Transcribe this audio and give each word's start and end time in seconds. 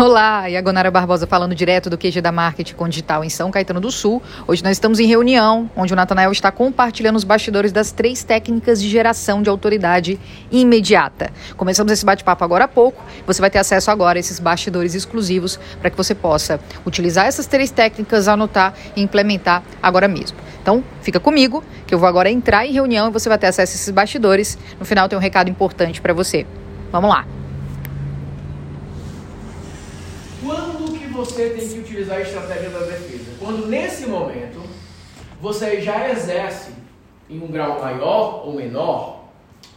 Olá, 0.00 0.46
Iagonara 0.46 0.90
Barbosa 0.90 1.26
falando 1.26 1.54
direto 1.54 1.90
do 1.90 1.98
QG 1.98 2.22
da 2.22 2.32
Marketing 2.32 2.72
com 2.74 2.88
Digital 2.88 3.22
em 3.22 3.28
São 3.28 3.50
Caetano 3.50 3.82
do 3.82 3.92
Sul. 3.92 4.22
Hoje 4.48 4.64
nós 4.64 4.72
estamos 4.72 4.98
em 4.98 5.04
reunião, 5.04 5.70
onde 5.76 5.92
o 5.92 5.96
Natanael 5.96 6.32
está 6.32 6.50
compartilhando 6.50 7.16
os 7.16 7.22
bastidores 7.22 7.70
das 7.70 7.92
três 7.92 8.24
técnicas 8.24 8.80
de 8.80 8.88
geração 8.88 9.42
de 9.42 9.50
autoridade 9.50 10.18
imediata. 10.50 11.30
Começamos 11.54 11.92
esse 11.92 12.02
bate-papo 12.02 12.42
agora 12.42 12.64
há 12.64 12.68
pouco. 12.68 13.04
Você 13.26 13.42
vai 13.42 13.50
ter 13.50 13.58
acesso 13.58 13.90
agora 13.90 14.18
a 14.18 14.20
esses 14.20 14.40
bastidores 14.40 14.94
exclusivos 14.94 15.60
para 15.82 15.90
que 15.90 15.96
você 15.98 16.14
possa 16.14 16.58
utilizar 16.86 17.26
essas 17.26 17.46
três 17.46 17.70
técnicas, 17.70 18.26
anotar 18.26 18.72
e 18.96 19.02
implementar 19.02 19.62
agora 19.82 20.08
mesmo. 20.08 20.38
Então, 20.62 20.82
fica 21.02 21.20
comigo, 21.20 21.62
que 21.86 21.94
eu 21.94 21.98
vou 21.98 22.08
agora 22.08 22.30
entrar 22.30 22.64
em 22.64 22.72
reunião 22.72 23.08
e 23.08 23.12
você 23.12 23.28
vai 23.28 23.36
ter 23.36 23.48
acesso 23.48 23.72
a 23.72 23.74
esses 23.74 23.90
bastidores. 23.90 24.56
No 24.78 24.86
final 24.86 25.10
tem 25.10 25.18
um 25.18 25.20
recado 25.20 25.50
importante 25.50 26.00
para 26.00 26.14
você. 26.14 26.46
Vamos 26.90 27.10
lá. 27.10 27.26
Você 31.24 31.50
tem 31.50 31.68
que 31.68 31.78
utilizar 31.78 32.18
a 32.18 32.22
estratégia 32.22 32.70
da 32.70 32.80
defesa? 32.80 33.30
Quando 33.38 33.66
nesse 33.66 34.06
momento 34.06 34.62
você 35.40 35.80
já 35.80 36.10
exerce 36.10 36.70
em 37.28 37.40
um 37.40 37.46
grau 37.46 37.80
maior 37.80 38.46
ou 38.46 38.54
menor 38.54 39.24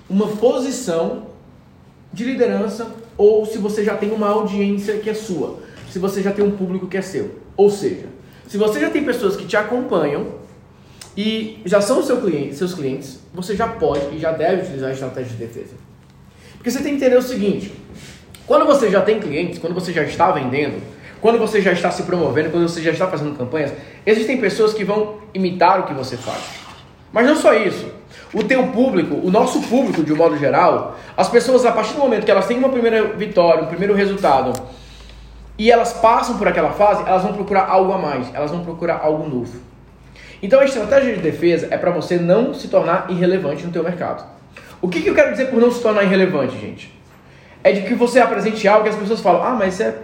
uma 0.09 0.27
posição 0.27 1.27
de 2.11 2.23
liderança 2.23 2.91
ou 3.17 3.45
se 3.45 3.57
você 3.57 3.83
já 3.83 3.95
tem 3.95 4.11
uma 4.11 4.27
audiência 4.29 4.97
que 4.97 5.09
é 5.09 5.13
sua, 5.13 5.59
se 5.91 5.99
você 5.99 6.21
já 6.21 6.31
tem 6.31 6.43
um 6.45 6.51
público 6.51 6.87
que 6.87 6.97
é 6.97 7.01
seu. 7.01 7.39
Ou 7.55 7.69
seja, 7.69 8.07
se 8.47 8.57
você 8.57 8.79
já 8.79 8.89
tem 8.89 9.03
pessoas 9.03 9.35
que 9.35 9.45
te 9.45 9.55
acompanham 9.55 10.35
e 11.15 11.59
já 11.65 11.81
são 11.81 12.01
seu 12.03 12.21
cliente, 12.21 12.55
seus 12.55 12.73
clientes, 12.73 13.19
você 13.33 13.55
já 13.55 13.67
pode 13.67 14.15
e 14.15 14.19
já 14.19 14.31
deve 14.31 14.63
utilizar 14.63 14.89
a 14.89 14.93
estratégia 14.93 15.31
de 15.31 15.45
defesa. 15.45 15.75
Porque 16.55 16.71
você 16.71 16.79
tem 16.79 16.97
que 16.97 17.03
entender 17.03 17.17
o 17.17 17.21
seguinte: 17.21 17.73
quando 18.47 18.65
você 18.65 18.89
já 18.89 19.01
tem 19.01 19.19
clientes, 19.19 19.59
quando 19.59 19.73
você 19.73 19.93
já 19.93 20.03
está 20.03 20.31
vendendo, 20.31 20.81
quando 21.23 21.39
você 21.39 21.61
já 21.61 21.71
está 21.71 21.89
se 21.89 22.03
promovendo, 22.03 22.49
quando 22.49 22.67
você 22.67 22.81
já 22.81 22.91
está 22.91 23.07
fazendo 23.07 23.37
campanhas, 23.37 23.71
existem 24.05 24.35
pessoas 24.41 24.73
que 24.73 24.83
vão 24.83 25.19
imitar 25.33 25.79
o 25.79 25.83
que 25.83 25.93
você 25.93 26.17
faz. 26.17 26.43
Mas 27.13 27.25
não 27.25 27.33
só 27.33 27.53
isso. 27.53 27.89
O 28.33 28.43
teu 28.43 28.67
público, 28.67 29.15
o 29.25 29.31
nosso 29.31 29.61
público 29.61 30.03
de 30.03 30.11
um 30.11 30.17
modo 30.17 30.37
geral, 30.37 30.99
as 31.15 31.29
pessoas 31.29 31.65
a 31.65 31.71
partir 31.71 31.93
do 31.93 31.99
momento 31.99 32.25
que 32.25 32.31
elas 32.31 32.45
têm 32.45 32.57
uma 32.57 32.67
primeira 32.67 33.13
vitória, 33.13 33.63
um 33.63 33.67
primeiro 33.67 33.93
resultado, 33.93 34.51
e 35.57 35.71
elas 35.71 35.93
passam 35.93 36.37
por 36.37 36.45
aquela 36.45 36.71
fase, 36.71 37.03
elas 37.07 37.23
vão 37.23 37.31
procurar 37.31 37.69
algo 37.69 37.93
a 37.93 37.97
mais, 37.97 38.27
elas 38.35 38.51
vão 38.51 38.61
procurar 38.65 38.99
algo 39.01 39.25
novo. 39.25 39.61
Então 40.41 40.59
a 40.59 40.65
estratégia 40.65 41.15
de 41.15 41.21
defesa 41.21 41.69
é 41.71 41.77
para 41.77 41.91
você 41.91 42.17
não 42.17 42.53
se 42.53 42.67
tornar 42.67 43.05
irrelevante 43.09 43.65
no 43.65 43.71
teu 43.71 43.81
mercado. 43.81 44.27
O 44.81 44.89
que, 44.89 45.01
que 45.01 45.09
eu 45.09 45.15
quero 45.15 45.31
dizer 45.31 45.45
por 45.45 45.61
não 45.61 45.71
se 45.71 45.81
tornar 45.81 46.03
irrelevante, 46.03 46.59
gente? 46.59 46.93
É 47.63 47.71
de 47.71 47.83
que 47.83 47.95
você 47.95 48.19
apresente 48.19 48.67
algo 48.67 48.83
que 48.83 48.89
as 48.89 48.97
pessoas 48.97 49.21
falam, 49.21 49.41
ah, 49.41 49.51
mas 49.51 49.75
isso 49.75 49.83
é 49.83 49.95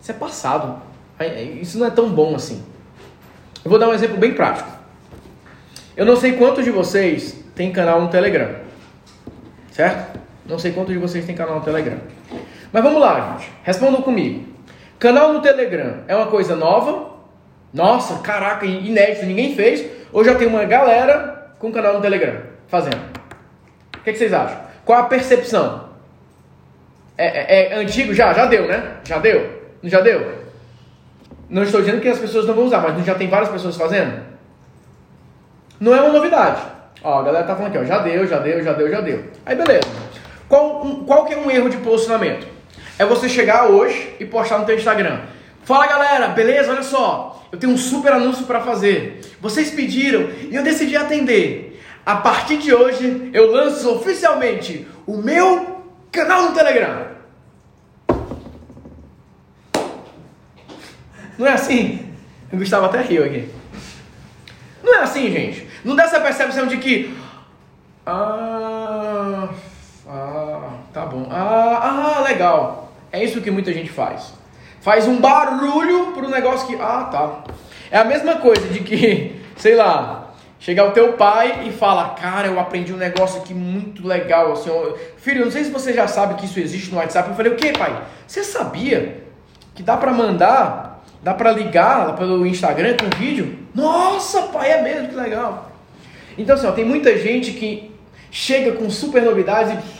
isso 0.00 0.10
é 0.10 0.14
passado. 0.14 0.80
Isso 1.60 1.78
não 1.78 1.86
é 1.86 1.90
tão 1.90 2.08
bom 2.10 2.34
assim. 2.34 2.64
Eu 3.64 3.70
vou 3.70 3.78
dar 3.78 3.88
um 3.88 3.94
exemplo 3.94 4.16
bem 4.16 4.34
prático. 4.34 4.70
Eu 5.96 6.06
não 6.06 6.16
sei 6.16 6.32
quantos 6.32 6.64
de 6.64 6.70
vocês 6.70 7.36
têm 7.54 7.72
canal 7.72 8.00
no 8.00 8.08
Telegram. 8.08 8.54
Certo? 9.72 10.18
Não 10.46 10.58
sei 10.58 10.72
quantos 10.72 10.92
de 10.92 10.98
vocês 10.98 11.24
têm 11.26 11.34
canal 11.34 11.56
no 11.56 11.64
Telegram. 11.64 11.98
Mas 12.72 12.82
vamos 12.82 13.00
lá, 13.00 13.36
gente. 13.36 13.52
Respondam 13.64 14.00
comigo. 14.02 14.46
Canal 14.98 15.32
no 15.32 15.42
Telegram 15.42 16.04
é 16.06 16.14
uma 16.14 16.26
coisa 16.26 16.54
nova? 16.54 17.10
Nossa, 17.72 18.20
caraca, 18.20 18.64
inédito, 18.64 19.26
ninguém 19.26 19.54
fez. 19.54 19.84
Ou 20.12 20.24
já 20.24 20.34
tem 20.34 20.46
uma 20.46 20.64
galera 20.64 21.52
com 21.58 21.72
canal 21.72 21.94
no 21.94 22.00
Telegram 22.00 22.42
fazendo? 22.68 22.98
O 23.96 24.00
que, 24.04 24.12
que 24.12 24.18
vocês 24.18 24.32
acham? 24.32 24.58
Qual 24.84 24.98
a 24.98 25.04
percepção? 25.04 25.88
É, 27.16 27.26
é, 27.26 27.72
é 27.72 27.74
antigo? 27.74 28.14
Já? 28.14 28.32
Já 28.32 28.46
deu, 28.46 28.66
né? 28.68 28.98
Já 29.04 29.18
deu? 29.18 29.57
Não 29.82 29.90
já 29.90 30.00
deu? 30.00 30.48
Não 31.48 31.62
estou 31.62 31.80
dizendo 31.80 32.00
que 32.00 32.08
as 32.08 32.18
pessoas 32.18 32.46
não 32.46 32.54
vão 32.54 32.64
usar, 32.64 32.80
mas 32.80 33.04
já 33.04 33.14
tem 33.14 33.28
várias 33.28 33.50
pessoas 33.50 33.76
fazendo? 33.76 34.20
Não 35.80 35.94
é 35.94 36.00
uma 36.00 36.12
novidade. 36.12 36.60
Ó, 37.02 37.20
a 37.20 37.22
galera 37.22 37.46
tá 37.46 37.54
falando 37.54 37.68
aqui, 37.68 37.78
ó, 37.78 37.84
já 37.84 37.98
deu, 37.98 38.26
já 38.26 38.38
deu, 38.38 38.62
já 38.62 38.72
deu, 38.72 38.90
já 38.90 39.00
deu. 39.00 39.24
Aí 39.46 39.56
beleza. 39.56 39.88
Qual, 40.48 40.84
um, 40.84 41.04
qual 41.04 41.24
que 41.24 41.34
é 41.34 41.38
um 41.38 41.50
erro 41.50 41.70
de 41.70 41.76
posicionamento? 41.78 42.46
É 42.98 43.04
você 43.04 43.28
chegar 43.28 43.66
hoje 43.66 44.14
e 44.18 44.24
postar 44.24 44.58
no 44.58 44.66
teu 44.66 44.76
Instagram. 44.76 45.20
Fala 45.62 45.86
galera, 45.86 46.28
beleza? 46.28 46.72
Olha 46.72 46.82
só, 46.82 47.46
eu 47.52 47.58
tenho 47.58 47.72
um 47.72 47.76
super 47.76 48.12
anúncio 48.12 48.44
para 48.46 48.60
fazer. 48.60 49.20
Vocês 49.40 49.70
pediram 49.70 50.28
e 50.50 50.54
eu 50.54 50.62
decidi 50.62 50.96
atender. 50.96 51.80
A 52.04 52.16
partir 52.16 52.56
de 52.56 52.74
hoje 52.74 53.30
eu 53.32 53.52
lanço 53.52 53.94
oficialmente 53.94 54.88
o 55.06 55.18
meu 55.18 55.82
canal 56.10 56.44
no 56.44 56.52
Telegram. 56.52 57.07
Não 61.38 61.46
é 61.46 61.52
assim? 61.52 62.12
O 62.52 62.56
Gustavo 62.56 62.86
até 62.86 63.00
riu 63.00 63.24
aqui. 63.24 63.48
Não 64.82 64.94
é 64.94 65.02
assim, 65.02 65.30
gente. 65.30 65.68
Não 65.84 65.94
dá 65.94 66.04
essa 66.04 66.20
percepção 66.20 66.66
de 66.66 66.78
que. 66.78 67.16
Ah. 68.04 69.48
Ah, 70.08 70.70
tá 70.92 71.06
bom. 71.06 71.28
Ah, 71.30 72.16
ah, 72.16 72.20
legal. 72.22 72.92
É 73.12 73.22
isso 73.22 73.40
que 73.40 73.50
muita 73.50 73.72
gente 73.72 73.90
faz. 73.90 74.32
Faz 74.80 75.06
um 75.06 75.20
barulho 75.20 76.12
pro 76.12 76.28
negócio 76.28 76.66
que. 76.66 76.74
Ah, 76.80 77.08
tá. 77.12 77.44
É 77.90 77.98
a 77.98 78.04
mesma 78.04 78.36
coisa 78.36 78.66
de 78.68 78.80
que, 78.80 79.40
sei 79.56 79.76
lá, 79.76 80.32
chegar 80.58 80.86
o 80.88 80.92
teu 80.92 81.12
pai 81.12 81.68
e 81.68 81.72
fala, 81.72 82.10
cara, 82.10 82.48
eu 82.48 82.58
aprendi 82.58 82.92
um 82.92 82.96
negócio 82.96 83.40
aqui 83.40 83.54
muito 83.54 84.06
legal. 84.06 84.52
Assim, 84.52 84.70
filho, 85.18 85.44
não 85.44 85.52
sei 85.52 85.64
se 85.64 85.70
você 85.70 85.92
já 85.92 86.08
sabe 86.08 86.34
que 86.34 86.46
isso 86.46 86.58
existe 86.58 86.90
no 86.90 86.96
WhatsApp. 86.96 87.28
Eu 87.28 87.36
falei, 87.36 87.52
o 87.52 87.56
que, 87.56 87.72
pai? 87.72 88.02
Você 88.26 88.42
sabia 88.42 89.22
que 89.74 89.82
dá 89.82 89.96
para 89.96 90.12
mandar 90.12 90.97
Dá 91.22 91.34
para 91.34 91.52
ligar 91.52 92.14
pelo 92.16 92.46
Instagram 92.46 92.96
com 92.96 93.18
vídeo? 93.18 93.58
Nossa, 93.74 94.42
pai, 94.42 94.72
é 94.72 94.82
mesmo, 94.82 95.08
que 95.08 95.14
legal. 95.14 95.72
Então, 96.36 96.54
assim, 96.54 96.66
ó, 96.66 96.72
tem 96.72 96.84
muita 96.84 97.16
gente 97.18 97.52
que 97.52 97.90
chega 98.30 98.72
com 98.72 98.88
super 98.88 99.22
novidades 99.22 99.72
e 99.72 99.98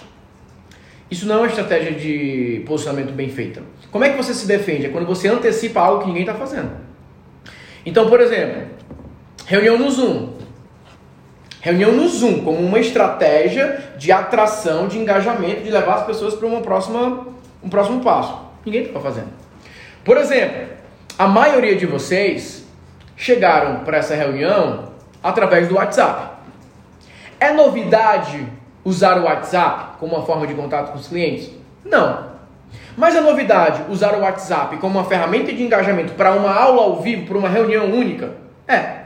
isso 1.10 1.26
não 1.26 1.36
é 1.36 1.38
uma 1.38 1.46
estratégia 1.46 1.92
de 1.92 2.62
posicionamento 2.66 3.12
bem 3.12 3.30
feita. 3.30 3.62
Como 3.90 4.04
é 4.04 4.10
que 4.10 4.16
você 4.16 4.34
se 4.34 4.46
defende? 4.46 4.86
É 4.86 4.88
quando 4.90 5.06
você 5.06 5.28
antecipa 5.28 5.80
algo 5.80 6.02
que 6.02 6.08
ninguém 6.08 6.22
está 6.22 6.34
fazendo. 6.34 6.70
Então, 7.84 8.08
por 8.08 8.20
exemplo, 8.20 8.68
reunião 9.46 9.78
no 9.78 9.90
Zoom. 9.90 10.34
Reunião 11.60 11.92
no 11.92 12.06
Zoom 12.08 12.44
como 12.44 12.58
uma 12.58 12.78
estratégia 12.78 13.92
de 13.96 14.12
atração, 14.12 14.86
de 14.86 14.98
engajamento, 14.98 15.62
de 15.62 15.70
levar 15.70 15.96
as 15.96 16.06
pessoas 16.06 16.34
para 16.34 16.46
uma 16.46 16.60
próxima, 16.60 17.26
um 17.62 17.68
próximo 17.68 18.00
passo. 18.00 18.38
Ninguém 18.64 18.82
está 18.82 19.00
fazendo. 19.00 19.28
Por 20.04 20.18
exemplo, 20.18 20.77
a 21.18 21.26
maioria 21.26 21.74
de 21.74 21.84
vocês 21.84 22.64
chegaram 23.16 23.80
para 23.80 23.96
essa 23.96 24.14
reunião 24.14 24.92
através 25.20 25.66
do 25.66 25.74
WhatsApp. 25.74 26.38
É 27.40 27.52
novidade 27.52 28.46
usar 28.84 29.18
o 29.18 29.24
WhatsApp 29.24 29.96
como 29.98 30.14
uma 30.14 30.24
forma 30.24 30.46
de 30.46 30.54
contato 30.54 30.92
com 30.92 30.98
os 30.98 31.08
clientes? 31.08 31.50
Não. 31.84 32.28
Mas 32.96 33.16
é 33.16 33.20
novidade 33.20 33.82
usar 33.88 34.14
o 34.14 34.20
WhatsApp 34.20 34.76
como 34.76 34.96
uma 34.96 35.08
ferramenta 35.08 35.52
de 35.52 35.60
engajamento 35.60 36.12
para 36.12 36.32
uma 36.32 36.54
aula 36.54 36.82
ao 36.82 37.02
vivo, 37.02 37.26
para 37.26 37.38
uma 37.38 37.48
reunião 37.48 37.86
única? 37.86 38.34
É. 38.68 38.98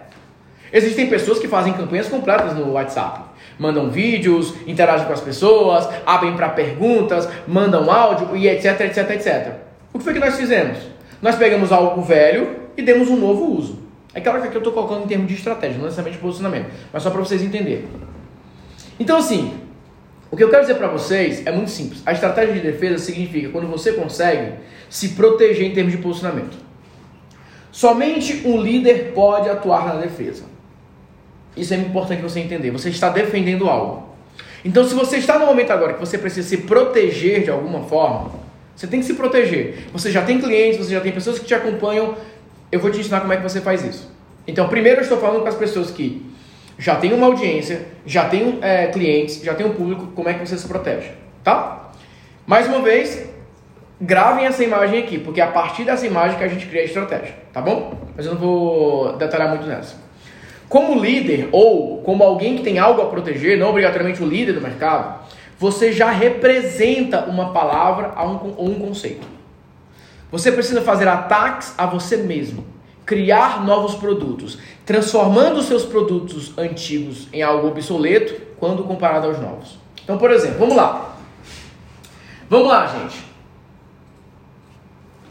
Existem 0.71 1.09
pessoas 1.09 1.39
que 1.39 1.49
fazem 1.49 1.73
campanhas 1.73 2.09
completas 2.09 2.55
no 2.55 2.73
WhatsApp. 2.73 3.21
Mandam 3.59 3.89
vídeos, 3.89 4.55
interagem 4.67 5.07
com 5.07 5.13
as 5.15 5.21
pessoas, 5.21 5.89
abrem 6.05 6.37
para 6.37 6.51
perguntas, 6.51 7.27
mandam 7.47 7.91
áudio 7.91 8.37
e 8.37 8.49
etc, 8.49 8.81
etc, 8.83 9.11
etc. 9.11 9.53
O 9.95 9.99
que 9.99 10.05
foi 10.05 10.13
que 10.13 10.21
nós 10.21 10.37
fizemos? 10.37 10.92
Nós 11.23 11.37
pegamos 11.37 11.71
algo 11.71 12.03
velho 12.03 12.57
e 12.77 12.83
demos 12.83 13.09
um 13.09 13.17
novo 13.17 13.57
uso. 13.57 13.79
É 14.13 14.21
claro 14.21 14.43
que 14.43 14.49
aqui 14.49 14.57
eu 14.57 14.61
estou 14.61 14.73
colocando 14.73 15.05
em 15.05 15.07
termos 15.07 15.29
de 15.29 15.35
estratégia, 15.35 15.79
não 15.79 15.85
necessariamente 15.85 16.21
posicionamento, 16.21 16.67
mas 16.93 17.03
só 17.03 17.11
para 17.11 17.21
vocês 17.21 17.41
entenderem. 17.43 17.87
Então, 18.99 19.17
assim, 19.17 19.55
o 20.31 20.37
que 20.37 20.43
eu 20.43 20.51
quero 20.51 20.63
dizer 20.63 20.75
para 20.75 20.89
vocês 20.89 21.47
é 21.47 21.53
muito 21.53 21.71
simples. 21.71 22.03
A 22.05 22.13
estratégia 22.13 22.55
de 22.55 22.61
defesa 22.61 22.99
significa 22.99 23.51
quando 23.51 23.69
você 23.69 23.93
consegue 23.93 24.55
se 24.91 25.11
proteger 25.11 25.71
em 25.71 25.73
termos 25.73 25.93
de 25.93 25.99
posicionamento. 25.99 26.57
Somente 27.71 28.43
um 28.47 28.61
líder 28.61 29.13
pode 29.15 29.49
atuar 29.49 29.95
na 29.95 30.01
defesa. 30.01 30.45
Isso 31.57 31.73
é 31.73 31.77
importante 31.77 32.21
você 32.21 32.41
entender. 32.41 32.71
Você 32.71 32.91
está 32.91 33.09
defendendo 33.09 33.69
algo. 33.69 34.11
Então, 34.65 34.85
se 34.85 34.95
você 34.95 35.19
está 35.19 35.39
no 35.39 35.47
momento 35.47 35.71
agora 35.71 35.95
que 35.95 36.01
você 36.01 36.19
precisa 36.19 36.49
se 36.49 36.59
proteger 36.59 37.45
de 37.45 37.51
alguma 37.51 37.83
forma, 37.85 38.42
você 38.75 38.87
tem 38.87 39.01
que 39.01 39.07
se 39.07 39.15
proteger. 39.15 39.87
Você 39.93 40.11
já 40.11 40.23
tem 40.23 40.41
clientes, 40.41 40.79
você 40.79 40.93
já 40.93 41.01
tem 41.01 41.13
pessoas 41.13 41.39
que 41.39 41.45
te 41.45 41.55
acompanham. 41.55 42.17
Eu 42.71 42.81
vou 42.81 42.91
te 42.91 43.01
ensinar 43.01 43.21
como 43.21 43.33
é 43.33 43.37
que 43.37 43.43
você 43.43 43.61
faz 43.61 43.85
isso. 43.85 44.11
Então, 44.47 44.69
primeiro 44.69 45.01
eu 45.01 45.03
estou 45.03 45.19
falando 45.19 45.43
com 45.43 45.49
as 45.49 45.55
pessoas 45.55 45.91
que 45.91 46.25
já 46.79 46.97
têm 46.97 47.13
uma 47.13 47.27
audiência, 47.27 47.87
já 48.05 48.25
têm 48.25 48.59
é, 48.61 48.89
clientes, 48.89 49.41
já 49.43 49.55
têm 49.55 49.67
um 49.67 49.75
público, 49.75 50.09
como 50.15 50.29
é 50.29 50.35
que 50.35 50.41
você 50.41 50.57
se 50.57 50.67
protege, 50.67 51.11
tá? 51.45 51.93
Mais 52.47 52.67
uma 52.67 52.81
vez, 52.81 53.25
gravem 54.01 54.47
essa 54.47 54.65
imagem 54.65 55.01
aqui, 55.01 55.19
porque 55.19 55.41
é 55.41 55.45
a 55.45 55.49
partir 55.49 55.85
dessa 55.85 56.05
imagem 56.07 56.37
que 56.37 56.43
a 56.43 56.49
gente 56.49 56.67
cria 56.67 56.83
a 56.83 56.85
estratégia, 56.85 57.35
tá 57.53 57.61
bom? 57.61 57.97
Mas 58.17 58.27
eu 58.27 58.33
não 58.35 58.41
vou 58.41 59.17
detalhar 59.17 59.49
muito 59.49 59.67
nessa. 59.67 59.95
Como 60.69 61.01
líder 61.01 61.49
ou 61.53 61.99
como 61.99 62.25
alguém 62.25 62.57
que 62.57 62.63
tem 62.63 62.79
algo 62.79 63.03
a 63.03 63.07
proteger, 63.07 63.59
não 63.59 63.69
obrigatoriamente 63.69 64.23
o 64.23 64.27
líder 64.27 64.55
do 64.55 64.61
mercado, 64.61 65.21
você 65.63 65.93
já 65.93 66.11
representa 66.11 67.21
uma 67.27 67.53
palavra 67.53 68.15
ou 68.57 68.69
um 68.69 68.81
conceito. 68.81 69.25
Você 70.29 70.51
precisa 70.51 70.83
fazer 70.83 71.07
ataques 71.07 71.73
a 71.79 71.87
você 71.87 72.17
mesmo, 72.17 72.67
criar 73.07 73.65
novos 73.65 73.95
produtos, 73.95 74.59
transformando 74.85 75.61
os 75.61 75.67
seus 75.67 75.85
produtos 75.85 76.53
antigos 76.59 77.29
em 77.33 77.43
algo 77.43 77.69
obsoleto 77.69 78.43
quando 78.59 78.83
comparado 78.83 79.29
aos 79.29 79.39
novos. 79.39 79.79
Então, 80.03 80.19
por 80.19 80.33
exemplo, 80.33 80.59
vamos 80.59 80.75
lá. 80.75 81.15
Vamos 82.51 82.67
lá, 82.67 82.89
gente. 82.89 83.25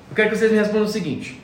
Eu 0.10 0.16
quero 0.16 0.30
que 0.30 0.38
vocês 0.38 0.50
me 0.50 0.58
respondam 0.58 0.86
o 0.86 0.88
seguinte: 0.88 1.42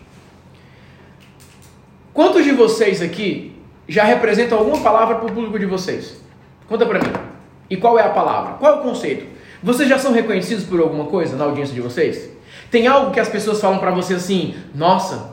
Quantos 2.13 2.45
de 2.45 2.53
vocês 2.53 3.01
aqui 3.01 3.53
já 3.85 4.05
representam 4.05 4.57
alguma 4.57 4.79
palavra 4.79 5.15
para 5.15 5.25
o 5.25 5.33
público 5.33 5.59
de 5.59 5.65
vocês? 5.65 6.21
Conta 6.69 6.85
para 6.85 6.99
mim. 6.99 7.26
E 7.69 7.77
qual 7.77 7.97
é 7.99 8.03
a 8.03 8.09
palavra? 8.09 8.53
Qual 8.53 8.73
é 8.73 8.79
o 8.79 8.81
conceito? 8.81 9.25
Vocês 9.61 9.89
já 9.89 9.97
são 9.97 10.11
reconhecidos 10.11 10.63
por 10.65 10.79
alguma 10.79 11.05
coisa 11.05 11.35
na 11.35 11.45
audiência 11.45 11.73
de 11.73 11.81
vocês? 11.81 12.29
Tem 12.69 12.87
algo 12.87 13.11
que 13.11 13.19
as 13.19 13.29
pessoas 13.29 13.59
falam 13.59 13.79
para 13.79 13.91
você 13.91 14.15
assim: 14.15 14.55
"Nossa, 14.73 15.31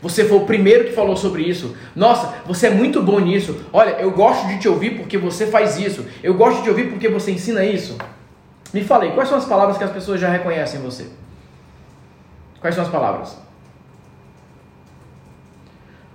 você 0.00 0.24
foi 0.24 0.38
o 0.38 0.46
primeiro 0.46 0.84
que 0.84 0.92
falou 0.92 1.16
sobre 1.16 1.42
isso. 1.42 1.76
Nossa, 1.94 2.34
você 2.46 2.68
é 2.68 2.70
muito 2.70 3.02
bom 3.02 3.18
nisso. 3.18 3.64
Olha, 3.72 3.90
eu 4.00 4.10
gosto 4.10 4.46
de 4.46 4.58
te 4.58 4.68
ouvir 4.68 4.96
porque 4.96 5.18
você 5.18 5.46
faz 5.46 5.78
isso. 5.78 6.04
Eu 6.22 6.34
gosto 6.34 6.58
de 6.58 6.62
te 6.64 6.70
ouvir 6.70 6.90
porque 6.90 7.08
você 7.08 7.30
ensina 7.30 7.64
isso." 7.64 7.96
Me 8.72 8.84
falei, 8.84 9.12
quais 9.12 9.28
são 9.28 9.38
as 9.38 9.46
palavras 9.46 9.78
que 9.78 9.84
as 9.84 9.90
pessoas 9.90 10.20
já 10.20 10.28
reconhecem 10.28 10.80
em 10.80 10.82
você? 10.82 11.06
Quais 12.60 12.74
são 12.74 12.84
as 12.84 12.90
palavras? 12.90 13.38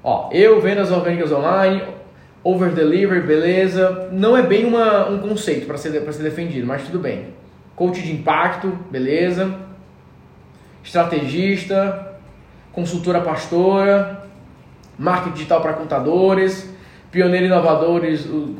Ó, 0.03 0.29
eu, 0.31 0.61
vendas 0.61 0.91
orgânicas 0.91 1.31
online, 1.31 1.81
over 2.43 2.71
deliver, 2.71 3.25
beleza. 3.25 4.09
Não 4.11 4.35
é 4.35 4.41
bem 4.41 4.65
uma, 4.65 5.09
um 5.09 5.19
conceito 5.19 5.65
para 5.65 5.77
ser, 5.77 5.91
ser 5.91 6.23
defendido, 6.23 6.67
mas 6.67 6.83
tudo 6.83 6.99
bem. 6.99 7.27
Coach 7.75 8.01
de 8.01 8.11
impacto, 8.11 8.67
beleza. 8.91 9.55
Estrategista, 10.83 12.17
consultora 12.71 13.21
pastora, 13.21 14.23
marketing 14.99 15.33
digital 15.33 15.61
para 15.61 15.73
contadores, 15.73 16.69
pioneiro 17.09 17.45
inovadores, 17.45 18.25
o 18.25 18.55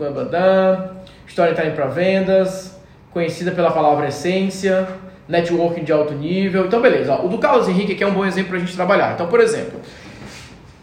storytelling 1.27 1.75
para 1.75 1.87
vendas, 1.87 2.79
conhecida 3.11 3.51
pela 3.51 3.71
palavra 3.71 4.07
essência, 4.07 4.87
networking 5.27 5.83
de 5.83 5.91
alto 5.91 6.13
nível. 6.13 6.65
Então, 6.65 6.81
beleza. 6.81 7.15
O 7.21 7.27
do 7.27 7.37
Carlos 7.37 7.67
Henrique 7.67 7.93
aqui 7.93 8.03
é 8.03 8.07
um 8.07 8.13
bom 8.13 8.25
exemplo 8.25 8.49
para 8.49 8.57
a 8.57 8.61
gente 8.61 8.75
trabalhar. 8.75 9.13
Então, 9.13 9.27
por 9.27 9.39
exemplo, 9.39 9.79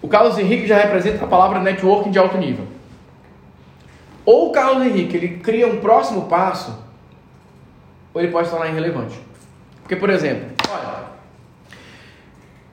o 0.03 0.09
Carlos 0.09 0.39
Henrique 0.39 0.67
já 0.67 0.79
representa 0.79 1.25
a 1.25 1.29
palavra 1.29 1.61
networking 1.61 2.11
de 2.11 2.19
alto 2.19 2.37
nível. 2.39 2.67
Ou 4.31 4.47
o 4.47 4.53
Carlos 4.53 4.87
Henrique 4.87 5.17
ele 5.17 5.39
cria 5.39 5.67
um 5.67 5.81
próximo 5.81 6.27
passo, 6.27 6.79
ou 8.15 8.21
ele 8.21 8.31
pode 8.31 8.47
se 8.47 8.53
tornar 8.53 8.71
irrelevante. 8.71 9.19
Porque, 9.83 9.97
por 9.97 10.09
exemplo, 10.09 10.49
olha, 10.71 11.07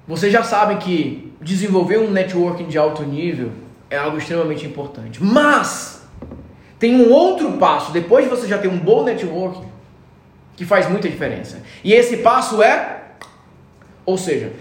vocês 0.07 0.31
já 0.31 0.43
sabem 0.43 0.77
que 0.77 1.33
desenvolver 1.41 1.97
um 1.97 2.11
networking 2.11 2.65
de 2.65 2.77
alto 2.77 3.01
nível 3.01 3.49
é 3.89 3.97
algo 3.97 4.19
extremamente 4.19 4.67
importante. 4.67 5.17
Mas 5.23 6.07
tem 6.77 6.93
um 6.93 7.11
outro 7.11 7.53
passo, 7.53 7.91
depois 7.91 8.25
de 8.25 8.29
você 8.29 8.47
já 8.47 8.59
ter 8.59 8.67
um 8.67 8.77
bom 8.77 9.03
networking, 9.03 9.65
que 10.55 10.63
faz 10.63 10.87
muita 10.87 11.09
diferença. 11.09 11.63
E 11.83 11.91
esse 11.91 12.17
passo 12.17 12.61
é, 12.61 13.01
ou 14.05 14.15
seja, 14.15 14.53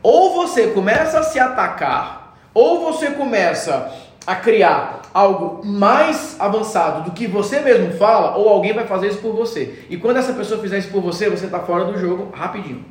ou 0.00 0.32
você 0.32 0.68
começa 0.68 1.18
a 1.18 1.24
se 1.24 1.40
atacar, 1.40 2.38
ou 2.54 2.84
você 2.84 3.10
começa 3.10 4.05
a 4.26 4.34
criar 4.34 5.02
algo 5.14 5.64
mais 5.64 6.36
avançado 6.38 7.04
do 7.04 7.12
que 7.12 7.26
você 7.26 7.60
mesmo 7.60 7.92
fala, 7.92 8.36
ou 8.36 8.48
alguém 8.48 8.72
vai 8.72 8.86
fazer 8.86 9.08
isso 9.08 9.18
por 9.18 9.34
você. 9.34 9.84
E 9.88 9.96
quando 9.96 10.16
essa 10.16 10.32
pessoa 10.32 10.60
fizer 10.60 10.78
isso 10.78 10.90
por 10.90 11.00
você, 11.00 11.30
você 11.30 11.46
está 11.46 11.60
fora 11.60 11.84
do 11.84 11.96
jogo 11.98 12.32
rapidinho. 12.34 12.84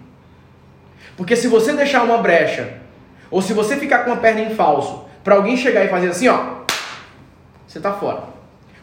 Porque 1.18 1.36
se 1.36 1.48
você 1.48 1.74
deixar 1.74 2.04
uma 2.04 2.18
brecha, 2.20 2.78
ou 3.30 3.42
se 3.42 3.54
você 3.54 3.76
ficar 3.76 4.00
com 4.00 4.12
uma 4.12 4.18
perna 4.18 4.42
em 4.42 4.56
falso, 4.56 5.06
para 5.24 5.36
alguém 5.36 5.58
chegar 5.58 5.84
e 5.84 5.90
fazer 5.90 6.10
assim, 6.10 6.30
ó, 6.30 6.40
você 7.68 7.80
está 7.80 7.92
fora. 7.92 8.24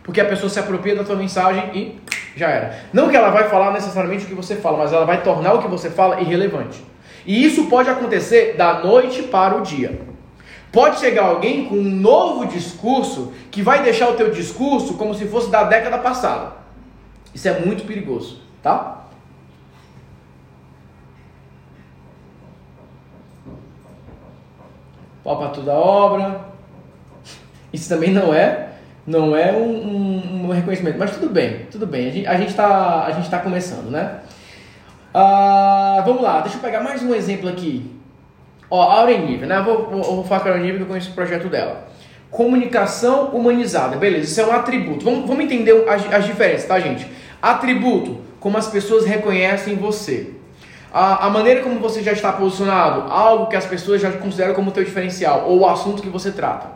Porque 0.02 0.20
a 0.20 0.24
pessoa 0.24 0.50
se 0.50 0.58
apropria 0.58 0.94
da 0.94 1.04
tua 1.04 1.16
mensagem 1.16 1.70
e 1.72 2.00
já 2.36 2.48
era. 2.50 2.78
Não 2.92 3.08
que 3.08 3.16
ela 3.16 3.30
vai 3.30 3.48
falar 3.48 3.72
necessariamente 3.72 4.24
o 4.24 4.28
que 4.28 4.34
você 4.34 4.56
fala, 4.56 4.78
mas 4.78 4.92
ela 4.92 5.06
vai 5.06 5.22
tornar 5.22 5.54
o 5.54 5.62
que 5.62 5.68
você 5.68 5.88
fala 5.88 6.20
irrelevante. 6.20 6.84
E 7.24 7.44
isso 7.44 7.66
pode 7.66 7.88
acontecer 7.88 8.56
da 8.56 8.80
noite 8.80 9.22
para 9.22 9.56
o 9.56 9.62
dia. 9.62 10.11
Pode 10.72 11.00
chegar 11.00 11.26
alguém 11.26 11.66
com 11.66 11.74
um 11.74 11.90
novo 11.90 12.46
discurso 12.46 13.30
que 13.50 13.60
vai 13.60 13.82
deixar 13.82 14.08
o 14.08 14.14
teu 14.14 14.30
discurso 14.30 14.94
como 14.94 15.14
se 15.14 15.26
fosse 15.26 15.50
da 15.50 15.64
década 15.64 15.98
passada. 15.98 16.52
Isso 17.34 17.46
é 17.46 17.60
muito 17.60 17.84
perigoso, 17.86 18.40
tá? 18.62 19.04
Pau 25.22 25.36
para 25.36 25.50
toda 25.50 25.74
obra. 25.74 26.40
Isso 27.70 27.88
também 27.90 28.10
não 28.10 28.32
é 28.32 28.70
não 29.06 29.36
é 29.36 29.52
um, 29.52 29.64
um, 29.64 30.44
um, 30.46 30.48
reconhecimento, 30.52 30.98
mas 30.98 31.10
tudo 31.10 31.28
bem, 31.28 31.66
tudo 31.70 31.86
bem. 31.86 32.26
A 32.26 32.36
gente 32.36 32.50
está 32.50 33.04
a 33.04 33.10
gente 33.10 33.28
tá 33.28 33.40
começando, 33.40 33.90
né? 33.90 34.20
Ah, 35.12 36.02
vamos 36.06 36.22
lá, 36.22 36.40
deixa 36.40 36.56
eu 36.56 36.62
pegar 36.62 36.80
mais 36.80 37.02
um 37.02 37.14
exemplo 37.14 37.48
aqui. 37.48 37.91
Ó, 38.74 38.80
a 38.90 39.00
Aurenive, 39.00 39.44
né? 39.44 39.58
Eu 39.58 39.64
vou, 39.64 39.86
vou, 39.90 40.02
vou 40.02 40.24
falar 40.24 40.40
com 40.40 40.48
a 40.48 40.52
Aurenive 40.52 40.78
que 40.78 40.84
eu 40.84 40.86
conheço 40.86 41.10
o 41.10 41.14
projeto 41.14 41.46
dela. 41.46 41.88
Comunicação 42.30 43.26
humanizada, 43.26 43.98
beleza, 43.98 44.24
isso 44.24 44.40
é 44.40 44.46
um 44.46 44.56
atributo. 44.58 45.04
Vamos, 45.04 45.28
vamos 45.28 45.44
entender 45.44 45.86
as, 45.86 46.10
as 46.10 46.24
diferenças, 46.24 46.64
tá, 46.66 46.80
gente? 46.80 47.06
Atributo, 47.42 48.22
como 48.40 48.56
as 48.56 48.68
pessoas 48.68 49.04
reconhecem 49.04 49.76
você. 49.76 50.30
A, 50.90 51.26
a, 51.26 51.28
maneira 51.28 51.60
como 51.60 51.80
você 51.80 52.02
já 52.02 52.12
está 52.12 52.32
posicionado, 52.32 53.12
algo 53.12 53.48
que 53.48 53.56
as 53.56 53.66
pessoas 53.66 54.00
já 54.00 54.10
consideram 54.10 54.54
como 54.54 54.70
teu 54.70 54.84
diferencial, 54.84 55.44
ou 55.50 55.60
o 55.60 55.66
assunto 55.66 56.00
que 56.00 56.08
você 56.08 56.32
trata. 56.32 56.68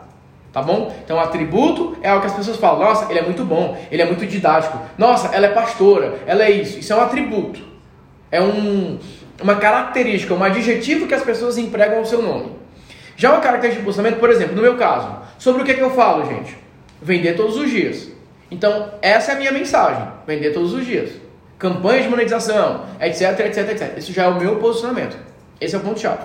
Tá 0.53 0.61
bom? 0.61 0.95
Então, 1.03 1.19
atributo 1.19 1.97
é 2.03 2.09
algo 2.09 2.21
que 2.21 2.27
as 2.27 2.35
pessoas 2.35 2.57
falam: 2.57 2.81
nossa, 2.81 3.09
ele 3.09 3.17
é 3.17 3.23
muito 3.23 3.43
bom, 3.43 3.75
ele 3.89 4.03
é 4.03 4.05
muito 4.05 4.23
didático, 4.27 4.77
nossa, 4.99 5.35
ela 5.35 5.47
é 5.47 5.49
pastora, 5.49 6.19
ela 6.27 6.43
é 6.43 6.51
isso. 6.51 6.77
Isso 6.77 6.93
é 6.93 6.95
um 6.95 7.01
atributo. 7.01 7.59
É 8.29 8.41
um, 8.41 8.99
uma 9.41 9.55
característica, 9.55 10.33
um 10.33 10.43
adjetivo 10.43 11.07
que 11.07 11.13
as 11.13 11.23
pessoas 11.23 11.57
empregam 11.57 11.99
ao 11.99 12.05
seu 12.05 12.21
nome. 12.21 12.51
Já 13.15 13.31
uma 13.31 13.41
característica 13.41 13.81
de 13.81 13.85
posicionamento, 13.85 14.19
por 14.19 14.29
exemplo, 14.29 14.55
no 14.55 14.61
meu 14.61 14.77
caso, 14.77 15.09
sobre 15.39 15.61
o 15.61 15.65
que, 15.65 15.71
é 15.71 15.73
que 15.75 15.81
eu 15.81 15.91
falo, 15.91 16.25
gente? 16.25 16.55
Vender 17.01 17.35
todos 17.35 17.57
os 17.57 17.69
dias. 17.69 18.09
Então, 18.49 18.91
essa 19.01 19.31
é 19.31 19.35
a 19.35 19.37
minha 19.37 19.51
mensagem: 19.51 20.07
vender 20.25 20.51
todos 20.51 20.73
os 20.73 20.85
dias. 20.85 21.11
Campanha 21.57 22.03
de 22.03 22.09
monetização, 22.09 22.85
etc, 23.01 23.39
etc, 23.39 23.69
etc. 23.71 23.97
Isso 23.97 24.13
já 24.13 24.25
é 24.25 24.27
o 24.27 24.39
meu 24.39 24.57
posicionamento. 24.57 25.17
Esse 25.59 25.75
é 25.75 25.77
o 25.79 25.81
ponto-chave. 25.81 26.23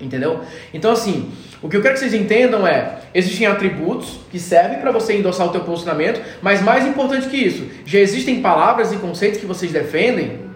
Entendeu? 0.00 0.40
Então, 0.72 0.92
assim, 0.92 1.30
o 1.60 1.68
que 1.68 1.76
eu 1.76 1.82
quero 1.82 1.94
que 1.94 2.00
vocês 2.00 2.14
entendam 2.14 2.66
é: 2.66 3.00
existem 3.14 3.46
atributos 3.46 4.20
que 4.30 4.38
servem 4.38 4.78
para 4.78 4.90
você 4.90 5.14
endossar 5.14 5.46
o 5.46 5.50
teu 5.50 5.62
posicionamento, 5.62 6.22
mas 6.40 6.62
mais 6.62 6.86
importante 6.86 7.28
que 7.28 7.36
isso, 7.36 7.66
já 7.84 7.98
existem 7.98 8.40
palavras 8.40 8.92
e 8.92 8.96
conceitos 8.96 9.40
que 9.40 9.46
vocês 9.46 9.72
defendem 9.72 10.47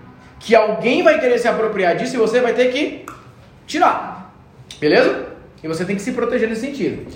que 0.42 0.56
alguém 0.56 1.04
vai 1.04 1.20
querer 1.20 1.38
se 1.38 1.46
apropriar 1.46 1.96
disso 1.96 2.16
e 2.16 2.18
você 2.18 2.40
vai 2.40 2.52
ter 2.52 2.72
que 2.72 3.06
tirar. 3.64 4.34
Beleza? 4.80 5.28
E 5.62 5.68
você 5.68 5.84
tem 5.84 5.94
que 5.94 6.02
se 6.02 6.10
proteger 6.12 6.48
nesse 6.48 6.62
sentido. 6.62 7.06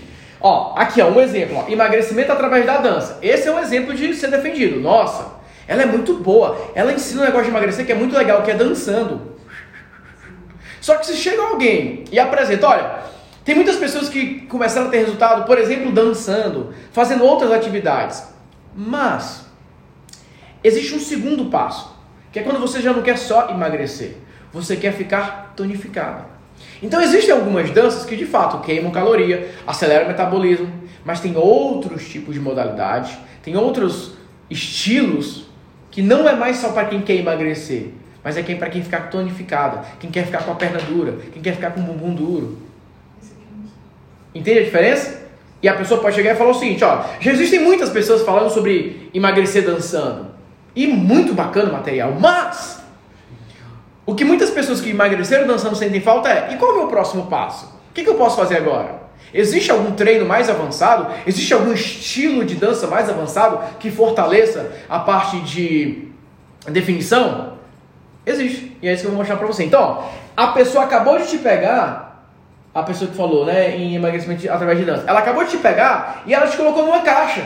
Ó, 0.40 0.74
aqui 0.78 1.02
ó, 1.02 1.08
um 1.08 1.20
exemplo, 1.20 1.56
ó, 1.56 1.68
emagrecimento 1.68 2.30
através 2.30 2.64
da 2.64 2.76
dança. 2.76 3.18
Esse 3.20 3.48
é 3.48 3.52
um 3.52 3.58
exemplo 3.58 3.92
de 3.92 4.14
ser 4.14 4.30
defendido. 4.30 4.80
Nossa, 4.80 5.32
ela 5.66 5.82
é 5.82 5.86
muito 5.86 6.14
boa. 6.14 6.70
Ela 6.72 6.92
ensina 6.92 7.22
um 7.22 7.24
negócio 7.24 7.46
de 7.46 7.50
emagrecer 7.50 7.84
que 7.84 7.90
é 7.90 7.96
muito 7.96 8.16
legal, 8.16 8.42
que 8.42 8.50
é 8.52 8.54
dançando. 8.54 9.34
Só 10.80 10.94
que 10.94 11.06
se 11.06 11.16
chega 11.16 11.42
alguém 11.42 12.04
e 12.12 12.20
apresenta, 12.20 12.68
olha, 12.68 12.98
tem 13.44 13.56
muitas 13.56 13.74
pessoas 13.74 14.08
que 14.08 14.42
começaram 14.42 14.86
a 14.86 14.90
ter 14.90 14.98
resultado, 14.98 15.44
por 15.44 15.58
exemplo, 15.58 15.90
dançando, 15.90 16.72
fazendo 16.92 17.24
outras 17.24 17.50
atividades. 17.50 18.22
Mas 18.72 19.46
existe 20.62 20.94
um 20.94 21.00
segundo 21.00 21.46
passo 21.46 21.95
que 22.36 22.40
é 22.40 22.42
quando 22.42 22.60
você 22.60 22.82
já 22.82 22.92
não 22.92 23.00
quer 23.00 23.16
só 23.16 23.48
emagrecer, 23.48 24.12
você 24.52 24.76
quer 24.76 24.92
ficar 24.92 25.54
tonificado. 25.56 26.26
Então 26.82 27.00
existem 27.00 27.32
algumas 27.32 27.70
danças 27.70 28.04
que 28.04 28.14
de 28.14 28.26
fato 28.26 28.60
queimam 28.60 28.90
caloria, 28.90 29.52
aceleram 29.66 30.04
o 30.04 30.08
metabolismo, 30.08 30.70
mas 31.02 31.18
tem 31.18 31.34
outros 31.34 32.06
tipos 32.06 32.34
de 32.34 32.40
modalidades, 32.40 33.16
tem 33.42 33.56
outros 33.56 34.18
estilos 34.50 35.46
que 35.90 36.02
não 36.02 36.28
é 36.28 36.36
mais 36.36 36.58
só 36.58 36.72
para 36.72 36.84
quem 36.84 37.00
quer 37.00 37.14
emagrecer, 37.14 37.92
mas 38.22 38.36
é 38.36 38.42
quem 38.42 38.58
para 38.58 38.68
quem 38.68 38.82
ficar 38.82 39.08
tonificado, 39.08 39.80
quem 39.98 40.10
quer 40.10 40.26
ficar 40.26 40.44
com 40.44 40.52
a 40.52 40.56
perna 40.56 40.78
dura, 40.80 41.16
quem 41.32 41.40
quer 41.40 41.54
ficar 41.54 41.70
com 41.70 41.80
o 41.80 41.84
bumbum 41.84 42.14
duro. 42.14 42.58
Entende 44.34 44.58
a 44.58 44.64
diferença? 44.64 45.22
E 45.62 45.68
a 45.70 45.72
pessoa 45.72 46.02
pode 46.02 46.14
chegar 46.14 46.34
e 46.34 46.36
falar 46.36 46.50
o 46.50 46.54
seguinte, 46.54 46.84
ó, 46.84 47.02
já 47.18 47.32
existem 47.32 47.60
muitas 47.60 47.88
pessoas 47.88 48.20
falando 48.20 48.50
sobre 48.50 49.10
emagrecer 49.14 49.64
dançando. 49.64 50.35
E 50.76 50.86
muito 50.86 51.32
bacana 51.32 51.70
o 51.70 51.72
material. 51.72 52.12
Mas 52.20 52.82
o 54.04 54.14
que 54.14 54.24
muitas 54.24 54.50
pessoas 54.50 54.80
que 54.80 54.90
emagreceram 54.90 55.46
dançando 55.46 55.74
sentem 55.74 56.00
falta 56.00 56.28
é: 56.28 56.52
e 56.52 56.56
qual 56.56 56.72
é 56.72 56.74
o 56.74 56.78
meu 56.78 56.88
próximo 56.88 57.26
passo? 57.26 57.66
O 57.90 57.94
que, 57.94 58.04
que 58.04 58.10
eu 58.10 58.14
posso 58.14 58.36
fazer 58.36 58.58
agora? 58.58 59.06
Existe 59.32 59.70
algum 59.70 59.92
treino 59.92 60.26
mais 60.26 60.48
avançado? 60.48 61.12
Existe 61.26 61.52
algum 61.52 61.72
estilo 61.72 62.44
de 62.44 62.54
dança 62.54 62.86
mais 62.86 63.08
avançado 63.08 63.58
que 63.80 63.90
fortaleça 63.90 64.70
a 64.88 64.98
parte 64.98 65.40
de 65.40 66.08
definição? 66.68 67.54
Existe. 68.24 68.76
E 68.82 68.88
é 68.88 68.92
isso 68.92 69.02
que 69.02 69.06
eu 69.06 69.12
vou 69.12 69.18
mostrar 69.18 69.36
para 69.36 69.46
você. 69.46 69.64
Então, 69.64 70.04
A 70.36 70.48
pessoa 70.48 70.84
acabou 70.84 71.18
de 71.18 71.26
te 71.26 71.38
pegar, 71.38 72.22
a 72.74 72.82
pessoa 72.82 73.10
que 73.10 73.16
falou, 73.16 73.46
né, 73.46 73.74
em 73.74 73.94
emagrecimento 73.94 74.46
através 74.52 74.78
de 74.78 74.84
dança, 74.84 75.04
ela 75.06 75.20
acabou 75.20 75.42
de 75.44 75.52
te 75.52 75.56
pegar 75.56 76.22
e 76.26 76.34
ela 76.34 76.46
te 76.46 76.58
colocou 76.58 76.84
numa 76.84 77.00
caixa. 77.00 77.42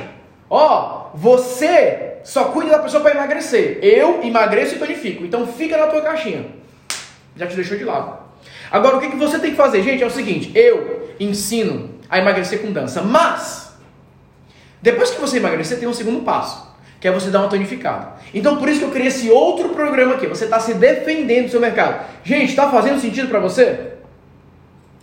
Ó, 0.50 1.10
você 1.14 2.18
só 2.24 2.46
cuida 2.46 2.72
da 2.72 2.80
pessoa 2.80 3.02
para 3.02 3.12
emagrecer. 3.12 3.78
Eu 3.80 4.22
emagreço 4.22 4.74
e 4.74 4.78
tonifico. 4.78 5.24
Então 5.24 5.46
fica 5.46 5.78
na 5.78 5.86
tua 5.86 6.02
caixinha. 6.02 6.46
Já 7.36 7.46
te 7.46 7.54
deixou 7.54 7.78
de 7.78 7.84
lado. 7.84 8.18
Agora 8.70 8.96
o 8.96 9.00
que, 9.00 9.08
que 9.08 9.16
você 9.16 9.38
tem 9.38 9.52
que 9.52 9.56
fazer, 9.56 9.82
gente? 9.82 10.02
É 10.02 10.06
o 10.06 10.10
seguinte: 10.10 10.50
eu 10.54 11.14
ensino 11.20 11.90
a 12.08 12.18
emagrecer 12.18 12.60
com 12.60 12.72
dança, 12.72 13.00
mas 13.02 13.72
depois 14.82 15.10
que 15.10 15.20
você 15.20 15.36
emagrecer, 15.36 15.78
tem 15.78 15.88
um 15.88 15.94
segundo 15.94 16.22
passo, 16.22 16.74
que 16.98 17.06
é 17.06 17.12
você 17.12 17.30
dar 17.30 17.40
uma 17.40 17.48
tonificada. 17.48 18.14
Então 18.34 18.56
por 18.56 18.68
isso 18.68 18.80
que 18.80 18.86
eu 18.86 18.90
criei 18.90 19.08
esse 19.08 19.30
outro 19.30 19.70
programa 19.70 20.14
aqui. 20.14 20.26
Você 20.26 20.44
está 20.44 20.58
se 20.58 20.74
defendendo 20.74 21.44
do 21.44 21.50
seu 21.50 21.60
mercado. 21.60 22.04
Gente, 22.24 22.50
está 22.50 22.68
fazendo 22.70 23.00
sentido 23.00 23.28
para 23.28 23.38
você? 23.38 23.90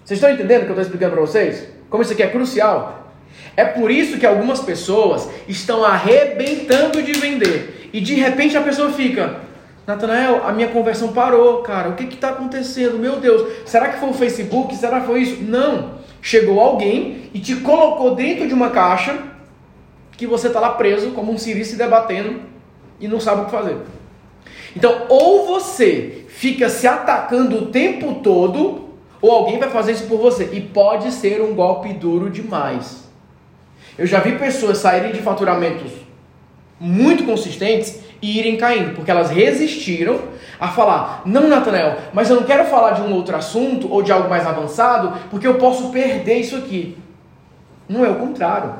Vocês 0.04 0.20
estão 0.20 0.30
entendendo 0.30 0.62
o 0.62 0.66
que 0.66 0.72
eu 0.72 0.74
estou 0.74 0.84
explicando 0.84 1.13
para 1.13 1.22
vocês? 1.22 1.68
Como 1.89 2.04
isso 2.04 2.13
aqui 2.13 2.24
é 2.24 2.27
crucial? 2.27 3.07
É 3.56 3.65
por 3.65 3.89
isso 3.89 4.17
que 4.17 4.25
algumas 4.25 4.60
pessoas 4.60 5.29
estão 5.48 5.84
arrebentando 5.84 7.01
de 7.01 7.13
vender. 7.13 7.89
E 7.91 8.01
de 8.01 8.13
repente 8.15 8.56
a 8.56 8.62
pessoa 8.62 8.91
fica, 8.91 9.41
Natanael, 9.88 10.46
a 10.46 10.51
minha 10.51 10.67
conversão 10.67 11.13
parou, 11.13 11.63
cara. 11.63 11.89
O 11.89 11.96
que 11.96 12.03
está 12.03 12.29
acontecendo? 12.29 13.00
Meu 13.00 13.22
Deus, 13.22 13.48
será 13.65 13.89
que 13.89 14.00
foi 14.00 14.10
o 14.10 14.13
Facebook? 14.13 14.75
Será 14.75 15.00
que 15.00 15.08
foi 15.08 15.22
isso? 15.22 15.41
Não. 15.41 15.98
Chegou 16.22 16.60
alguém 16.60 17.29
e 17.34 17.39
te 17.39 17.56
colocou 17.56 18.13
dentro 18.13 18.48
de 18.48 18.53
uma 18.53 18.70
caixa 18.70 19.17
que 20.17 20.27
você 20.27 20.48
está 20.48 20.60
lá 20.60 20.72
preso, 20.72 21.12
como 21.12 21.32
um 21.32 21.38
siri 21.38 21.63
se 21.63 21.75
debatendo 21.75 22.41
e 23.00 23.08
não 23.08 23.20
sabe 23.20 23.41
o 23.41 23.46
que 23.46 23.51
fazer. 23.51 23.77
Então, 24.75 25.06
ou 25.10 25.46
você 25.46 26.25
fica 26.27 26.70
se 26.70 26.88
atacando 26.88 27.58
o 27.58 27.65
tempo 27.67 28.15
todo, 28.15 28.89
ou 29.22 29.32
alguém 29.32 29.58
vai 29.58 29.70
fazer 29.70 29.94
isso 29.94 30.08
por 30.08 30.20
você. 30.20 30.50
E 30.51 30.62
pode 30.62 31.12
ser 31.12 31.41
um 31.41 31.56
golpe 31.56 31.94
duro 31.94 32.29
demais. 32.29 33.07
Eu 33.98 34.06
já 34.06 34.20
vi 34.20 34.38
pessoas 34.38 34.77
saírem 34.77 35.12
de 35.12 35.22
faturamentos 35.22 35.92
muito 36.80 37.24
consistentes 37.24 38.00
e 38.22 38.39
irem 38.39 38.58
caindo, 38.58 38.94
porque 38.94 39.10
elas 39.10 39.30
resistiram 39.30 40.20
a 40.60 40.68
falar: 40.68 41.24
Não, 41.25 41.48
Natanael, 41.48 41.98
mas 42.13 42.30
eu 42.30 42.36
não 42.36 42.44
quero 42.44 42.66
falar 42.66 42.92
de 42.92 43.01
um 43.01 43.13
outro 43.13 43.36
assunto 43.36 43.92
ou 43.92 44.01
de 44.01 44.12
algo 44.12 44.30
mais 44.30 44.46
avançado, 44.46 45.13
porque 45.30 45.48
eu 45.48 45.56
posso 45.56 45.89
perder 45.89 46.39
isso 46.39 46.56
aqui. 46.56 46.98
Não 47.88 48.06
é 48.06 48.10
o 48.10 48.16
contrário. 48.16 48.74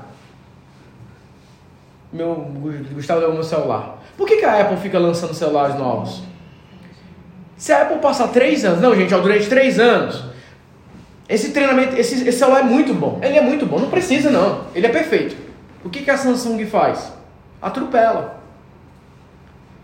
Meu 2.12 2.36
Gustavo 2.94 3.20
deu 3.20 3.34
meu 3.34 3.44
celular. 3.44 4.04
Por 4.16 4.28
que, 4.28 4.38
que 4.38 4.46
a 4.46 4.62
Apple 4.62 4.78
fica 4.78 4.98
lançando 4.98 5.34
celulares 5.34 5.76
novos? 5.76 6.24
Se 7.56 7.72
a 7.72 7.84
Apple 7.84 7.98
passar 7.98 8.28
três 8.30 8.64
anos, 8.64 8.82
não, 8.82 8.96
gente, 8.96 9.14
ó, 9.14 9.20
durante 9.20 9.48
três 9.48 9.80
anos, 9.80 10.24
esse 11.30 11.52
treinamento, 11.52 11.96
esse, 11.98 12.28
esse 12.28 12.40
celular 12.40 12.62
é 12.62 12.64
muito 12.64 12.94
bom. 12.94 13.20
Ele 13.22 13.38
é 13.38 13.42
muito 13.42 13.66
bom, 13.66 13.80
não 13.80 13.90
precisa 13.90 14.30
não. 14.30 14.66
Ele 14.74 14.86
é 14.86 14.90
perfeito. 14.90 15.36
O 15.84 15.90
que, 15.90 16.02
que 16.02 16.12
a 16.12 16.18
Samsung 16.18 16.66
faz? 16.66 17.12
Atropela. 17.62 18.38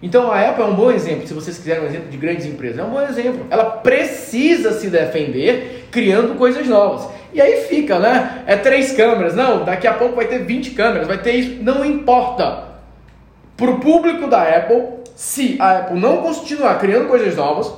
Então 0.02 0.32
a 0.32 0.42
Apple 0.42 0.64
é 0.64 0.68
um 0.68 0.76
bom 0.76 0.92
exemplo, 0.92 1.26
se 1.26 1.34
vocês 1.34 1.58
quiserem 1.58 1.84
um 1.84 1.88
exemplo 1.88 2.10
de 2.10 2.18
grandes 2.18 2.46
empresas, 2.46 2.78
é 2.78 2.84
um 2.84 2.90
bom 2.90 3.02
exemplo. 3.02 3.46
Ela 3.50 3.66
precisa 3.66 4.74
se 4.74 4.90
defender 4.90 5.88
criando 5.92 6.36
coisas 6.36 6.68
novas. 6.68 7.08
E 7.34 7.42
aí 7.42 7.64
fica, 7.64 8.00
né? 8.00 8.44
É 8.46 8.56
três 8.56 8.92
câmeras. 8.92 9.34
Não, 9.34 9.64
daqui 9.64 9.88
a 9.88 9.94
pouco 9.94 10.16
vai 10.16 10.28
ter 10.28 10.40
20 10.40 10.72
câmeras, 10.72 11.08
vai 11.08 11.18
ter 11.18 11.34
isso. 11.34 11.64
Não 11.64 11.86
importa. 11.86 12.66
Para 13.56 13.72
o 13.72 13.80
público 13.80 14.28
da 14.28 14.44
Apple, 14.44 14.84
se 15.16 15.56
a 15.60 15.80
Apple 15.80 16.00
não 16.00 16.18
continuar 16.18 16.78
criando 16.80 17.08
coisas 17.08 17.36
novas, 17.36 17.74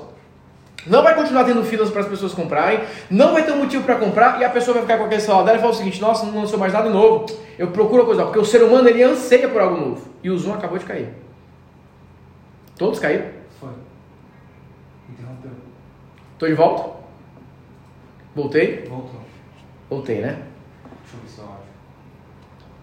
não 0.88 1.02
vai 1.04 1.16
continuar 1.16 1.44
tendo 1.46 1.64
filas 1.64 1.90
para 1.90 2.02
as 2.02 2.08
pessoas 2.08 2.34
comprarem, 2.34 2.80
não 3.10 3.34
vai 3.34 3.44
ter 3.44 3.52
um 3.52 3.58
motivo 3.58 3.84
para 3.84 3.96
comprar 3.96 4.40
e 4.40 4.44
a 4.46 4.50
pessoa 4.50 4.74
vai 4.76 4.84
ficar 4.84 4.98
com 4.98 5.06
aquele 5.06 5.22
celular 5.22 5.44
dela 5.44 5.58
e 5.58 5.62
falar 5.62 5.72
o 5.74 5.76
seguinte: 5.76 6.00
nossa, 6.02 6.26
não 6.26 6.40
lançou 6.42 6.60
mais 6.60 6.72
nada 6.74 6.90
novo. 6.90 7.26
Eu 7.58 7.68
procuro 7.70 8.06
coisa 8.06 8.22
nova, 8.22 8.32
porque 8.34 8.46
o 8.46 8.50
ser 8.50 8.62
humano 8.64 8.88
ele 8.90 9.02
anseia 9.04 9.48
por 9.50 9.62
algo 9.62 9.78
novo. 9.78 10.08
E 10.24 10.30
o 10.30 10.38
Zoom 10.38 10.54
acabou 10.54 10.78
de 10.78 10.86
cair. 10.86 11.10
Todos 12.78 13.00
caíram? 13.00 13.26
Foi. 13.60 13.70
Interrompeu. 15.10 15.52
Tô 16.38 16.46
de 16.48 16.54
volta? 16.54 16.96
Voltei? 18.36 18.84
Voltou. 18.90 19.22
Voltei, 19.90 20.20
né? 20.20 20.40
Deixa 21.02 21.16
eu 21.16 21.22
ver 21.22 21.30
seu 21.30 21.44
áudio. 21.46 21.66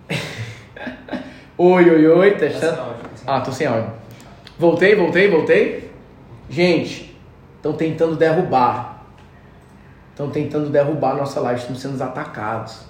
Oi, 1.59 1.91
oi, 1.91 2.07
oi, 2.07 2.31
Tá 2.33 2.39
sem 2.39 2.49
testando. 2.49 2.81
áudio, 2.81 3.03
tá 3.03 3.09
sem 3.17 3.25
Ah, 3.35 3.41
tô 3.43 3.53
sem 3.53 3.67
áudio. 3.67 3.91
Voltei, 4.59 4.95
voltei, 4.97 5.29
voltei. 5.29 5.91
Gente, 6.49 7.12
estão 7.63 7.75
tentando 7.75 8.17
derrubar. 8.17 9.07
Estão 10.11 10.29
tentando 10.31 10.69
derrubar 10.69 11.13
a 11.13 11.15
nossa 11.19 11.41
live. 11.41 11.61
Estamos 11.61 11.81
sendo 11.81 12.03
atacados. 12.03 12.81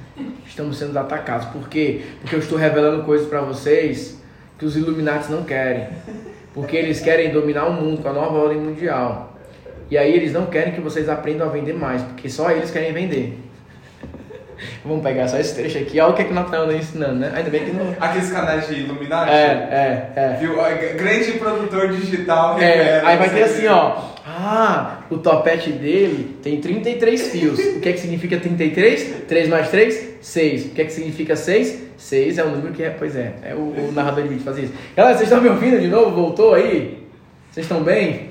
Estamos 0.48 0.78
sendo 0.78 0.98
atacados. 0.98 1.46
Por 1.48 1.68
quê? 1.68 2.02
Porque 2.20 2.34
eu 2.34 2.40
estou 2.40 2.56
revelando 2.56 3.04
coisas 3.04 3.28
para 3.28 3.42
vocês 3.42 4.18
que 4.58 4.64
os 4.64 4.74
Illuminati 4.74 5.30
não 5.30 5.44
querem. 5.44 5.88
Porque 6.54 6.76
eles 6.76 7.00
querem 7.00 7.30
dominar 7.30 7.66
o 7.66 7.74
mundo 7.74 8.02
com 8.02 8.08
a 8.08 8.12
nova 8.12 8.38
ordem 8.38 8.58
mundial. 8.58 9.36
E 9.90 9.98
aí 9.98 10.14
eles 10.14 10.32
não 10.32 10.46
querem 10.46 10.72
que 10.72 10.80
vocês 10.80 11.10
aprendam 11.10 11.46
a 11.46 11.50
vender 11.50 11.74
mais, 11.74 12.00
porque 12.00 12.28
só 12.30 12.50
eles 12.50 12.70
querem 12.70 12.94
vender. 12.94 13.38
Vamos 14.84 15.02
pegar 15.02 15.28
só 15.28 15.38
esse 15.38 15.54
trecho 15.54 15.78
aqui. 15.78 16.00
Olha 16.00 16.12
o 16.12 16.14
que, 16.14 16.22
é 16.22 16.24
que 16.24 16.32
o 16.32 16.34
Nathanael 16.34 16.64
está 16.64 16.78
ensinando, 16.78 17.14
né? 17.16 17.32
Ainda 17.34 17.50
bem 17.50 17.64
que 17.64 17.72
não. 17.72 17.94
Aqueles 18.00 18.30
canais 18.30 18.66
de 18.68 18.74
Illuminati. 18.74 19.30
É, 19.30 19.34
é, 19.36 20.12
é. 20.16 20.36
Viu? 20.40 20.54
Grande 20.96 21.32
produtor 21.32 21.88
digital. 21.88 22.58
É, 22.60 23.00
aí 23.04 23.16
vai 23.16 23.30
ter 23.30 23.42
assim, 23.44 23.66
ó. 23.66 24.12
Ah, 24.26 25.00
o 25.10 25.18
topete 25.18 25.70
dele 25.70 26.38
tem 26.42 26.60
33 26.60 27.28
fios. 27.28 27.58
O 27.58 27.80
que 27.80 27.88
é 27.88 27.92
que 27.92 28.00
significa 28.00 28.38
33? 28.38 29.24
3 29.26 29.48
mais 29.48 29.68
3? 29.68 30.16
6. 30.20 30.66
O 30.66 30.68
que 30.70 30.82
é 30.82 30.84
que 30.84 30.92
significa 30.92 31.36
6? 31.36 31.82
6 31.96 32.38
é 32.38 32.44
um 32.44 32.50
número 32.50 32.72
que 32.72 32.82
é, 32.82 32.90
pois 32.90 33.14
é, 33.14 33.34
é 33.42 33.54
o, 33.54 33.58
o 33.58 33.92
narrador 33.92 34.22
de 34.24 34.30
vídeo 34.30 34.44
fazia 34.44 34.64
isso. 34.64 34.74
Galera, 34.96 35.16
vocês 35.16 35.28
estão 35.28 35.42
me 35.42 35.48
ouvindo 35.48 35.80
de 35.80 35.88
novo? 35.88 36.10
Voltou 36.10 36.54
aí? 36.54 37.06
Vocês 37.50 37.64
estão 37.64 37.82
bem? 37.82 38.30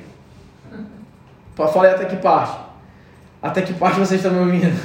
Aí 1.57 1.89
até 1.89 2.05
que 2.05 2.15
parte. 2.17 2.57
Até 3.41 3.61
que 3.61 3.73
parte 3.73 3.99
vocês 3.99 4.23
estão 4.23 4.33
me 4.33 4.39
ouvindo? 4.39 4.77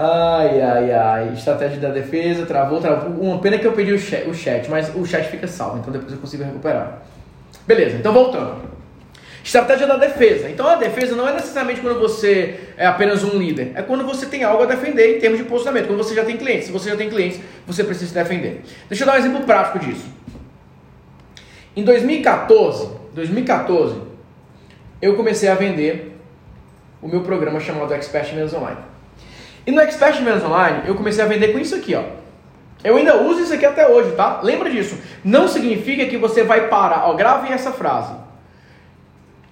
Ai, 0.00 0.62
ai, 0.62 0.92
ai. 0.92 1.32
Estratégia 1.34 1.80
da 1.80 1.88
defesa, 1.88 2.46
travou, 2.46 2.80
travou. 2.80 3.20
Uma 3.20 3.40
pena 3.40 3.58
que 3.58 3.66
eu 3.66 3.72
perdi 3.72 3.92
o 3.92 3.98
chat, 3.98 4.28
o 4.28 4.32
chat, 4.32 4.70
mas 4.70 4.94
o 4.94 5.04
chat 5.04 5.28
fica 5.28 5.48
salvo, 5.48 5.78
então 5.78 5.92
depois 5.92 6.12
eu 6.12 6.20
consigo 6.20 6.44
recuperar. 6.44 7.02
Beleza, 7.66 7.96
então 7.96 8.12
voltando. 8.12 8.62
Estratégia 9.42 9.88
da 9.88 9.96
defesa. 9.96 10.48
Então 10.48 10.68
a 10.68 10.76
defesa 10.76 11.16
não 11.16 11.28
é 11.28 11.32
necessariamente 11.32 11.80
quando 11.80 11.98
você 11.98 12.60
é 12.76 12.86
apenas 12.86 13.24
um 13.24 13.36
líder, 13.36 13.72
é 13.74 13.82
quando 13.82 14.04
você 14.04 14.26
tem 14.26 14.44
algo 14.44 14.62
a 14.62 14.66
defender 14.66 15.16
em 15.16 15.18
termos 15.18 15.38
de 15.38 15.44
posicionamento, 15.44 15.88
quando 15.88 15.98
você 15.98 16.14
já 16.14 16.24
tem 16.24 16.36
clientes. 16.36 16.66
Se 16.66 16.72
você 16.72 16.90
já 16.90 16.96
tem 16.96 17.10
clientes, 17.10 17.40
você 17.66 17.82
precisa 17.82 18.06
se 18.06 18.14
defender. 18.14 18.62
Deixa 18.88 19.02
eu 19.02 19.06
dar 19.06 19.14
um 19.14 19.18
exemplo 19.18 19.42
prático 19.42 19.80
disso. 19.80 20.06
Em 21.74 21.82
2014, 21.82 22.88
2014, 23.14 24.00
eu 25.02 25.16
comecei 25.16 25.48
a 25.48 25.56
vender 25.56 26.16
o 27.02 27.08
meu 27.08 27.22
programa 27.22 27.58
chamado 27.58 27.92
Expert 27.94 28.32
Menos 28.32 28.54
Online. 28.54 28.87
E 29.68 29.70
no 29.70 29.82
Expert 29.82 30.22
Menos 30.22 30.42
Online, 30.42 30.84
eu 30.86 30.94
comecei 30.94 31.22
a 31.22 31.26
vender 31.26 31.48
com 31.48 31.58
isso 31.58 31.74
aqui, 31.74 31.94
ó. 31.94 32.02
Eu 32.82 32.96
ainda 32.96 33.20
uso 33.20 33.42
isso 33.42 33.52
aqui 33.52 33.66
até 33.66 33.86
hoje, 33.86 34.12
tá? 34.12 34.40
Lembra 34.42 34.70
disso. 34.70 34.96
Não 35.22 35.46
significa 35.46 36.06
que 36.06 36.16
você 36.16 36.42
vai 36.42 36.68
parar. 36.68 37.06
Ó, 37.06 37.12
gravem 37.12 37.52
essa 37.52 37.70
frase. 37.70 38.14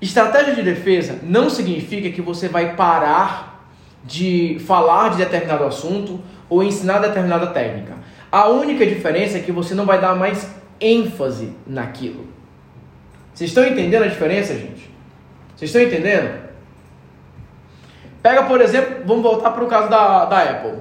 Estratégia 0.01 0.55
de 0.55 0.63
defesa 0.63 1.19
não 1.23 1.51
significa 1.51 2.09
que 2.09 2.23
você 2.23 2.49
vai 2.49 2.75
parar 2.75 3.69
de 4.05 4.57
falar 4.67 5.11
de 5.11 5.19
determinado 5.19 5.65
assunto 5.65 6.19
ou 6.49 6.63
ensinar 6.63 7.01
determinada 7.01 7.49
técnica. 7.49 7.93
A 8.33 8.49
única 8.49 8.87
diferença 8.87 9.37
é 9.37 9.43
que 9.43 9.53
você 9.53 9.75
não 9.75 9.85
vai 9.85 10.01
dar 10.01 10.17
mais 10.17 10.51
ênfase 10.81 11.53
naquilo. 11.67 12.27
Vocês 13.35 13.51
estão 13.51 13.67
entendendo 13.67 14.05
a 14.05 14.09
diferença, 14.09 14.55
gente? 14.55 14.91
Vocês 15.55 15.69
estão 15.69 15.83
entendendo? 15.83 16.46
Pega, 18.27 18.43
por 18.43 18.61
exemplo, 18.61 19.05
vamos 19.05 19.23
voltar 19.23 19.53
para 19.53 19.63
o 19.63 19.69
caso 19.69 19.89
da, 19.89 20.25
da 20.25 20.43
Apple. 20.43 20.79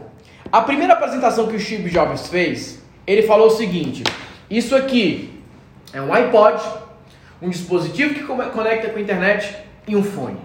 A 0.51 0.61
primeira 0.61 0.93
apresentação 0.93 1.45
que 1.45 1.55
o 1.55 1.59
Steve 1.59 1.91
Jobs 1.91 2.27
fez, 2.27 2.83
ele 3.05 3.21
falou 3.21 3.45
o 3.45 3.51
seguinte: 3.51 4.03
Isso 4.49 4.75
aqui 4.75 5.43
é 5.93 6.01
um 6.01 6.11
iPod, 6.11 6.59
um 7.39 7.47
dispositivo 7.47 8.15
que 8.15 8.23
conecta 8.23 8.89
com 8.89 8.97
a 8.97 8.99
internet 8.99 9.55
e 9.87 9.95
um 9.95 10.01
fone. 10.01 10.39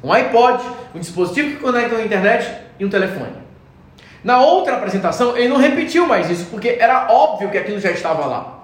Um 0.00 0.12
iPod, 0.12 0.62
um 0.94 1.00
dispositivo 1.00 1.56
que 1.56 1.56
conecta 1.56 1.96
com 1.96 2.02
a 2.02 2.04
internet 2.04 2.48
e 2.78 2.84
um 2.84 2.88
telefone. 2.88 3.38
Na 4.22 4.40
outra 4.40 4.76
apresentação, 4.76 5.36
ele 5.36 5.48
não 5.48 5.56
repetiu 5.56 6.06
mais 6.06 6.30
isso, 6.30 6.46
porque 6.52 6.76
era 6.78 7.10
óbvio 7.10 7.50
que 7.50 7.58
aquilo 7.58 7.80
já 7.80 7.90
estava 7.90 8.26
lá. 8.26 8.62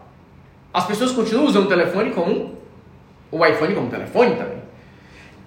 As 0.72 0.86
pessoas 0.86 1.10
continuam 1.10 1.48
usando 1.48 1.64
o 1.64 1.68
telefone 1.68 2.12
como 2.12 2.56
o 3.32 3.44
iPhone 3.44 3.74
como 3.74 3.90
telefone 3.90 4.36
também. 4.36 4.57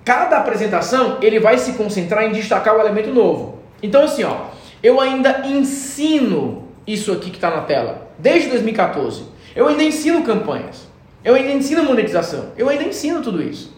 Cada 0.04 0.38
apresentação 0.38 1.18
ele 1.22 1.40
vai 1.40 1.58
se 1.58 1.74
concentrar 1.74 2.24
em 2.26 2.32
destacar 2.32 2.76
o 2.76 2.80
elemento 2.80 3.12
novo. 3.14 3.60
Então 3.82 4.04
assim, 4.04 4.24
ó, 4.24 4.46
eu 4.82 5.00
ainda 5.00 5.46
ensino 5.46 6.68
isso 6.88 7.12
aqui 7.12 7.30
que 7.30 7.38
está 7.38 7.50
na 7.50 7.62
tela 7.62 8.10
desde 8.18 8.50
2014. 8.50 9.24
Eu 9.56 9.68
ainda 9.68 9.84
ensino 9.84 10.24
campanhas. 10.24 10.88
Eu 11.24 11.36
ainda 11.36 11.52
ensino 11.52 11.84
monetização. 11.84 12.48
Eu 12.58 12.70
ainda 12.70 12.84
ensino 12.84 13.22
tudo 13.22 13.44
isso. 13.44 13.76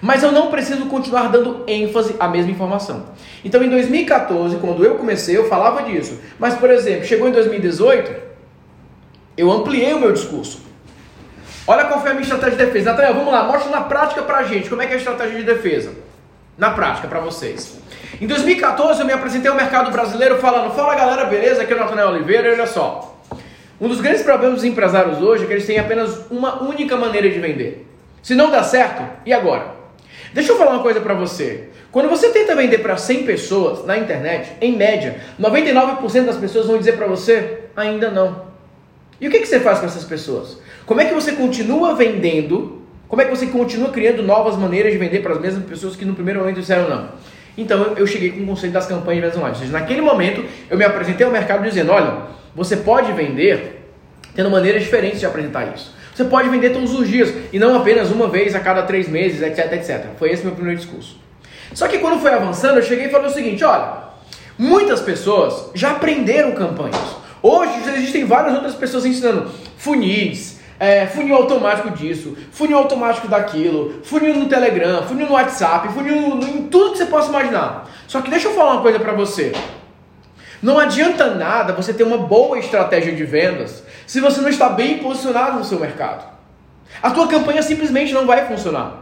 Mas 0.00 0.22
eu 0.22 0.32
não 0.32 0.50
preciso 0.50 0.86
continuar 0.86 1.28
dando 1.28 1.62
ênfase 1.66 2.16
à 2.18 2.26
mesma 2.26 2.50
informação. 2.50 3.06
Então, 3.44 3.62
em 3.62 3.70
2014, 3.70 4.56
quando 4.56 4.84
eu 4.84 4.96
comecei, 4.96 5.36
eu 5.36 5.48
falava 5.48 5.84
disso. 5.84 6.18
Mas, 6.40 6.56
por 6.56 6.68
exemplo, 6.70 7.04
chegou 7.04 7.28
em 7.28 7.32
2018, 7.32 8.12
eu 9.36 9.50
ampliei 9.50 9.94
o 9.94 10.00
meu 10.00 10.12
discurso. 10.12 10.60
Olha 11.66 11.84
qual 11.84 12.00
foi 12.00 12.10
a 12.10 12.14
minha 12.14 12.24
estratégia 12.24 12.58
de 12.58 12.64
defesa. 12.64 12.90
Nathaniel, 12.90 13.14
vamos 13.14 13.32
lá, 13.32 13.44
mostra 13.44 13.70
na 13.70 13.82
prática 13.82 14.22
pra 14.22 14.42
gente 14.42 14.68
como 14.68 14.82
é 14.82 14.86
que 14.86 14.92
é 14.92 14.96
a 14.96 14.98
estratégia 14.98 15.38
de 15.38 15.44
defesa. 15.44 15.92
Na 16.58 16.70
prática, 16.70 17.06
para 17.08 17.20
vocês. 17.20 17.78
Em 18.20 18.26
2014, 18.26 19.00
eu 19.00 19.06
me 19.06 19.12
apresentei 19.12 19.50
ao 19.50 19.56
mercado 19.56 19.90
brasileiro 19.90 20.38
falando: 20.38 20.74
Fala 20.74 20.94
galera, 20.94 21.24
beleza? 21.24 21.62
Aqui 21.62 21.72
é 21.72 21.76
o 21.76 21.78
Nathaniel 21.78 22.08
Oliveira. 22.08 22.48
E 22.48 22.52
olha 22.52 22.66
só. 22.66 23.20
Um 23.80 23.88
dos 23.88 24.00
grandes 24.00 24.22
problemas 24.22 24.56
dos 24.56 24.64
empresários 24.64 25.20
hoje 25.20 25.44
é 25.44 25.46
que 25.46 25.52
eles 25.52 25.66
têm 25.66 25.78
apenas 25.78 26.30
uma 26.30 26.62
única 26.62 26.96
maneira 26.96 27.28
de 27.28 27.40
vender. 27.40 27.88
Se 28.22 28.34
não 28.34 28.50
dá 28.50 28.62
certo, 28.62 29.02
e 29.26 29.32
agora? 29.32 29.74
Deixa 30.32 30.52
eu 30.52 30.56
falar 30.56 30.72
uma 30.72 30.82
coisa 30.82 31.00
para 31.00 31.14
você. 31.14 31.68
Quando 31.90 32.08
você 32.08 32.30
tenta 32.30 32.54
vender 32.54 32.78
para 32.78 32.96
100 32.96 33.24
pessoas 33.24 33.84
na 33.84 33.98
internet, 33.98 34.52
em 34.60 34.76
média, 34.76 35.20
99% 35.40 36.24
das 36.24 36.36
pessoas 36.36 36.66
vão 36.66 36.78
dizer 36.78 36.92
para 36.92 37.06
você 37.06 37.64
ainda 37.76 38.10
não. 38.10 38.51
E 39.22 39.28
o 39.28 39.30
que, 39.30 39.38
que 39.38 39.46
você 39.46 39.60
faz 39.60 39.78
com 39.78 39.86
essas 39.86 40.02
pessoas? 40.02 40.58
Como 40.84 41.00
é 41.00 41.04
que 41.04 41.14
você 41.14 41.30
continua 41.30 41.94
vendendo? 41.94 42.82
Como 43.06 43.22
é 43.22 43.24
que 43.24 43.30
você 43.30 43.46
continua 43.46 43.90
criando 43.90 44.20
novas 44.20 44.56
maneiras 44.56 44.90
de 44.90 44.98
vender 44.98 45.22
para 45.22 45.34
as 45.34 45.40
mesmas 45.40 45.64
pessoas 45.64 45.94
que 45.94 46.04
no 46.04 46.12
primeiro 46.12 46.40
momento 46.40 46.58
disseram 46.58 46.88
não? 46.90 47.10
Então 47.56 47.94
eu 47.96 48.04
cheguei 48.04 48.32
com 48.32 48.42
o 48.42 48.46
conceito 48.46 48.72
das 48.72 48.86
campanhas 48.86 49.14
de 49.14 49.20
vendas 49.20 49.38
online. 49.38 49.54
Ou 49.54 49.60
seja, 49.60 49.72
naquele 49.72 50.00
momento 50.00 50.44
eu 50.68 50.76
me 50.76 50.84
apresentei 50.84 51.24
ao 51.24 51.30
mercado 51.30 51.62
dizendo: 51.62 51.92
olha, 51.92 52.22
você 52.52 52.76
pode 52.78 53.12
vender 53.12 53.88
tendo 54.34 54.50
maneiras 54.50 54.82
diferentes 54.82 55.20
de 55.20 55.26
apresentar 55.26 55.72
isso. 55.72 55.94
Você 56.12 56.24
pode 56.24 56.48
vender 56.48 56.70
todos 56.70 56.92
os 56.92 57.08
dias 57.08 57.32
e 57.52 57.60
não 57.60 57.76
apenas 57.76 58.10
uma 58.10 58.26
vez 58.26 58.56
a 58.56 58.60
cada 58.60 58.82
três 58.82 59.08
meses, 59.08 59.40
etc, 59.40 59.72
etc. 59.72 60.06
Foi 60.18 60.32
esse 60.32 60.42
meu 60.42 60.52
primeiro 60.52 60.80
discurso. 60.80 61.16
Só 61.72 61.86
que 61.86 61.98
quando 61.98 62.20
foi 62.20 62.32
avançando, 62.32 62.78
eu 62.78 62.82
cheguei 62.82 63.06
e 63.06 63.08
falei 63.08 63.28
o 63.28 63.32
seguinte: 63.32 63.62
olha, 63.62 63.98
muitas 64.58 65.00
pessoas 65.00 65.70
já 65.76 65.92
aprenderam 65.92 66.50
campanhas. 66.52 67.21
Hoje 67.42 67.72
existem 67.96 68.24
várias 68.24 68.54
outras 68.54 68.74
pessoas 68.74 69.04
ensinando 69.04 69.50
funis, 69.76 70.60
é, 70.78 71.06
funil 71.06 71.34
automático 71.34 71.90
disso, 71.90 72.36
funil 72.52 72.78
automático 72.78 73.26
daquilo, 73.26 74.00
funil 74.04 74.34
no 74.34 74.48
Telegram, 74.48 75.02
funil 75.02 75.26
no 75.26 75.32
WhatsApp, 75.32 75.88
funil 75.88 76.20
no, 76.20 76.34
no, 76.36 76.48
em 76.48 76.68
tudo 76.68 76.92
que 76.92 76.98
você 76.98 77.06
possa 77.06 77.28
imaginar. 77.28 77.90
Só 78.06 78.20
que 78.20 78.30
deixa 78.30 78.48
eu 78.48 78.54
falar 78.54 78.74
uma 78.74 78.82
coisa 78.82 79.00
para 79.00 79.12
você. 79.12 79.52
Não 80.62 80.78
adianta 80.78 81.34
nada 81.34 81.72
você 81.72 81.92
ter 81.92 82.04
uma 82.04 82.18
boa 82.18 82.58
estratégia 82.58 83.12
de 83.12 83.24
vendas 83.24 83.82
se 84.06 84.20
você 84.20 84.40
não 84.40 84.48
está 84.48 84.68
bem 84.68 84.98
posicionado 84.98 85.58
no 85.58 85.64
seu 85.64 85.80
mercado. 85.80 86.24
A 87.02 87.10
tua 87.10 87.26
campanha 87.26 87.62
simplesmente 87.62 88.12
não 88.12 88.26
vai 88.26 88.46
funcionar. 88.46 89.01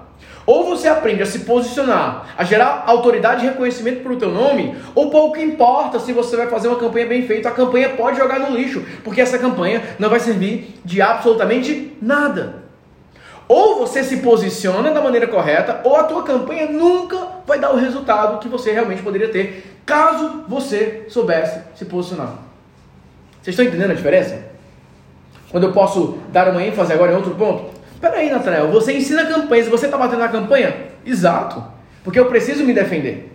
Ou 0.50 0.64
você 0.64 0.88
aprende 0.88 1.22
a 1.22 1.26
se 1.26 1.38
posicionar, 1.40 2.34
a 2.36 2.42
gerar 2.42 2.82
autoridade 2.84 3.46
e 3.46 3.48
reconhecimento 3.48 4.02
para 4.02 4.12
o 4.12 4.16
teu 4.16 4.30
nome, 4.32 4.74
ou 4.96 5.08
pouco 5.08 5.38
importa 5.38 6.00
se 6.00 6.12
você 6.12 6.36
vai 6.36 6.48
fazer 6.48 6.66
uma 6.66 6.76
campanha 6.76 7.06
bem 7.06 7.24
feita, 7.24 7.48
a 7.48 7.52
campanha 7.52 7.90
pode 7.90 8.18
jogar 8.18 8.40
no 8.40 8.56
lixo, 8.56 8.84
porque 9.04 9.20
essa 9.20 9.38
campanha 9.38 9.80
não 9.96 10.10
vai 10.10 10.18
servir 10.18 10.80
de 10.84 11.00
absolutamente 11.00 11.96
nada. 12.02 12.64
Ou 13.46 13.78
você 13.78 14.02
se 14.02 14.16
posiciona 14.16 14.90
da 14.90 15.00
maneira 15.00 15.28
correta, 15.28 15.82
ou 15.84 15.94
a 15.94 16.02
tua 16.02 16.24
campanha 16.24 16.66
nunca 16.66 17.28
vai 17.46 17.60
dar 17.60 17.70
o 17.70 17.76
resultado 17.76 18.40
que 18.40 18.48
você 18.48 18.72
realmente 18.72 19.02
poderia 19.02 19.28
ter, 19.28 19.78
caso 19.86 20.46
você 20.48 21.06
soubesse 21.08 21.60
se 21.76 21.84
posicionar. 21.84 22.34
Vocês 23.40 23.54
estão 23.54 23.64
entendendo 23.64 23.92
a 23.92 23.94
diferença? 23.94 24.46
Quando 25.52 25.68
eu 25.68 25.72
posso 25.72 26.18
dar 26.32 26.48
uma 26.48 26.60
ênfase 26.60 26.92
agora 26.92 27.12
em 27.12 27.14
outro 27.14 27.36
ponto? 27.36 27.79
Peraí, 28.00 28.30
Natanael, 28.30 28.70
você 28.70 28.96
ensina 28.96 29.26
campanhas, 29.26 29.68
você 29.68 29.86
está 29.86 29.98
batendo 29.98 30.20
na 30.20 30.28
campanha? 30.28 30.74
Exato, 31.04 31.62
porque 32.02 32.18
eu 32.18 32.26
preciso 32.26 32.64
me 32.64 32.72
defender. 32.72 33.30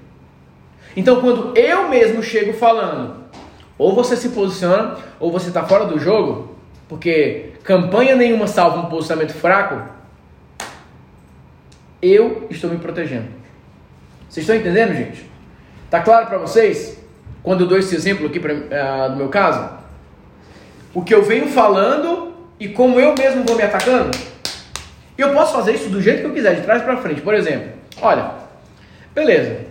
Então, 0.97 1.21
quando 1.21 1.55
eu 1.57 1.89
mesmo 1.89 2.23
chego 2.23 2.53
falando, 2.53 3.25
ou 3.77 3.93
você 3.93 4.15
se 4.15 4.29
posiciona, 4.29 4.95
ou 5.19 5.31
você 5.31 5.49
está 5.49 5.63
fora 5.63 5.85
do 5.85 5.99
jogo, 5.99 6.55
porque 6.87 7.51
campanha 7.63 8.15
nenhuma 8.15 8.47
salva 8.47 8.79
um 8.79 8.89
posicionamento 8.89 9.33
fraco, 9.33 9.89
eu 12.01 12.47
estou 12.49 12.69
me 12.69 12.77
protegendo. 12.77 13.27
Vocês 14.29 14.43
estão 14.43 14.55
entendendo, 14.55 14.93
gente? 14.93 15.29
Tá 15.89 15.99
claro 16.01 16.27
para 16.27 16.37
vocês? 16.37 16.99
Quando 17.43 17.61
eu 17.61 17.67
dou 17.67 17.77
esse 17.77 17.95
exemplo 17.95 18.25
aqui 18.27 18.39
pra, 18.39 18.53
uh, 18.53 19.11
no 19.11 19.17
meu 19.17 19.29
caso, 19.29 19.69
o 20.93 21.03
que 21.03 21.13
eu 21.13 21.23
venho 21.23 21.47
falando 21.47 22.33
e 22.59 22.69
como 22.69 22.99
eu 22.99 23.13
mesmo 23.17 23.43
vou 23.43 23.55
me 23.55 23.63
atacando? 23.63 24.17
E 25.17 25.21
eu 25.21 25.33
posso 25.33 25.53
fazer 25.53 25.73
isso 25.73 25.89
do 25.89 26.01
jeito 26.01 26.21
que 26.21 26.25
eu 26.25 26.33
quiser, 26.33 26.55
de 26.55 26.61
trás 26.61 26.81
para 26.81 26.97
frente. 26.97 27.21
Por 27.21 27.33
exemplo, 27.33 27.69
olha, 28.01 28.31
beleza. 29.13 29.65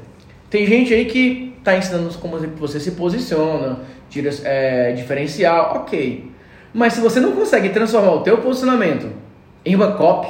Tem 0.48 0.66
gente 0.66 0.94
aí 0.94 1.04
que 1.04 1.54
está 1.58 1.76
ensinando 1.76 2.12
como 2.18 2.38
você 2.56 2.78
se 2.78 2.92
posiciona, 2.92 3.80
tira, 4.08 4.30
é, 4.44 4.92
diferencial, 4.92 5.76
ok. 5.76 6.30
Mas 6.72 6.94
se 6.94 7.00
você 7.00 7.20
não 7.20 7.32
consegue 7.32 7.68
transformar 7.70 8.12
o 8.12 8.20
teu 8.20 8.38
posicionamento 8.38 9.10
em 9.64 9.74
uma 9.74 9.92
copy, 9.92 10.28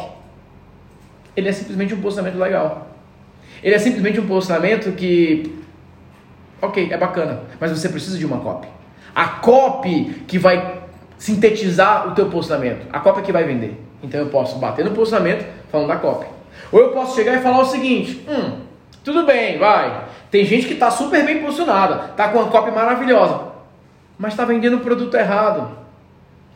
ele 1.37 1.49
é 1.49 1.53
simplesmente 1.53 1.95
um 1.95 2.01
posicionamento 2.01 2.39
legal. 2.39 2.89
Ele 3.63 3.75
é 3.75 3.79
simplesmente 3.79 4.21
um 4.21 4.27
posicionamento 4.27 4.93
que, 4.93 5.59
ok, 6.61 6.89
é 6.91 6.97
bacana, 6.97 7.43
mas 7.59 7.71
você 7.71 7.89
precisa 7.89 8.19
de 8.19 8.27
uma 8.27 8.39
copy. 8.39 8.69
A 9.15 9.27
copy 9.27 10.23
que 10.27 10.39
vai 10.39 10.83
sintetizar 11.17 12.09
o 12.09 12.15
teu 12.15 12.27
posicionamento, 12.27 12.87
a 12.93 13.01
copy 13.01 13.23
que 13.23 13.33
vai 13.33 13.45
vender. 13.45 13.81
Então 14.05 14.21
eu 14.21 14.27
posso 14.27 14.59
bater 14.59 14.85
no 14.85 14.93
posicionamento 14.93 15.47
falando 15.71 15.89
da 15.89 15.97
cópia. 15.97 16.29
Ou 16.71 16.81
eu 16.81 16.91
posso 16.91 17.15
chegar 17.15 17.35
e 17.35 17.43
falar 17.43 17.61
o 17.61 17.65
seguinte: 17.65 18.25
hum, 18.29 18.61
tudo 19.03 19.25
bem, 19.25 19.59
vai. 19.59 20.05
Tem 20.31 20.45
gente 20.45 20.67
que 20.67 20.75
está 20.75 20.91
super 20.91 21.25
bem 21.25 21.43
posicionada, 21.43 22.11
está 22.11 22.29
com 22.29 22.39
uma 22.39 22.51
cópia 22.51 22.73
maravilhosa, 22.73 23.53
mas 24.19 24.33
está 24.33 24.45
vendendo 24.45 24.77
o 24.77 24.81
produto 24.81 25.15
errado. 25.17 25.79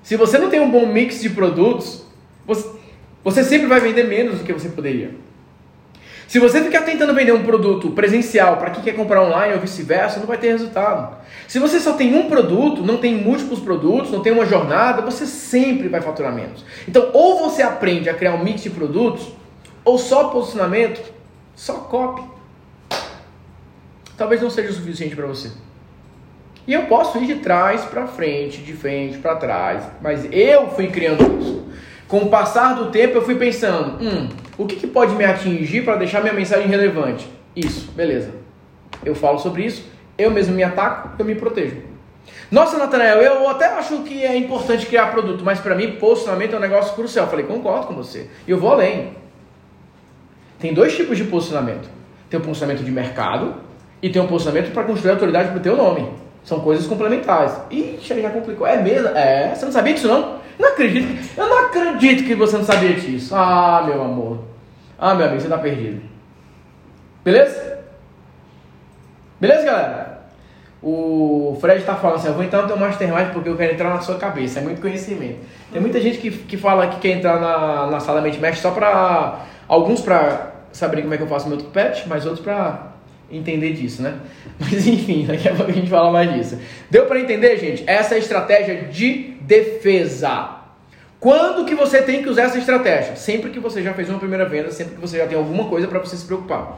Se 0.03 0.17
você 0.17 0.39
não 0.39 0.51
tem 0.51 0.61
um 0.61 0.71
bom 0.71 0.87
mix 0.87 1.21
de 1.21 1.31
produtos, 1.31 2.05
você, 2.47 2.69
você 3.23 3.45
sempre 3.45 3.67
vai 3.67 3.81
vender 3.81 4.05
menos 4.05 4.39
do 4.39 4.45
que 4.45 4.53
você 4.53 4.69
poderia. 4.69 5.15
Se 6.29 6.39
você 6.39 6.63
ficar 6.63 6.83
tentando 6.83 7.15
vender 7.15 7.33
um 7.33 7.43
produto 7.43 7.89
presencial 7.93 8.59
para 8.59 8.69
quem 8.71 8.85
quer 8.85 8.93
comprar 8.93 9.23
online 9.23 9.55
ou 9.55 9.61
vice-versa, 9.61 10.21
não 10.21 10.27
vai 10.27 10.37
ter 10.37 10.49
resultado. 10.49 11.17
Se 11.49 11.59
você 11.59 11.81
só 11.81 11.95
tem 11.95 12.15
um 12.15 12.29
produto, 12.29 12.83
não 12.83 12.99
tem 12.99 13.15
múltiplos 13.15 13.61
produtos, 13.61 14.11
não 14.11 14.21
tem 14.21 14.31
uma 14.31 14.45
jornada, 14.45 15.01
você 15.01 15.25
sempre 15.25 15.89
vai 15.89 16.03
faturar 16.03 16.31
menos. 16.35 16.63
Então, 16.87 17.09
ou 17.15 17.39
você 17.39 17.63
aprende 17.63 18.11
a 18.11 18.15
criar 18.15 18.35
um 18.35 18.45
mix 18.45 18.63
de 18.63 18.69
produtos, 18.69 19.27
ou 19.83 19.97
só 19.97 20.25
posicionamento, 20.25 21.01
só 21.57 21.73
copy. 21.73 22.23
Talvez 24.15 24.43
não 24.43 24.51
seja 24.51 24.69
o 24.69 24.75
suficiente 24.75 25.17
para 25.17 25.27
você. 25.27 25.51
E 26.67 26.75
eu 26.75 26.83
posso 26.83 27.17
ir 27.17 27.27
de 27.27 27.37
trás 27.37 27.87
para 27.87 28.07
frente, 28.07 28.61
de 28.61 28.75
frente 28.75 29.17
para 29.17 29.37
trás, 29.37 29.83
mas 30.03 30.29
eu 30.31 30.69
fui 30.73 30.89
criando 30.89 31.41
isso. 31.41 31.65
Com 32.07 32.19
o 32.19 32.29
passar 32.29 32.75
do 32.75 32.91
tempo, 32.91 33.17
eu 33.17 33.23
fui 33.23 33.37
pensando: 33.37 33.97
hum, 34.05 34.29
o 34.59 34.67
que, 34.67 34.77
que 34.77 34.87
pode 34.87 35.15
me 35.15 35.25
atingir 35.25 35.85
para 35.85 35.97
deixar 35.97 36.21
minha 36.21 36.35
mensagem 36.35 36.67
relevante? 36.67 37.27
Isso, 37.55 37.91
beleza. 37.93 38.33
Eu 39.05 39.15
falo 39.15 39.39
sobre 39.39 39.65
isso, 39.65 39.85
eu 40.19 40.31
mesmo 40.31 40.55
me 40.55 40.65
ataco, 40.65 41.11
eu 41.17 41.25
me 41.25 41.37
protejo. 41.37 41.77
Nossa, 42.51 42.77
Natanael, 42.77 43.23
eu 43.23 43.49
até 43.49 43.67
acho 43.67 44.03
que 44.03 44.25
é 44.25 44.37
importante 44.37 44.85
criar 44.85 45.07
produto, 45.13 45.45
mas 45.45 45.61
para 45.61 45.75
mim, 45.75 45.93
posicionamento 45.93 46.55
é 46.55 46.57
um 46.57 46.61
negócio 46.61 46.95
crucial. 46.95 47.27
Eu 47.27 47.31
falei, 47.31 47.47
concordo 47.47 47.87
com 47.87 47.95
você. 47.95 48.29
E 48.47 48.51
eu 48.51 48.59
vou 48.59 48.73
além. 48.73 49.13
Tem 50.59 50.75
dois 50.75 50.95
tipos 50.97 51.17
de 51.17 51.25
posicionamento: 51.25 51.89
tem 52.29 52.41
o 52.41 52.43
posicionamento 52.43 52.85
de 52.85 52.91
mercado 52.91 53.55
e 54.03 54.11
tem 54.11 54.21
o 54.21 54.27
posicionamento 54.27 54.73
para 54.73 54.83
construir 54.85 55.13
autoridade 55.13 55.51
para 55.51 55.59
o 55.59 55.63
teu 55.63 55.77
nome. 55.77 56.11
São 56.43 56.61
coisas 56.61 56.87
complementares. 56.87 57.53
Ixi, 57.71 58.21
já 58.21 58.31
complicou. 58.31 58.67
É 58.67 58.81
mesmo? 58.81 59.09
É, 59.09 59.55
você 59.55 59.65
não 59.65 59.73
sabia 59.73 59.95
disso 59.95 60.09
não? 60.09 60.39
Não 60.59 60.69
acredito. 60.69 61.31
Eu 61.37 61.49
não 61.49 61.67
acredito 61.67 62.25
que 62.25 62.35
você 62.35 62.57
não 62.57 62.65
sabia 62.65 62.95
disso. 62.95 63.35
Ah, 63.35 63.83
meu 63.87 64.03
amor. 64.03 64.45
Ah, 64.99 65.15
meu 65.15 65.27
amigo, 65.27 65.41
você 65.41 65.49
tá 65.49 65.59
perdido. 65.59 66.03
Beleza? 67.25 67.79
Beleza, 69.41 69.65
galera? 69.65 70.19
O 70.83 71.57
Fred 71.61 71.85
tá 71.85 71.95
falando 71.95 72.17
assim, 72.17 72.29
eu 72.29 72.35
vou 72.35 72.45
entrar 72.45 72.63
no 72.63 72.69
teu 72.69 72.77
mastermind 72.77 73.33
porque 73.33 73.49
eu 73.49 73.57
quero 73.57 73.73
entrar 73.73 73.91
na 73.91 74.01
sua 74.01 74.17
cabeça. 74.17 74.59
É 74.59 74.63
muito 74.63 74.81
conhecimento. 74.81 75.39
Tem 75.73 75.81
muita 75.81 76.01
gente 76.01 76.19
que, 76.19 76.31
que 76.31 76.57
fala 76.57 76.87
que 76.89 77.01
quer 77.01 77.17
entrar 77.17 77.41
na, 77.41 77.87
na 77.87 78.01
sala 78.01 78.21
mente 78.21 78.39
mestre 78.39 78.63
só 78.63 78.71
pra... 78.71 79.47
Alguns 79.69 80.01
pra 80.01 80.53
saber 80.73 81.03
como 81.03 81.15
é 81.15 81.17
que 81.17 81.23
eu 81.23 81.29
faço 81.29 81.49
meu 81.49 81.59
tupete, 81.59 82.09
mas 82.09 82.25
outros 82.25 82.43
pra 82.43 82.93
entender 83.31 83.73
disso, 83.75 84.03
né? 84.03 84.15
Mas 84.59 84.87
enfim, 84.87 85.27
daqui 85.27 85.49
a 85.49 85.55
pouco 85.55 85.71
a 85.71 85.75
gente 85.75 85.91
fala 85.91 86.11
mais 86.11 86.33
disso. 86.33 86.59
Deu 86.91 87.07
para 87.07 87.21
entender, 87.21 87.59
gente? 87.59 87.85
Essa 87.87 88.15
é 88.15 88.17
a 88.17 88.19
estratégia 88.19 88.85
de 88.85 89.37
defesa. 89.49 90.57
Quando 91.19 91.65
que 91.65 91.75
você 91.75 92.03
tem 92.03 92.23
que 92.23 92.29
usar 92.29 92.43
essa 92.43 92.59
estratégia? 92.59 93.17
Sempre 93.17 93.51
que 93.51 93.59
você 93.59 93.83
já 93.83 93.95
fez 93.95 94.09
uma 94.09 94.19
primeira 94.19 94.45
venda, 94.45 94.71
sempre 94.71 94.95
que 94.95 95.01
você 95.01 95.17
já 95.17 95.27
tem 95.27 95.37
alguma 95.37 95.65
coisa 95.65 95.89
para 95.89 95.99
você 95.99 96.17
se 96.17 96.27
preocupar. 96.27 96.77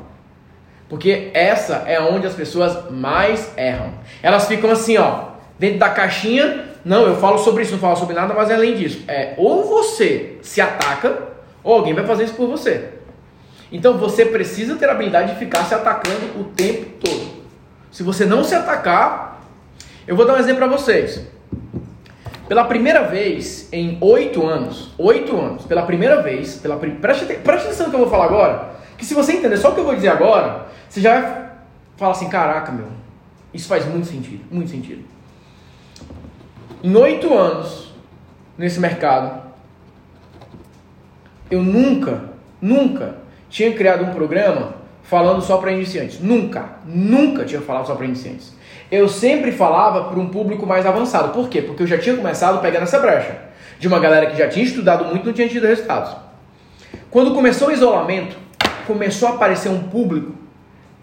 Porque 0.88 1.30
essa 1.34 1.82
é 1.86 2.00
onde 2.00 2.26
as 2.26 2.34
pessoas 2.34 2.90
mais 2.90 3.52
erram. 3.58 3.92
Elas 4.22 4.46
ficam 4.46 4.70
assim, 4.70 4.96
ó, 4.96 5.30
dentro 5.58 5.78
da 5.78 5.90
caixinha. 5.90 6.64
Não, 6.84 7.02
eu 7.06 7.16
falo 7.16 7.38
sobre 7.38 7.64
isso, 7.64 7.72
não 7.72 7.78
falo 7.78 7.96
sobre 7.96 8.14
nada, 8.14 8.32
mas 8.32 8.50
além 8.50 8.74
disso, 8.74 9.04
é 9.06 9.34
ou 9.36 9.64
você 9.64 10.38
se 10.40 10.60
ataca, 10.60 11.28
ou 11.62 11.74
alguém 11.74 11.92
vai 11.92 12.06
fazer 12.06 12.24
isso 12.24 12.34
por 12.34 12.48
você. 12.48 12.88
Então 13.70 13.98
você 13.98 14.24
precisa 14.24 14.76
ter 14.76 14.88
a 14.88 14.92
habilidade 14.92 15.34
de 15.34 15.38
ficar 15.38 15.64
se 15.64 15.74
atacando 15.74 16.40
o 16.40 16.44
tempo 16.44 16.86
todo. 16.98 17.40
Se 17.90 18.02
você 18.02 18.24
não 18.24 18.42
se 18.42 18.54
atacar, 18.54 19.42
eu 20.08 20.16
vou 20.16 20.24
dar 20.24 20.34
um 20.34 20.38
exemplo 20.38 20.58
para 20.58 20.76
vocês. 20.78 21.20
Pela 22.50 22.64
primeira 22.64 23.04
vez 23.04 23.68
em 23.72 23.96
oito 24.00 24.44
anos, 24.44 24.92
oito 24.98 25.40
anos, 25.40 25.64
pela 25.66 25.82
primeira 25.82 26.20
vez, 26.20 26.56
pela 26.56 26.76
pri... 26.78 26.90
preste, 26.90 27.24
preste 27.24 27.66
atenção 27.66 27.86
no 27.86 27.90
que 27.90 27.96
eu 27.96 28.00
vou 28.00 28.10
falar 28.10 28.24
agora, 28.24 28.70
que 28.98 29.04
se 29.04 29.14
você 29.14 29.34
entender 29.34 29.56
só 29.56 29.70
o 29.70 29.74
que 29.74 29.78
eu 29.78 29.84
vou 29.84 29.94
dizer 29.94 30.08
agora, 30.08 30.66
você 30.88 31.00
já 31.00 31.20
vai 31.20 31.50
falar 31.96 32.10
assim, 32.10 32.28
caraca, 32.28 32.72
meu, 32.72 32.88
isso 33.54 33.68
faz 33.68 33.86
muito 33.86 34.08
sentido, 34.08 34.42
muito 34.50 34.68
sentido. 34.68 35.04
Em 36.82 36.92
oito 36.96 37.32
anos 37.32 37.94
nesse 38.58 38.80
mercado, 38.80 39.42
eu 41.52 41.62
nunca, 41.62 42.30
nunca 42.60 43.18
tinha 43.48 43.72
criado 43.74 44.02
um 44.02 44.12
programa 44.12 44.74
falando 45.04 45.40
só 45.40 45.58
para 45.58 45.70
iniciantes. 45.70 46.18
Nunca, 46.18 46.68
nunca 46.84 47.44
tinha 47.44 47.60
falado 47.60 47.86
só 47.86 47.94
para 47.94 48.06
iniciantes 48.06 48.58
eu 48.90 49.08
sempre 49.08 49.52
falava 49.52 50.04
para 50.04 50.18
um 50.18 50.28
público 50.28 50.66
mais 50.66 50.84
avançado. 50.84 51.32
Por 51.32 51.48
quê? 51.48 51.62
Porque 51.62 51.82
eu 51.82 51.86
já 51.86 51.98
tinha 51.98 52.16
começado 52.16 52.60
pegando 52.60 52.82
essa 52.82 52.98
brecha 52.98 53.38
de 53.78 53.86
uma 53.86 53.98
galera 53.98 54.26
que 54.26 54.36
já 54.36 54.48
tinha 54.48 54.64
estudado 54.64 55.04
muito 55.04 55.24
e 55.24 55.26
não 55.26 55.32
tinha 55.32 55.48
tido 55.48 55.66
resultados. 55.66 56.16
Quando 57.10 57.34
começou 57.34 57.68
o 57.68 57.72
isolamento, 57.72 58.36
começou 58.86 59.28
a 59.28 59.32
aparecer 59.32 59.68
um 59.68 59.84
público. 59.84 60.32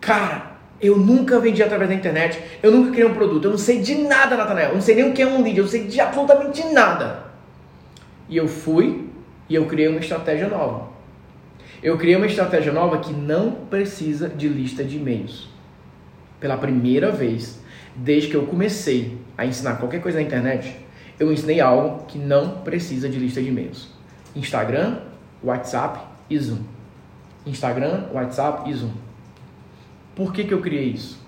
Cara, 0.01 0.57
eu 0.81 0.97
nunca 0.97 1.39
vendi 1.39 1.63
através 1.63 1.89
da 1.89 1.95
internet, 1.95 2.39
eu 2.61 2.71
nunca 2.71 2.91
criei 2.91 3.07
um 3.07 3.13
produto, 3.13 3.45
eu 3.45 3.51
não 3.51 3.57
sei 3.57 3.81
de 3.81 3.95
nada, 3.95 4.37
Nathanael, 4.37 4.69
eu 4.69 4.75
não 4.75 4.81
sei 4.81 4.95
nem 4.95 5.09
o 5.09 5.13
que 5.13 5.21
é 5.21 5.27
um 5.27 5.41
lead, 5.41 5.57
eu 5.57 5.63
não 5.63 5.71
sei 5.71 5.85
de 5.85 5.99
absolutamente 5.99 6.63
nada. 6.67 7.23
E 8.29 8.37
eu 8.37 8.47
fui 8.47 9.09
e 9.49 9.55
eu 9.55 9.65
criei 9.65 9.87
uma 9.87 9.99
estratégia 9.99 10.47
nova. 10.47 10.89
Eu 11.81 11.97
criei 11.97 12.15
uma 12.15 12.25
estratégia 12.25 12.73
nova 12.73 12.99
que 12.99 13.13
não 13.13 13.51
precisa 13.51 14.27
de 14.27 14.47
lista 14.47 14.83
de 14.83 14.97
e-mails. 14.97 15.47
Pela 16.39 16.57
primeira 16.57 17.11
vez, 17.11 17.59
desde 17.97 18.29
que 18.29 18.35
eu 18.35 18.45
comecei 18.45 19.17
a 19.35 19.45
ensinar 19.45 19.77
qualquer 19.77 20.01
coisa 20.01 20.19
na 20.19 20.23
internet, 20.23 20.77
eu 21.19 21.31
ensinei 21.33 21.59
algo 21.59 22.05
que 22.05 22.19
não 22.19 22.59
precisa 22.59 23.09
de 23.09 23.17
lista 23.17 23.41
de 23.41 23.49
e-mails. 23.49 23.89
Instagram, 24.35 24.99
WhatsApp 25.43 25.99
e 26.29 26.37
Zoom. 26.37 26.59
Instagram, 27.45 28.05
WhatsApp 28.13 28.69
e 28.69 28.73
Zoom. 28.73 28.91
Por 30.15 30.31
que, 30.31 30.43
que 30.43 30.53
eu 30.53 30.61
criei 30.61 30.89
isso? 30.89 31.19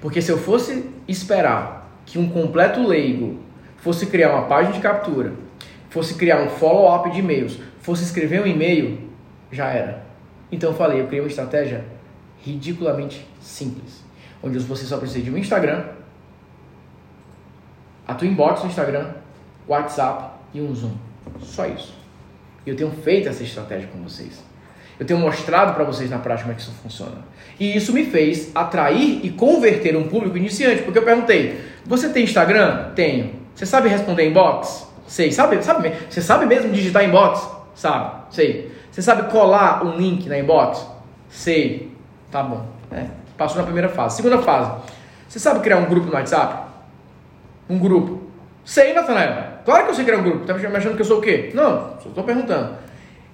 Porque 0.00 0.22
se 0.22 0.30
eu 0.30 0.38
fosse 0.38 0.88
esperar 1.06 1.90
que 2.06 2.18
um 2.18 2.28
completo 2.28 2.86
leigo 2.86 3.40
fosse 3.76 4.06
criar 4.06 4.34
uma 4.34 4.46
página 4.46 4.74
de 4.74 4.80
captura, 4.80 5.34
fosse 5.90 6.14
criar 6.14 6.40
um 6.42 6.48
follow-up 6.48 7.10
de 7.10 7.18
e-mails, 7.18 7.58
fosse 7.80 8.04
escrever 8.04 8.42
um 8.42 8.46
e-mail, 8.46 9.10
já 9.52 9.68
era. 9.68 10.06
Então 10.50 10.70
eu 10.70 10.76
falei, 10.76 11.00
eu 11.00 11.06
criei 11.06 11.20
uma 11.20 11.28
estratégia 11.28 11.84
ridiculamente 12.42 13.26
simples 13.40 14.07
onde 14.42 14.58
você 14.58 14.84
só 14.84 14.98
precisa 14.98 15.24
de 15.24 15.30
um 15.30 15.36
Instagram, 15.36 15.84
a 18.06 18.14
tua 18.14 18.26
inbox 18.26 18.62
no 18.62 18.68
Instagram, 18.68 19.10
WhatsApp 19.66 20.32
e 20.54 20.60
um 20.60 20.74
Zoom. 20.74 20.94
Só 21.40 21.66
isso. 21.66 21.94
E 22.64 22.70
eu 22.70 22.76
tenho 22.76 22.90
feito 22.90 23.28
essa 23.28 23.42
estratégia 23.42 23.88
com 23.88 24.02
vocês. 24.02 24.42
Eu 24.98 25.06
tenho 25.06 25.20
mostrado 25.20 25.74
para 25.74 25.84
vocês 25.84 26.10
na 26.10 26.18
prática 26.18 26.44
como 26.44 26.52
é 26.52 26.56
que 26.56 26.62
isso 26.62 26.72
funciona. 26.82 27.18
E 27.60 27.76
isso 27.76 27.92
me 27.92 28.04
fez 28.04 28.50
atrair 28.54 29.24
e 29.24 29.30
converter 29.30 29.96
um 29.96 30.08
público 30.08 30.36
iniciante, 30.36 30.82
porque 30.82 30.98
eu 30.98 31.04
perguntei: 31.04 31.60
"Você 31.84 32.08
tem 32.08 32.24
Instagram?" 32.24 32.90
Tenho. 32.94 33.34
Você 33.54 33.66
sabe 33.66 33.88
responder 33.88 34.28
inbox? 34.28 34.88
Sei. 35.06 35.30
Sabe, 35.30 35.62
sabe, 35.62 35.92
você 36.08 36.20
sabe 36.20 36.46
mesmo 36.46 36.72
digitar 36.72 37.04
inbox? 37.04 37.48
Sabe. 37.74 38.34
Sei. 38.34 38.72
Você 38.90 39.02
sabe 39.02 39.30
colar 39.30 39.84
um 39.84 39.96
link 39.96 40.28
na 40.28 40.38
inbox? 40.38 40.84
Sei. 41.28 41.92
Tá 42.30 42.42
bom. 42.42 42.66
É. 42.90 43.17
Passou 43.38 43.58
na 43.58 43.62
primeira 43.62 43.88
fase. 43.88 44.16
Segunda 44.16 44.38
fase. 44.38 44.72
Você 45.28 45.38
sabe 45.38 45.60
criar 45.60 45.76
um 45.76 45.84
grupo 45.84 46.08
no 46.08 46.14
WhatsApp? 46.14 46.64
Um 47.70 47.78
grupo. 47.78 48.20
Sei, 48.64 48.92
Natanael. 48.92 49.58
Claro 49.64 49.84
que 49.84 49.90
eu 49.90 49.94
sei 49.94 50.04
criar 50.04 50.18
um 50.18 50.22
grupo. 50.22 50.44
Tá 50.44 50.54
me 50.54 50.76
achando 50.76 50.96
que 50.96 51.02
eu 51.02 51.06
sou 51.06 51.18
o 51.18 51.20
quê? 51.22 51.52
Não, 51.54 51.94
só 52.02 52.08
estou 52.08 52.24
perguntando. 52.24 52.76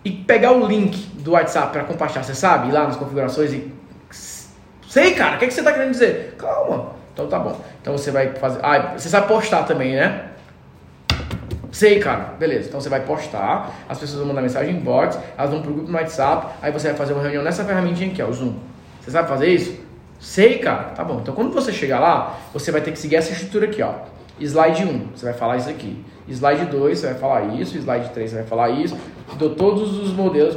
E 0.05 0.11
pegar 0.11 0.53
o 0.53 0.67
link 0.67 0.97
do 1.23 1.33
WhatsApp 1.33 1.73
para 1.73 1.85
compartilhar, 1.85 2.23
você 2.23 2.35
sabe? 2.35 2.69
Ir 2.69 2.73
lá 2.73 2.85
nas 2.85 2.97
configurações 2.97 3.53
e. 3.53 3.73
Sei, 4.89 5.15
cara, 5.15 5.37
o 5.37 5.39
que, 5.39 5.47
é 5.47 5.49
que 5.49 5.55
você 5.55 5.61
está 5.61 5.73
querendo 5.73 5.93
dizer? 5.93 6.37
Calma. 6.39 6.91
Então 7.13 7.27
tá 7.27 7.39
bom. 7.39 7.59
Então 7.81 7.97
você 7.97 8.11
vai 8.11 8.35
fazer. 8.35 8.61
Ah, 8.63 8.93
você 8.97 9.09
sabe 9.09 9.27
postar 9.27 9.63
também, 9.63 9.95
né? 9.95 10.27
Sei, 11.73 11.99
cara. 11.99 12.35
Beleza. 12.39 12.69
Então 12.69 12.81
você 12.81 12.91
vai 12.91 13.01
postar, 13.01 13.73
as 13.89 13.99
pessoas 13.99 14.19
vão 14.19 14.29
mandar 14.29 14.43
mensagem 14.43 14.77
em 14.77 14.81
box, 14.81 15.19
elas 15.39 15.51
vão 15.51 15.63
pro 15.63 15.73
grupo 15.73 15.91
no 15.91 15.97
WhatsApp, 15.97 16.59
aí 16.61 16.71
você 16.71 16.89
vai 16.89 16.97
fazer 16.97 17.15
uma 17.15 17.23
reunião 17.23 17.43
nessa 17.43 17.65
ferramentinha 17.65 18.11
aqui, 18.11 18.23
ó, 18.23 18.27
o 18.27 18.33
Zoom. 18.33 18.55
Você 19.01 19.11
sabe 19.11 19.29
fazer 19.29 19.49
isso? 19.49 19.85
Sei, 20.25 20.59
cara. 20.59 20.85
Tá 20.85 21.05
bom. 21.05 21.21
Então 21.21 21.35
quando 21.35 21.53
você 21.53 21.71
chegar 21.71 22.01
lá, 22.01 22.41
você 22.51 22.73
vai 22.73 22.81
ter 22.81 22.93
que 22.93 22.99
seguir 22.99 23.17
essa 23.17 23.31
estrutura 23.31 23.67
aqui, 23.67 23.83
ó. 23.83 23.93
Slide 24.41 24.85
1, 24.85 25.09
você 25.15 25.27
vai 25.27 25.35
falar 25.35 25.59
isso 25.59 25.69
aqui. 25.69 26.03
Slide 26.27 26.65
2, 26.65 26.99
você 26.99 27.07
vai 27.09 27.15
falar 27.17 27.43
isso. 27.55 27.77
Slide 27.77 28.09
3, 28.09 28.31
você 28.31 28.37
vai 28.37 28.47
falar 28.47 28.71
isso. 28.71 28.97
Te 29.29 29.37
dou 29.37 29.51
todos 29.51 29.99
os 29.99 30.15
modelos. 30.15 30.57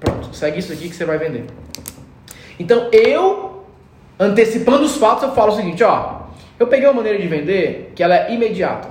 Pronto, 0.00 0.34
segue 0.34 0.58
isso 0.58 0.72
aqui 0.72 0.88
que 0.88 0.96
você 0.96 1.04
vai 1.04 1.18
vender. 1.18 1.44
Então 2.58 2.88
eu, 2.90 3.66
antecipando 4.18 4.84
os 4.84 4.96
fatos, 4.96 5.24
eu 5.24 5.32
falo 5.32 5.52
o 5.52 5.56
seguinte, 5.56 5.84
ó. 5.84 6.22
Eu 6.58 6.66
peguei 6.66 6.88
uma 6.88 6.94
maneira 6.94 7.18
de 7.20 7.28
vender 7.28 7.92
que 7.94 8.02
ela 8.02 8.16
é 8.16 8.32
imediata. 8.32 8.88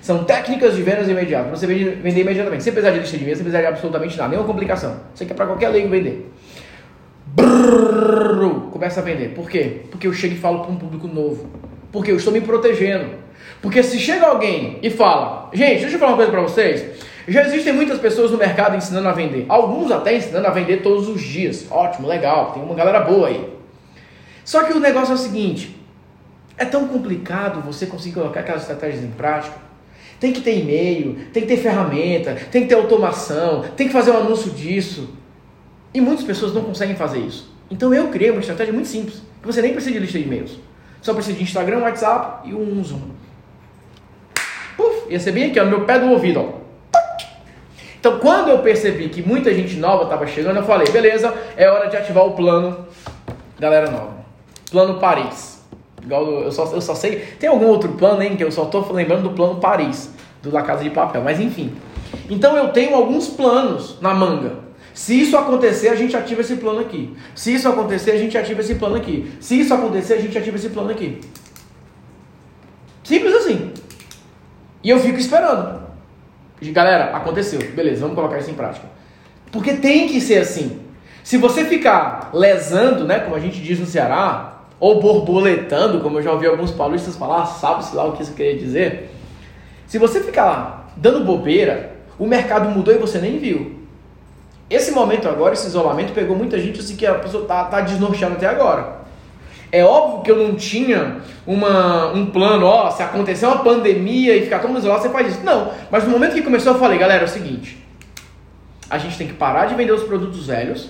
São 0.00 0.24
técnicas 0.24 0.74
de 0.74 0.82
vendas 0.82 1.06
imediatas. 1.06 1.60
Você 1.60 1.66
vender 1.66 2.20
imediatamente. 2.20 2.64
Sem 2.64 2.72
precisar 2.72 2.94
de 2.94 3.00
lista 3.00 3.16
de 3.16 3.24
vendas, 3.24 3.38
sem 3.38 3.44
precisar 3.44 3.60
de 3.60 3.66
absolutamente 3.66 4.16
nada. 4.16 4.30
Nenhuma 4.30 4.48
complicação. 4.48 5.00
Isso 5.14 5.22
aqui 5.22 5.32
é 5.32 5.36
para 5.36 5.46
qualquer 5.46 5.68
leigo 5.68 5.90
vender. 5.90 6.32
Brrr, 7.34 8.70
começa 8.70 9.00
a 9.00 9.02
vender. 9.02 9.30
Por 9.30 9.50
quê? 9.50 9.82
Porque 9.90 10.06
eu 10.06 10.12
chego 10.12 10.34
e 10.34 10.38
falo 10.38 10.60
para 10.60 10.70
um 10.70 10.76
público 10.76 11.08
novo. 11.08 11.50
Porque 11.90 12.12
eu 12.12 12.16
estou 12.16 12.32
me 12.32 12.40
protegendo. 12.40 13.24
Porque 13.60 13.82
se 13.82 13.98
chega 13.98 14.26
alguém 14.26 14.78
e 14.82 14.88
fala, 14.88 15.50
gente, 15.52 15.80
deixa 15.80 15.96
eu 15.96 15.98
falar 15.98 16.12
uma 16.12 16.16
coisa 16.16 16.30
para 16.30 16.42
vocês. 16.42 17.02
Já 17.26 17.42
existem 17.42 17.72
muitas 17.72 17.98
pessoas 17.98 18.30
no 18.30 18.38
mercado 18.38 18.76
ensinando 18.76 19.08
a 19.08 19.12
vender. 19.12 19.46
Alguns 19.48 19.90
até 19.90 20.16
ensinando 20.16 20.46
a 20.46 20.50
vender 20.50 20.82
todos 20.82 21.08
os 21.08 21.20
dias. 21.20 21.66
Ótimo, 21.70 22.06
legal, 22.06 22.52
tem 22.52 22.62
uma 22.62 22.74
galera 22.74 23.00
boa 23.00 23.28
aí. 23.28 23.52
Só 24.44 24.62
que 24.64 24.72
o 24.72 24.78
negócio 24.78 25.12
é 25.12 25.14
o 25.14 25.18
seguinte: 25.18 25.74
é 26.56 26.64
tão 26.64 26.86
complicado 26.86 27.62
você 27.62 27.86
conseguir 27.86 28.14
colocar 28.14 28.40
aquelas 28.40 28.62
estratégias 28.62 29.02
em 29.02 29.10
prática. 29.10 29.56
Tem 30.20 30.32
que 30.32 30.40
ter 30.40 30.58
e-mail, 30.60 31.16
tem 31.32 31.42
que 31.42 31.48
ter 31.48 31.56
ferramenta, 31.56 32.36
tem 32.50 32.62
que 32.62 32.68
ter 32.68 32.74
automação, 32.74 33.64
tem 33.76 33.88
que 33.88 33.92
fazer 33.92 34.12
um 34.12 34.18
anúncio 34.18 34.50
disso. 34.52 35.23
E 35.94 36.00
muitas 36.00 36.24
pessoas 36.24 36.52
não 36.52 36.62
conseguem 36.62 36.96
fazer 36.96 37.20
isso. 37.20 37.50
Então 37.70 37.94
eu 37.94 38.08
criei 38.08 38.30
uma 38.30 38.40
estratégia 38.40 38.74
muito 38.74 38.88
simples, 38.88 39.22
que 39.40 39.46
você 39.46 39.62
nem 39.62 39.72
precisa 39.72 39.94
de 39.94 40.00
lista 40.00 40.18
de 40.18 40.24
e-mails. 40.24 40.58
Só 41.00 41.14
precisa 41.14 41.38
de 41.38 41.44
Instagram, 41.44 41.78
WhatsApp 41.78 42.48
e 42.48 42.54
um 42.54 42.82
Zoom. 42.82 43.00
Puf, 44.76 45.10
ia 45.10 45.20
ser 45.20 45.32
bem 45.32 45.50
aqui, 45.50 45.60
ó, 45.60 45.64
no 45.64 45.70
meu 45.70 45.84
pé 45.84 45.98
do 45.98 46.10
ouvido, 46.10 46.40
ó. 46.40 46.64
Então, 47.98 48.18
quando 48.18 48.50
eu 48.50 48.58
percebi 48.58 49.08
que 49.08 49.22
muita 49.22 49.54
gente 49.54 49.76
nova 49.76 50.04
estava 50.04 50.26
chegando, 50.26 50.56
eu 50.56 50.64
falei, 50.64 50.86
beleza, 50.90 51.32
é 51.56 51.70
hora 51.70 51.88
de 51.88 51.96
ativar 51.96 52.26
o 52.26 52.32
plano 52.32 52.86
galera 53.58 53.90
nova. 53.90 54.12
Plano 54.70 54.98
Paris. 54.98 55.64
Igual 56.02 56.42
eu 56.42 56.52
só, 56.52 56.66
eu 56.72 56.80
só 56.80 56.94
sei. 56.94 57.20
Tem 57.38 57.48
algum 57.48 57.66
outro 57.66 57.92
plano, 57.92 58.22
hein? 58.22 58.36
Que 58.36 58.44
eu 58.44 58.52
só 58.52 58.64
estou 58.64 58.92
lembrando 58.92 59.22
do 59.22 59.30
plano 59.30 59.56
Paris, 59.56 60.12
do 60.42 60.50
La 60.52 60.62
Casa 60.62 60.82
de 60.82 60.90
Papel. 60.90 61.22
Mas 61.22 61.40
enfim. 61.40 61.74
Então 62.28 62.56
eu 62.56 62.68
tenho 62.68 62.94
alguns 62.94 63.28
planos 63.28 63.98
na 64.00 64.12
manga. 64.12 64.63
Se 64.94 65.20
isso 65.20 65.36
acontecer, 65.36 65.88
a 65.88 65.96
gente 65.96 66.16
ativa 66.16 66.40
esse 66.40 66.54
plano 66.54 66.78
aqui. 66.78 67.16
Se 67.34 67.52
isso 67.52 67.68
acontecer, 67.68 68.12
a 68.12 68.16
gente 68.16 68.38
ativa 68.38 68.60
esse 68.60 68.76
plano 68.76 68.94
aqui. 68.94 69.32
Se 69.40 69.58
isso 69.58 69.74
acontecer, 69.74 70.14
a 70.14 70.20
gente 70.20 70.38
ativa 70.38 70.56
esse 70.56 70.68
plano 70.68 70.90
aqui. 70.90 71.20
Simples 73.02 73.34
assim. 73.34 73.72
E 74.84 74.90
eu 74.90 75.00
fico 75.00 75.18
esperando. 75.18 75.82
Galera, 76.62 77.16
aconteceu. 77.16 77.58
Beleza, 77.72 78.02
vamos 78.02 78.14
colocar 78.14 78.38
isso 78.38 78.50
em 78.50 78.54
prática. 78.54 78.86
Porque 79.50 79.74
tem 79.74 80.06
que 80.06 80.20
ser 80.20 80.38
assim. 80.38 80.80
Se 81.24 81.36
você 81.38 81.64
ficar 81.64 82.30
lesando, 82.32 83.04
né, 83.04 83.18
como 83.18 83.34
a 83.34 83.40
gente 83.40 83.60
diz 83.60 83.80
no 83.80 83.86
Ceará, 83.86 84.62
ou 84.78 85.00
borboletando, 85.00 86.00
como 86.00 86.18
eu 86.18 86.22
já 86.22 86.30
ouvi 86.30 86.46
alguns 86.46 86.70
paulistas 86.70 87.16
falar, 87.16 87.46
sabe-se 87.46 87.96
lá 87.96 88.04
o 88.04 88.12
que 88.12 88.22
isso 88.22 88.34
queria 88.34 88.56
dizer. 88.56 89.10
Se 89.88 89.98
você 89.98 90.20
ficar 90.20 90.92
dando 90.96 91.24
bobeira, 91.24 91.96
o 92.16 92.26
mercado 92.26 92.70
mudou 92.70 92.94
e 92.94 92.98
você 92.98 93.18
nem 93.18 93.38
viu. 93.38 93.83
Esse 94.68 94.92
momento 94.92 95.28
agora, 95.28 95.52
esse 95.52 95.66
isolamento, 95.66 96.12
pegou 96.12 96.36
muita 96.36 96.58
gente 96.58 96.80
assim 96.80 96.96
que 96.96 97.06
a 97.06 97.14
pessoa 97.14 97.46
tá, 97.46 97.64
tá 97.64 97.80
desnorteando 97.82 98.36
até 98.36 98.46
agora. 98.46 99.04
É 99.70 99.84
óbvio 99.84 100.22
que 100.22 100.30
eu 100.30 100.36
não 100.36 100.54
tinha 100.54 101.20
uma, 101.46 102.12
um 102.12 102.26
plano, 102.26 102.64
ó, 102.64 102.90
se 102.90 103.02
acontecer 103.02 103.44
uma 103.44 103.58
pandemia 103.58 104.36
e 104.36 104.42
ficar 104.42 104.60
todo 104.60 104.68
mundo 104.68 104.78
isolado, 104.78 105.02
você 105.02 105.10
faz 105.10 105.32
isso. 105.32 105.44
Não, 105.44 105.70
mas 105.90 106.04
no 106.04 106.10
momento 106.10 106.34
que 106.34 106.42
começou, 106.42 106.72
eu 106.72 106.78
falei, 106.78 106.98
galera, 106.98 107.22
é 107.22 107.24
o 107.26 107.28
seguinte: 107.28 107.84
a 108.88 108.96
gente 108.96 109.18
tem 109.18 109.26
que 109.26 109.34
parar 109.34 109.66
de 109.66 109.74
vender 109.74 109.92
os 109.92 110.04
produtos 110.04 110.46
velhos, 110.46 110.88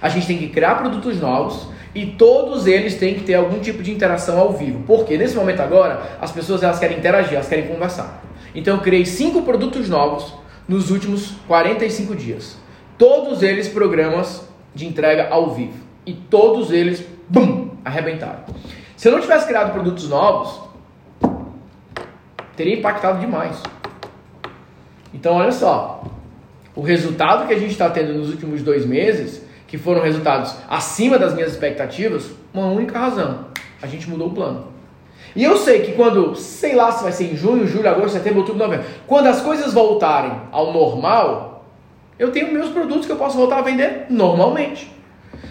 a 0.00 0.08
gente 0.08 0.26
tem 0.26 0.38
que 0.38 0.48
criar 0.48 0.76
produtos 0.76 1.20
novos 1.20 1.68
e 1.94 2.06
todos 2.06 2.66
eles 2.66 2.94
têm 2.94 3.14
que 3.14 3.22
ter 3.22 3.34
algum 3.34 3.58
tipo 3.58 3.82
de 3.82 3.90
interação 3.90 4.38
ao 4.38 4.52
vivo. 4.52 4.84
Porque 4.86 5.18
nesse 5.18 5.36
momento 5.36 5.60
agora, 5.60 6.16
as 6.20 6.32
pessoas 6.32 6.62
elas 6.62 6.78
querem 6.78 6.96
interagir, 6.96 7.34
elas 7.34 7.48
querem 7.48 7.66
conversar. 7.66 8.22
Então 8.54 8.76
eu 8.76 8.80
criei 8.80 9.04
cinco 9.04 9.42
produtos 9.42 9.88
novos 9.88 10.32
nos 10.66 10.90
últimos 10.90 11.32
45 11.46 12.14
dias 12.14 12.56
Todos 13.00 13.42
eles 13.42 13.66
programas 13.66 14.46
de 14.74 14.86
entrega 14.86 15.28
ao 15.30 15.54
vivo. 15.54 15.72
E 16.04 16.12
todos 16.12 16.70
eles, 16.70 17.02
bum, 17.26 17.70
arrebentaram. 17.82 18.40
Se 18.94 19.08
eu 19.08 19.12
não 19.12 19.22
tivesse 19.22 19.46
criado 19.46 19.72
produtos 19.72 20.06
novos, 20.06 20.60
teria 22.54 22.76
impactado 22.76 23.18
demais. 23.18 23.56
Então, 25.14 25.36
olha 25.36 25.50
só. 25.50 26.04
O 26.76 26.82
resultado 26.82 27.46
que 27.46 27.54
a 27.54 27.58
gente 27.58 27.70
está 27.70 27.88
tendo 27.88 28.12
nos 28.12 28.28
últimos 28.28 28.62
dois 28.62 28.84
meses, 28.84 29.42
que 29.66 29.78
foram 29.78 30.02
resultados 30.02 30.54
acima 30.68 31.18
das 31.18 31.32
minhas 31.32 31.52
expectativas, 31.52 32.30
uma 32.52 32.66
única 32.66 32.98
razão. 32.98 33.46
A 33.80 33.86
gente 33.86 34.10
mudou 34.10 34.28
o 34.28 34.34
plano. 34.34 34.66
E 35.34 35.42
eu 35.42 35.56
sei 35.56 35.80
que 35.80 35.92
quando, 35.92 36.36
sei 36.36 36.74
lá 36.74 36.92
se 36.92 37.02
vai 37.02 37.12
ser 37.12 37.32
em 37.32 37.34
junho, 37.34 37.66
julho, 37.66 37.88
agosto, 37.88 38.10
setembro, 38.10 38.40
outubro, 38.40 38.62
novembro, 38.62 38.84
quando 39.06 39.28
as 39.28 39.40
coisas 39.40 39.72
voltarem 39.72 40.38
ao 40.52 40.70
normal, 40.70 41.49
eu 42.20 42.30
tenho 42.30 42.52
meus 42.52 42.68
produtos 42.68 43.06
que 43.06 43.12
eu 43.12 43.16
posso 43.16 43.34
voltar 43.34 43.60
a 43.60 43.62
vender 43.62 44.04
normalmente. 44.10 44.92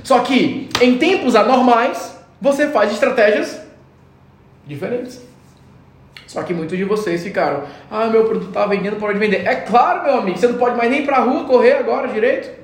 Só 0.04 0.20
que 0.20 0.70
em 0.80 1.00
tempos 1.00 1.36
anormais, 1.36 2.16
você 2.40 2.70
faz 2.70 2.92
estratégias 2.92 3.60
diferentes. 4.68 5.28
Só 6.28 6.44
que 6.44 6.54
muitos 6.54 6.78
de 6.78 6.84
vocês 6.84 7.24
ficaram, 7.24 7.64
ah, 7.90 8.06
meu 8.06 8.24
produto 8.26 8.50
está 8.50 8.68
vendendo, 8.68 8.98
pode 8.98 9.18
vender. 9.18 9.48
É 9.48 9.56
claro, 9.56 10.04
meu 10.04 10.18
amigo, 10.20 10.38
você 10.38 10.48
não 10.48 10.60
pode 10.60 10.78
mais 10.78 10.92
nem 10.92 11.04
para 11.04 11.18
a 11.18 11.22
rua 11.22 11.46
correr 11.46 11.72
agora 11.72 12.08
direito. 12.08 12.60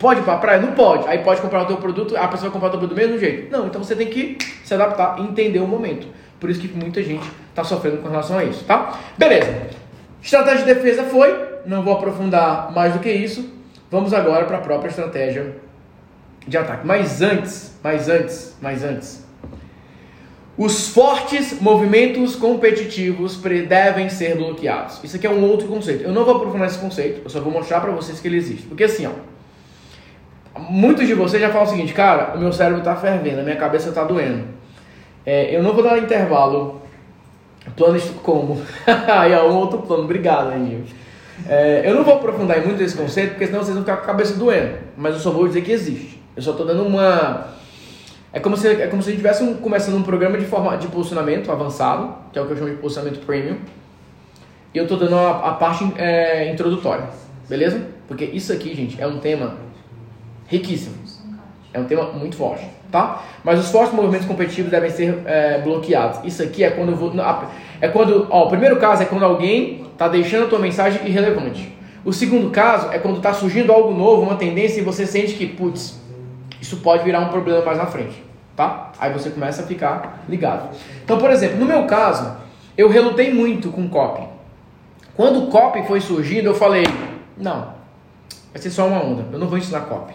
Pode 0.00 0.18
ir 0.18 0.24
para 0.24 0.34
a 0.34 0.38
praia? 0.38 0.60
Não 0.60 0.72
pode. 0.72 1.06
Aí 1.06 1.18
pode 1.18 1.40
comprar 1.40 1.62
o 1.62 1.66
teu 1.66 1.76
produto, 1.76 2.16
a 2.16 2.26
pessoa 2.26 2.50
comprar 2.50 2.66
o 2.66 2.70
teu 2.72 2.80
produto 2.80 2.98
do 2.98 3.00
mesmo 3.00 3.20
jeito. 3.20 3.52
Não, 3.52 3.68
então 3.68 3.84
você 3.84 3.94
tem 3.94 4.08
que 4.08 4.36
se 4.64 4.74
adaptar 4.74 5.20
entender 5.20 5.60
o 5.60 5.66
momento. 5.68 6.08
Por 6.40 6.50
isso 6.50 6.60
que 6.60 6.66
muita 6.68 7.00
gente 7.04 7.24
está 7.50 7.62
sofrendo 7.62 7.98
com 7.98 8.08
relação 8.08 8.36
a 8.36 8.42
isso, 8.42 8.64
tá? 8.64 8.98
Beleza. 9.16 9.68
Estratégia 10.20 10.64
de 10.64 10.74
defesa 10.74 11.04
foi, 11.04 11.45
não 11.66 11.82
vou 11.82 11.94
aprofundar 11.94 12.72
mais 12.72 12.92
do 12.92 13.00
que 13.00 13.10
isso. 13.10 13.52
Vamos 13.90 14.14
agora 14.14 14.46
para 14.46 14.58
a 14.58 14.60
própria 14.60 14.88
estratégia 14.88 15.56
de 16.46 16.56
ataque. 16.56 16.86
Mas 16.86 17.20
antes, 17.20 17.78
mas 17.82 18.08
antes, 18.08 18.56
mas 18.60 18.84
antes, 18.84 19.26
os 20.56 20.88
fortes 20.88 21.60
movimentos 21.60 22.34
competitivos 22.36 23.36
devem 23.68 24.08
ser 24.08 24.36
bloqueados. 24.36 25.02
Isso 25.04 25.16
aqui 25.16 25.26
é 25.26 25.30
um 25.30 25.44
outro 25.44 25.68
conceito. 25.68 26.04
Eu 26.04 26.12
não 26.12 26.24
vou 26.24 26.36
aprofundar 26.36 26.66
esse 26.66 26.78
conceito, 26.78 27.20
eu 27.24 27.30
só 27.30 27.40
vou 27.40 27.52
mostrar 27.52 27.80
para 27.80 27.92
vocês 27.92 28.20
que 28.20 28.28
ele 28.28 28.36
existe. 28.36 28.66
Porque 28.66 28.84
assim, 28.84 29.06
ó, 29.06 29.12
muitos 30.58 31.06
de 31.06 31.14
vocês 31.14 31.42
já 31.42 31.50
falam 31.50 31.66
o 31.66 31.70
seguinte, 31.70 31.92
cara, 31.92 32.34
o 32.34 32.38
meu 32.38 32.52
cérebro 32.52 32.78
está 32.78 32.96
fervendo, 32.96 33.40
a 33.40 33.42
minha 33.42 33.56
cabeça 33.56 33.90
está 33.90 34.04
doendo. 34.04 34.44
É, 35.24 35.54
eu 35.54 35.62
não 35.62 35.74
vou 35.74 35.82
dar 35.82 35.98
intervalo. 35.98 36.82
Plano 37.76 38.00
como? 38.22 38.62
Aí 39.08 39.32
é 39.32 39.42
um 39.42 39.56
outro 39.56 39.78
plano. 39.80 40.04
Obrigado, 40.04 40.52
Anil. 40.52 40.84
É, 41.48 41.82
eu 41.84 41.94
não 41.94 42.04
vou 42.04 42.14
aprofundar 42.14 42.64
muito 42.64 42.82
esse 42.82 42.96
conceito, 42.96 43.30
porque 43.30 43.46
senão 43.46 43.60
vocês 43.60 43.74
vão 43.74 43.84
ficar 43.84 43.96
com 43.96 44.02
a 44.04 44.06
cabeça 44.06 44.34
doendo. 44.34 44.78
Mas 44.96 45.14
eu 45.14 45.20
só 45.20 45.30
vou 45.30 45.46
dizer 45.46 45.62
que 45.62 45.72
existe. 45.72 46.22
Eu 46.34 46.42
só 46.42 46.52
estou 46.52 46.66
dando 46.66 46.84
uma 46.84 47.56
é 48.36 48.40
como 48.40 48.54
se 48.54 48.68
é 48.68 48.86
como 48.86 49.02
se 49.02 49.08
a 49.08 49.12
gente 49.12 49.24
estivesse 49.24 49.42
um, 49.42 49.54
começando 49.54 49.96
um 49.96 50.02
programa 50.02 50.36
de 50.36 50.44
forma 50.44 50.76
de 50.76 50.86
posicionamento 50.88 51.50
avançado, 51.50 52.14
que 52.30 52.38
é 52.38 52.42
o 52.42 52.46
que 52.46 52.52
eu 52.52 52.56
chamo 52.58 52.68
de 52.68 52.76
posicionamento 52.76 53.24
premium. 53.24 53.56
E 54.74 54.78
eu 54.78 54.82
estou 54.82 54.98
dando 54.98 55.16
a, 55.16 55.50
a 55.50 55.52
parte 55.54 55.90
é, 55.96 56.52
introdutória, 56.52 57.06
beleza? 57.48 57.80
Porque 58.06 58.26
isso 58.26 58.52
aqui, 58.52 58.74
gente, 58.74 59.00
é 59.00 59.06
um 59.06 59.20
tema 59.20 59.56
riquíssimo. 60.48 60.96
É 61.72 61.80
um 61.80 61.84
tema 61.84 62.12
muito 62.12 62.36
forte, 62.36 62.66
tá? 62.92 63.22
Mas 63.42 63.58
os 63.58 63.70
fortes 63.70 63.94
movimentos 63.94 64.26
competitivos 64.26 64.70
devem 64.70 64.90
ser 64.90 65.18
é, 65.24 65.58
bloqueados. 65.62 66.20
Isso 66.24 66.42
aqui 66.42 66.62
é 66.62 66.70
quando 66.70 66.90
eu 66.90 66.96
vou, 66.96 67.12
é 67.80 67.88
quando, 67.88 68.26
ó, 68.30 68.46
o 68.46 68.48
primeiro 68.48 68.76
caso 68.76 69.02
é 69.02 69.06
quando 69.06 69.24
alguém 69.24 69.86
está 69.92 70.08
deixando 70.08 70.44
a 70.44 70.48
tua 70.48 70.58
mensagem 70.58 71.06
irrelevante. 71.06 71.74
O 72.04 72.12
segundo 72.12 72.50
caso 72.50 72.90
é 72.92 72.98
quando 72.98 73.16
está 73.16 73.32
surgindo 73.32 73.72
algo 73.72 73.92
novo, 73.92 74.22
uma 74.22 74.36
tendência 74.36 74.80
e 74.80 74.84
você 74.84 75.06
sente 75.06 75.34
que, 75.34 75.46
putz, 75.46 76.00
isso 76.60 76.78
pode 76.78 77.04
virar 77.04 77.20
um 77.20 77.28
problema 77.28 77.64
mais 77.64 77.78
na 77.78 77.86
frente 77.86 78.26
tá? 78.56 78.92
Aí 78.98 79.12
você 79.12 79.30
começa 79.30 79.62
a 79.62 79.66
ficar 79.66 80.24
ligado. 80.28 80.74
Então, 81.04 81.18
por 81.18 81.30
exemplo, 81.30 81.58
no 81.58 81.66
meu 81.66 81.84
caso, 81.84 82.34
eu 82.76 82.88
relutei 82.88 83.32
muito 83.32 83.70
com 83.70 83.88
copy. 83.88 84.26
Quando 85.14 85.44
o 85.44 85.46
copy 85.48 85.86
foi 85.86 86.00
surgindo, 86.00 86.46
eu 86.46 86.54
falei, 86.54 86.84
não, 87.36 87.74
vai 88.52 88.60
ser 88.60 88.70
só 88.70 88.86
uma 88.86 89.02
onda, 89.02 89.26
eu 89.30 89.38
não 89.38 89.46
vou 89.46 89.58
ensinar 89.58 89.80
copy. 89.82 90.14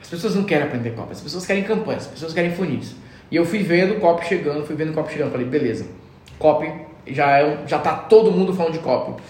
As 0.00 0.08
pessoas 0.08 0.34
não 0.34 0.44
querem 0.44 0.66
aprender 0.66 0.90
copy, 0.90 1.12
as 1.12 1.20
pessoas 1.20 1.46
querem 1.46 1.62
campanhas, 1.62 2.04
as 2.04 2.10
pessoas 2.10 2.32
querem 2.32 2.52
funis. 2.52 2.96
E 3.30 3.36
eu 3.36 3.44
fui 3.44 3.62
vendo 3.62 3.94
o 3.94 4.00
copy 4.00 4.26
chegando, 4.26 4.66
fui 4.66 4.74
vendo 4.74 4.90
o 4.90 4.94
copy 4.94 5.12
chegando, 5.12 5.30
falei, 5.30 5.46
beleza, 5.46 5.86
copy 6.38 6.70
já 7.06 7.38
é, 7.38 7.58
já 7.66 7.78
tá 7.78 7.94
todo 7.94 8.30
mundo 8.30 8.52
falando 8.54 8.74
de 8.74 8.78
copy. 8.78 9.20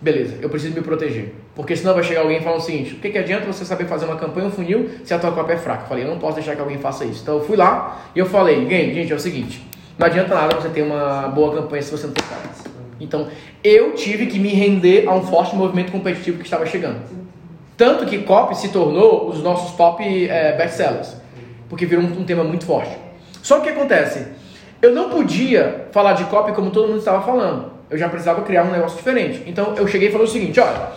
Beleza, 0.00 0.36
eu 0.42 0.48
preciso 0.48 0.74
me 0.74 0.82
proteger. 0.82 1.34
Porque 1.54 1.74
senão 1.74 1.94
vai 1.94 2.02
chegar 2.02 2.20
alguém 2.20 2.40
falando 2.40 2.60
o 2.60 2.62
seguinte: 2.62 2.94
o 2.94 2.98
que, 2.98 3.08
que 3.10 3.18
adianta 3.18 3.46
você 3.46 3.64
saber 3.64 3.86
fazer 3.86 4.04
uma 4.04 4.16
campanha, 4.16 4.46
um 4.46 4.50
funil, 4.50 4.90
se 5.04 5.14
a 5.14 5.18
tua 5.18 5.32
cópia 5.32 5.54
é 5.54 5.56
fraca? 5.56 5.84
Eu 5.84 5.88
falei, 5.88 6.04
eu 6.04 6.08
não 6.08 6.18
posso 6.18 6.34
deixar 6.34 6.54
que 6.54 6.60
alguém 6.60 6.78
faça 6.78 7.04
isso. 7.04 7.22
Então 7.22 7.36
eu 7.36 7.44
fui 7.44 7.56
lá 7.56 8.10
e 8.14 8.18
eu 8.18 8.26
falei, 8.26 8.68
gente, 8.68 9.10
é 9.10 9.16
o 9.16 9.20
seguinte: 9.20 9.66
não 9.98 10.06
adianta 10.06 10.34
nada 10.34 10.54
você 10.54 10.68
ter 10.68 10.82
uma 10.82 11.28
boa 11.28 11.54
campanha 11.54 11.82
se 11.82 11.90
você 11.90 12.06
não 12.06 12.12
tem 12.12 12.24
cópia. 12.24 12.50
Então 13.00 13.28
eu 13.64 13.94
tive 13.94 14.26
que 14.26 14.38
me 14.38 14.50
render 14.50 15.08
a 15.08 15.14
um 15.14 15.22
forte 15.22 15.56
movimento 15.56 15.92
competitivo 15.92 16.38
que 16.38 16.44
estava 16.44 16.66
chegando. 16.66 17.00
Tanto 17.76 18.06
que 18.06 18.18
copy 18.18 18.54
se 18.54 18.68
tornou 18.68 19.28
os 19.28 19.42
nossos 19.42 19.76
top 19.76 20.02
é, 20.02 20.56
best-sellers, 20.56 21.16
porque 21.68 21.84
virou 21.84 22.04
um, 22.04 22.20
um 22.20 22.24
tema 22.24 22.44
muito 22.44 22.64
forte. 22.64 22.96
Só 23.42 23.56
que 23.56 23.60
o 23.60 23.64
que 23.64 23.78
acontece? 23.78 24.26
Eu 24.80 24.92
não 24.92 25.08
podia 25.08 25.86
falar 25.90 26.12
de 26.12 26.24
copy 26.24 26.52
como 26.52 26.70
todo 26.70 26.88
mundo 26.88 26.98
estava 26.98 27.22
falando. 27.22 27.72
Eu 27.88 27.96
já 27.96 28.08
precisava 28.08 28.42
criar 28.42 28.64
um 28.64 28.70
negócio 28.70 28.96
diferente. 28.96 29.42
Então 29.46 29.74
eu 29.76 29.86
cheguei 29.86 30.08
e 30.08 30.12
falei 30.12 30.26
o 30.26 30.30
seguinte: 30.30 30.60
olha, 30.60 30.88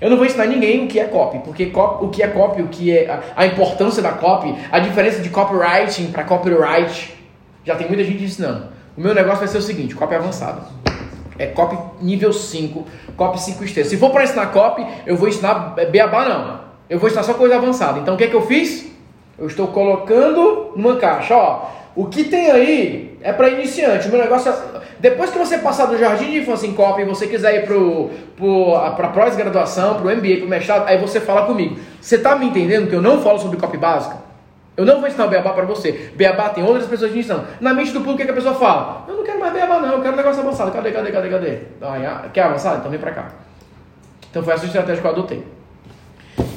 eu 0.00 0.10
não 0.10 0.16
vou 0.16 0.26
ensinar 0.26 0.46
ninguém 0.46 0.84
o 0.84 0.88
que 0.88 0.98
é 0.98 1.04
copy, 1.04 1.38
porque 1.38 1.66
copy, 1.66 2.04
o 2.04 2.08
que 2.08 2.22
é 2.22 2.28
copy, 2.28 2.62
o 2.62 2.68
que 2.68 2.96
é 2.96 3.10
a, 3.10 3.42
a 3.42 3.46
importância 3.46 4.02
da 4.02 4.12
copy, 4.12 4.54
a 4.70 4.78
diferença 4.78 5.20
de 5.20 5.30
copywriting 5.30 6.10
para 6.10 6.24
copyright. 6.24 7.14
Já 7.64 7.76
tem 7.76 7.86
muita 7.86 8.04
gente 8.04 8.24
ensinando. 8.24 8.66
O 8.96 9.00
meu 9.00 9.14
negócio 9.14 9.38
vai 9.38 9.48
ser 9.48 9.58
o 9.58 9.62
seguinte: 9.62 9.94
copy 9.94 10.14
avançado. 10.14 10.62
É 11.38 11.46
copy 11.46 11.76
nível 12.04 12.32
5, 12.32 12.86
copy 13.16 13.40
5 13.40 13.64
estrelas. 13.64 13.90
Se 13.90 13.96
for 13.96 14.10
para 14.10 14.24
ensinar 14.24 14.46
copy, 14.46 14.86
eu 15.06 15.16
vou 15.16 15.28
ensinar 15.28 15.74
beabá 15.90 16.28
não. 16.28 16.60
Eu 16.90 16.98
vou 16.98 17.08
ensinar 17.08 17.22
só 17.22 17.34
coisa 17.34 17.56
avançada. 17.56 18.00
Então 18.00 18.14
o 18.14 18.18
que 18.18 18.24
é 18.24 18.26
que 18.26 18.36
eu 18.36 18.46
fiz? 18.46 18.92
Eu 19.38 19.46
estou 19.46 19.68
colocando 19.68 20.72
numa 20.76 20.96
caixa, 20.96 21.34
ó. 21.34 21.81
O 21.94 22.06
que 22.06 22.24
tem 22.24 22.50
aí 22.50 23.18
é 23.20 23.32
para 23.32 23.50
iniciante. 23.50 24.08
O 24.08 24.10
meu 24.10 24.20
negócio 24.20 24.50
é 24.50 24.82
depois 25.02 25.30
que 25.30 25.38
você 25.38 25.58
passar 25.58 25.86
do 25.86 25.98
jardim 25.98 26.30
de 26.30 26.38
infância 26.38 26.66
em 26.66 26.74
COP 26.74 27.02
e 27.02 27.04
você 27.04 27.26
quiser 27.26 27.56
ir 27.56 27.66
para 27.66 29.06
a 29.06 29.08
pós-graduação, 29.08 29.94
para 29.96 30.06
o 30.06 30.16
MBA, 30.16 30.36
para 30.36 30.46
o 30.46 30.48
mestrado, 30.48 30.88
aí 30.88 30.96
você 30.96 31.20
fala 31.20 31.44
comigo. 31.44 31.76
Você 32.00 32.16
está 32.16 32.36
me 32.36 32.46
entendendo 32.46 32.88
que 32.88 32.94
eu 32.94 33.02
não 33.02 33.20
falo 33.20 33.38
sobre 33.38 33.58
copy 33.58 33.76
básica? 33.76 34.16
Eu 34.76 34.86
não 34.86 35.00
vou 35.00 35.08
ensinar 35.08 35.26
o 35.26 35.28
beabá 35.28 35.52
para 35.52 35.64
você. 35.64 36.12
Beabá 36.14 36.48
tem 36.50 36.64
outras 36.64 36.86
pessoas 36.86 37.12
que 37.12 37.18
ensinam. 37.18 37.44
Na 37.60 37.74
mente 37.74 37.90
do 37.90 38.00
público, 38.00 38.14
o 38.14 38.16
que, 38.16 38.22
é 38.22 38.26
que 38.26 38.30
a 38.30 38.34
pessoa 38.34 38.54
fala? 38.54 39.04
Eu 39.08 39.16
não 39.16 39.24
quero 39.24 39.40
mais 39.40 39.52
beabá, 39.52 39.80
não. 39.80 39.92
Eu 39.92 40.00
quero 40.00 40.14
um 40.14 40.16
negócio 40.16 40.40
avançado. 40.40 40.70
Cadê, 40.70 40.92
cadê, 40.92 41.10
cadê, 41.10 41.28
cadê? 41.28 41.58
Quer 42.32 42.44
avançado? 42.44 42.78
Então 42.78 42.90
vem 42.90 43.00
para 43.00 43.10
cá. 43.10 43.28
Então 44.30 44.42
foi 44.42 44.54
essa 44.54 44.64
estratégia 44.64 45.02
que 45.02 45.06
eu 45.06 45.10
adotei. 45.10 45.44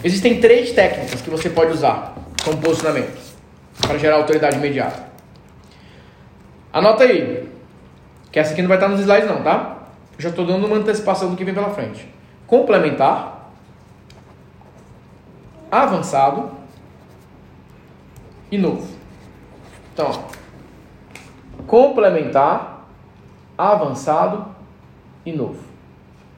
Existem 0.04 0.40
três 0.40 0.72
técnicas 0.72 1.20
que 1.20 1.30
você 1.30 1.50
pode 1.50 1.72
usar 1.72 2.14
como 2.44 2.58
posicionamento 2.58 3.18
para 3.82 3.98
gerar 3.98 4.18
autoridade 4.18 4.56
imediata. 4.56 5.05
Anota 6.76 7.06
aí. 7.06 7.50
Que 8.34 8.38
essa 8.38 8.52
aqui 8.52 8.62
não 8.62 8.68
vai 8.68 8.76
estar 8.76 8.90
nos 8.90 9.00
slides 9.00 9.30
não, 9.30 9.42
tá? 9.42 9.78
Já 10.18 10.28
estou 10.28 10.46
dando 10.46 10.68
uma 10.68 10.76
antecipação 10.76 11.30
do 11.30 11.38
que 11.38 11.46
vem 11.46 11.54
pela 11.54 11.70
frente. 11.70 12.06
Complementar, 12.46 13.50
avançado 15.72 16.52
e 18.52 18.58
novo. 18.58 18.86
Então, 19.94 20.12
ó, 20.12 21.64
complementar, 21.66 22.86
avançado 23.58 24.46
e 25.26 25.32
novo. 25.32 25.64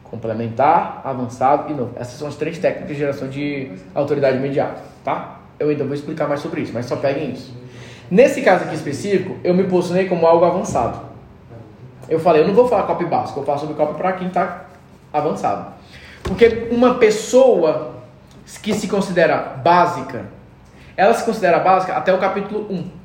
Complementar, 0.04 1.02
avançado 1.04 1.71
e 1.71 1.76
novo. 1.76 1.93
Essas 1.95 2.13
são 2.13 2.28
as 2.28 2.36
três 2.36 2.60
técnicas 2.60 2.89
de 2.89 2.95
geração 2.95 3.28
de 3.28 3.71
autoridade 3.95 4.38
imediata, 4.38 4.84
tá? 5.04 5.39
Eu 5.60 5.69
ainda 5.69 5.84
vou 5.84 5.95
explicar 5.95 6.28
mais 6.28 6.41
sobre 6.41 6.62
isso, 6.62 6.73
mas 6.76 6.86
só 6.86 6.95
peguem 6.95 7.32
isso. 7.32 7.52
Nesse 8.10 8.41
caso 8.41 8.63
aqui 8.63 8.76
específico, 8.76 9.38
eu 9.43 9.54
me 9.54 9.65
posicionei 9.65 10.08
como 10.08 10.26
algo 10.26 10.46
avançado. 10.46 11.00
Eu 12.08 12.20
falei, 12.20 12.43
eu 12.43 12.48
não 12.48 12.54
vou 12.54 12.67
falar 12.67 12.84
copy 12.84 13.06
básico, 13.06 13.39
eu 13.39 13.43
falo 13.43 13.60
sobre 13.60 13.76
copy 13.76 13.96
para 13.96 14.13
quem 14.13 14.28
está 14.28 14.65
avançado. 15.12 15.74
Porque 16.24 16.70
uma 16.72 16.96
pessoa 16.96 17.96
que 18.62 18.74
se 18.74 18.88
considera 18.88 19.38
básica, 19.38 20.26
ela 20.96 21.13
se 21.13 21.26
considera 21.26 21.60
básica 21.60 21.93
até 21.93 22.13
o 22.13 22.17
capítulo 22.17 22.65
1. 22.70 22.98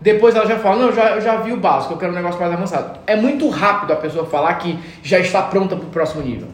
Depois 0.00 0.36
ela 0.36 0.46
já 0.46 0.58
fala, 0.58 0.76
não, 0.76 0.86
eu 0.86 0.92
já, 0.92 1.10
eu 1.16 1.20
já 1.20 1.36
vi 1.36 1.52
o 1.52 1.56
básico, 1.56 1.94
eu 1.94 1.98
quero 1.98 2.12
um 2.12 2.14
negócio 2.14 2.38
mais 2.38 2.52
avançado. 2.52 2.98
É 3.06 3.16
muito 3.16 3.48
rápido 3.48 3.92
a 3.92 3.96
pessoa 3.96 4.26
falar 4.26 4.54
que 4.54 4.78
já 5.02 5.18
está 5.18 5.42
pronta 5.42 5.74
para 5.74 5.86
o 5.86 5.90
próximo 5.90 6.22
nível. 6.22 6.48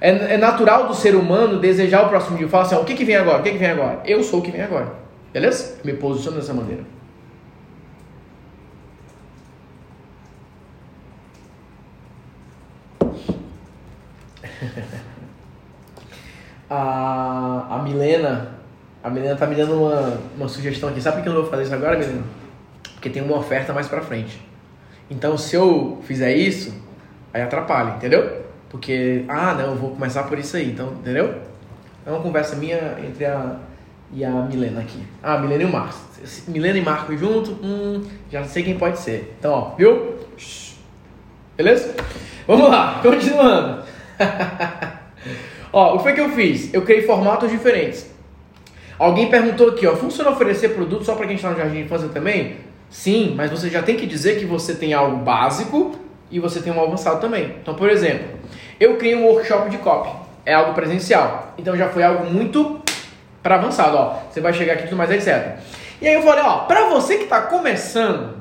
É, 0.00 0.34
é, 0.34 0.36
natural 0.36 0.86
do 0.86 0.94
ser 0.94 1.14
humano 1.14 1.58
desejar 1.58 2.04
o 2.04 2.08
próximo 2.08 2.34
nível. 2.34 2.48
Falar 2.48 2.64
assim, 2.64 2.76
o 2.76 2.84
que, 2.84 2.94
que 2.94 3.04
vem 3.04 3.16
agora? 3.16 3.40
O 3.40 3.42
que, 3.42 3.50
que 3.50 3.58
vem 3.58 3.70
agora? 3.70 4.00
Eu 4.04 4.22
sou 4.22 4.40
o 4.40 4.42
que 4.42 4.50
vem 4.50 4.62
agora. 4.62 4.92
Beleza? 5.32 5.78
Me 5.84 5.94
posiciono 5.94 6.36
dessa 6.36 6.54
maneira. 6.54 6.95
A, 16.68 17.76
a 17.76 17.82
Milena, 17.84 18.56
a 19.00 19.08
Milena 19.08 19.36
tá 19.36 19.46
me 19.46 19.54
dando 19.54 19.84
uma, 19.84 20.20
uma 20.36 20.48
sugestão 20.48 20.88
aqui. 20.88 21.00
Sabe 21.00 21.18
por 21.18 21.22
que 21.22 21.28
eu 21.28 21.34
não 21.34 21.42
vou 21.42 21.48
fazer 21.48 21.62
isso 21.62 21.72
agora, 21.72 21.96
Milena? 21.96 22.24
Porque 22.94 23.08
tem 23.08 23.22
uma 23.22 23.36
oferta 23.36 23.72
mais 23.72 23.86
pra 23.86 24.00
frente. 24.00 24.44
Então, 25.08 25.38
se 25.38 25.54
eu 25.54 26.02
fizer 26.02 26.34
isso, 26.34 26.74
aí 27.32 27.40
atrapalha, 27.40 27.90
entendeu? 27.90 28.42
Porque, 28.68 29.24
ah, 29.28 29.54
não, 29.54 29.66
eu 29.66 29.76
vou 29.76 29.90
começar 29.90 30.24
por 30.24 30.40
isso 30.40 30.56
aí, 30.56 30.68
então, 30.68 30.88
entendeu? 30.94 31.40
É 32.04 32.10
uma 32.10 32.20
conversa 32.20 32.56
minha 32.56 32.96
entre 32.98 33.24
a 33.24 33.60
e 34.12 34.24
a 34.24 34.30
Milena 34.30 34.80
aqui. 34.80 35.02
Ah, 35.22 35.38
Milena 35.38 35.62
e 35.62 35.66
o 35.66 35.72
Marcos. 35.72 35.98
Milena 36.48 36.78
e 36.78 36.82
Marcos 36.82 37.18
junto, 37.18 37.52
hum, 37.62 38.04
já 38.30 38.44
sei 38.44 38.62
quem 38.62 38.78
pode 38.78 38.98
ser. 38.98 39.34
Então, 39.38 39.52
ó, 39.52 39.74
viu? 39.76 40.16
Beleza? 41.56 41.94
Vamos 42.46 42.68
lá, 42.68 43.00
continuando. 43.02 43.85
ó, 45.72 45.94
o 45.94 45.96
que 45.98 46.02
foi 46.02 46.12
que 46.12 46.20
eu 46.20 46.30
fiz? 46.30 46.72
Eu 46.72 46.82
criei 46.82 47.02
formatos 47.02 47.50
diferentes. 47.50 48.10
Alguém 48.98 49.28
perguntou 49.28 49.70
aqui, 49.70 49.86
ó, 49.86 49.94
funciona 49.94 50.30
oferecer 50.30 50.70
produto 50.70 51.04
só 51.04 51.14
para 51.14 51.26
quem 51.26 51.36
está 51.36 51.50
no 51.50 51.56
jardim 51.56 51.74
de 51.74 51.80
infância 51.82 52.08
também? 52.08 52.56
Sim, 52.88 53.34
mas 53.36 53.50
você 53.50 53.68
já 53.68 53.82
tem 53.82 53.96
que 53.96 54.06
dizer 54.06 54.38
que 54.38 54.46
você 54.46 54.74
tem 54.74 54.94
algo 54.94 55.18
básico 55.18 55.94
e 56.30 56.40
você 56.40 56.60
tem 56.60 56.72
um 56.72 56.82
avançado 56.82 57.20
também. 57.20 57.56
Então, 57.60 57.74
por 57.74 57.90
exemplo, 57.90 58.28
eu 58.80 58.96
criei 58.96 59.16
um 59.16 59.26
workshop 59.26 59.68
de 59.68 59.78
copy. 59.78 60.10
É 60.44 60.54
algo 60.54 60.72
presencial. 60.74 61.54
Então 61.58 61.76
já 61.76 61.88
foi 61.88 62.02
algo 62.04 62.24
muito 62.30 62.80
para 63.42 63.56
avançado, 63.56 63.96
ó. 63.96 64.18
Você 64.30 64.40
vai 64.40 64.52
chegar 64.52 64.74
aqui 64.74 64.84
tudo 64.84 64.96
mais, 64.96 65.10
etc. 65.10 65.58
E 66.00 66.06
aí 66.06 66.14
eu 66.14 66.22
falei, 66.22 66.44
ó, 66.44 66.60
para 66.60 66.88
você 66.88 67.16
que 67.16 67.24
está 67.24 67.42
começando, 67.42 68.36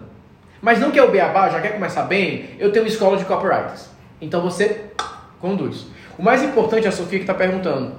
mas 0.62 0.80
não 0.80 0.92
quer 0.92 1.04
o 1.04 1.12
beabá, 1.12 1.50
já 1.50 1.60
quer 1.60 1.74
começar 1.74 2.04
bem, 2.04 2.50
eu 2.60 2.72
tenho 2.72 2.86
uma 2.86 2.90
escola 2.90 3.18
de 3.18 3.26
copywriters. 3.26 3.90
Então 4.22 4.42
você 4.42 4.92
conduz. 5.40 5.88
O 6.18 6.24
mais 6.24 6.44
importante, 6.44 6.88
a 6.88 6.92
Sofia 6.92 7.20
que 7.20 7.24
está 7.24 7.34
perguntando, 7.34 7.94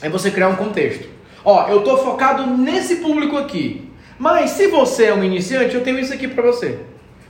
é 0.00 0.08
você 0.08 0.30
criar 0.30 0.48
um 0.48 0.56
contexto. 0.56 1.08
Ó, 1.44 1.68
eu 1.68 1.82
tô 1.82 1.96
focado 1.98 2.46
nesse 2.46 2.96
público 2.96 3.36
aqui. 3.36 3.90
Mas 4.18 4.50
se 4.50 4.66
você 4.68 5.06
é 5.06 5.14
um 5.14 5.22
iniciante, 5.22 5.74
eu 5.74 5.82
tenho 5.82 5.98
isso 5.98 6.12
aqui 6.12 6.26
para 6.26 6.42
você. 6.42 6.80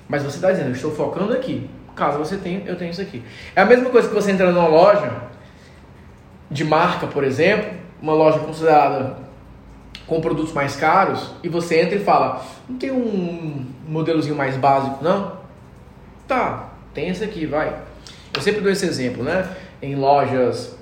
Mas 0.09 0.23
você 0.23 0.37
está 0.37 0.51
dizendo, 0.51 0.69
eu 0.69 0.75
estou 0.75 0.91
focando 0.91 1.33
aqui. 1.33 1.69
Caso 1.95 2.19
você 2.19 2.37
tenha, 2.37 2.63
eu 2.65 2.77
tenho 2.77 2.91
isso 2.91 3.01
aqui. 3.01 3.23
É 3.55 3.61
a 3.61 3.67
mesma 3.67 3.91
coisa 3.91 4.09
que 4.09 4.15
você 4.15 4.31
entra 4.31 4.51
numa 4.51 4.69
loja 4.69 5.29
de 6.51 6.65
marca, 6.65 7.07
por 7.07 7.25
exemplo, 7.25 7.73
uma 8.01 8.15
loja 8.15 8.39
considerada 8.39 9.19
com 10.07 10.21
produtos 10.21 10.55
mais 10.55 10.75
caros, 10.75 11.35
e 11.43 11.49
você 11.49 11.81
entra 11.81 11.97
e 11.97 12.05
fala: 12.05 12.43
Não 12.69 12.79
tem 12.79 12.91
um 12.91 13.67
modelozinho 13.87 14.35
mais 14.35 14.57
básico, 14.57 15.05
não? 15.05 15.39
Tá, 16.27 16.71
tem 16.95 17.09
esse 17.09 17.23
aqui, 17.23 17.45
vai. 17.45 17.88
Eu 18.35 18.43
sempre 18.43 18.61
dou 18.61 18.71
esse 18.71 18.87
exemplo, 18.87 19.23
né? 19.23 19.49
Em 19.81 19.95
lojas 19.95 20.77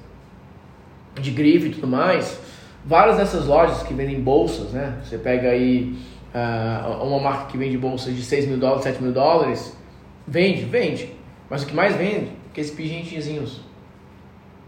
de 1.21 1.31
grife 1.31 1.69
e 1.69 1.71
tudo 1.71 1.87
mais, 1.87 2.39
várias 2.85 3.17
dessas 3.17 3.47
lojas 3.47 3.83
que 3.83 3.95
vendem 3.95 4.21
bolsas, 4.21 4.73
né? 4.73 4.99
Você 5.03 5.19
pega 5.19 5.51
aí 5.51 5.97
uh, 6.35 7.03
uma 7.03 7.19
marca 7.19 7.47
que 7.47 7.57
vende 7.57 7.77
bolsas 7.79 8.15
de 8.15 8.23
6 8.23 8.47
mil 8.47 8.59
dólares, 8.59 8.85
7 8.85 9.03
mil 9.03 9.13
dólares, 9.13 9.77
vende, 10.27 10.65
vende. 10.65 11.13
Mas 11.49 11.63
o 11.63 11.67
que 11.67 11.75
mais 11.75 11.97
vende 11.97 12.27
é 12.27 12.51
aqueles 12.51 12.71
pigentezinhos 12.71 13.61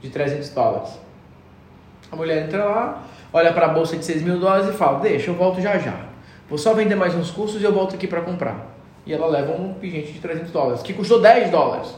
de 0.00 0.10
300 0.10 0.48
dólares. 0.50 0.98
A 2.10 2.16
mulher 2.16 2.44
entra 2.44 2.64
lá, 2.64 3.04
olha 3.32 3.52
para 3.52 3.66
a 3.66 3.68
bolsa 3.68 3.96
de 3.96 4.04
6 4.04 4.22
mil 4.22 4.38
dólares 4.38 4.68
e 4.68 4.72
fala: 4.72 5.00
Deixa, 5.00 5.30
eu 5.30 5.34
volto 5.34 5.60
já 5.60 5.78
já. 5.78 6.08
Vou 6.48 6.56
só 6.56 6.72
vender 6.72 6.94
mais 6.94 7.14
uns 7.14 7.30
cursos 7.30 7.60
e 7.60 7.64
eu 7.64 7.72
volto 7.72 7.94
aqui 7.94 8.06
para 8.06 8.22
comprar. 8.22 8.74
E 9.04 9.12
ela 9.12 9.26
leva 9.26 9.52
um 9.52 9.74
pingente 9.74 10.12
de 10.12 10.18
300 10.18 10.50
dólares, 10.50 10.82
que 10.82 10.94
custou 10.94 11.20
10 11.20 11.50
dólares. 11.50 11.94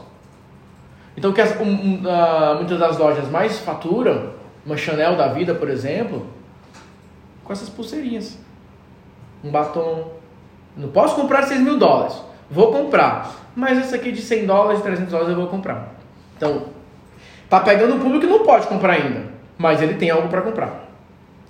Então, 1.15 1.33
que 1.33 1.41
as, 1.41 1.59
um, 1.59 1.95
uh, 1.95 2.55
muitas 2.55 2.79
das 2.79 2.97
lojas 2.97 3.29
mais 3.29 3.59
faturam, 3.59 4.31
uma 4.65 4.77
Chanel 4.77 5.15
da 5.15 5.27
vida, 5.27 5.53
por 5.53 5.69
exemplo, 5.69 6.27
com 7.43 7.51
essas 7.51 7.69
pulseirinhas. 7.69 8.37
Um 9.43 9.51
batom. 9.51 10.11
Não 10.75 10.89
posso 10.89 11.15
comprar 11.15 11.43
6 11.43 11.61
mil 11.61 11.77
dólares. 11.77 12.21
Vou 12.49 12.71
comprar. 12.71 13.35
Mas 13.55 13.77
essa 13.77 13.95
aqui 13.95 14.11
de 14.11 14.21
100 14.21 14.45
dólares, 14.45 14.81
300 14.81 15.11
dólares 15.11 15.31
eu 15.31 15.37
vou 15.37 15.47
comprar. 15.47 15.93
Então, 16.37 16.63
tá 17.49 17.59
pegando 17.59 17.95
um 17.95 17.99
público 17.99 18.21
que 18.21 18.31
não 18.31 18.45
pode 18.45 18.67
comprar 18.67 18.93
ainda 18.93 19.31
mas 19.61 19.81
ele 19.81 19.93
tem 19.93 20.09
algo 20.09 20.27
para 20.27 20.41
comprar. 20.41 20.89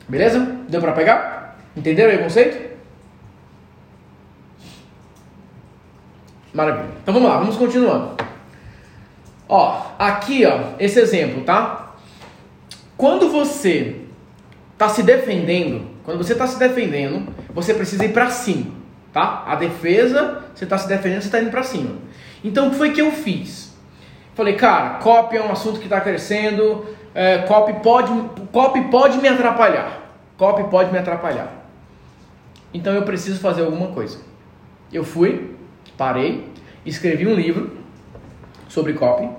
Beleza? 0.08 0.40
Deu 0.68 0.82
para 0.82 0.92
pegar? 0.92 1.56
Entenderam 1.76 2.12
aí 2.12 2.18
o 2.18 2.24
conceito? 2.24 2.72
Maravilha. 6.54 6.90
Então 7.02 7.14
vamos 7.14 7.30
lá, 7.30 7.38
vamos 7.38 7.56
continuando. 7.56 8.22
Ó, 9.54 9.82
aqui, 10.00 10.46
ó, 10.46 10.76
esse 10.80 10.98
exemplo, 10.98 11.44
tá? 11.44 11.92
Quando 12.96 13.30
você 13.30 13.98
tá 14.78 14.88
se 14.88 15.04
defendendo, 15.04 15.90
quando 16.06 16.20
você 16.20 16.34
tá 16.34 16.48
se 16.48 16.58
defendendo, 16.58 17.28
você 17.54 17.74
precisa 17.74 18.06
ir 18.06 18.14
para 18.14 18.30
cima, 18.30 18.72
tá? 19.12 19.44
A 19.46 19.56
defesa, 19.56 20.46
você 20.56 20.66
tá 20.66 20.78
se 20.78 20.88
defendendo, 20.88 21.22
você 21.22 21.30
tá 21.30 21.42
indo 21.42 21.52
para 21.52 21.64
cima. 21.64 21.98
Então 22.42 22.68
o 22.68 22.72
que 22.72 22.78
foi 22.78 22.94
que 22.94 23.02
eu 23.02 23.12
fiz? 23.12 23.76
Falei, 24.36 24.56
cara, 24.56 25.00
cópia 25.00 25.40
é 25.40 25.44
um 25.44 25.52
assunto 25.52 25.80
que 25.80 25.86
está 25.86 26.00
crescendo, 26.00 26.86
é, 27.14 27.40
copy, 27.40 27.74
pode, 27.84 28.14
copy 28.54 28.84
pode 28.84 29.18
me 29.18 29.28
atrapalhar. 29.28 30.16
Copy 30.38 30.64
pode 30.70 30.94
me 30.94 30.98
atrapalhar. 30.98 31.68
Então 32.74 32.94
eu 32.94 33.04
preciso 33.04 33.38
fazer 33.42 33.66
alguma 33.66 33.88
coisa. 33.88 34.18
Eu 34.94 35.04
fui, 35.04 35.56
parei, 35.98 36.48
escrevi 36.86 37.28
um 37.28 37.34
livro 37.34 37.81
sobre 38.72 38.94
copy. 38.94 39.30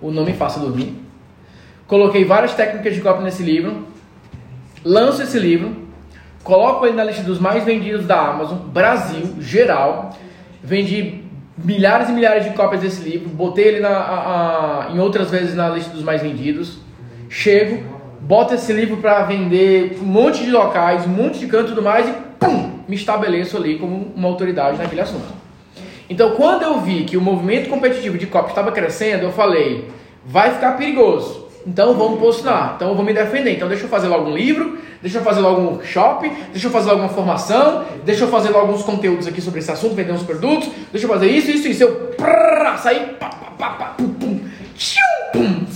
O 0.00 0.10
nome 0.10 0.32
Faça 0.32 0.58
Dormir. 0.58 0.94
Coloquei 1.86 2.24
várias 2.24 2.54
técnicas 2.54 2.94
de 2.94 3.00
copy 3.00 3.22
nesse 3.22 3.42
livro. 3.42 3.86
Lanço 4.84 5.22
esse 5.22 5.38
livro. 5.38 5.76
Coloco 6.42 6.84
ele 6.84 6.96
na 6.96 7.04
lista 7.04 7.22
dos 7.22 7.38
mais 7.38 7.62
vendidos 7.64 8.04
da 8.04 8.18
Amazon, 8.28 8.58
Brasil, 8.58 9.36
geral. 9.40 10.10
Vendi 10.62 11.22
milhares 11.56 12.08
e 12.08 12.12
milhares 12.12 12.44
de 12.44 12.50
cópias 12.50 12.80
desse 12.82 13.08
livro. 13.08 13.28
Botei 13.28 13.66
ele 13.66 13.80
na, 13.80 13.90
a, 13.90 14.86
a, 14.88 14.92
em 14.92 14.98
outras 14.98 15.30
vezes 15.30 15.54
na 15.54 15.68
lista 15.68 15.90
dos 15.90 16.02
mais 16.02 16.20
vendidos 16.20 16.82
chego, 17.32 17.82
boto 18.20 18.54
esse 18.54 18.72
livro 18.74 18.98
para 18.98 19.24
vender 19.24 19.98
um 20.02 20.04
monte 20.04 20.44
de 20.44 20.50
locais, 20.50 21.06
um 21.06 21.10
monte 21.10 21.38
de 21.38 21.46
canto 21.46 21.64
e 21.64 21.68
tudo 21.68 21.82
mais 21.82 22.06
e 22.06 22.12
pum, 22.38 22.80
me 22.86 22.94
estabeleço 22.94 23.56
ali 23.56 23.78
como 23.78 24.12
uma 24.14 24.28
autoridade 24.28 24.76
naquele 24.76 25.00
assunto. 25.00 25.41
Então, 26.08 26.32
quando 26.32 26.62
eu 26.62 26.80
vi 26.80 27.04
que 27.04 27.16
o 27.16 27.20
movimento 27.20 27.68
competitivo 27.68 28.18
de 28.18 28.26
copy 28.26 28.50
estava 28.50 28.72
crescendo, 28.72 29.24
eu 29.24 29.32
falei, 29.32 29.88
vai 30.24 30.52
ficar 30.52 30.76
perigoso. 30.76 31.48
Então, 31.66 31.94
vamos 31.94 32.18
posicionar. 32.18 32.74
Então, 32.76 32.88
eu 32.88 32.94
vou 32.94 33.04
me 33.04 33.12
defender. 33.12 33.54
Então, 33.54 33.68
deixa 33.68 33.84
eu 33.84 33.88
fazer 33.88 34.08
logo 34.08 34.30
um 34.30 34.34
livro, 34.34 34.78
deixa 35.00 35.18
eu 35.18 35.22
fazer 35.22 35.40
logo 35.40 35.60
um 35.60 35.66
workshop, 35.66 36.30
deixa 36.50 36.66
eu 36.66 36.70
fazer 36.70 36.90
logo 36.90 37.02
uma 37.02 37.08
formação, 37.08 37.84
deixa 38.04 38.24
eu 38.24 38.28
fazer 38.28 38.50
logo 38.50 38.66
alguns 38.66 38.82
conteúdos 38.82 39.26
aqui 39.26 39.40
sobre 39.40 39.60
esse 39.60 39.70
assunto, 39.70 39.94
vender 39.94 40.12
uns 40.12 40.24
produtos, 40.24 40.68
deixa 40.90 41.06
eu 41.06 41.10
fazer 41.10 41.28
isso, 41.28 41.50
isso, 41.50 41.68
isso. 41.68 41.82
Eu 41.84 41.94
prrr, 42.16 42.78
saí, 42.78 43.16
pá, 43.18 43.28
pá, 43.28 43.52
pá, 43.56 43.70
pá, 43.70 43.84
pum, 43.96 44.08
pum, 44.08 44.40
pum, 45.32 45.66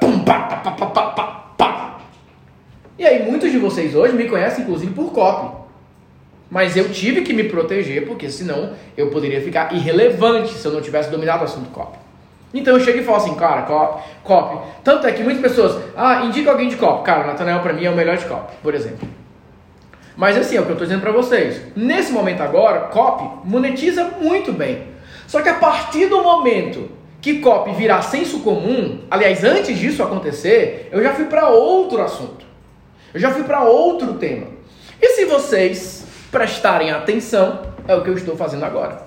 pum, 0.00 0.18
pá, 0.20 0.40
pá, 0.40 0.56
pá, 0.56 0.86
pá, 0.86 0.86
pá, 0.86 1.24
pá. 1.56 1.98
E 2.98 3.04
aí 3.04 3.28
muitos 3.28 3.50
de 3.50 3.58
vocês 3.58 3.94
hoje 3.94 4.14
me 4.14 4.24
conhecem 4.24 4.64
inclusive 4.64 4.92
por 4.94 5.12
copy. 5.12 5.63
Mas 6.54 6.76
eu 6.76 6.88
tive 6.88 7.22
que 7.22 7.32
me 7.32 7.42
proteger 7.42 8.06
porque 8.06 8.30
senão 8.30 8.74
eu 8.96 9.10
poderia 9.10 9.40
ficar 9.40 9.74
irrelevante 9.74 10.52
se 10.52 10.64
eu 10.64 10.70
não 10.70 10.80
tivesse 10.80 11.10
dominado 11.10 11.40
o 11.40 11.44
assunto 11.46 11.68
copy. 11.70 11.98
Então 12.54 12.74
eu 12.74 12.80
chego 12.80 13.00
e 13.00 13.02
falo 13.02 13.16
assim, 13.16 13.34
cara, 13.34 13.62
copy, 13.62 14.04
copy. 14.22 14.64
Tanto 14.84 15.04
é 15.04 15.10
que 15.10 15.24
muitas 15.24 15.42
pessoas, 15.42 15.82
ah, 15.96 16.24
indica 16.24 16.52
alguém 16.52 16.68
de 16.68 16.76
copy. 16.76 17.02
Cara, 17.02 17.24
o 17.24 17.26
Nathanael 17.26 17.58
para 17.58 17.72
mim 17.72 17.84
é 17.84 17.90
o 17.90 17.96
melhor 17.96 18.16
de 18.16 18.26
copy, 18.26 18.54
por 18.62 18.72
exemplo. 18.72 19.08
Mas 20.16 20.36
assim, 20.36 20.56
é 20.56 20.60
o 20.60 20.62
que 20.62 20.68
eu 20.68 20.74
estou 20.74 20.86
dizendo 20.86 21.00
para 21.00 21.10
vocês. 21.10 21.60
Nesse 21.74 22.12
momento 22.12 22.40
agora, 22.40 22.82
copy 22.82 23.48
monetiza 23.50 24.04
muito 24.20 24.52
bem. 24.52 24.84
Só 25.26 25.42
que 25.42 25.48
a 25.48 25.54
partir 25.54 26.06
do 26.06 26.22
momento 26.22 26.88
que 27.20 27.40
copy 27.40 27.72
virar 27.72 28.00
senso 28.02 28.38
comum, 28.42 29.00
aliás, 29.10 29.42
antes 29.42 29.76
disso 29.76 30.04
acontecer, 30.04 30.88
eu 30.92 31.02
já 31.02 31.14
fui 31.14 31.24
para 31.24 31.48
outro 31.48 32.00
assunto. 32.00 32.46
Eu 33.12 33.18
já 33.18 33.32
fui 33.32 33.42
para 33.42 33.64
outro 33.64 34.14
tema. 34.14 34.46
E 35.02 35.08
se 35.08 35.24
vocês 35.24 36.03
prestarem 36.34 36.90
atenção, 36.90 37.60
é 37.86 37.94
o 37.94 38.02
que 38.02 38.10
eu 38.10 38.16
estou 38.16 38.36
fazendo 38.36 38.64
agora. 38.64 39.06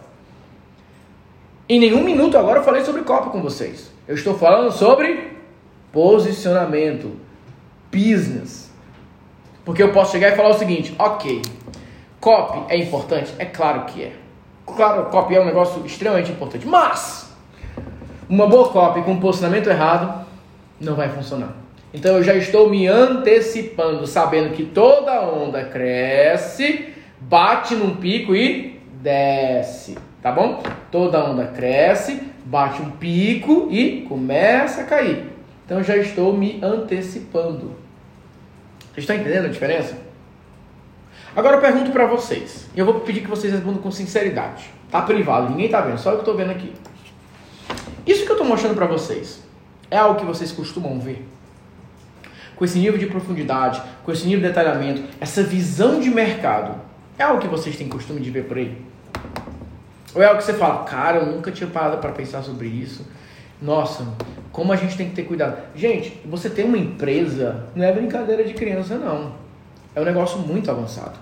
Em 1.68 1.78
nenhum 1.78 2.02
minuto 2.02 2.38
agora 2.38 2.60
eu 2.60 2.64
falei 2.64 2.86
sobre 2.86 3.02
copy 3.02 3.32
com 3.32 3.42
vocês. 3.42 3.92
Eu 4.08 4.16
estou 4.16 4.38
falando 4.38 4.72
sobre 4.72 5.36
posicionamento, 5.92 7.20
business. 7.92 8.72
Porque 9.66 9.84
eu 9.84 9.92
posso 9.92 10.14
chegar 10.14 10.32
e 10.32 10.36
falar 10.38 10.52
o 10.52 10.58
seguinte: 10.58 10.96
ok, 10.98 11.42
copy 12.22 12.74
é 12.74 12.78
importante? 12.78 13.34
É 13.38 13.44
claro 13.44 13.84
que 13.84 14.04
é. 14.04 14.14
Claro, 14.66 15.10
copy 15.10 15.36
é 15.36 15.42
um 15.42 15.46
negócio 15.46 15.86
extremamente 15.86 16.32
importante. 16.32 16.66
Mas 16.66 17.30
uma 18.30 18.48
boa 18.48 18.70
copy 18.70 19.02
com 19.02 19.20
posicionamento 19.20 19.70
errado 19.70 20.26
não 20.80 20.96
vai 20.96 21.10
funcionar. 21.10 21.54
Então 21.94 22.16
eu 22.16 22.24
já 22.24 22.36
estou 22.36 22.70
me 22.70 22.88
antecipando, 22.88 24.08
sabendo 24.08 24.54
que 24.54 24.64
toda 24.64 25.22
onda 25.22 25.66
cresce, 25.66 26.96
bate 27.20 27.76
num 27.76 27.96
pico 27.96 28.36
e 28.36 28.80
desce, 29.02 29.98
tá 30.22 30.32
bom? 30.32 30.64
Toda 30.92 31.24
onda 31.24 31.48
cresce, 31.48 32.22
bate 32.46 32.82
um 32.82 32.92
pico 32.92 33.68
e 33.72 34.02
começa 34.08 34.82
a 34.82 34.86
cair. 34.86 35.26
Então 35.66 35.84
já 35.84 35.98
estou 35.98 36.34
me 36.34 36.60
antecipando. 36.64 37.76
Estão 38.96 39.16
entendendo 39.16 39.46
a 39.46 39.50
diferença? 39.50 39.98
Agora 41.36 41.58
eu 41.58 41.62
pergunto 41.62 41.92
para 41.92 42.08
vocês. 42.08 42.68
E 42.76 42.80
eu 42.80 42.86
vou 42.86 43.02
pedir 43.02 43.22
que 43.22 43.28
vocês 43.28 43.54
respondam 43.54 43.82
com 43.82 43.92
sinceridade. 43.92 44.72
Tá 44.90 45.02
privado, 45.02 45.50
ninguém 45.50 45.70
tá 45.70 45.82
vendo, 45.82 46.00
só 46.00 46.12
eu 46.12 46.20
que 46.20 46.26
tô 46.26 46.34
vendo 46.34 46.52
aqui. 46.52 46.74
Isso 48.06 48.26
que 48.26 48.32
eu 48.32 48.38
tô 48.38 48.44
mostrando 48.44 48.74
para 48.74 48.88
vocês 48.88 49.44
é 49.92 49.98
algo 49.98 50.20
que 50.20 50.26
vocês 50.26 50.52
costumam 50.52 51.00
ver? 51.00 51.28
Com 52.56 52.66
esse 52.66 52.80
nível 52.80 52.98
de 52.98 53.06
profundidade, 53.06 53.82
com 54.04 54.12
esse 54.12 54.26
nível 54.26 54.42
de 54.42 54.48
detalhamento, 54.48 55.04
essa 55.20 55.44
visão 55.44 56.00
de 56.00 56.10
mercado, 56.10 56.87
é 57.18 57.24
algo 57.24 57.42
que 57.42 57.48
vocês 57.48 57.76
têm 57.76 57.88
costume 57.88 58.22
de 58.22 58.30
ver 58.30 58.46
por 58.46 58.58
aí? 58.58 58.78
Ou 60.14 60.22
é 60.22 60.26
algo 60.26 60.40
que 60.40 60.46
você 60.46 60.54
fala, 60.54 60.84
cara, 60.84 61.18
eu 61.18 61.26
nunca 61.26 61.52
tinha 61.52 61.70
parado 61.70 61.98
para 61.98 62.12
pensar 62.12 62.44
sobre 62.44 62.68
isso. 62.68 63.06
Nossa, 63.62 64.08
como 64.52 64.72
a 64.72 64.76
gente 64.76 64.96
tem 64.96 65.10
que 65.10 65.16
ter 65.16 65.24
cuidado. 65.24 65.58
Gente, 65.76 66.20
você 66.26 66.50
tem 66.50 66.66
uma 66.66 66.78
empresa, 66.78 67.68
não 67.76 67.84
é 67.84 67.92
brincadeira 67.92 68.44
de 68.44 68.54
criança, 68.54 68.98
não. 68.98 69.34
É 69.96 70.02
um 70.02 70.06
negócio 70.06 70.40
muito 70.40 70.70
avançado. 70.70 71.18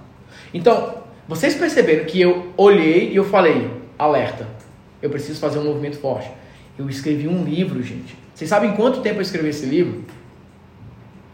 Então, 0.53 0.95
vocês 1.27 1.55
perceberam 1.55 2.05
que 2.05 2.21
eu 2.21 2.53
olhei 2.57 3.11
e 3.11 3.15
eu 3.15 3.23
falei, 3.23 3.71
alerta, 3.97 4.47
eu 5.01 5.09
preciso 5.09 5.39
fazer 5.39 5.59
um 5.59 5.63
movimento 5.63 5.97
forte. 5.97 6.29
Eu 6.77 6.89
escrevi 6.89 7.27
um 7.27 7.43
livro, 7.43 7.81
gente. 7.81 8.17
Vocês 8.33 8.49
sabem 8.49 8.73
quanto 8.73 9.01
tempo 9.01 9.17
eu 9.17 9.21
escrevi 9.21 9.49
esse 9.49 9.65
livro? 9.65 10.03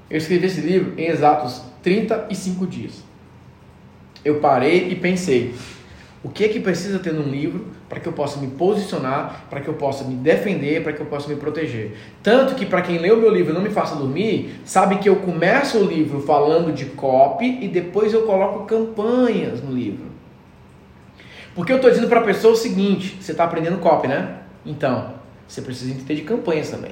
Eu 0.10 0.18
escrevi 0.18 0.46
esse 0.46 0.62
livro 0.62 0.94
em 1.00 1.08
exatos 1.08 1.64
35 1.82 2.68
dias. 2.68 3.11
Eu 4.24 4.40
parei 4.40 4.90
e 4.90 4.96
pensei, 4.96 5.56
o 6.24 6.30
que 6.30 6.44
é 6.44 6.48
que 6.48 6.60
precisa 6.60 7.00
ter 7.00 7.12
num 7.12 7.30
livro 7.30 7.66
para 7.90 8.00
que 8.00 8.08
eu 8.08 8.14
possa 8.14 8.40
me 8.40 8.48
posicionar, 8.48 9.48
para 9.50 9.60
que 9.60 9.68
eu 9.68 9.74
possa 9.74 10.04
me 10.04 10.14
defender, 10.16 10.84
para 10.84 10.94
que 10.94 11.02
eu 11.02 11.06
possa 11.08 11.28
me 11.28 11.36
proteger. 11.36 11.98
Tanto 12.22 12.54
que 12.54 12.66
para 12.66 12.84
quem 12.84 13.00
lê 13.00 13.12
o 13.12 13.18
meu 13.18 13.30
livro 13.30 13.54
não 13.54 13.62
me 13.62 13.72
faça 13.72 13.96
dormir, 13.96 14.62
sabe 14.64 15.00
que 15.00 15.10
eu 15.10 15.16
começo 15.18 15.80
o 15.80 15.84
livro 15.84 16.22
falando 16.22 16.72
de 16.72 16.86
copy 16.86 17.58
e 17.62 17.68
depois 17.68 18.14
eu 18.14 18.22
coloco 18.22 18.66
campanhas 18.66 19.64
no 19.64 19.74
livro. 19.74 20.06
Porque 21.56 21.72
eu 21.72 21.78
estou 21.78 21.90
dizendo 21.90 22.08
para 22.08 22.20
a 22.20 22.24
pessoa 22.24 22.54
o 22.54 22.58
seguinte, 22.58 23.18
você 23.20 23.32
está 23.32 23.44
aprendendo 23.44 23.80
copy, 23.80 24.08
né? 24.08 24.42
Então, 24.66 25.16
você 25.48 25.62
precisa 25.62 25.92
entender 25.92 26.16
de 26.16 26.22
campanhas 26.22 26.70
também. 26.70 26.92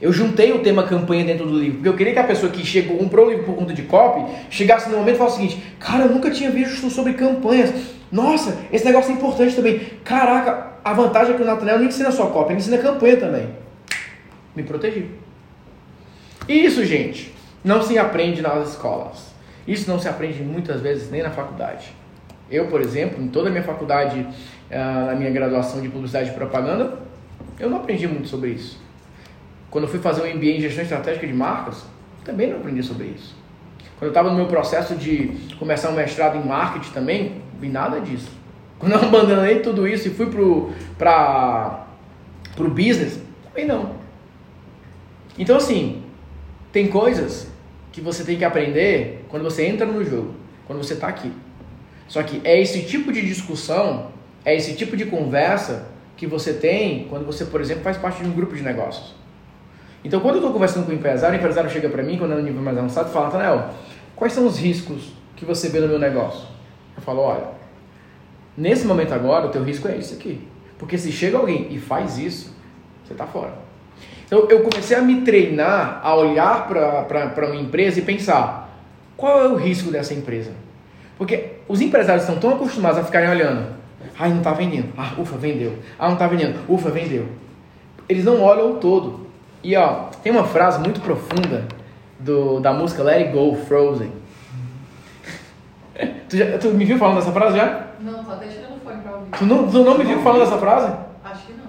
Eu 0.00 0.12
juntei 0.12 0.52
o 0.52 0.58
tema 0.58 0.82
campanha 0.82 1.24
dentro 1.24 1.46
do 1.46 1.58
livro, 1.58 1.76
porque 1.76 1.88
eu 1.88 1.96
queria 1.96 2.12
que 2.12 2.18
a 2.18 2.24
pessoa 2.24 2.52
que 2.52 2.64
chegou, 2.64 2.98
comprou 2.98 3.26
o 3.26 3.30
livro 3.30 3.44
por 3.44 3.54
conta 3.54 3.72
de 3.72 3.82
copy, 3.82 4.30
chegasse 4.50 4.90
no 4.90 4.98
momento 4.98 5.14
e 5.14 5.18
falasse 5.18 5.36
o 5.36 5.40
seguinte, 5.40 5.74
cara, 5.78 6.04
eu 6.04 6.10
nunca 6.10 6.30
tinha 6.30 6.50
visto 6.50 6.90
sobre 6.90 7.14
campanhas. 7.14 7.72
Nossa, 8.12 8.58
esse 8.70 8.84
negócio 8.84 9.10
é 9.10 9.14
importante 9.14 9.56
também. 9.56 9.80
Caraca, 10.04 10.74
a 10.84 10.92
vantagem 10.92 11.34
é 11.34 11.36
que 11.36 11.42
o 11.42 11.46
Nathaniel 11.46 11.78
não 11.78 11.86
ensina 11.86 12.10
só 12.10 12.26
cópia, 12.26 12.52
ele 12.52 12.60
ensina 12.60 12.78
campanha 12.78 13.16
também. 13.16 13.48
Me 14.54 14.62
protegi. 14.62 15.10
E 16.48 16.64
isso, 16.64 16.84
gente, 16.84 17.34
não 17.64 17.82
se 17.82 17.98
aprende 17.98 18.42
nas 18.42 18.70
escolas. 18.70 19.34
Isso 19.66 19.90
não 19.90 19.98
se 19.98 20.08
aprende 20.08 20.42
muitas 20.42 20.80
vezes 20.80 21.10
nem 21.10 21.22
na 21.22 21.30
faculdade. 21.30 21.88
Eu, 22.50 22.66
por 22.68 22.80
exemplo, 22.80 23.20
em 23.22 23.28
toda 23.28 23.48
a 23.48 23.50
minha 23.50 23.64
faculdade, 23.64 24.24
ah, 24.70 25.06
na 25.08 25.14
minha 25.16 25.30
graduação 25.30 25.80
de 25.80 25.88
publicidade 25.88 26.30
e 26.30 26.34
propaganda, 26.34 26.98
eu 27.58 27.68
não 27.68 27.78
aprendi 27.78 28.06
muito 28.06 28.28
sobre 28.28 28.50
isso. 28.50 28.85
Quando 29.70 29.84
eu 29.84 29.90
fui 29.90 30.00
fazer 30.00 30.22
um 30.22 30.36
MBA 30.36 30.46
em 30.46 30.60
gestão 30.60 30.82
estratégica 30.82 31.26
de 31.26 31.32
marcas, 31.32 31.84
também 32.24 32.50
não 32.50 32.58
aprendi 32.58 32.82
sobre 32.82 33.06
isso. 33.06 33.34
Quando 33.98 34.04
eu 34.04 34.10
estava 34.10 34.30
no 34.30 34.36
meu 34.36 34.46
processo 34.46 34.94
de 34.94 35.32
começar 35.58 35.90
um 35.90 35.94
mestrado 35.94 36.36
em 36.36 36.46
marketing 36.46 36.90
também, 36.90 37.42
vi 37.58 37.68
nada 37.68 38.00
disso. 38.00 38.30
Quando 38.78 38.92
eu 38.92 38.98
abandonei 38.98 39.60
tudo 39.60 39.88
isso 39.88 40.08
e 40.08 40.10
fui 40.10 40.26
para 40.98 41.86
o 42.58 42.68
business, 42.68 43.18
também 43.44 43.66
não. 43.66 43.96
Então, 45.38 45.56
assim, 45.56 46.02
tem 46.72 46.88
coisas 46.88 47.48
que 47.90 48.02
você 48.02 48.22
tem 48.22 48.36
que 48.36 48.44
aprender 48.44 49.24
quando 49.30 49.42
você 49.42 49.64
entra 49.66 49.86
no 49.86 50.04
jogo, 50.04 50.34
quando 50.66 50.84
você 50.84 50.92
está 50.92 51.08
aqui. 51.08 51.32
Só 52.06 52.22
que 52.22 52.40
é 52.44 52.60
esse 52.60 52.82
tipo 52.82 53.10
de 53.10 53.26
discussão, 53.26 54.10
é 54.44 54.54
esse 54.54 54.74
tipo 54.74 54.94
de 54.94 55.06
conversa 55.06 55.88
que 56.16 56.26
você 56.26 56.52
tem 56.52 57.06
quando 57.08 57.24
você, 57.24 57.46
por 57.46 57.60
exemplo, 57.60 57.82
faz 57.82 57.96
parte 57.96 58.22
de 58.22 58.28
um 58.28 58.32
grupo 58.32 58.54
de 58.54 58.62
negócios. 58.62 59.14
Então, 60.06 60.20
quando 60.20 60.36
eu 60.36 60.38
estou 60.38 60.52
conversando 60.52 60.86
com 60.86 60.92
o 60.92 60.94
empresário, 60.94 61.34
o 61.34 61.40
empresário 61.40 61.68
chega 61.68 61.88
para 61.88 62.00
mim, 62.00 62.16
quando 62.16 62.30
é 62.30 62.36
no 62.36 62.42
nível 62.42 62.62
mais 62.62 62.78
avançado, 62.78 63.10
e 63.10 63.12
fala, 63.12 63.28
Tanel, 63.28 63.70
quais 64.14 64.32
são 64.32 64.46
os 64.46 64.56
riscos 64.56 65.12
que 65.34 65.44
você 65.44 65.68
vê 65.68 65.80
no 65.80 65.88
meu 65.88 65.98
negócio? 65.98 66.46
Eu 66.96 67.02
falo, 67.02 67.22
olha, 67.22 67.42
nesse 68.56 68.86
momento 68.86 69.12
agora, 69.12 69.46
o 69.46 69.48
teu 69.48 69.64
risco 69.64 69.88
é 69.88 69.96
isso 69.96 70.14
aqui. 70.14 70.46
Porque 70.78 70.96
se 70.96 71.10
chega 71.10 71.36
alguém 71.36 71.66
e 71.72 71.80
faz 71.80 72.18
isso, 72.18 72.54
você 73.04 73.14
está 73.14 73.26
fora. 73.26 73.54
Então, 74.24 74.46
eu 74.48 74.60
comecei 74.60 74.96
a 74.96 75.02
me 75.02 75.22
treinar 75.22 76.00
a 76.00 76.14
olhar 76.14 76.68
para 76.68 77.46
uma 77.48 77.56
empresa 77.56 77.98
e 77.98 78.02
pensar, 78.02 78.78
qual 79.16 79.40
é 79.40 79.48
o 79.48 79.56
risco 79.56 79.90
dessa 79.90 80.14
empresa? 80.14 80.52
Porque 81.18 81.54
os 81.66 81.80
empresários 81.80 82.22
estão 82.22 82.38
tão 82.38 82.50
acostumados 82.54 83.00
a 83.00 83.02
ficarem 83.02 83.28
olhando. 83.28 83.74
Ai, 84.16 84.30
não 84.30 84.38
está 84.38 84.52
vendendo. 84.52 84.92
Ah, 84.96 85.14
ufa, 85.18 85.36
vendeu. 85.36 85.76
Ah, 85.98 86.06
não 86.06 86.12
está 86.12 86.28
vendendo. 86.28 86.60
Ufa, 86.68 86.90
vendeu. 86.90 87.26
Eles 88.08 88.24
não 88.24 88.40
olham 88.40 88.70
o 88.70 88.74
todo. 88.76 89.25
E 89.66 89.76
ó, 89.76 90.04
tem 90.22 90.30
uma 90.30 90.44
frase 90.44 90.78
muito 90.78 91.00
profunda 91.00 91.64
do, 92.20 92.60
da 92.60 92.72
música 92.72 93.02
Let 93.02 93.16
It 93.16 93.32
Go, 93.32 93.56
Frozen. 93.66 94.12
tu, 96.28 96.36
já, 96.36 96.56
tu 96.56 96.68
me 96.68 96.84
viu 96.84 96.96
falando 96.96 97.16
dessa 97.16 97.32
frase 97.32 97.56
já? 97.56 97.86
Não, 97.98 98.22
tô 98.22 98.30
até 98.30 98.46
tirando 98.46 98.76
o 98.76 98.78
fone 98.78 99.02
pra 99.02 99.16
ouvir. 99.16 99.30
Tu 99.36 99.44
não, 99.44 99.68
tu 99.68 99.82
não 99.82 99.98
me 99.98 100.04
viu 100.04 100.22
falando 100.22 100.44
dessa 100.44 100.58
frase? 100.58 100.96
Acho 101.24 101.46
que 101.46 101.52
não. 101.54 101.64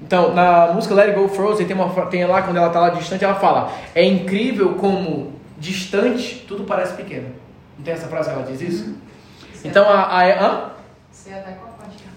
Então, 0.00 0.32
na 0.32 0.70
música 0.72 0.94
Let 0.94 1.08
It 1.08 1.18
Go 1.18 1.26
Frozen, 1.26 1.66
tem, 1.66 1.74
uma, 1.74 1.88
tem 2.06 2.24
lá, 2.24 2.40
quando 2.42 2.56
ela 2.56 2.70
tá 2.70 2.78
lá 2.78 2.90
distante, 2.90 3.24
ela 3.24 3.34
fala: 3.34 3.72
É 3.96 4.04
incrível 4.04 4.76
como 4.76 5.32
distante 5.58 6.44
tudo 6.46 6.62
parece 6.62 6.94
pequeno. 6.94 7.30
Não 7.76 7.84
tem 7.84 7.94
essa 7.94 8.06
frase 8.06 8.30
que 8.30 8.36
ela 8.36 8.46
diz 8.46 8.60
isso? 8.60 8.90
Uhum. 8.90 8.96
Então, 9.64 9.88
a. 9.88 10.02
a 10.04 10.40
hã? 10.40 10.70
Você 11.10 11.32
até 11.32 11.50
com 11.50 11.69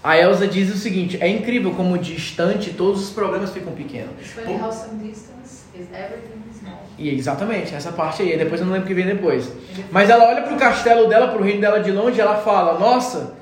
a 0.04 0.18
Elsa 0.18 0.46
diz 0.46 0.70
o 0.70 0.76
seguinte: 0.76 1.16
é 1.18 1.26
incrível 1.26 1.70
como 1.70 1.96
distante 1.96 2.74
todos 2.74 3.02
os 3.02 3.10
problemas 3.10 3.50
ficam 3.50 3.72
pequenos. 3.72 4.10
E 6.98 7.08
exatamente, 7.08 7.74
essa 7.74 7.90
parte 7.90 8.20
aí. 8.20 8.36
Depois 8.36 8.60
eu 8.60 8.66
não 8.66 8.74
lembro 8.74 8.84
o 8.84 8.88
que 8.88 8.94
vem 8.94 9.06
depois. 9.06 9.50
Mas 9.90 10.10
ela 10.10 10.28
olha 10.28 10.42
para 10.42 10.54
o 10.54 10.58
castelo 10.58 11.08
dela, 11.08 11.28
para 11.28 11.40
o 11.40 11.42
reino 11.42 11.62
dela 11.62 11.80
de 11.80 11.90
longe, 11.90 12.18
e 12.18 12.20
ela 12.20 12.36
fala: 12.36 12.78
Nossa, 12.78 13.32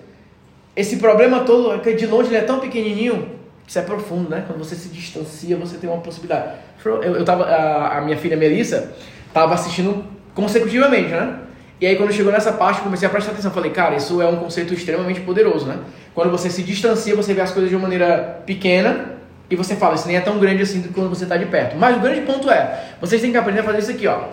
esse 0.77 0.99
problema 0.99 1.41
todo, 1.41 1.81
que 1.81 1.95
de 1.95 2.07
longe 2.07 2.29
ele 2.29 2.37
é 2.37 2.43
tão 2.43 2.61
pequenininho. 2.61 3.43
Isso 3.67 3.79
é 3.81 3.83
profundo, 3.83 4.31
né? 4.31 4.45
Quando 4.47 4.59
você 4.59 4.77
se 4.77 4.89
distancia, 4.89 5.57
você 5.57 5.79
tem 5.79 5.91
uma 5.91 6.01
possibilidade. 6.01 6.59
Eu, 6.85 7.03
eu 7.03 7.25
tava, 7.25 7.45
a, 7.45 7.99
a 7.99 8.01
minha 8.03 8.17
filha 8.17 8.37
Melissa 8.37 8.93
estava 9.27 9.55
assistindo 9.55 10.05
consecutivamente, 10.33 11.09
né? 11.09 11.41
E 11.83 11.87
aí 11.87 11.97
quando 11.97 12.13
chegou 12.13 12.31
nessa 12.31 12.53
parte, 12.53 12.81
comecei 12.81 13.09
a 13.09 13.11
prestar 13.11 13.33
atenção. 13.33 13.51
Falei, 13.51 13.73
cara, 13.73 13.97
isso 13.97 14.23
é 14.23 14.27
um 14.29 14.37
conceito 14.37 14.73
extremamente 14.73 15.21
poderoso, 15.23 15.67
né? 15.67 15.81
Quando 16.15 16.31
você 16.31 16.49
se 16.49 16.63
distancia, 16.63 17.17
você 17.17 17.35
vê 17.35 17.41
as 17.41 17.51
coisas 17.51 17.69
de 17.69 17.75
uma 17.75 17.83
maneira 17.83 18.41
pequena 18.47 19.17
e 19.51 19.57
você 19.57 19.75
fala, 19.75 19.97
isso 19.97 20.07
nem 20.07 20.17
é 20.17 20.21
tão 20.21 20.39
grande 20.39 20.63
assim 20.63 20.81
quando 20.95 21.09
você 21.09 21.25
está 21.25 21.37
de 21.37 21.47
perto. 21.47 21.77
Mas 21.77 21.97
o 21.97 21.99
grande 21.99 22.21
ponto 22.21 22.49
é, 22.49 22.95
vocês 23.01 23.21
têm 23.21 23.33
que 23.33 23.37
aprender 23.37 23.59
a 23.59 23.65
fazer 23.65 23.81
isso 23.81 23.91
aqui, 23.91 24.07
ó. 24.07 24.29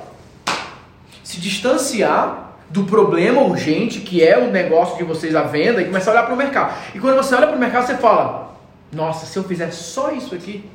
Se 1.23 1.39
distanciar 1.39 2.51
do 2.69 2.83
problema 2.83 3.41
urgente 3.41 4.01
que 4.01 4.23
é 4.23 4.37
o 4.37 4.51
negócio 4.51 4.97
de 4.97 5.03
vocês 5.03 5.35
à 5.35 5.41
venda 5.41 5.81
e 5.81 5.85
começar 5.85 6.11
a 6.11 6.13
olhar 6.13 6.23
para 6.25 6.35
o 6.35 6.37
mercado. 6.37 6.75
E 6.93 6.99
quando 6.99 7.15
você 7.15 7.33
olha 7.33 7.47
para 7.47 7.55
o 7.55 7.59
mercado, 7.59 7.87
você 7.87 7.95
fala, 7.95 8.59
nossa, 8.91 9.25
se 9.25 9.35
eu 9.35 9.43
fizer 9.43 9.71
só 9.71 10.11
isso 10.11 10.35
aqui, 10.35 10.69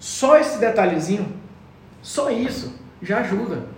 só 0.00 0.38
esse 0.38 0.58
detalhezinho, 0.58 1.30
só 2.00 2.30
isso, 2.30 2.72
já 3.02 3.18
ajuda 3.18 3.73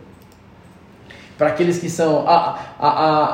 para 1.37 1.49
aqueles 1.49 1.79
que 1.79 1.89
são. 1.91 2.27
A, 2.29 2.59
a, 2.79 2.89
a, 2.89 3.25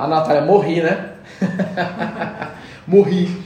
a, 0.00 0.04
a 0.04 0.08
Natália, 0.08 0.42
morri, 0.42 0.80
né? 0.80 1.10
morri. 2.86 3.42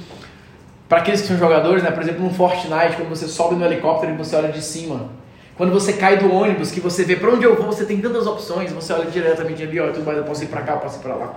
Para 0.89 0.99
aqueles 0.99 1.21
que 1.21 1.27
são 1.27 1.37
jogadores, 1.37 1.83
né? 1.83 1.91
Por 1.91 2.03
exemplo, 2.03 2.23
no 2.23 2.31
Fortnite, 2.31 2.97
quando 2.97 3.09
você 3.09 3.27
sobe 3.27 3.57
no 3.57 3.65
helicóptero 3.65 4.13
e 4.13 4.17
você 4.17 4.37
olha 4.37 4.51
de 4.51 4.63
cima. 4.63 5.09
Quando 5.57 5.73
você 5.73 5.95
cai 5.95 6.19
do 6.19 6.33
ônibus, 6.33 6.71
que 6.71 6.81
você 6.81 7.03
vê 7.03 7.17
para 7.17 7.31
onde 7.31 7.45
eu 7.45 7.57
vou, 7.57 7.67
você 7.67 7.85
tem 7.85 8.01
tantas 8.01 8.27
opções, 8.27 8.71
você 8.73 8.93
olha 8.93 9.11
diretamente 9.11 9.63
ali, 9.63 9.81
olha 9.81 9.93
tudo 9.93 10.05
mais, 10.05 10.19
eu 10.19 10.25
posso 10.25 10.45
ir 10.45 10.49
para 10.49 10.61
cá, 10.61 10.73
eu 10.73 10.79
posso 10.79 10.99
ir 10.99 11.03
para 11.03 11.15
lá. 11.15 11.35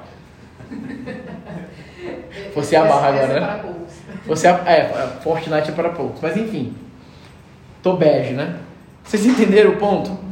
Você 2.54 2.76
amarra 2.76 3.08
agora, 3.08 3.40
né? 3.40 3.64
Você 4.28 4.48
é, 4.48 4.52
é, 4.52 5.08
Fortnite 5.24 5.70
é 5.70 5.74
para 5.74 5.90
poucos. 5.90 6.22
Mas 6.22 6.38
enfim. 6.38 6.76
Tô 7.82 7.94
bege, 7.94 8.34
né? 8.34 8.58
Vocês 9.04 9.26
entenderam 9.26 9.72
o 9.72 9.78
ponto? 9.78 10.29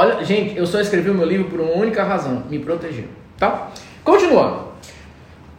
Olha, 0.00 0.24
gente, 0.24 0.56
eu 0.56 0.64
só 0.64 0.80
escrevi 0.80 1.10
o 1.10 1.14
meu 1.14 1.26
livro 1.26 1.50
por 1.50 1.58
uma 1.58 1.72
única 1.72 2.04
razão, 2.04 2.44
me 2.48 2.60
proteger, 2.60 3.08
tá? 3.36 3.72
Continuando. 4.04 4.68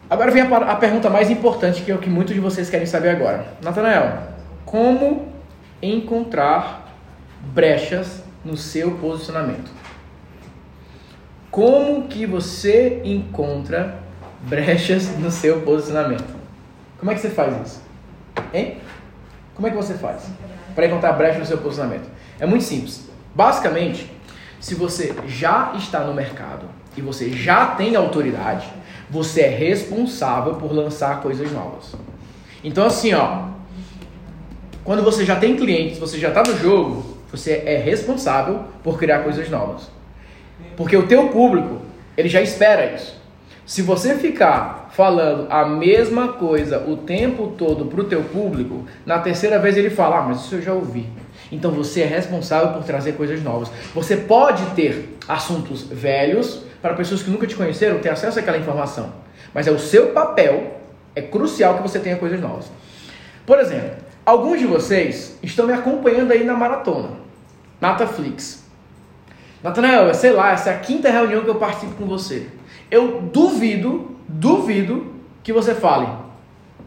Agora 0.10 0.32
vem 0.32 0.44
a, 0.44 0.58
a 0.60 0.76
pergunta 0.78 1.10
mais 1.10 1.30
importante, 1.30 1.82
que 1.82 1.92
é 1.92 1.94
o 1.94 1.98
que 1.98 2.10
muitos 2.10 2.34
de 2.34 2.40
vocês 2.40 2.70
querem 2.70 2.86
saber 2.86 3.10
agora. 3.10 3.46
Natanael, 3.62 4.18
como 4.64 5.28
encontrar 5.82 6.90
brechas 7.54 8.24
no 8.46 8.56
seu 8.56 8.92
posicionamento? 8.92 9.70
Como 11.52 12.08
que 12.08 12.26
você 12.26 13.02
encontra 13.04 14.00
brechas 14.44 15.18
no 15.18 15.32
seu 15.32 15.64
posicionamento? 15.64 16.34
Como 16.98 17.12
é 17.12 17.14
que 17.14 17.20
você 17.20 17.30
faz 17.30 17.68
isso? 17.68 17.82
Hein? 18.54 18.78
Como 19.54 19.68
é 19.68 19.70
que 19.70 19.76
você 19.76 19.96
faz 19.96 20.30
para 20.74 20.86
encontrar 20.86 21.12
brechas 21.12 21.40
no 21.40 21.46
seu 21.46 21.58
posicionamento? 21.58 22.10
É 22.40 22.46
muito 22.46 22.64
simples. 22.64 23.10
Basicamente, 23.36 24.18
Se 24.60 24.76
você 24.76 25.14
já 25.28 25.74
está 25.78 26.02
no 26.02 26.14
mercado 26.14 26.66
e 26.98 27.02
você 27.02 27.30
já 27.30 27.68
tem 27.68 27.96
autoridade, 27.96 28.68
você 29.10 29.42
é 29.42 29.50
responsável 29.50 30.56
por 30.56 30.74
lançar 30.74 31.22
coisas 31.22 31.52
novas. 31.52 31.96
Então 32.64 32.86
assim, 32.86 33.14
ó, 33.14 33.46
quando 34.84 35.04
você 35.04 35.26
já 35.26 35.36
tem 35.36 35.56
clientes, 35.56 35.98
você 35.98 36.18
já 36.18 36.30
está 36.30 36.44
no 36.44 36.58
jogo, 36.58 37.18
você 37.32 37.64
é 37.66 37.78
responsável 37.78 38.66
por 38.84 38.98
criar 38.98 39.20
coisas 39.20 39.50
novas. 39.50 39.90
Porque 40.76 40.98
o 40.98 41.08
teu 41.08 41.30
público, 41.30 41.82
ele 42.18 42.28
já 42.28 42.42
espera 42.42 42.94
isso. 42.94 43.20
Se 43.66 43.82
você 43.82 44.16
ficar 44.16 44.90
falando 44.92 45.48
a 45.50 45.64
mesma 45.64 46.30
coisa 46.30 46.84
o 46.88 46.98
tempo 46.98 47.54
todo 47.58 47.86
para 47.86 48.02
o 48.02 48.04
teu 48.06 48.24
público, 48.24 48.86
na 49.06 49.20
terceira 49.20 49.60
vez 49.60 49.78
ele 49.78 49.90
fala, 49.92 50.18
ah, 50.18 50.22
mas 50.24 50.40
isso 50.40 50.56
eu 50.56 50.62
já 50.62 50.74
ouvi. 50.74 51.08
Então 51.52 51.72
você 51.72 52.02
é 52.02 52.06
responsável 52.06 52.74
por 52.74 52.84
trazer 52.84 53.14
coisas 53.14 53.42
novas. 53.42 53.70
Você 53.94 54.18
pode 54.18 54.66
ter 54.76 55.18
assuntos 55.28 55.84
velhos 55.84 56.64
para 56.82 56.94
pessoas 56.94 57.24
que 57.24 57.30
nunca 57.30 57.48
te 57.48 57.56
conheceram 57.56 58.00
ter 58.00 58.10
acesso 58.10 58.40
àquela 58.40 58.58
informação. 58.58 59.12
Mas 59.54 59.68
é 59.68 59.72
o 59.72 59.80
seu 59.80 60.08
papel, 60.08 60.80
é 61.16 61.22
crucial 61.22 61.78
que 61.78 61.82
você 61.82 62.00
tenha 62.00 62.18
coisas 62.18 62.40
novas. 62.40 62.66
Por 63.46 63.60
exemplo, 63.60 63.92
alguns 64.26 64.60
de 64.60 64.68
vocês 64.68 65.38
estão 65.42 65.66
me 65.66 65.74
acompanhando 65.74 66.32
aí 66.32 66.44
na 66.44 66.54
maratona, 66.54 67.10
Nataflix. 67.82 68.64
Natanael, 69.64 70.14
sei 70.14 70.32
lá, 70.32 70.52
essa 70.52 70.70
é 70.70 70.76
a 70.76 70.80
quinta 70.80 71.10
reunião 71.10 71.44
que 71.44 71.50
eu 71.50 71.56
participo 71.56 71.96
com 71.96 72.06
você. 72.06 72.48
Eu 72.90 73.22
duvido, 73.22 74.16
duvido 74.28 75.14
que 75.44 75.52
você 75.52 75.76
fale. 75.76 76.08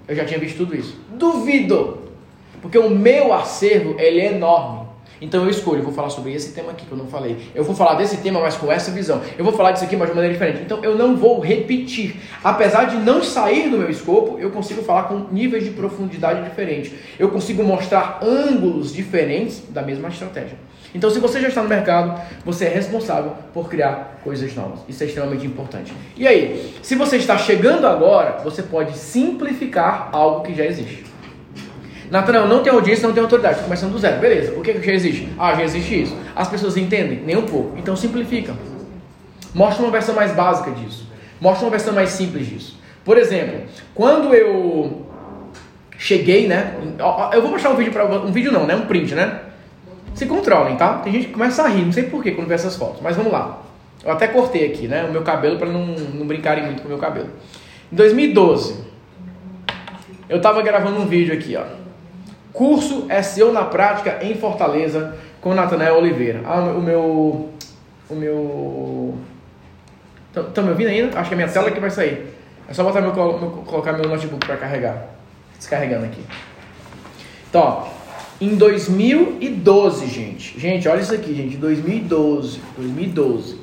Eu 0.08 0.16
já 0.16 0.24
tinha 0.24 0.38
visto 0.38 0.56
tudo 0.56 0.74
isso. 0.74 0.98
Duvido! 1.10 2.01
Porque 2.62 2.78
o 2.78 2.88
meu 2.88 3.34
acervo, 3.34 3.96
ele 3.98 4.20
é 4.20 4.32
enorme. 4.32 4.82
Então 5.22 5.44
eu 5.44 5.50
escolho, 5.50 5.78
eu 5.78 5.84
vou 5.84 5.92
falar 5.92 6.10
sobre 6.10 6.32
esse 6.32 6.52
tema 6.52 6.72
aqui 6.72 6.84
que 6.84 6.90
eu 6.90 6.98
não 6.98 7.06
falei. 7.06 7.36
Eu 7.54 7.62
vou 7.62 7.76
falar 7.76 7.94
desse 7.94 8.16
tema, 8.16 8.40
mas 8.40 8.56
com 8.56 8.72
essa 8.72 8.90
visão. 8.90 9.20
Eu 9.38 9.44
vou 9.44 9.52
falar 9.52 9.70
disso 9.70 9.84
aqui, 9.84 9.96
mas 9.96 10.08
de 10.08 10.14
maneira 10.16 10.32
diferente. 10.32 10.62
Então 10.62 10.82
eu 10.82 10.96
não 10.96 11.16
vou 11.16 11.38
repetir. 11.38 12.16
Apesar 12.42 12.86
de 12.86 12.96
não 12.96 13.22
sair 13.22 13.70
do 13.70 13.78
meu 13.78 13.88
escopo, 13.88 14.40
eu 14.40 14.50
consigo 14.50 14.82
falar 14.82 15.04
com 15.04 15.26
níveis 15.30 15.62
de 15.62 15.70
profundidade 15.70 16.42
diferentes. 16.42 16.92
Eu 17.20 17.28
consigo 17.28 17.62
mostrar 17.62 18.18
ângulos 18.20 18.92
diferentes 18.92 19.62
da 19.68 19.80
mesma 19.80 20.08
estratégia. 20.08 20.58
Então, 20.94 21.08
se 21.08 21.18
você 21.20 21.40
já 21.40 21.48
está 21.48 21.62
no 21.62 21.68
mercado, 21.68 22.20
você 22.44 22.66
é 22.66 22.68
responsável 22.68 23.32
por 23.54 23.68
criar 23.68 24.20
coisas 24.22 24.54
novas. 24.54 24.80
Isso 24.88 25.02
é 25.02 25.06
extremamente 25.06 25.46
importante. 25.46 25.92
E 26.16 26.26
aí, 26.26 26.74
se 26.82 26.96
você 26.96 27.16
está 27.16 27.38
chegando 27.38 27.86
agora, 27.86 28.40
você 28.44 28.62
pode 28.62 28.98
simplificar 28.98 30.10
algo 30.12 30.42
que 30.42 30.54
já 30.54 30.66
existe. 30.66 31.11
Natanael, 32.12 32.46
não 32.46 32.62
tem 32.62 32.70
audiência, 32.70 33.06
não 33.06 33.14
tem 33.14 33.22
autoridade. 33.22 33.54
Estou 33.54 33.64
começando 33.64 33.92
do 33.92 33.98
zero. 33.98 34.20
Beleza. 34.20 34.52
O 34.52 34.60
que, 34.60 34.74
que 34.74 34.84
já 34.84 34.92
existe? 34.92 35.32
Ah, 35.38 35.54
já 35.54 35.62
existe 35.62 36.02
isso. 36.02 36.14
As 36.36 36.46
pessoas 36.46 36.76
entendem? 36.76 37.22
Nem 37.24 37.38
um 37.38 37.46
pouco. 37.46 37.78
Então 37.78 37.96
simplifica. 37.96 38.54
Mostra 39.54 39.82
uma 39.82 39.90
versão 39.90 40.14
mais 40.14 40.30
básica 40.32 40.72
disso. 40.72 41.08
Mostra 41.40 41.64
uma 41.64 41.70
versão 41.70 41.94
mais 41.94 42.10
simples 42.10 42.46
disso. 42.46 42.78
Por 43.02 43.16
exemplo, 43.16 43.62
quando 43.94 44.34
eu 44.34 45.06
cheguei, 45.96 46.46
né? 46.46 46.74
Eu 47.32 47.40
vou 47.40 47.50
mostrar 47.50 47.70
um 47.70 47.76
vídeo 47.76 47.92
para 47.92 48.04
um 48.04 48.30
vídeo 48.30 48.52
não, 48.52 48.66
né? 48.66 48.76
Um 48.76 48.84
print, 48.84 49.14
né? 49.14 49.40
Se 50.14 50.26
controlem, 50.26 50.76
tá? 50.76 50.98
Tem 50.98 51.14
gente 51.14 51.28
que 51.28 51.32
começa 51.32 51.62
a 51.62 51.68
rir, 51.68 51.86
não 51.86 51.92
sei 51.92 52.02
porquê 52.02 52.32
quando 52.32 52.46
vê 52.46 52.54
essas 52.54 52.76
fotos, 52.76 53.00
mas 53.00 53.16
vamos 53.16 53.32
lá. 53.32 53.62
Eu 54.04 54.12
até 54.12 54.28
cortei 54.28 54.66
aqui, 54.66 54.86
né? 54.86 55.04
O 55.04 55.12
meu 55.12 55.22
cabelo 55.22 55.56
para 55.56 55.70
não, 55.70 55.86
não 55.86 56.26
brincarem 56.26 56.62
muito 56.62 56.82
com 56.82 56.88
o 56.88 56.90
meu 56.90 56.98
cabelo. 56.98 57.30
Em 57.90 57.96
2012, 57.96 58.84
eu 60.28 60.42
tava 60.42 60.60
gravando 60.60 61.00
um 61.00 61.06
vídeo 61.06 61.32
aqui, 61.32 61.56
ó. 61.56 61.81
Curso 62.52 63.06
SEO 63.22 63.52
na 63.52 63.64
prática 63.64 64.18
em 64.22 64.34
Fortaleza 64.34 65.16
com 65.40 65.54
Natanael 65.54 65.96
Oliveira. 65.96 66.40
Ah, 66.44 66.60
o 66.60 66.80
meu. 66.80 67.50
O 68.10 68.14
meu. 68.14 69.14
Estão 70.34 70.64
me 70.64 70.70
ouvindo 70.70 70.88
ainda? 70.88 71.18
Acho 71.18 71.28
que 71.28 71.34
é 71.34 71.36
minha 71.36 71.48
tela 71.48 71.70
que 71.70 71.80
vai 71.80 71.90
sair. 71.90 72.34
É 72.68 72.74
só 72.74 72.84
botar 72.84 73.00
meu, 73.00 73.12
meu 73.14 73.50
colocar 73.66 73.92
meu 73.92 74.08
notebook 74.08 74.46
para 74.46 74.56
carregar. 74.56 75.08
Descarregando 75.58 76.06
aqui. 76.06 76.22
Então, 77.48 77.60
ó, 77.60 77.86
em 78.40 78.54
2012, 78.56 80.06
gente. 80.06 80.58
Gente, 80.58 80.88
olha 80.88 81.00
isso 81.00 81.14
aqui, 81.14 81.34
gente. 81.34 81.56
2012. 81.56 82.60
2012. 82.76 83.60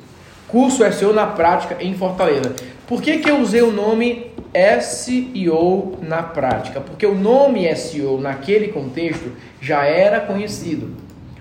Curso 0.48 0.92
SEO 0.92 1.12
na 1.12 1.26
prática 1.26 1.76
em 1.80 1.94
Fortaleza. 1.94 2.54
Por 2.90 3.00
que, 3.00 3.18
que 3.18 3.30
eu 3.30 3.38
usei 3.38 3.62
o 3.62 3.70
nome 3.70 4.32
SEO 4.80 5.96
na 6.02 6.24
prática? 6.24 6.80
Porque 6.80 7.06
o 7.06 7.14
nome 7.14 7.72
SEO 7.76 8.20
naquele 8.20 8.72
contexto 8.72 9.30
já 9.60 9.84
era 9.84 10.18
conhecido. 10.18 10.96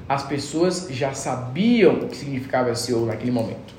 As 0.08 0.22
pessoas 0.22 0.88
já 0.91 1.12
sabiam 1.14 1.93
o 1.93 2.08
que 2.08 2.16
significava 2.16 2.76
SEO 2.76 3.04
naquele 3.08 3.32
momento. 3.32 3.74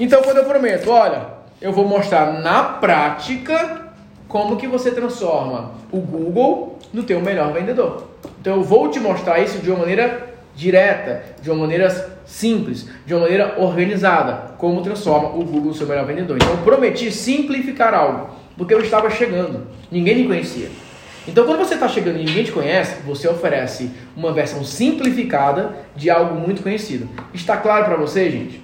Então, 0.00 0.22
quando 0.22 0.38
eu 0.38 0.46
prometo, 0.46 0.90
olha, 0.90 1.26
eu 1.60 1.74
vou 1.74 1.86
mostrar 1.86 2.40
na 2.40 2.62
prática 2.64 3.92
como 4.26 4.56
que 4.56 4.66
você 4.66 4.90
transforma 4.90 5.72
o 5.92 6.00
Google 6.00 6.78
no 6.90 7.02
teu 7.02 7.20
melhor 7.20 7.52
vendedor. 7.52 8.08
Então, 8.40 8.56
eu 8.56 8.62
vou 8.62 8.88
te 8.88 8.98
mostrar 8.98 9.40
isso 9.40 9.58
de 9.58 9.68
uma 9.70 9.80
maneira 9.80 10.33
direta, 10.54 11.22
de 11.42 11.50
uma 11.50 11.60
maneira 11.60 11.90
simples, 12.24 12.88
de 13.04 13.14
uma 13.14 13.22
maneira 13.22 13.56
organizada, 13.58 14.54
como 14.56 14.82
transforma 14.82 15.28
o 15.28 15.44
Google 15.44 15.66
no 15.66 15.74
seu 15.74 15.86
melhor 15.86 16.06
vendedor. 16.06 16.36
Então, 16.36 16.50
eu 16.50 16.58
prometi 16.58 17.10
simplificar 17.10 17.94
algo, 17.94 18.30
porque 18.56 18.72
eu 18.72 18.80
estava 18.80 19.10
chegando, 19.10 19.66
ninguém 19.90 20.16
me 20.16 20.26
conhecia. 20.26 20.68
Então, 21.26 21.46
quando 21.46 21.58
você 21.58 21.74
está 21.74 21.88
chegando 21.88 22.18
e 22.18 22.24
ninguém 22.24 22.44
te 22.44 22.52
conhece, 22.52 23.00
você 23.02 23.26
oferece 23.26 23.90
uma 24.14 24.32
versão 24.32 24.62
simplificada 24.62 25.74
de 25.96 26.10
algo 26.10 26.34
muito 26.34 26.62
conhecido. 26.62 27.08
Está 27.32 27.56
claro 27.56 27.86
para 27.86 27.96
você, 27.96 28.30
gente? 28.30 28.62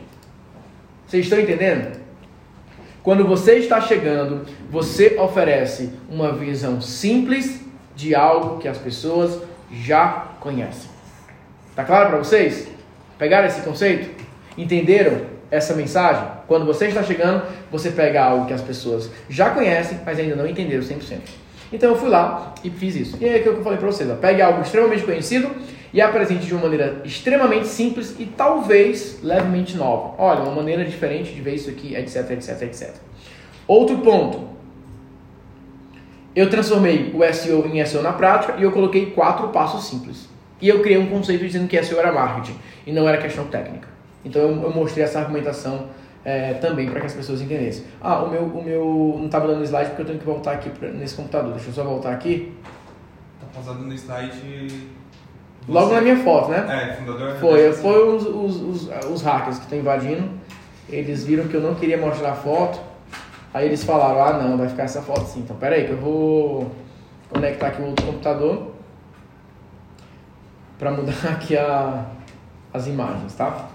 Vocês 1.06 1.24
estão 1.24 1.40
entendendo? 1.40 1.98
Quando 3.02 3.26
você 3.26 3.54
está 3.54 3.80
chegando, 3.80 4.44
você 4.70 5.16
oferece 5.18 5.90
uma 6.08 6.32
visão 6.32 6.82
simples 6.82 7.62
de 7.96 8.14
algo 8.14 8.58
que 8.58 8.68
as 8.68 8.76
pessoas 8.76 9.40
já 9.72 10.26
conhecem. 10.38 10.89
Tá 11.74 11.84
claro 11.84 12.08
para 12.08 12.18
vocês? 12.18 12.68
Pegaram 13.18 13.46
esse 13.46 13.60
conceito? 13.62 14.10
Entenderam 14.56 15.22
essa 15.50 15.74
mensagem? 15.74 16.26
Quando 16.46 16.64
você 16.64 16.86
está 16.86 17.02
chegando, 17.02 17.44
você 17.70 17.90
pega 17.90 18.22
algo 18.22 18.46
que 18.46 18.52
as 18.52 18.62
pessoas 18.62 19.10
já 19.28 19.50
conhecem, 19.50 20.00
mas 20.04 20.18
ainda 20.18 20.34
não 20.36 20.46
entenderam 20.46 20.82
100%. 20.82 21.18
Então 21.72 21.90
eu 21.90 21.96
fui 21.96 22.08
lá 22.08 22.54
e 22.64 22.70
fiz 22.70 22.96
isso. 22.96 23.16
E 23.20 23.26
é 23.26 23.36
aquilo 23.36 23.54
que 23.54 23.60
eu 23.60 23.64
falei 23.64 23.78
para 23.78 23.86
vocês. 23.86 24.10
Ó. 24.10 24.14
Pegue 24.16 24.42
algo 24.42 24.62
extremamente 24.62 25.04
conhecido 25.04 25.50
e 25.92 26.00
apresente 26.00 26.46
de 26.46 26.52
uma 26.52 26.62
maneira 26.62 27.00
extremamente 27.04 27.68
simples 27.68 28.16
e 28.18 28.26
talvez 28.26 29.20
levemente 29.22 29.76
nova. 29.76 30.14
Olha, 30.18 30.42
uma 30.42 30.54
maneira 30.54 30.84
diferente 30.84 31.32
de 31.32 31.40
ver 31.40 31.54
isso 31.54 31.70
aqui, 31.70 31.94
etc, 31.94 32.30
etc, 32.30 32.62
etc. 32.62 32.94
Outro 33.66 33.98
ponto. 33.98 34.48
Eu 36.34 36.48
transformei 36.48 37.12
o 37.14 37.32
SEO 37.32 37.66
em 37.66 37.84
SEO 37.84 38.02
na 38.02 38.12
prática 38.12 38.56
e 38.58 38.62
eu 38.62 38.72
coloquei 38.72 39.06
quatro 39.06 39.48
passos 39.48 39.88
simples. 39.88 40.29
E 40.60 40.68
eu 40.68 40.80
criei 40.80 40.98
um 40.98 41.06
conceito 41.06 41.44
dizendo 41.44 41.66
que 41.68 41.82
SEO 41.82 41.98
era 41.98 42.12
marketing 42.12 42.58
e 42.86 42.92
não 42.92 43.08
era 43.08 43.18
questão 43.18 43.46
técnica. 43.46 43.88
Então 44.24 44.42
eu, 44.42 44.62
eu 44.62 44.74
mostrei 44.74 45.04
essa 45.04 45.18
argumentação 45.20 45.86
é, 46.24 46.54
também 46.54 46.90
para 46.90 47.00
que 47.00 47.06
as 47.06 47.14
pessoas 47.14 47.40
entendessem. 47.40 47.84
Ah, 48.00 48.22
o 48.22 48.30
meu, 48.30 48.42
o 48.42 48.62
meu 48.62 49.14
não 49.18 49.26
estava 49.26 49.46
dando 49.46 49.64
slide 49.64 49.90
porque 49.90 50.02
eu 50.02 50.06
tenho 50.06 50.18
que 50.18 50.26
voltar 50.26 50.52
aqui 50.52 50.68
pra, 50.70 50.88
nesse 50.88 51.14
computador. 51.14 51.52
Deixa 51.52 51.70
eu 51.70 51.74
só 51.74 51.84
voltar 51.84 52.12
aqui. 52.12 52.52
Tá 53.40 53.46
pausado 53.54 53.82
no 53.82 53.94
slide. 53.94 54.88
Logo 55.68 55.92
na 55.92 56.00
minha 56.00 56.16
foto, 56.16 56.50
né? 56.50 56.90
É, 56.90 56.94
fundador. 56.94 57.36
Foi, 57.36 57.72
foi 57.72 58.08
os, 58.08 58.26
os, 58.26 58.60
os, 58.60 59.06
os 59.10 59.22
hackers 59.22 59.56
que 59.56 59.64
estão 59.64 59.78
invadindo. 59.78 60.28
Eles 60.88 61.24
viram 61.24 61.46
que 61.46 61.54
eu 61.54 61.60
não 61.60 61.74
queria 61.74 61.96
mostrar 61.96 62.32
a 62.32 62.34
foto. 62.34 62.80
Aí 63.54 63.66
eles 63.66 63.82
falaram, 63.82 64.22
ah 64.22 64.42
não, 64.42 64.58
vai 64.58 64.68
ficar 64.68 64.84
essa 64.84 65.00
foto 65.00 65.24
sim. 65.26 65.40
Então 65.40 65.56
pera 65.56 65.76
aí 65.76 65.86
que 65.86 65.92
eu 65.92 65.96
vou 65.96 66.70
conectar 67.30 67.68
aqui 67.68 67.80
o 67.80 67.86
outro 67.86 68.04
computador 68.06 68.69
para 70.80 70.90
mudar 70.90 71.12
aqui 71.30 71.56
a, 71.58 72.06
as 72.72 72.86
imagens, 72.86 73.34
tá? 73.34 73.68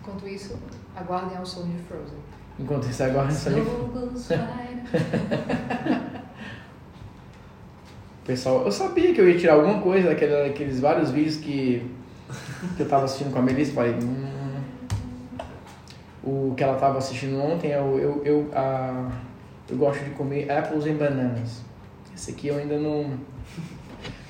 Enquanto 0.00 0.26
isso, 0.26 0.58
aguardem 0.96 1.36
ao 1.36 1.44
som 1.44 1.68
de 1.68 1.76
Frozen. 1.82 2.16
Enquanto 2.58 2.88
isso, 2.88 3.02
aguardem 3.02 3.36
ao 3.36 3.42
som 3.42 3.50
de 3.50 3.56
Pessoal, 8.24 8.64
eu 8.64 8.72
sabia 8.72 9.12
que 9.14 9.20
eu 9.20 9.28
ia 9.28 9.38
tirar 9.38 9.52
alguma 9.54 9.80
coisa 9.80 10.08
daquele, 10.08 10.48
daqueles 10.48 10.80
vários 10.80 11.10
vídeos 11.10 11.36
que, 11.36 11.88
que 12.76 12.82
eu 12.82 12.88
tava 12.88 13.04
assistindo 13.04 13.32
com 13.32 13.38
a 13.38 13.42
Melissa. 13.42 13.72
Falei, 13.72 13.94
hum, 13.94 14.60
o 16.24 16.54
que 16.56 16.64
ela 16.64 16.76
tava 16.76 16.98
assistindo 16.98 17.38
ontem 17.38 17.70
é 17.70 17.80
o 17.80 17.96
eu, 17.98 18.22
eu, 18.24 18.50
a, 18.52 19.12
eu 19.68 19.76
gosto 19.76 20.02
de 20.02 20.10
comer 20.10 20.50
apples 20.50 20.86
and 20.86 20.94
bananas. 20.94 21.62
Esse 22.14 22.32
aqui 22.32 22.48
eu 22.48 22.56
ainda 22.56 22.76
não 22.78 23.16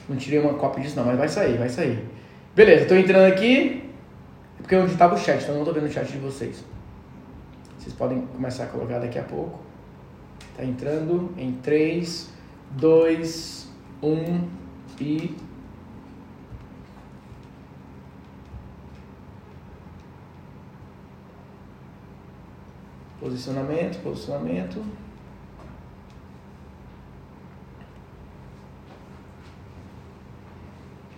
não 0.09 0.17
tirei 0.17 0.39
uma 0.39 0.55
cópia 0.55 0.83
disso 0.83 0.97
não, 0.97 1.05
mas 1.05 1.19
vai 1.19 1.29
sair, 1.29 1.59
vai 1.59 1.69
sair. 1.69 2.05
Beleza, 2.55 2.87
tô 2.87 2.95
entrando 2.95 3.33
aqui. 3.33 3.83
É 4.59 4.63
porque 4.63 4.75
eu 4.75 4.83
onde 4.83 4.93
estava 4.93 5.15
o 5.15 5.19
chat, 5.19 5.43
então 5.43 5.55
eu 5.55 5.59
não 5.59 5.65
tô 5.65 5.73
vendo 5.73 5.87
o 5.87 5.93
chat 5.93 6.07
de 6.11 6.19
vocês. 6.19 6.65
Vocês 7.79 7.95
podem 7.95 8.23
começar 8.23 8.65
a 8.65 8.67
colocar 8.67 8.99
daqui 8.99 9.19
a 9.19 9.23
pouco. 9.23 9.61
Tá 10.57 10.65
entrando 10.65 11.33
em 11.37 11.53
3, 11.53 12.31
2, 12.73 13.69
1 14.03 14.49
e. 15.01 15.37
Posicionamento, 23.21 24.03
posicionamento. 24.03 24.83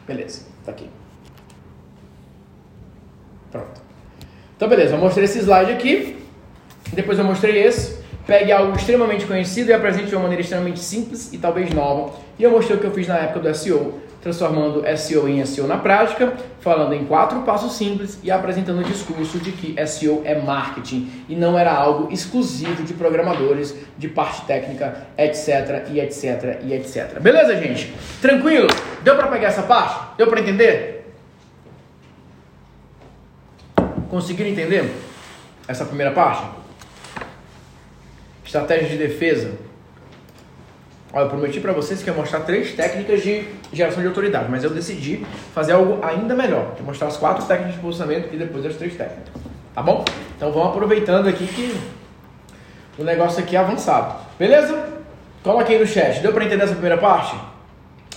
Beleza, 0.09 0.47
tá 0.65 0.73
aqui. 0.73 0.89
Pronto. 3.53 3.83
Então, 4.57 4.67
beleza, 4.67 4.95
eu 4.95 4.99
mostrei 4.99 5.27
esse 5.27 5.39
slide 5.41 5.71
aqui. 5.71 6.17
Depois 6.95 7.19
eu 7.19 7.25
mostrei 7.25 7.63
esse. 7.63 7.99
Pegue 8.27 8.51
algo 8.51 8.75
extremamente 8.75 9.27
conhecido 9.27 9.71
e 9.71 9.75
apresente 9.75 10.07
de 10.07 10.15
uma 10.15 10.23
maneira 10.23 10.41
extremamente 10.41 10.81
simples 10.81 11.31
e 11.33 11.39
talvez 11.39 11.73
nova. 11.75 12.15
E 12.39 12.43
eu 12.43 12.51
mostrei 12.51 12.79
o 12.79 12.81
que 12.81 12.87
eu 12.87 12.91
fiz 12.93 13.07
na 13.07 13.19
época 13.19 13.41
do 13.41 13.55
SEO, 13.55 14.01
transformando 14.29 14.85
SEO 14.99 15.27
em 15.27 15.45
SEO 15.47 15.67
na 15.67 15.79
prática, 15.79 16.35
falando 16.61 16.93
em 16.93 17.07
quatro 17.07 17.41
passos 17.43 17.77
simples 17.77 18.19
e 18.23 18.31
apresentando 18.31 18.81
o 18.81 18.85
discurso 18.85 19.39
de 19.39 19.53
que 19.53 19.75
SEO 19.87 20.21
é 20.25 20.39
marketing 20.39 21.11
e 21.29 21.35
não 21.35 21.59
era 21.59 21.73
algo 21.73 22.13
exclusivo 22.13 22.83
de 22.83 22.93
programadores, 22.93 23.75
de 23.97 24.07
parte 24.07 24.45
técnica, 24.45 25.07
etc, 25.17 25.89
e 25.91 25.99
etc, 25.99 26.61
e 26.63 26.75
etc. 26.75 27.19
Beleza, 27.21 27.57
gente? 27.57 27.95
Tranquilo? 28.21 28.69
Deu 29.03 29.17
para 29.17 29.29
pegar 29.29 29.49
essa 29.49 29.63
parte? 29.63 30.17
Deu 30.19 30.27
para 30.27 30.41
entender? 30.41 31.07
Conseguiram 34.11 34.51
entender 34.51 34.91
essa 35.67 35.87
primeira 35.87 36.13
parte? 36.13 36.45
Estratégia 38.45 38.89
de 38.89 38.99
defesa. 38.99 39.68
Olha, 41.13 41.25
eu 41.25 41.29
prometi 41.29 41.59
para 41.59 41.73
vocês 41.73 42.03
que 42.03 42.11
ia 42.11 42.15
mostrar 42.15 42.41
três 42.41 42.73
técnicas 42.75 43.23
de 43.23 43.45
geração 43.73 44.03
de 44.03 44.09
autoridade, 44.09 44.47
mas 44.51 44.63
eu 44.63 44.71
decidi 44.71 45.25
fazer 45.55 45.73
algo 45.73 45.99
ainda 46.03 46.35
melhor, 46.35 46.75
é 46.79 46.83
mostrar 46.83 47.09
as 47.09 47.17
quatro 47.17 47.47
técnicas 47.47 47.77
de 47.77 47.81
posicionamento 47.81 48.29
e 48.33 48.37
depois 48.37 48.67
as 48.67 48.77
três 48.77 48.95
técnicas. 48.95 49.33
Tá 49.75 49.83
bom? 49.83 50.05
Então 50.37 50.53
vamos 50.53 50.69
aproveitando 50.69 51.27
aqui 51.29 51.47
que 51.47 51.75
o 52.99 53.05
negócio 53.05 53.43
aqui 53.43 53.57
é 53.57 53.59
avançado. 53.59 54.17
Beleza? 54.39 54.89
Coloque 55.43 55.73
aí 55.73 55.79
no 55.79 55.87
chat. 55.87 56.21
Deu 56.21 56.33
para 56.33 56.45
entender 56.45 56.65
essa 56.65 56.73
primeira 56.73 56.99
parte? 56.99 57.35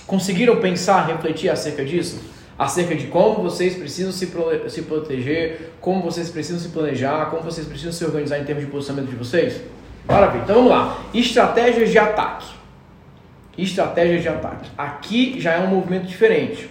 Conseguiram 0.06 0.56
pensar, 0.56 1.06
refletir 1.06 1.48
acerca 1.48 1.84
disso? 1.84 2.20
Acerca 2.58 2.94
de 2.94 3.06
como 3.06 3.42
vocês 3.42 3.74
precisam 3.74 4.12
se, 4.12 4.26
pro, 4.26 4.68
se 4.68 4.82
proteger, 4.82 5.72
como 5.80 6.02
vocês 6.02 6.28
precisam 6.28 6.60
se 6.60 6.68
planejar, 6.68 7.30
como 7.30 7.42
vocês 7.42 7.66
precisam 7.66 7.92
se 7.92 8.04
organizar 8.04 8.38
em 8.38 8.44
termos 8.44 8.64
de 8.64 8.70
posicionamento 8.70 9.10
de 9.10 9.16
vocês? 9.16 9.62
Maravilha. 10.06 10.42
Então 10.42 10.56
vamos 10.56 10.70
lá. 10.70 10.98
Estratégias 11.14 11.90
de 11.90 11.98
ataque. 11.98 12.61
Estratégias 13.56 14.22
de 14.22 14.28
ataque. 14.28 14.70
Aqui 14.76 15.40
já 15.40 15.52
é 15.52 15.58
um 15.60 15.68
movimento 15.68 16.06
diferente. 16.06 16.70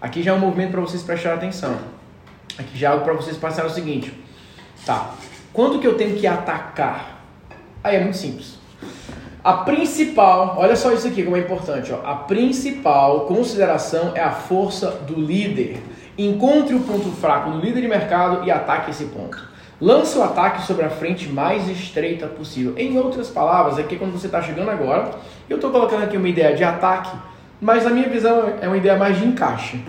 Aqui 0.00 0.22
já 0.22 0.30
é 0.30 0.34
um 0.34 0.38
movimento 0.38 0.70
para 0.70 0.80
vocês 0.80 1.02
prestarem 1.02 1.38
atenção. 1.38 1.76
Aqui 2.58 2.78
já 2.78 2.88
é 2.88 2.90
algo 2.92 3.04
para 3.04 3.14
vocês 3.14 3.36
passarem 3.36 3.70
o 3.70 3.74
seguinte. 3.74 4.12
Tá. 4.86 5.14
Quanto 5.52 5.78
que 5.78 5.86
eu 5.86 5.96
tenho 5.96 6.16
que 6.16 6.26
atacar? 6.26 7.20
Aí 7.82 7.96
é 7.96 8.00
muito 8.00 8.16
simples. 8.16 8.58
A 9.42 9.54
principal, 9.54 10.56
olha 10.58 10.76
só 10.76 10.92
isso 10.92 11.08
aqui 11.08 11.22
como 11.22 11.36
é 11.36 11.40
importante, 11.40 11.90
ó. 11.92 12.06
A 12.06 12.14
principal 12.14 13.20
consideração 13.20 14.12
é 14.14 14.20
a 14.20 14.30
força 14.30 14.90
do 14.90 15.18
líder. 15.18 15.82
Encontre 16.18 16.74
o 16.74 16.80
ponto 16.80 17.10
fraco 17.12 17.50
do 17.50 17.58
líder 17.58 17.80
de 17.80 17.88
mercado 17.88 18.46
e 18.46 18.50
ataque 18.50 18.90
esse 18.90 19.06
ponto. 19.06 19.48
Lance 19.80 20.18
o 20.18 20.22
ataque 20.22 20.66
sobre 20.66 20.84
a 20.84 20.90
frente 20.90 21.26
mais 21.26 21.66
estreita 21.68 22.26
possível. 22.26 22.74
Em 22.76 22.98
outras 22.98 23.30
palavras, 23.30 23.78
aqui 23.78 23.96
quando 23.96 24.12
você 24.12 24.26
está 24.26 24.42
chegando 24.42 24.70
agora, 24.70 25.12
eu 25.50 25.56
estou 25.56 25.70
colocando 25.72 26.04
aqui 26.04 26.16
uma 26.16 26.28
ideia 26.28 26.54
de 26.56 26.62
ataque, 26.62 27.10
mas 27.60 27.84
na 27.84 27.90
minha 27.90 28.08
visão 28.08 28.54
é 28.60 28.66
uma 28.68 28.76
ideia 28.76 28.96
mais 28.96 29.18
de 29.18 29.26
encaixe. 29.26 29.84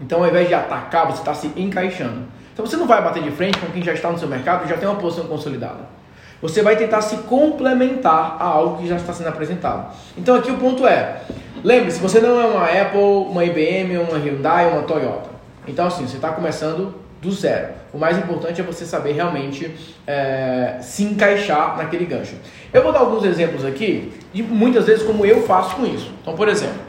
Então, 0.00 0.18
ao 0.20 0.28
invés 0.28 0.48
de 0.48 0.54
atacar, 0.54 1.06
você 1.06 1.20
está 1.20 1.32
se 1.32 1.52
encaixando. 1.56 2.24
Então, 2.52 2.66
você 2.66 2.76
não 2.76 2.86
vai 2.86 3.00
bater 3.00 3.22
de 3.22 3.30
frente 3.30 3.58
com 3.58 3.66
quem 3.68 3.80
já 3.80 3.92
está 3.92 4.10
no 4.10 4.18
seu 4.18 4.26
mercado 4.26 4.66
e 4.66 4.68
já 4.68 4.76
tem 4.76 4.88
uma 4.88 4.98
posição 4.98 5.26
consolidada. 5.26 6.02
Você 6.42 6.60
vai 6.60 6.74
tentar 6.74 7.00
se 7.00 7.18
complementar 7.18 8.36
a 8.40 8.44
algo 8.44 8.78
que 8.78 8.88
já 8.88 8.96
está 8.96 9.12
sendo 9.12 9.28
apresentado. 9.28 9.94
Então, 10.18 10.34
aqui 10.34 10.50
o 10.50 10.56
ponto 10.58 10.84
é: 10.84 11.22
lembre-se, 11.62 12.00
você 12.00 12.20
não 12.20 12.40
é 12.40 12.44
uma 12.44 12.64
Apple, 12.64 13.00
uma 13.30 13.44
IBM, 13.44 13.98
uma 13.98 14.18
Hyundai, 14.18 14.68
uma 14.68 14.82
Toyota. 14.82 15.30
Então, 15.68 15.86
assim, 15.86 16.06
você 16.06 16.16
está 16.16 16.32
começando 16.32 16.92
do 17.22 17.30
zero. 17.30 17.81
O 17.92 17.98
mais 17.98 18.16
importante 18.16 18.60
é 18.60 18.64
você 18.64 18.86
saber 18.86 19.12
realmente 19.12 19.74
é, 20.06 20.78
se 20.80 21.04
encaixar 21.04 21.76
naquele 21.76 22.06
gancho. 22.06 22.34
Eu 22.72 22.82
vou 22.82 22.92
dar 22.92 23.00
alguns 23.00 23.24
exemplos 23.24 23.64
aqui 23.64 24.12
de 24.32 24.42
muitas 24.42 24.86
vezes 24.86 25.02
como 25.02 25.26
eu 25.26 25.42
faço 25.42 25.76
com 25.76 25.84
isso. 25.84 26.10
Então, 26.22 26.34
por 26.34 26.48
exemplo, 26.48 26.80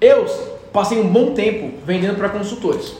eu 0.00 0.26
passei 0.70 1.00
um 1.00 1.08
bom 1.08 1.32
tempo 1.32 1.78
vendendo 1.86 2.16
para 2.16 2.28
consultores. 2.28 2.94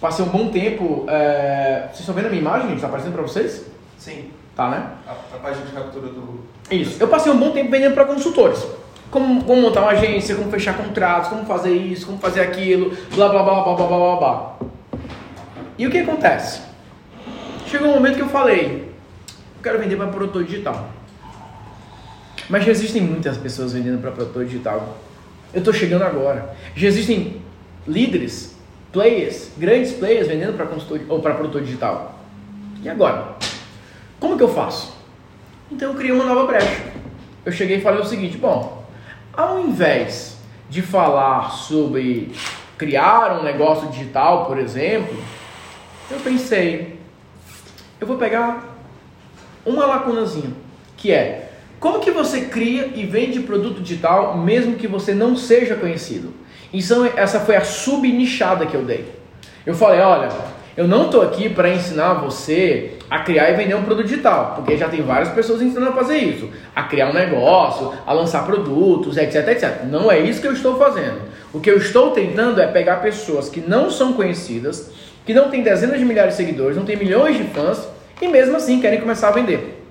Passei 0.00 0.24
um 0.24 0.28
bom 0.28 0.48
tempo. 0.48 1.04
É... 1.08 1.86
Vocês 1.86 2.00
estão 2.00 2.14
vendo 2.14 2.26
a 2.26 2.28
minha 2.28 2.40
imagem? 2.40 2.74
Está 2.74 2.86
aparecendo 2.86 3.14
para 3.14 3.22
vocês? 3.22 3.66
Sim. 3.98 4.30
Tá, 4.54 4.70
né? 4.70 4.90
A, 5.06 5.12
a 5.12 5.38
página 5.38 5.66
de 5.66 5.72
captura 5.72 6.06
do. 6.06 6.40
Isso. 6.70 6.96
Eu 7.00 7.08
passei 7.08 7.32
um 7.32 7.36
bom 7.36 7.50
tempo 7.50 7.70
vendendo 7.70 7.94
para 7.94 8.04
consultores. 8.04 8.64
Como, 9.10 9.44
como, 9.44 9.62
montar 9.62 9.82
uma 9.82 9.92
agência, 9.92 10.34
como 10.34 10.50
fechar 10.50 10.76
contratos, 10.76 11.28
como 11.28 11.44
fazer 11.44 11.72
isso, 11.72 12.06
como 12.06 12.18
fazer 12.18 12.40
aquilo, 12.40 12.96
blá 13.14 13.28
blá 13.28 13.42
blá 13.42 13.62
blá 13.62 13.74
blá 13.74 13.86
blá 13.86 14.16
blá. 14.16 14.56
E 15.78 15.86
o 15.86 15.90
que 15.90 15.98
acontece? 15.98 16.60
Chegou 17.66 17.88
um 17.88 17.94
momento 17.94 18.16
que 18.16 18.22
eu 18.22 18.28
falei, 18.28 18.88
eu 19.56 19.62
quero 19.62 19.78
vender 19.78 19.96
para 19.96 20.06
produtor 20.06 20.44
digital. 20.44 20.88
Mas 22.48 22.64
já 22.64 22.70
existem 22.70 23.02
muitas 23.02 23.36
pessoas 23.36 23.72
vendendo 23.72 24.00
para 24.00 24.12
produtor 24.12 24.44
digital. 24.44 24.96
Eu 25.52 25.58
estou 25.58 25.74
chegando 25.74 26.02
agora. 26.02 26.56
Já 26.74 26.86
existem 26.86 27.42
líderes, 27.86 28.56
players, 28.92 29.50
grandes 29.58 29.92
players 29.92 30.28
vendendo 30.28 30.56
para 30.56 30.66
consultor 30.66 31.00
ou 31.08 31.20
para 31.20 31.34
produtor 31.34 31.62
digital. 31.62 32.20
E 32.82 32.88
agora? 32.88 33.36
Como 34.20 34.36
que 34.36 34.42
eu 34.42 34.48
faço? 34.48 34.96
Então 35.70 35.90
eu 35.90 35.96
criei 35.96 36.12
uma 36.12 36.24
nova 36.24 36.46
brecha. 36.46 36.92
Eu 37.44 37.52
cheguei 37.52 37.78
e 37.78 37.80
falei 37.80 38.00
o 38.00 38.06
seguinte: 38.06 38.38
bom, 38.38 38.84
ao 39.32 39.60
invés 39.60 40.36
de 40.70 40.82
falar 40.82 41.50
sobre 41.50 42.32
criar 42.78 43.38
um 43.40 43.42
negócio 43.42 43.88
digital, 43.88 44.46
por 44.46 44.58
exemplo, 44.58 45.16
eu 46.10 46.18
pensei, 46.20 46.98
eu 48.00 48.06
vou 48.06 48.16
pegar 48.16 48.76
uma 49.64 49.86
lacunazinha, 49.86 50.52
que 50.96 51.12
é 51.12 51.50
como 51.78 52.00
que 52.00 52.10
você 52.10 52.42
cria 52.42 52.90
e 52.94 53.04
vende 53.04 53.40
produto 53.40 53.82
digital 53.82 54.36
mesmo 54.38 54.76
que 54.76 54.86
você 54.86 55.12
não 55.12 55.36
seja 55.36 55.74
conhecido? 55.74 56.32
Então 56.72 57.04
essa 57.16 57.40
foi 57.40 57.56
a 57.56 57.64
subnichada 57.64 58.66
que 58.66 58.74
eu 58.74 58.82
dei. 58.82 59.04
Eu 59.64 59.74
falei, 59.74 60.00
olha, 60.00 60.28
eu 60.76 60.86
não 60.86 61.06
estou 61.06 61.22
aqui 61.22 61.48
para 61.48 61.70
ensinar 61.70 62.14
você 62.14 62.98
a 63.08 63.20
criar 63.20 63.50
e 63.50 63.56
vender 63.56 63.74
um 63.74 63.82
produto 63.82 64.06
digital, 64.06 64.54
porque 64.56 64.76
já 64.76 64.88
tem 64.88 65.02
várias 65.02 65.30
pessoas 65.30 65.62
ensinando 65.62 65.90
a 65.90 65.94
fazer 65.94 66.18
isso, 66.18 66.50
a 66.74 66.82
criar 66.82 67.10
um 67.10 67.14
negócio, 67.14 67.92
a 68.06 68.12
lançar 68.12 68.44
produtos, 68.44 69.16
etc, 69.16 69.48
etc. 69.48 69.84
Não 69.84 70.10
é 70.10 70.18
isso 70.18 70.40
que 70.40 70.46
eu 70.46 70.52
estou 70.52 70.76
fazendo. 70.76 71.20
O 71.52 71.60
que 71.60 71.70
eu 71.70 71.78
estou 71.78 72.10
tentando 72.10 72.60
é 72.60 72.66
pegar 72.66 72.96
pessoas 72.96 73.48
que 73.48 73.60
não 73.60 73.90
são 73.90 74.12
conhecidas, 74.12 74.90
que 75.26 75.34
não 75.34 75.50
tem 75.50 75.62
dezenas 75.62 75.98
de 75.98 76.04
milhares 76.04 76.32
de 76.32 76.36
seguidores, 76.36 76.76
não 76.76 76.84
tem 76.84 76.96
milhões 76.96 77.36
de 77.36 77.44
fãs 77.44 77.86
e 78.22 78.28
mesmo 78.28 78.56
assim 78.56 78.80
querem 78.80 79.00
começar 79.00 79.28
a 79.28 79.32
vender. 79.32 79.82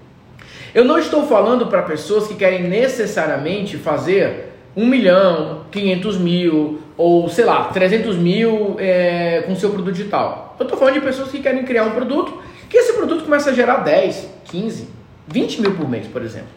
Eu 0.73 0.85
não 0.85 0.97
estou 0.97 1.27
falando 1.27 1.67
para 1.67 1.83
pessoas 1.83 2.27
que 2.27 2.35
querem 2.35 2.63
necessariamente 2.63 3.77
fazer 3.77 4.53
um 4.75 4.85
milhão, 4.85 5.65
500 5.71 6.17
mil 6.17 6.79
ou 6.97 7.29
sei 7.29 7.45
lá, 7.45 7.65
300 7.65 8.15
mil 8.17 8.77
é, 8.79 9.43
com 9.45 9.55
seu 9.55 9.69
produto 9.69 9.93
digital. 9.93 10.55
Eu 10.57 10.63
estou 10.63 10.79
falando 10.79 10.95
de 10.95 11.01
pessoas 11.01 11.29
que 11.29 11.39
querem 11.39 11.63
criar 11.63 11.83
um 11.83 11.91
produto 11.91 12.41
que 12.69 12.77
esse 12.77 12.93
produto 12.93 13.23
começa 13.25 13.51
a 13.51 13.53
gerar 13.53 13.77
10, 13.77 14.27
15, 14.45 14.87
20 15.27 15.61
mil 15.61 15.75
por 15.75 15.87
mês, 15.87 16.07
por 16.07 16.21
exemplo. 16.21 16.47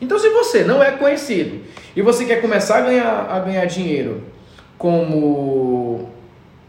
Então, 0.00 0.18
se 0.18 0.28
você 0.30 0.64
não 0.64 0.82
é 0.82 0.92
conhecido 0.92 1.60
e 1.94 2.00
você 2.00 2.24
quer 2.24 2.40
começar 2.40 2.78
a 2.78 2.80
ganhar, 2.82 3.26
a 3.30 3.38
ganhar 3.40 3.64
dinheiro 3.66 4.22
como 4.78 6.08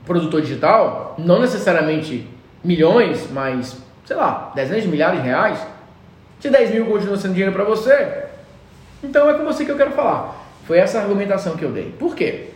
produtor 0.06 0.42
digital, 0.42 1.16
não 1.18 1.40
necessariamente 1.40 2.28
milhões, 2.64 3.28
mas, 3.32 3.78
sei 4.06 4.16
lá, 4.16 4.52
dezenas 4.56 4.84
de 4.84 4.90
milhares 4.90 5.22
de 5.22 5.28
reais, 5.28 5.60
se 6.40 6.50
10 6.50 6.72
mil 6.72 6.86
continua 6.86 7.18
sendo 7.18 7.34
dinheiro 7.34 7.54
para 7.54 7.64
você, 7.64 8.26
então 9.04 9.30
é 9.30 9.34
com 9.34 9.44
você 9.44 9.66
que 9.66 9.72
eu 9.72 9.78
quero 9.78 9.92
falar. 9.92 10.36
Foi 10.66 10.78
essa 10.78 11.00
argumentação 11.00 11.56
que 11.56 11.64
eu 11.64 11.72
dei. 11.72 11.94
Por 11.98 12.16
quê? 12.16 12.50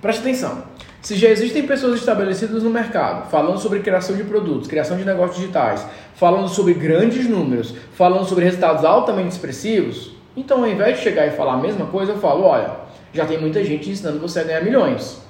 Preste 0.00 0.20
atenção. 0.20 0.62
Se 1.00 1.16
já 1.16 1.28
existem 1.28 1.66
pessoas 1.66 2.00
estabelecidas 2.00 2.62
no 2.62 2.70
mercado 2.70 3.30
falando 3.30 3.58
sobre 3.58 3.80
criação 3.80 4.16
de 4.16 4.24
produtos, 4.24 4.68
criação 4.68 4.96
de 4.96 5.04
negócios 5.04 5.38
digitais, 5.38 5.86
falando 6.14 6.48
sobre 6.48 6.74
grandes 6.74 7.28
números, 7.28 7.74
falando 7.92 8.24
sobre 8.24 8.44
resultados 8.44 8.84
altamente 8.84 9.28
expressivos, 9.28 10.12
então 10.36 10.58
ao 10.58 10.68
invés 10.68 10.96
de 10.96 11.04
chegar 11.04 11.26
e 11.26 11.30
falar 11.30 11.54
a 11.54 11.58
mesma 11.58 11.86
coisa, 11.86 12.12
eu 12.12 12.18
falo: 12.18 12.44
olha, 12.44 12.70
já 13.12 13.24
tem 13.26 13.38
muita 13.38 13.64
gente 13.64 13.88
ensinando 13.90 14.18
você 14.18 14.40
a 14.40 14.44
ganhar 14.44 14.62
milhões. 14.62 15.22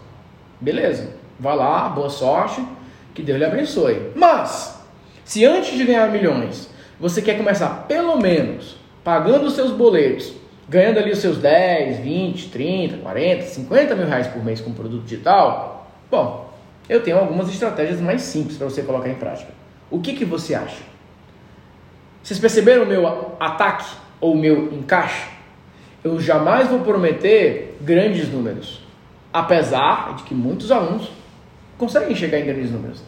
Beleza, 0.60 1.10
vai 1.38 1.56
lá, 1.56 1.88
boa 1.88 2.10
sorte, 2.10 2.64
que 3.14 3.22
Deus 3.22 3.38
lhe 3.38 3.44
abençoe. 3.44 4.12
Mas, 4.14 4.80
se 5.24 5.44
antes 5.44 5.76
de 5.76 5.84
ganhar 5.84 6.10
milhões, 6.10 6.70
você 6.98 7.22
quer 7.22 7.36
começar 7.36 7.86
pelo 7.86 8.16
menos 8.16 8.76
pagando 9.04 9.46
os 9.46 9.54
seus 9.54 9.70
boletos, 9.70 10.32
ganhando 10.68 10.98
ali 10.98 11.12
os 11.12 11.18
seus 11.18 11.38
10, 11.38 12.00
20, 12.00 12.50
30, 12.50 12.96
40, 12.98 13.42
50 13.42 13.94
mil 13.94 14.06
reais 14.06 14.26
por 14.26 14.44
mês 14.44 14.60
com 14.60 14.72
produto 14.72 15.04
digital, 15.04 15.90
bom, 16.10 16.52
eu 16.88 17.02
tenho 17.02 17.18
algumas 17.18 17.48
estratégias 17.48 18.00
mais 18.00 18.22
simples 18.22 18.56
para 18.56 18.68
você 18.68 18.82
colocar 18.82 19.08
em 19.08 19.14
prática. 19.14 19.52
O 19.90 20.00
que, 20.00 20.14
que 20.14 20.24
você 20.24 20.54
acha? 20.54 20.82
Vocês 22.22 22.38
perceberam 22.38 22.82
o 22.82 22.86
meu 22.86 23.06
ataque 23.40 23.86
ou 24.20 24.34
o 24.34 24.38
meu 24.38 24.72
encaixe? 24.72 25.28
Eu 26.04 26.20
jamais 26.20 26.68
vou 26.68 26.80
prometer 26.80 27.76
grandes 27.80 28.30
números, 28.30 28.82
apesar 29.32 30.16
de 30.16 30.24
que 30.24 30.34
muitos 30.34 30.70
alunos 30.70 31.10
conseguem 31.78 32.14
chegar 32.14 32.38
em 32.38 32.44
grandes 32.44 32.70
números. 32.70 33.02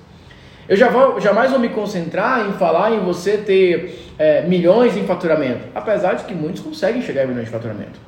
Eu 0.68 0.77
já 0.77 0.89
vou, 0.89 1.21
jamais 1.21 1.51
vou 1.51 1.59
me 1.59 1.68
concentrar 1.68 2.49
em 2.49 2.53
falar 2.53 2.93
em 2.93 3.01
você 3.01 3.37
ter 3.37 4.12
é, 4.16 4.43
milhões 4.43 4.97
em 4.97 5.05
faturamento, 5.05 5.66
apesar 5.75 6.14
de 6.14 6.25
que 6.25 6.33
muitos 6.33 6.62
conseguem 6.62 7.03
chegar 7.03 7.25
em 7.25 7.27
milhões 7.27 7.47
de 7.47 7.51
faturamento. 7.51 7.99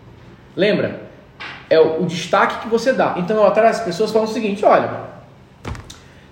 Lembra? 0.54 1.00
É 1.68 1.80
o, 1.80 2.02
o 2.02 2.06
destaque 2.06 2.62
que 2.62 2.68
você 2.68 2.92
dá. 2.92 3.16
Então 3.16 3.36
eu 3.36 3.46
atrás 3.46 3.80
as 3.80 3.84
pessoas 3.84 4.12
falam 4.12 4.28
o 4.28 4.30
seguinte: 4.30 4.64
olha, 4.64 4.90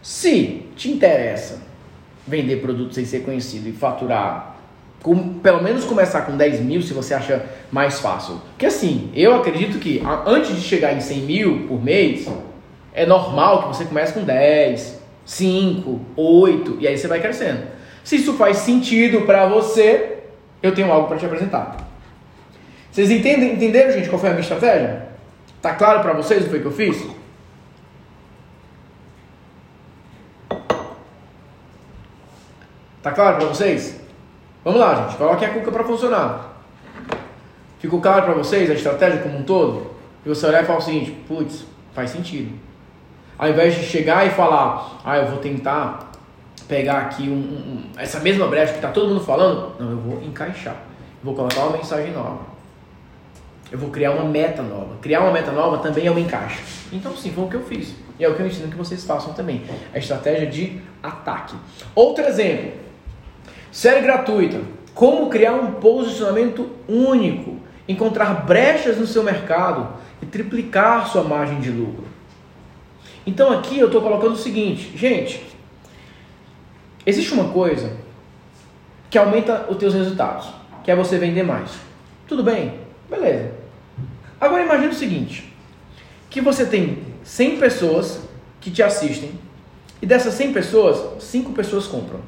se 0.00 0.66
te 0.76 0.90
interessa 0.90 1.62
vender 2.26 2.60
produtos 2.60 2.94
sem 2.94 3.04
ser 3.04 3.20
conhecido 3.20 3.68
e 3.68 3.72
faturar, 3.72 4.54
com, 5.02 5.40
pelo 5.40 5.62
menos 5.62 5.84
começar 5.84 6.22
com 6.22 6.36
10 6.36 6.60
mil, 6.60 6.82
se 6.82 6.92
você 6.92 7.14
acha 7.14 7.44
mais 7.72 7.98
fácil. 8.00 8.40
Porque 8.50 8.66
assim, 8.66 9.10
eu 9.14 9.34
acredito 9.34 9.78
que 9.78 10.02
antes 10.26 10.54
de 10.54 10.60
chegar 10.60 10.92
em 10.92 11.00
100 11.00 11.18
mil 11.22 11.66
por 11.66 11.82
mês, 11.82 12.28
é 12.92 13.06
normal 13.06 13.62
que 13.62 13.68
você 13.68 13.84
comece 13.84 14.12
com 14.12 14.24
10, 14.24 15.00
5, 15.24 16.00
8 16.16 16.78
e 16.80 16.88
aí 16.88 16.98
você 16.98 17.08
vai 17.08 17.20
crescendo. 17.20 17.62
Se 18.02 18.16
isso 18.16 18.34
faz 18.34 18.58
sentido 18.58 19.22
para 19.22 19.46
você, 19.46 20.18
eu 20.62 20.74
tenho 20.74 20.90
algo 20.90 21.06
para 21.06 21.18
te 21.18 21.26
apresentar. 21.26 21.76
Vocês 22.90 23.10
entendem, 23.10 23.54
entenderam, 23.54 23.92
gente, 23.92 24.08
qual 24.08 24.18
foi 24.18 24.30
a 24.30 24.32
minha 24.32 24.42
estratégia? 24.42 25.08
Tá 25.62 25.74
claro 25.74 26.00
para 26.00 26.12
vocês 26.12 26.40
o 26.40 26.44
que 26.44 26.50
foi 26.50 26.60
que 26.60 26.66
eu 26.66 26.72
fiz? 26.72 27.06
Tá 33.02 33.12
claro 33.12 33.36
para 33.36 33.46
vocês? 33.46 34.00
Vamos 34.64 34.80
lá, 34.80 34.94
gente. 34.94 35.16
Coloque 35.16 35.44
a 35.44 35.50
cuca 35.50 35.70
para 35.70 35.84
funcionar. 35.84 36.62
Ficou 37.78 38.00
claro 38.00 38.24
para 38.24 38.34
vocês 38.34 38.70
a 38.70 38.74
estratégia 38.74 39.22
como 39.22 39.38
um 39.38 39.42
todo? 39.42 39.90
E 40.24 40.28
você 40.28 40.46
olhar 40.46 40.62
e 40.62 40.66
falar 40.66 40.80
o 40.80 40.82
seguinte: 40.82 41.12
putz, 41.26 41.64
faz 41.94 42.10
sentido. 42.10 42.69
Ao 43.40 43.48
invés 43.48 43.74
de 43.74 43.84
chegar 43.84 44.26
e 44.26 44.30
falar, 44.30 45.00
ah, 45.02 45.16
eu 45.16 45.28
vou 45.28 45.38
tentar 45.38 46.12
pegar 46.68 46.98
aqui 46.98 47.22
um, 47.22 47.32
um, 47.32 47.82
essa 47.96 48.20
mesma 48.20 48.46
brecha 48.46 48.72
que 48.72 48.78
está 48.80 48.90
todo 48.90 49.08
mundo 49.08 49.24
falando, 49.24 49.72
não, 49.80 49.92
eu 49.92 49.96
vou 49.96 50.22
encaixar. 50.22 50.76
vou 51.24 51.34
colocar 51.34 51.62
uma 51.62 51.78
mensagem 51.78 52.12
nova. 52.12 52.40
Eu 53.72 53.78
vou 53.78 53.88
criar 53.88 54.10
uma 54.10 54.26
meta 54.26 54.60
nova. 54.62 54.98
Criar 55.00 55.20
uma 55.22 55.32
meta 55.32 55.52
nova 55.52 55.78
também 55.78 56.06
é 56.06 56.10
um 56.10 56.18
encaixe. 56.18 56.60
Então, 56.92 57.16
sim, 57.16 57.32
foi 57.32 57.44
o 57.44 57.48
que 57.48 57.56
eu 57.56 57.64
fiz. 57.64 57.94
E 58.18 58.24
é 58.26 58.28
o 58.28 58.34
que 58.34 58.42
eu 58.42 58.46
ensino 58.46 58.68
que 58.68 58.76
vocês 58.76 59.06
façam 59.06 59.32
também. 59.32 59.62
A 59.94 59.96
estratégia 59.96 60.46
de 60.46 60.78
ataque. 61.02 61.56
Outro 61.94 62.26
exemplo. 62.26 62.72
Série 63.72 64.02
gratuita. 64.02 64.60
Como 64.94 65.30
criar 65.30 65.54
um 65.54 65.72
posicionamento 65.72 66.68
único, 66.86 67.56
encontrar 67.88 68.44
brechas 68.44 68.98
no 68.98 69.06
seu 69.06 69.22
mercado 69.22 69.88
e 70.20 70.26
triplicar 70.26 71.08
sua 71.08 71.24
margem 71.24 71.58
de 71.58 71.70
lucro. 71.70 72.09
Então 73.26 73.52
aqui 73.52 73.78
eu 73.78 73.86
estou 73.86 74.00
colocando 74.00 74.32
o 74.32 74.38
seguinte, 74.38 74.96
gente, 74.96 75.44
existe 77.04 77.32
uma 77.32 77.52
coisa 77.52 77.92
que 79.10 79.18
aumenta 79.18 79.66
os 79.68 79.76
teus 79.76 79.94
resultados, 79.94 80.48
que 80.82 80.90
é 80.90 80.96
você 80.96 81.18
vender 81.18 81.42
mais. 81.42 81.72
Tudo 82.26 82.42
bem? 82.42 82.74
Beleza. 83.08 83.52
Agora 84.40 84.64
imagine 84.64 84.88
o 84.88 84.94
seguinte, 84.94 85.52
que 86.30 86.40
você 86.40 86.64
tem 86.64 87.02
100 87.22 87.58
pessoas 87.58 88.20
que 88.60 88.70
te 88.70 88.82
assistem 88.82 89.32
e 90.00 90.06
dessas 90.06 90.34
100 90.34 90.52
pessoas, 90.52 91.22
5 91.22 91.52
pessoas 91.52 91.86
compram. 91.86 92.20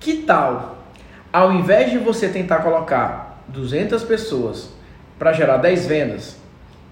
Que 0.00 0.22
tal, 0.22 0.78
ao 1.32 1.52
invés 1.52 1.90
de 1.90 1.98
você 1.98 2.28
tentar 2.28 2.58
colocar 2.58 3.44
200 3.48 4.02
pessoas 4.04 4.70
para 5.18 5.32
gerar 5.32 5.58
10 5.58 5.86
vendas, 5.86 6.36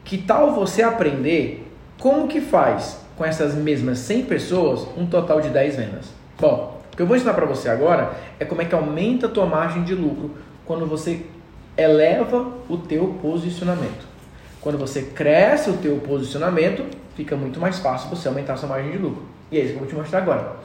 que 0.05 0.19
tal 0.19 0.53
você 0.53 0.83
aprender 0.83 1.66
como 1.99 2.29
que 2.29 2.41
faz 2.41 2.99
com 3.17 3.25
essas 3.25 3.55
mesmas 3.55 3.99
100 4.01 4.25
pessoas 4.27 4.87
um 4.97 5.07
total 5.07 5.41
de 5.41 5.49
10 5.49 5.77
vendas? 5.77 6.07
Bom, 6.39 6.81
o 6.93 6.97
que 6.97 7.03
eu 7.03 7.07
vou 7.07 7.17
ensinar 7.17 7.35
para 7.35 7.47
você 7.47 7.69
agora 7.69 8.13
é 8.39 8.45
como 8.45 8.63
é 8.63 8.65
que 8.65 8.75
aumenta 8.75 9.27
a 9.27 9.31
tua 9.31 9.47
margem 9.47 9.83
de 9.83 9.95
lucro 9.95 10.33
quando 10.65 10.87
você 10.87 11.25
eleva 11.77 12.53
o 12.69 12.77
teu 12.77 13.19
posicionamento. 13.23 14.07
Quando 14.61 14.79
você 14.79 15.03
cresce 15.03 15.71
o 15.71 15.75
teu 15.75 15.97
posicionamento, 15.99 16.85
fica 17.15 17.37
muito 17.37 17.61
mais 17.61 17.79
fácil 17.79 18.11
você 18.11 18.29
aumentar 18.29 18.55
a 18.55 18.57
sua 18.57 18.69
margem 18.69 18.93
de 18.93 18.99
lucro. 18.99 19.23
E 19.51 19.59
é 19.59 19.61
isso 19.61 19.71
que 19.71 19.75
eu 19.77 19.81
vou 19.81 19.89
te 19.89 19.95
mostrar 19.95 20.19
agora. 20.19 20.57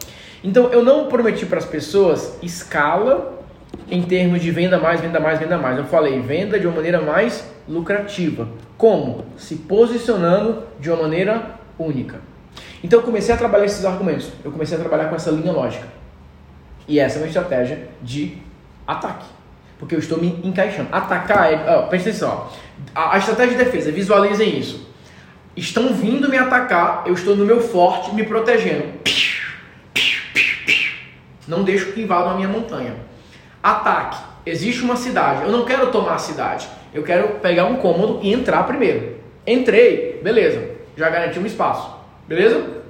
Então 0.44 0.72
eu 0.72 0.84
não 0.84 1.08
prometi 1.08 1.46
para 1.46 1.60
as 1.60 1.66
pessoas 1.66 2.38
escala 2.42 3.40
em 3.90 4.02
termos 4.02 4.42
de 4.42 4.52
venda 4.52 4.80
mais, 4.80 5.00
venda 5.00 5.20
mais, 5.20 5.40
venda 5.40 5.58
mais. 5.58 5.78
Eu 5.78 5.86
falei 5.86 6.20
venda 6.20 6.60
de 6.60 6.66
uma 6.66 6.76
maneira 6.76 7.00
mais 7.00 7.46
lucrativa. 7.72 8.48
Como? 8.78 9.26
Se 9.38 9.56
posicionando 9.56 10.64
de 10.80 10.90
uma 10.90 11.04
maneira 11.04 11.60
única. 11.78 12.20
Então 12.84 13.00
eu 13.00 13.04
comecei 13.04 13.34
a 13.34 13.38
trabalhar 13.38 13.66
esses 13.66 13.86
argumentos. 13.86 14.30
Eu 14.44 14.52
comecei 14.52 14.78
a 14.78 14.80
trabalhar 14.80 15.10
com 15.10 15.16
essa 15.16 15.32
linha 15.32 15.52
lógica. 15.52 15.88
E 16.88 17.00
essa 17.00 17.18
é 17.18 17.22
uma 17.22 17.28
estratégia 17.28 17.88
de 18.02 18.38
ataque. 18.86 19.26
Porque 19.80 19.96
eu 19.96 20.00
estou 20.00 20.20
me 20.20 20.40
encaixando. 20.44 20.90
Atacar 20.92 21.52
é. 21.52 21.78
Oh, 21.78 21.88
presta 21.88 22.10
atenção. 22.10 22.50
A, 22.94 23.16
a 23.16 23.18
estratégia 23.18 23.58
de 23.58 23.64
defesa, 23.64 23.92
visualizem 23.92 24.60
isso. 24.60 24.90
Estão 25.56 25.94
vindo 25.94 26.30
me 26.30 26.38
atacar, 26.38 27.04
eu 27.06 27.14
estou 27.14 27.36
no 27.36 27.46
meu 27.46 27.60
forte, 27.60 28.14
me 28.16 28.24
protegendo 28.24 29.02
não 31.52 31.64
deixo 31.64 31.92
que 31.92 32.02
invadam 32.02 32.32
a 32.32 32.36
minha 32.36 32.48
montanha. 32.48 32.96
Ataque. 33.62 34.31
Existe 34.46 34.84
uma 34.84 34.96
cidade. 34.96 35.44
Eu 35.44 35.52
não 35.52 35.66
quero 35.66 35.92
tomar 35.92 36.16
a 36.16 36.18
cidade. 36.18 36.68
Eu 36.94 37.04
quero 37.04 37.40
pegar 37.40 37.66
um 37.66 37.76
cômodo 37.76 38.20
e 38.22 38.34
entrar 38.34 38.64
primeiro. 38.64 39.18
Entrei, 39.46 40.20
beleza. 40.24 40.72
Já 40.98 41.10
garanti 41.10 41.40
um 41.40 41.46
espaço. 41.46 41.96
Beleza? 42.28 42.82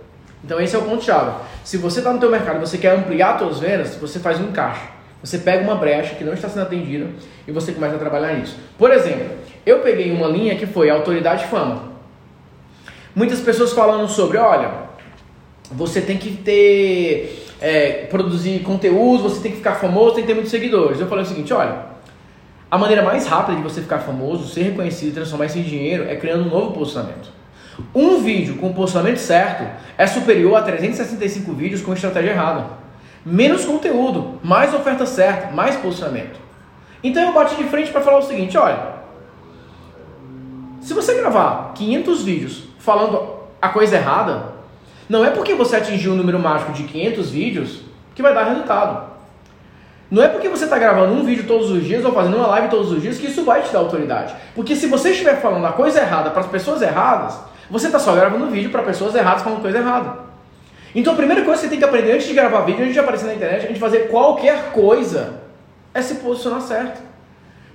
Então 0.44 0.60
esse 0.60 0.76
é 0.76 0.80
o 0.80 0.84
ponto 0.84 1.04
chave. 1.04 1.32
Se 1.64 1.78
você 1.78 2.00
está 2.00 2.12
no 2.12 2.20
teu 2.20 2.30
mercado 2.30 2.58
e 2.58 2.60
você 2.60 2.78
quer 2.78 2.96
ampliar 2.96 3.38
suas 3.38 3.60
vendas, 3.60 3.96
você 3.96 4.20
faz 4.20 4.40
um 4.40 4.46
encaixe. 4.46 4.82
Você 5.24 5.38
pega 5.38 5.64
uma 5.64 5.76
brecha 5.76 6.16
que 6.16 6.24
não 6.24 6.34
está 6.34 6.50
sendo 6.50 6.64
atendida 6.64 7.08
e 7.48 7.52
você 7.52 7.72
começa 7.72 7.96
a 7.96 8.00
trabalhar 8.00 8.34
nisso. 8.34 8.58
Por 8.78 8.92
exemplo, 8.92 9.30
eu 9.66 9.80
peguei 9.80 10.12
uma 10.12 10.28
linha 10.28 10.56
que 10.56 10.66
foi 10.66 10.90
autoridade 10.90 11.46
fama. 11.46 11.92
Muitas 13.14 13.40
pessoas 13.40 13.72
falando 13.72 14.08
sobre, 14.08 14.38
olha, 14.38 14.72
você 15.72 16.02
tem 16.02 16.18
que 16.18 16.32
ter 16.38 17.41
é, 17.62 18.08
produzir 18.10 18.60
conteúdo, 18.64 19.24
você 19.24 19.40
tem 19.40 19.52
que 19.52 19.58
ficar 19.58 19.76
famoso, 19.76 20.16
tem 20.16 20.24
que 20.24 20.28
ter 20.28 20.34
muitos 20.34 20.52
seguidores. 20.52 21.00
Eu 21.00 21.08
falei 21.08 21.24
o 21.24 21.28
seguinte, 21.28 21.54
olha, 21.54 21.92
a 22.70 22.78
maneira 22.78 23.04
mais 23.04 23.28
rápida 23.28 23.56
de 23.56 23.64
você 23.64 23.82
ficar 23.82 24.00
famoso, 24.00 24.48
ser 24.48 24.64
reconhecido 24.64 25.10
e 25.10 25.14
transformar 25.14 25.46
isso 25.46 25.60
em 25.60 25.64
dinheiro 25.64 26.10
é 26.10 26.16
criando 26.16 26.46
um 26.46 26.50
novo 26.50 26.72
posicionamento. 26.72 27.30
Um 27.94 28.22
vídeo 28.22 28.56
com 28.58 28.70
o 28.70 28.74
posicionamento 28.74 29.18
certo 29.18 29.66
é 29.98 30.08
superior 30.08 30.56
a 30.56 30.62
365 30.62 31.54
vídeos 31.54 31.82
com 31.82 31.94
estratégia 31.94 32.32
errada. 32.32 32.66
Menos 33.24 33.64
conteúdo, 33.66 34.40
mais 34.44 34.74
oferta 34.74 35.06
certa, 35.06 35.52
mais 35.52 35.76
posicionamento. 35.76 36.40
Então 37.04 37.24
eu 37.24 37.34
bati 37.34 37.56
de 37.56 37.66
frente 37.66 37.92
para 37.92 38.02
falar 38.02 38.18
o 38.18 38.24
seguinte, 38.24 38.58
olha, 38.58 39.02
se 40.80 40.94
você 40.94 41.14
gravar 41.16 41.74
500 41.76 42.24
vídeos 42.24 42.64
falando 42.80 43.42
a 43.62 43.70
coisa 43.70 43.96
errada, 43.96 44.51
não 45.12 45.26
é 45.26 45.30
porque 45.30 45.54
você 45.54 45.76
atingiu 45.76 46.12
o 46.12 46.14
um 46.14 46.18
número 46.18 46.40
mágico 46.40 46.72
de 46.72 46.84
500 46.84 47.32
vídeos 47.32 47.82
que 48.16 48.22
vai 48.22 48.34
dar 48.34 48.46
resultado. 48.46 49.12
Não 50.10 50.24
é 50.24 50.30
porque 50.30 50.48
você 50.48 50.64
está 50.64 50.80
gravando 50.80 51.12
um 51.12 51.26
vídeo 51.26 51.44
todos 51.46 51.70
os 51.70 51.84
dias 51.84 52.06
ou 52.06 52.14
fazendo 52.14 52.38
uma 52.38 52.48
live 52.48 52.70
todos 52.70 52.94
os 52.94 53.02
dias 53.02 53.18
que 53.18 53.28
isso 53.28 53.44
vai 53.44 53.62
te 53.62 53.74
dar 53.74 53.80
autoridade. 53.80 54.34
Porque 54.56 54.74
se 54.74 54.88
você 54.88 55.10
estiver 55.10 55.42
falando 55.42 55.66
a 55.66 55.74
coisa 55.74 56.00
errada 56.00 56.30
para 56.30 56.40
as 56.40 56.48
pessoas 56.48 56.82
erradas, 56.82 57.38
você 57.70 57.88
está 57.88 58.00
só 58.00 58.16
gravando 58.16 58.48
vídeo 58.48 58.70
para 58.70 58.84
pessoas 58.84 59.14
erradas 59.14 59.44
falando 59.44 59.62
coisa 59.62 59.80
errada. 59.80 60.18
Então 60.96 61.12
a 61.12 61.18
primeira 61.18 61.44
coisa 61.44 61.60
que 61.60 61.68
você 61.68 61.70
tem 61.70 61.80
que 61.80 61.86
aprender 61.86 62.14
antes 62.14 62.28
de 62.28 62.34
gravar 62.34 62.62
vídeo, 62.62 62.84
antes 62.84 62.94
de 62.94 63.00
aparecer 63.02 63.26
na 63.26 63.34
internet, 63.34 63.64
antes 63.64 63.74
de 63.74 63.82
fazer 63.82 64.08
qualquer 64.08 64.72
coisa, 64.72 65.42
é 65.94 66.02
se 66.02 66.16
posicionar 66.16 66.62
certo. 66.62 67.02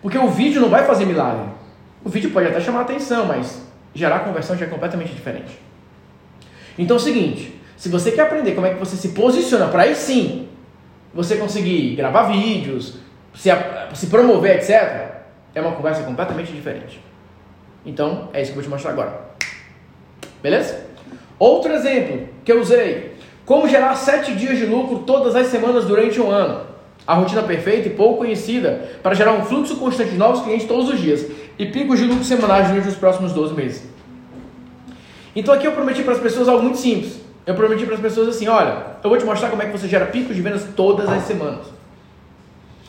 Porque 0.01 0.17
o 0.17 0.29
vídeo 0.29 0.59
não 0.59 0.71
vai 0.71 0.87
fazer 0.87 1.05
milagre. 1.05 1.51
O 2.03 2.09
vídeo 2.09 2.31
pode 2.31 2.47
até 2.47 2.61
chamar 2.61 2.81
atenção, 2.81 3.27
mas 3.27 3.61
gerar 3.95 4.21
conversão 4.21 4.57
já 4.57 4.65
é 4.65 4.69
completamente 4.71 5.13
diferente. 5.13 5.67
Então 6.79 6.97
é 6.97 7.01
o 7.01 7.03
seguinte, 7.03 7.55
se 7.77 7.89
você 7.89 8.13
quer 8.13 8.23
aprender 8.23 8.55
como 8.55 8.67
é 8.67 8.75
que 8.75 8.81
você 8.81 8.97
se 8.97 9.11
posiciona 9.11 9.69
para 9.69 9.83
aí 9.83 9.95
sim 9.95 10.49
você 11.13 11.37
conseguir 11.37 11.97
gravar 11.97 12.25
vídeos, 12.25 12.99
se, 13.35 13.51
se 13.95 14.07
promover, 14.09 14.57
etc., 14.57 15.17
é 15.55 15.61
uma 15.61 15.73
conversa 15.73 16.03
completamente 16.03 16.53
diferente. 16.53 17.01
Então, 17.85 18.29
é 18.33 18.43
isso 18.43 18.53
que 18.53 18.59
eu 18.59 18.63
vou 18.63 18.65
te 18.65 18.71
mostrar 18.71 18.91
agora. 18.91 19.31
Beleza? 20.43 20.87
Outro 21.39 21.73
exemplo 21.73 22.29
que 22.45 22.53
eu 22.53 22.61
usei: 22.61 23.15
como 23.45 23.69
gerar 23.69 23.95
7 23.95 24.35
dias 24.35 24.59
de 24.59 24.67
lucro 24.67 25.01
todas 25.01 25.35
as 25.35 25.47
semanas 25.47 25.85
durante 25.85 26.21
um 26.21 26.31
ano. 26.31 26.67
A 27.07 27.15
rotina 27.15 27.43
perfeita 27.43 27.87
e 27.87 27.93
pouco 27.93 28.19
conhecida 28.19 28.91
para 29.03 29.15
gerar 29.15 29.33
um 29.33 29.45
fluxo 29.45 29.77
constante 29.77 30.11
de 30.11 30.17
novos 30.17 30.43
clientes 30.43 30.67
todos 30.67 30.89
os 30.89 31.01
dias 31.01 31.25
e 31.57 31.67
picos 31.67 32.01
de 32.01 32.05
lucro 32.05 32.25
semanais 32.25 32.69
durante 32.69 32.89
os 32.89 32.97
próximos 32.97 33.33
12 33.33 33.55
meses. 33.55 33.96
Então 35.37 35.53
aqui 35.53 35.67
eu 35.67 35.73
prometi 35.73 36.03
para 36.03 36.15
as 36.15 36.19
pessoas 36.19 36.49
algo 36.49 36.63
muito 36.63 36.79
simples. 36.79 37.21
Eu 37.47 37.55
prometi 37.55 37.85
para 37.85 37.95
as 37.95 38.01
pessoas 38.01 38.29
assim: 38.29 38.49
olha, 38.49 38.97
eu 39.05 39.11
vou 39.11 39.19
te 39.19 39.25
mostrar 39.25 39.51
como 39.51 39.63
é 39.63 39.67
que 39.67 39.73
você 39.73 39.87
gera 39.87 40.07
picos 40.07 40.35
de 40.35 40.41
vendas 40.41 40.65
todas 40.75 41.07
as 41.09 41.25
semanas. 41.25 41.67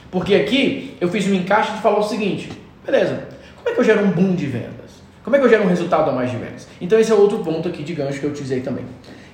Porque 0.09 0.33
aqui 0.33 0.95
eu 1.01 1.09
fiz 1.09 1.27
um 1.27 1.33
encaixe 1.33 1.73
de 1.73 1.81
falar 1.81 1.99
o 1.99 2.03
seguinte: 2.03 2.49
beleza, 2.85 3.27
como 3.57 3.69
é 3.69 3.73
que 3.73 3.79
eu 3.79 3.83
gero 3.83 4.01
um 4.01 4.11
boom 4.11 4.33
de 4.33 4.45
vendas? 4.45 4.77
Como 5.23 5.35
é 5.35 5.39
que 5.39 5.45
eu 5.45 5.49
gero 5.49 5.65
um 5.65 5.67
resultado 5.67 6.09
a 6.09 6.13
mais 6.13 6.31
de 6.31 6.37
vendas? 6.37 6.69
Então 6.79 6.97
esse 6.97 7.11
é 7.11 7.15
outro 7.15 7.39
ponto 7.39 7.67
aqui 7.67 7.83
de 7.83 7.93
gancho 7.93 8.17
que 8.17 8.25
eu 8.25 8.29
utilizei 8.29 8.61
também. 8.61 8.85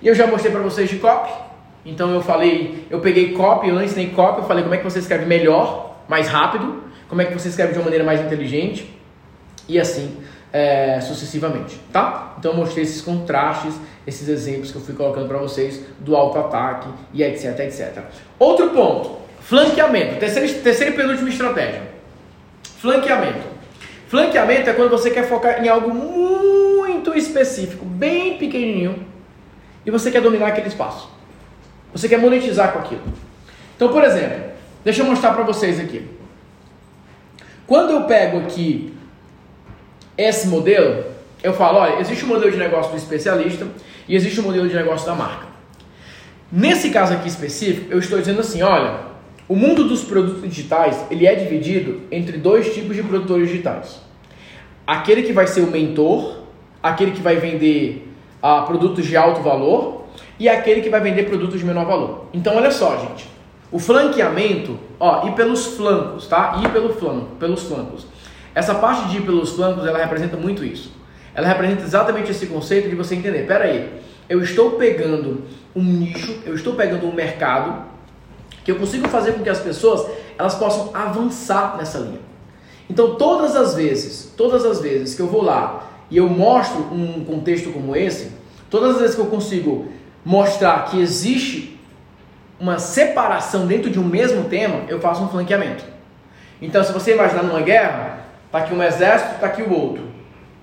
E 0.02 0.08
eu 0.08 0.16
já 0.16 0.26
mostrei 0.26 0.52
para 0.52 0.62
vocês 0.62 0.90
de 0.90 0.98
copy. 0.98 1.32
Então 1.86 2.12
eu 2.12 2.22
falei, 2.22 2.88
eu 2.90 3.00
peguei 3.00 3.34
copy, 3.34 3.68
eu 3.68 3.76
não 3.76 3.84
ensinei 3.84 4.10
copy, 4.10 4.40
eu 4.40 4.48
falei 4.48 4.64
como 4.64 4.74
é 4.74 4.80
que 4.80 4.84
você 4.84 5.00
escreve 5.00 5.26
melhor, 5.26 5.98
mais 6.08 6.28
rápido, 6.28 6.82
como 7.08 7.22
é 7.22 7.26
que 7.26 7.34
você 7.34 7.50
escreve 7.50 7.74
de 7.74 7.78
uma 7.78 7.84
maneira 7.84 8.04
mais 8.04 8.22
inteligente 8.22 8.90
e 9.68 9.80
assim 9.80 10.18
é, 10.54 11.02
sucessivamente, 11.02 11.80
tá? 11.92 12.36
Então 12.38 12.52
eu 12.52 12.58
mostrei 12.58 12.84
esses 12.84 13.02
contrastes, 13.02 13.74
esses 14.06 14.30
exemplos 14.30 14.72
que 14.72 14.78
eu 14.78 14.82
fui 14.82 14.94
colocando 14.94 15.28
para 15.28 15.40
vocês 15.40 15.82
do 16.00 16.16
auto-ataque 16.16 16.88
e 17.12 17.24
etc, 17.24 17.60
etc. 17.62 18.04
Outro 18.38 18.70
ponto, 18.70 19.18
flanqueamento, 19.42 20.20
terceira, 20.20 20.48
terceira 20.62 20.94
e 20.94 20.96
penúltima 20.96 21.28
estratégia. 21.28 21.82
Flanqueamento. 22.78 23.48
Flanqueamento 24.08 24.70
é 24.70 24.74
quando 24.74 24.92
você 24.92 25.10
quer 25.10 25.28
focar 25.28 25.66
em 25.66 25.68
algo 25.68 25.92
muito 25.92 27.18
específico, 27.18 27.84
bem 27.84 28.38
pequenininho, 28.38 29.08
e 29.84 29.90
você 29.90 30.12
quer 30.12 30.22
dominar 30.22 30.50
aquele 30.50 30.68
espaço. 30.68 31.10
Você 31.92 32.08
quer 32.08 32.20
monetizar 32.20 32.74
com 32.74 32.80
aquilo. 32.80 33.02
Então, 33.76 33.92
por 33.92 34.04
exemplo, 34.04 34.52
deixa 34.84 35.02
eu 35.02 35.06
mostrar 35.06 35.34
para 35.34 35.44
vocês 35.44 35.80
aqui. 35.80 36.08
Quando 37.66 37.92
eu 37.92 38.04
pego 38.04 38.38
aqui 38.40 38.94
esse 40.18 40.48
modelo, 40.48 41.06
eu 41.42 41.54
falo, 41.54 41.80
olha, 41.80 42.00
existe 42.00 42.24
o 42.24 42.28
um 42.28 42.30
modelo 42.30 42.52
de 42.52 42.58
negócio 42.58 42.92
do 42.92 42.98
especialista 42.98 43.68
e 44.08 44.16
existe 44.16 44.40
o 44.40 44.44
um 44.44 44.46
modelo 44.46 44.68
de 44.68 44.76
negócio 44.76 45.06
da 45.06 45.16
marca. 45.16 45.48
Nesse 46.52 46.90
caso 46.92 47.14
aqui 47.14 47.28
específico, 47.28 47.92
eu 47.92 48.00
estou 48.00 48.20
dizendo 48.20 48.40
assim, 48.40 48.62
olha, 48.62 49.00
o 49.48 49.56
mundo 49.56 49.88
dos 49.88 50.04
produtos 50.04 50.42
digitais 50.44 51.04
ele 51.10 51.26
é 51.26 51.36
dividido 51.36 52.02
entre 52.12 52.38
dois 52.38 52.74
tipos 52.74 52.96
de 52.96 53.04
produtores 53.04 53.50
digitais. 53.50 54.02
Aquele 54.86 55.24
que 55.24 55.34
vai 55.34 55.48
ser 55.48 55.62
o 55.62 55.68
mentor, 55.68 56.44
aquele 56.82 57.12
que 57.12 57.22
vai 57.22 57.38
vender 57.38 58.08
uh, 58.42 58.66
produtos 58.66 59.06
de 59.06 59.18
alto 59.18 59.42
valor 59.42 60.06
e 60.40 60.48
aquele 60.48 60.82
que 60.82 60.90
vai 60.90 61.02
vender 61.02 61.24
produtos 61.24 61.60
de 61.60 61.66
menor 61.66 61.86
valor. 61.86 62.26
Então 62.34 62.56
olha 62.56 62.72
só, 62.72 62.98
gente, 63.00 63.28
o 63.72 63.80
flanqueamento, 63.80 64.78
ó, 65.00 65.28
ir 65.28 65.32
pelos 65.34 65.66
flancos, 65.76 66.28
tá? 66.28 66.62
Ir 66.64 66.70
pelo 66.70 66.94
flanco, 66.94 67.36
pelos 67.40 67.64
flancos. 67.64 68.06
Essa 68.56 68.76
parte 68.76 69.10
de 69.10 69.18
ir 69.18 69.22
pelos 69.22 69.52
flancos, 69.52 69.86
ela 69.86 69.98
representa 69.98 70.38
muito 70.38 70.64
isso. 70.64 70.92
Ela 71.34 71.48
representa 71.48 71.84
exatamente 71.84 72.32
esse 72.32 72.46
conceito 72.48 72.90
de 72.90 72.96
você 72.96 73.16
entender, 73.16 73.48
pera 73.48 73.66
aí, 73.66 74.02
eu 74.30 74.42
estou 74.42 74.72
pegando 74.72 75.44
um 75.76 75.84
nicho, 75.84 76.40
eu 76.46 76.54
estou 76.54 76.76
pegando 76.76 77.08
um 77.08 77.14
mercado 77.14 77.84
que 78.64 78.72
eu 78.72 78.76
consigo 78.76 79.08
fazer 79.10 79.34
com 79.34 79.44
que 79.44 79.50
as 79.50 79.60
pessoas 79.60 80.08
elas 80.38 80.56
possam 80.56 80.92
avançar 80.94 81.76
nessa 81.78 82.00
linha. 82.00 82.20
Então, 82.90 83.16
todas 83.16 83.56
as 83.56 83.74
vezes, 83.76 84.32
todas 84.38 84.66
as 84.66 84.80
vezes 84.80 85.16
que 85.16 85.22
eu 85.22 85.28
vou 85.28 85.44
lá 85.44 85.90
e 86.10 86.18
eu 86.18 86.30
mostro 86.30 86.82
um 86.94 87.26
contexto 87.26 87.72
como 87.72 87.96
esse, 87.96 88.32
todas 88.70 88.92
as 88.92 89.02
vezes 89.02 89.16
que 89.16 89.22
eu 89.22 89.28
consigo 89.28 89.88
mostrar 90.24 90.86
que 90.86 91.00
existe 91.00 91.80
uma 92.60 92.80
separação 92.80 93.66
dentro 93.66 93.90
de 93.90 94.00
um 94.00 94.04
mesmo 94.04 94.46
tema, 94.46 94.84
eu 94.88 95.00
faço 95.00 95.24
um 95.24 95.28
flanqueamento. 95.28 95.84
Então, 96.62 96.84
se 96.84 96.94
você 96.94 97.14
imaginar 97.14 97.44
numa 97.44 97.62
guerra, 97.62 98.23
tá 98.54 98.60
aqui 98.60 98.74
um 98.74 98.84
exército, 98.84 99.40
tá 99.40 99.48
aqui 99.48 99.64
o 99.64 99.74
outro. 99.74 100.04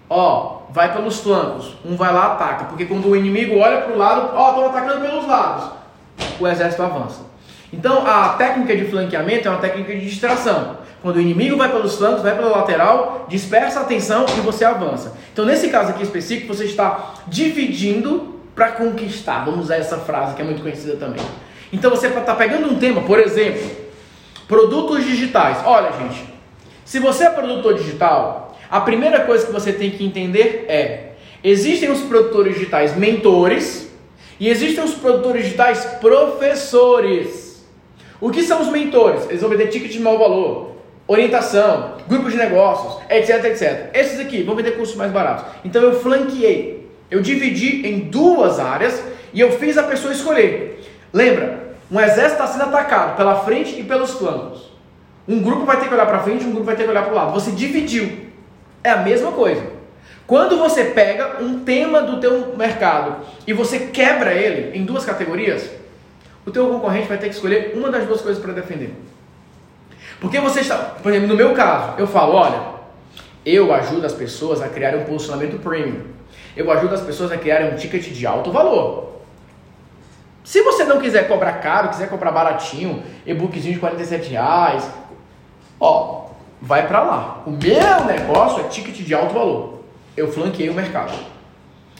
Ó, 0.08 0.60
vai 0.70 0.92
pelos 0.92 1.18
flancos, 1.18 1.74
um 1.84 1.96
vai 1.96 2.12
lá 2.12 2.34
ataca, 2.34 2.66
porque 2.66 2.86
quando 2.86 3.08
o 3.08 3.16
inimigo 3.16 3.58
olha 3.58 3.80
para 3.80 3.92
o 3.92 3.98
lado, 3.98 4.30
ó, 4.32 4.50
estão 4.50 4.66
atacando 4.66 5.00
pelos 5.00 5.26
lados, 5.26 5.70
o 6.38 6.46
exército 6.46 6.84
avança. 6.84 7.22
Então 7.72 8.06
a 8.06 8.30
técnica 8.30 8.76
de 8.76 8.84
flanqueamento 8.84 9.48
é 9.48 9.50
uma 9.50 9.60
técnica 9.60 9.92
de 9.92 10.08
distração. 10.08 10.78
Quando 11.02 11.16
o 11.16 11.20
inimigo 11.20 11.56
vai 11.56 11.68
pelos 11.68 11.96
flancos, 11.96 12.22
vai 12.22 12.36
pela 12.36 12.58
lateral, 12.58 13.26
dispersa 13.28 13.80
a 13.80 13.82
atenção 13.82 14.24
e 14.36 14.40
você 14.40 14.64
avança. 14.64 15.16
Então 15.32 15.44
nesse 15.44 15.68
caso 15.68 15.90
aqui 15.90 16.04
específico, 16.04 16.54
você 16.54 16.66
está 16.66 17.14
dividindo 17.26 18.40
para 18.54 18.72
conquistar. 18.72 19.44
Vamos 19.44 19.64
usar 19.64 19.76
essa 19.76 19.98
frase 19.98 20.36
que 20.36 20.42
é 20.42 20.44
muito 20.44 20.62
conhecida 20.62 20.94
também. 20.94 21.24
Então 21.72 21.90
você 21.90 22.06
está 22.06 22.34
pegando 22.36 22.68
um 22.68 22.78
tema, 22.78 23.00
por 23.02 23.18
exemplo, 23.18 23.68
produtos 24.46 25.04
digitais. 25.04 25.58
Olha, 25.64 25.90
gente, 25.92 26.30
se 26.90 26.98
você 26.98 27.22
é 27.22 27.30
produtor 27.30 27.74
digital, 27.74 28.58
a 28.68 28.80
primeira 28.80 29.20
coisa 29.20 29.46
que 29.46 29.52
você 29.52 29.72
tem 29.72 29.92
que 29.92 30.04
entender 30.04 30.64
é: 30.66 31.12
existem 31.44 31.88
os 31.88 32.00
produtores 32.00 32.54
digitais 32.54 32.96
mentores 32.96 33.88
e 34.40 34.48
existem 34.48 34.82
os 34.82 34.94
produtores 34.94 35.44
digitais 35.44 35.84
professores. 36.00 37.64
O 38.20 38.28
que 38.28 38.42
são 38.42 38.60
os 38.60 38.66
mentores? 38.66 39.24
Eles 39.28 39.40
vão 39.40 39.50
vender 39.50 39.68
ticket 39.68 39.92
de 39.92 40.00
mau 40.00 40.18
valor, 40.18 40.78
orientação, 41.06 41.98
grupos 42.08 42.32
de 42.32 42.38
negócios, 42.38 43.00
etc, 43.08 43.44
etc. 43.44 43.90
Esses 43.94 44.18
aqui 44.18 44.42
vão 44.42 44.56
vender 44.56 44.72
cursos 44.72 44.96
mais 44.96 45.12
baratos. 45.12 45.44
Então 45.64 45.80
eu 45.80 46.00
flanqueei, 46.00 46.90
eu 47.08 47.22
dividi 47.22 47.86
em 47.86 48.00
duas 48.00 48.58
áreas 48.58 49.00
e 49.32 49.40
eu 49.40 49.52
fiz 49.60 49.78
a 49.78 49.84
pessoa 49.84 50.12
escolher. 50.12 50.82
Lembra, 51.12 51.76
um 51.88 52.00
exército 52.00 52.42
está 52.42 52.48
sendo 52.48 52.64
atacado 52.64 53.16
pela 53.16 53.44
frente 53.44 53.78
e 53.78 53.84
pelos 53.84 54.10
flancos. 54.14 54.69
Um 55.30 55.40
grupo 55.40 55.64
vai 55.64 55.78
ter 55.78 55.86
que 55.86 55.94
olhar 55.94 56.06
para 56.06 56.18
frente, 56.18 56.44
um 56.44 56.50
grupo 56.50 56.66
vai 56.66 56.74
ter 56.74 56.82
que 56.82 56.90
olhar 56.90 57.04
para 57.04 57.12
o 57.12 57.14
lado. 57.14 57.32
Você 57.32 57.52
dividiu. 57.52 58.26
É 58.82 58.90
a 58.90 58.96
mesma 58.96 59.30
coisa. 59.30 59.64
Quando 60.26 60.58
você 60.58 60.86
pega 60.86 61.40
um 61.40 61.60
tema 61.60 62.02
do 62.02 62.18
teu 62.18 62.56
mercado 62.56 63.24
e 63.46 63.52
você 63.52 63.78
quebra 63.78 64.34
ele 64.34 64.76
em 64.76 64.84
duas 64.84 65.04
categorias, 65.04 65.70
o 66.44 66.50
teu 66.50 66.68
concorrente 66.68 67.06
vai 67.06 67.16
ter 67.16 67.28
que 67.28 67.36
escolher 67.36 67.74
uma 67.76 67.90
das 67.90 68.06
duas 68.06 68.20
coisas 68.20 68.42
para 68.42 68.52
defender. 68.52 68.92
Porque 70.20 70.40
você 70.40 70.62
está, 70.62 70.76
por 70.76 71.12
exemplo, 71.12 71.28
no 71.28 71.36
meu 71.36 71.54
caso, 71.54 71.94
eu 71.96 72.08
falo, 72.08 72.32
olha, 72.32 72.60
eu 73.46 73.72
ajudo 73.72 74.06
as 74.06 74.12
pessoas 74.12 74.60
a 74.60 74.68
criar 74.68 74.96
um 74.96 75.04
posicionamento 75.04 75.62
premium. 75.62 76.06
Eu 76.56 76.68
ajudo 76.72 76.96
as 76.96 77.02
pessoas 77.02 77.30
a 77.30 77.36
criarem 77.36 77.72
um 77.72 77.76
ticket 77.76 78.02
de 78.02 78.26
alto 78.26 78.50
valor. 78.50 79.20
Se 80.42 80.60
você 80.62 80.82
não 80.82 81.00
quiser 81.00 81.28
cobrar 81.28 81.52
caro, 81.54 81.90
quiser 81.90 82.08
cobrar 82.08 82.32
baratinho, 82.32 83.04
e-bookzinho 83.24 83.74
de 83.74 83.78
47 83.78 84.30
reais, 84.30 84.90
ó, 85.80 86.26
vai 86.60 86.86
para 86.86 87.02
lá. 87.02 87.42
O 87.46 87.50
meu 87.50 88.04
negócio 88.06 88.60
é 88.60 88.68
ticket 88.68 88.96
de 88.96 89.14
alto 89.14 89.34
valor. 89.34 89.80
Eu 90.16 90.30
flanqueei 90.30 90.68
o 90.68 90.74
mercado. 90.74 91.12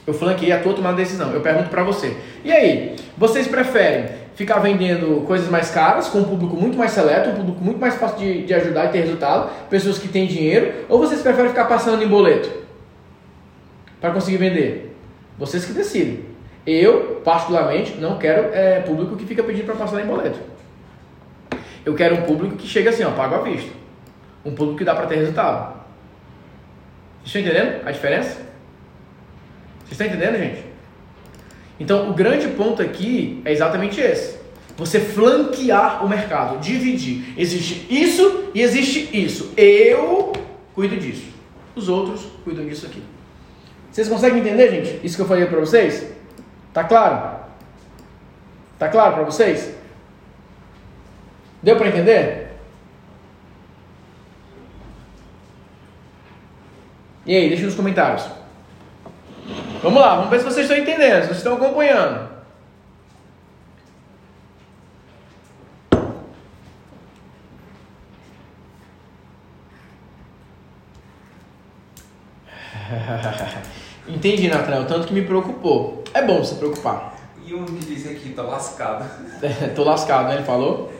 Eu 0.07 0.15
flanqueei 0.15 0.53
a 0.53 0.61
tua 0.61 0.75
tomada 0.75 0.97
de 0.97 1.03
decisão. 1.03 1.33
Eu 1.33 1.41
pergunto 1.41 1.71
para 1.71 1.83
você. 1.83 2.17
E 2.45 2.53
aí, 2.53 2.97
vocês 3.17 3.49
preferem 3.49 4.21
ficar 4.35 4.59
vendendo 4.59 5.25
coisas 5.27 5.49
mais 5.49 5.71
caras, 5.71 6.09
com 6.09 6.19
um 6.19 6.25
público 6.25 6.57
muito 6.57 6.77
mais 6.77 6.93
seleto, 6.93 7.31
um 7.31 7.35
público 7.35 7.63
muito 7.63 7.79
mais 7.79 7.97
fácil 7.97 8.19
de, 8.19 8.45
de 8.45 8.55
ajudar 8.55 8.87
e 8.87 8.89
ter 8.89 9.01
resultado, 9.01 9.51
pessoas 9.69 9.99
que 9.99 10.09
têm 10.09 10.27
dinheiro, 10.27 10.87
ou 10.89 10.99
vocês 10.99 11.21
preferem 11.21 11.51
ficar 11.51 11.67
passando 11.67 12.03
em 12.03 12.09
boleto 12.09 12.51
para 14.01 14.11
conseguir 14.13 14.39
vender? 14.39 14.97
Vocês 15.39 15.65
que 15.65 15.73
decidem. 15.73 16.25
Eu, 16.67 17.21
particularmente, 17.25 17.97
não 17.97 18.19
quero 18.19 18.55
é, 18.55 18.81
público 18.81 19.17
que 19.17 19.27
fica 19.27 19.43
pedindo 19.43 19.67
para 19.67 19.75
passar 19.75 20.01
em 20.01 20.07
boleto. 20.07 20.39
Eu 21.85 21.95
quero 21.95 22.17
um 22.17 22.23
público 22.23 22.57
que 22.57 22.67
chega 22.67 22.91
assim, 22.91 23.05
ó, 23.05 23.11
pago 23.13 23.37
à 23.37 23.43
vista. 23.43 23.71
Um 24.45 24.55
público 24.55 24.79
que 24.79 24.85
dá 24.85 24.95
para 24.95 25.07
ter 25.07 25.17
resultado. 25.17 25.81
Vocês 27.25 27.37
estão 27.37 27.41
entendendo 27.43 27.87
a 27.87 27.91
diferença? 27.91 28.41
Vocês 29.81 29.93
estão 29.93 30.07
entendendo, 30.07 30.39
gente? 30.39 30.65
Então, 31.79 32.11
o 32.11 32.15
grande 32.15 32.49
ponto 32.49 32.83
aqui 32.83 33.41
é 33.45 33.53
exatamente 33.53 34.01
esse. 34.01 34.39
Você 34.77 35.01
flanquear 35.01 36.05
o 36.05 36.09
mercado, 36.09 36.59
dividir. 36.59 37.35
Existe 37.37 37.87
isso 37.91 38.51
e 38.55 38.63
existe 38.63 39.09
isso. 39.13 39.53
Eu 39.57 40.33
cuido 40.75 40.97
disso. 40.97 41.29
Os 41.75 41.89
outros 41.89 42.27
cuidam 42.45 42.67
disso 42.67 42.87
aqui. 42.87 43.03
Vocês 43.91 44.09
conseguem 44.09 44.41
entender, 44.41 44.71
gente? 44.71 45.01
Isso 45.05 45.17
que 45.17 45.23
eu 45.23 45.27
falei 45.27 45.47
para 45.47 45.59
vocês? 45.61 46.07
Tá 46.73 46.85
claro? 46.85 47.41
Tá 48.79 48.89
claro 48.89 49.15
para 49.15 49.25
vocês? 49.25 49.75
Deu 51.63 51.77
para 51.77 51.89
entender? 51.89 52.51
E 57.27 57.37
aí, 57.37 57.49
deixa 57.49 57.67
nos 57.67 57.75
comentários. 57.75 58.27
Vamos 59.83 60.01
lá, 60.01 60.17
vamos 60.17 60.31
ver 60.31 60.39
se 60.39 60.45
vocês 60.45 60.67
estão 60.69 60.77
entendendo, 60.77 61.23
se 61.23 61.29
vocês 61.29 61.39
estão 61.39 61.55
acompanhando. 61.55 62.31
Entendi, 74.09 74.49
Nathanael, 74.49 74.87
tanto 74.87 75.07
que 75.07 75.15
me 75.15 75.23
preocupou. 75.23 76.03
É 76.13 76.23
bom 76.23 76.43
se 76.43 76.57
preocupar. 76.57 77.15
E 77.45 77.55
um 77.55 77.65
que 77.65 77.85
disse 77.85 78.09
aqui, 78.09 78.31
tá 78.31 78.43
lascado. 78.43 79.05
Tô 79.77 79.85
lascado, 79.85 80.29
né? 80.29 80.35
Ele 80.35 80.45
falou? 80.45 80.93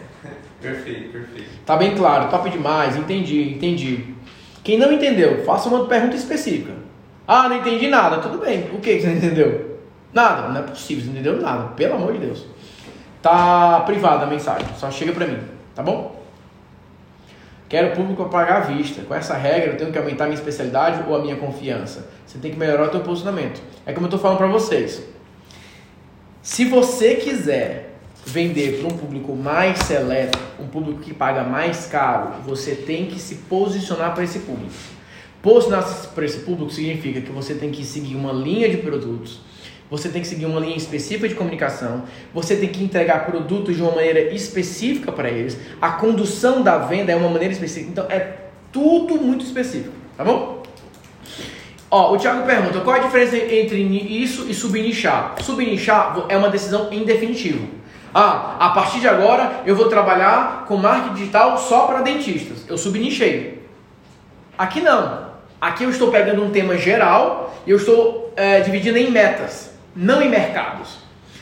Perfeito, 0.61 1.13
perfeito. 1.13 1.49
Tá 1.65 1.77
bem 1.77 1.95
claro, 1.95 2.31
top 2.31 2.49
demais, 2.51 2.97
entendi, 2.97 3.55
entendi. 3.55 4.15
Quem 4.63 4.79
não 4.79 4.93
entendeu, 4.93 5.45
faça 5.45 5.69
uma 5.69 5.87
pergunta 5.87 6.17
específica. 6.17 6.73
Ah, 7.27 7.49
não 7.49 7.57
entendi 7.57 7.89
nada. 7.89 8.19
Tudo 8.19 8.39
bem. 8.39 8.69
O 8.73 8.81
que 8.81 9.01
você 9.01 9.07
não 9.07 9.17
entendeu? 9.17 9.79
Nada, 10.13 10.49
não 10.49 10.61
é 10.61 10.63
possível, 10.65 11.05
você 11.05 11.11
não 11.11 11.21
entendeu 11.21 11.41
nada, 11.41 11.69
pelo 11.75 11.95
amor 11.95 12.13
de 12.13 12.19
Deus. 12.19 12.45
Tá 13.23 13.81
privada 13.81 14.25
a 14.25 14.27
mensagem, 14.27 14.67
só 14.77 14.91
chega 14.91 15.13
pra 15.13 15.27
mim, 15.27 15.39
tá 15.75 15.83
bom? 15.83 16.19
Quero 17.69 17.95
público 17.95 18.25
para 18.25 18.45
pagar 18.45 18.57
à 18.57 18.61
vista. 18.61 19.03
Com 19.03 19.15
essa 19.15 19.35
regra, 19.35 19.71
eu 19.71 19.77
tenho 19.77 19.93
que 19.93 19.99
aumentar 19.99 20.25
minha 20.25 20.35
especialidade 20.35 21.05
ou 21.09 21.15
a 21.15 21.21
minha 21.21 21.37
confiança? 21.37 22.09
Você 22.27 22.39
tem 22.39 22.51
que 22.51 22.59
melhorar 22.59 22.87
o 22.87 22.89
teu 22.89 23.01
posicionamento. 23.01 23.63
É 23.87 23.93
como 23.93 24.07
eu 24.07 24.09
estou 24.09 24.19
falando 24.19 24.39
para 24.39 24.49
vocês. 24.49 25.07
Se 26.43 26.65
você 26.65 27.15
quiser 27.15 27.90
vender 28.25 28.79
para 28.79 28.89
um 28.89 28.97
público 28.97 29.35
mais 29.35 29.79
seleto, 29.79 30.39
um 30.59 30.67
público 30.67 31.01
que 31.01 31.15
paga 31.15 31.43
mais 31.43 31.87
caro, 31.87 32.43
você 32.45 32.75
tem 32.75 33.07
que 33.07 33.19
se 33.19 33.37
posicionar 33.37 34.15
para 34.15 34.25
esse 34.25 34.41
público. 34.41 34.73
Posicionar 35.43 35.85
para 36.15 36.25
esse 36.25 36.41
público 36.41 36.71
significa 36.71 37.21
que 37.21 37.33
você 37.33 37.55
tem 37.55 37.71
que 37.71 37.85
seguir 37.85 38.15
uma 38.15 38.33
linha 38.33 38.69
de 38.69 38.77
produtos, 38.77 39.41
você 39.91 40.09
tem 40.09 40.23
que 40.23 40.29
seguir 40.29 40.45
uma 40.45 40.61
linha 40.61 40.77
específica 40.77 41.29
de 41.29 41.35
comunicação, 41.35 42.05
você 42.33 42.55
tem 42.57 42.69
que 42.69 42.85
entregar 42.85 43.27
produtos 43.27 43.75
de 43.75 43.83
uma 43.83 43.93
maneira 43.93 44.21
específica 44.33 45.11
para 45.11 45.31
eles, 45.31 45.59
a 45.81 45.93
condução 45.93 46.63
da 46.63 46.79
venda 46.79 47.11
é 47.11 47.17
uma 47.17 47.29
maneira 47.29 47.53
específica, 47.53 47.91
então 47.91 48.07
é 48.09 48.37
tudo 48.71 49.17
muito 49.17 49.45
específico, 49.45 49.95
tá 50.17 50.23
bom? 50.23 50.63
Ó, 51.91 52.15
o 52.15 52.19
Thiago 52.19 52.47
pergunta, 52.47 52.81
qual 52.81 52.95
a 52.95 53.01
diferença 53.01 53.37
entre 53.37 53.83
isso 53.83 54.47
e 54.49 54.55
subnichar? 54.55 55.35
Subnichar 55.43 56.27
é 56.29 56.37
uma 56.37 56.49
decisão 56.49 56.93
em 56.93 57.03
definitivo. 57.03 57.80
Ah, 58.15 58.57
a 58.59 58.71
partir 58.71 59.01
de 59.01 59.09
agora 59.09 59.63
eu 59.65 59.77
vou 59.77 59.89
trabalhar 59.89 60.65
com 60.67 60.77
marketing 60.77 61.15
digital 61.15 61.59
só 61.59 61.87
para 61.87 62.03
dentistas. 62.03 62.65
Eu 62.69 62.77
subnichei. 62.77 63.67
Aqui 64.59 64.81
não. 64.81 65.31
Aqui 65.61 65.85
eu 65.85 65.91
estou 65.91 66.11
pegando 66.11 66.43
um 66.43 66.51
tema 66.51 66.77
geral 66.77 67.55
e 67.67 67.71
eu 67.71 67.77
estou 67.77 68.33
é, 68.37 68.61
dividindo 68.61 68.99
em 68.99 69.11
metas 69.11 69.71
não 69.95 70.23
em 70.23 70.29
mercados. 70.29 70.99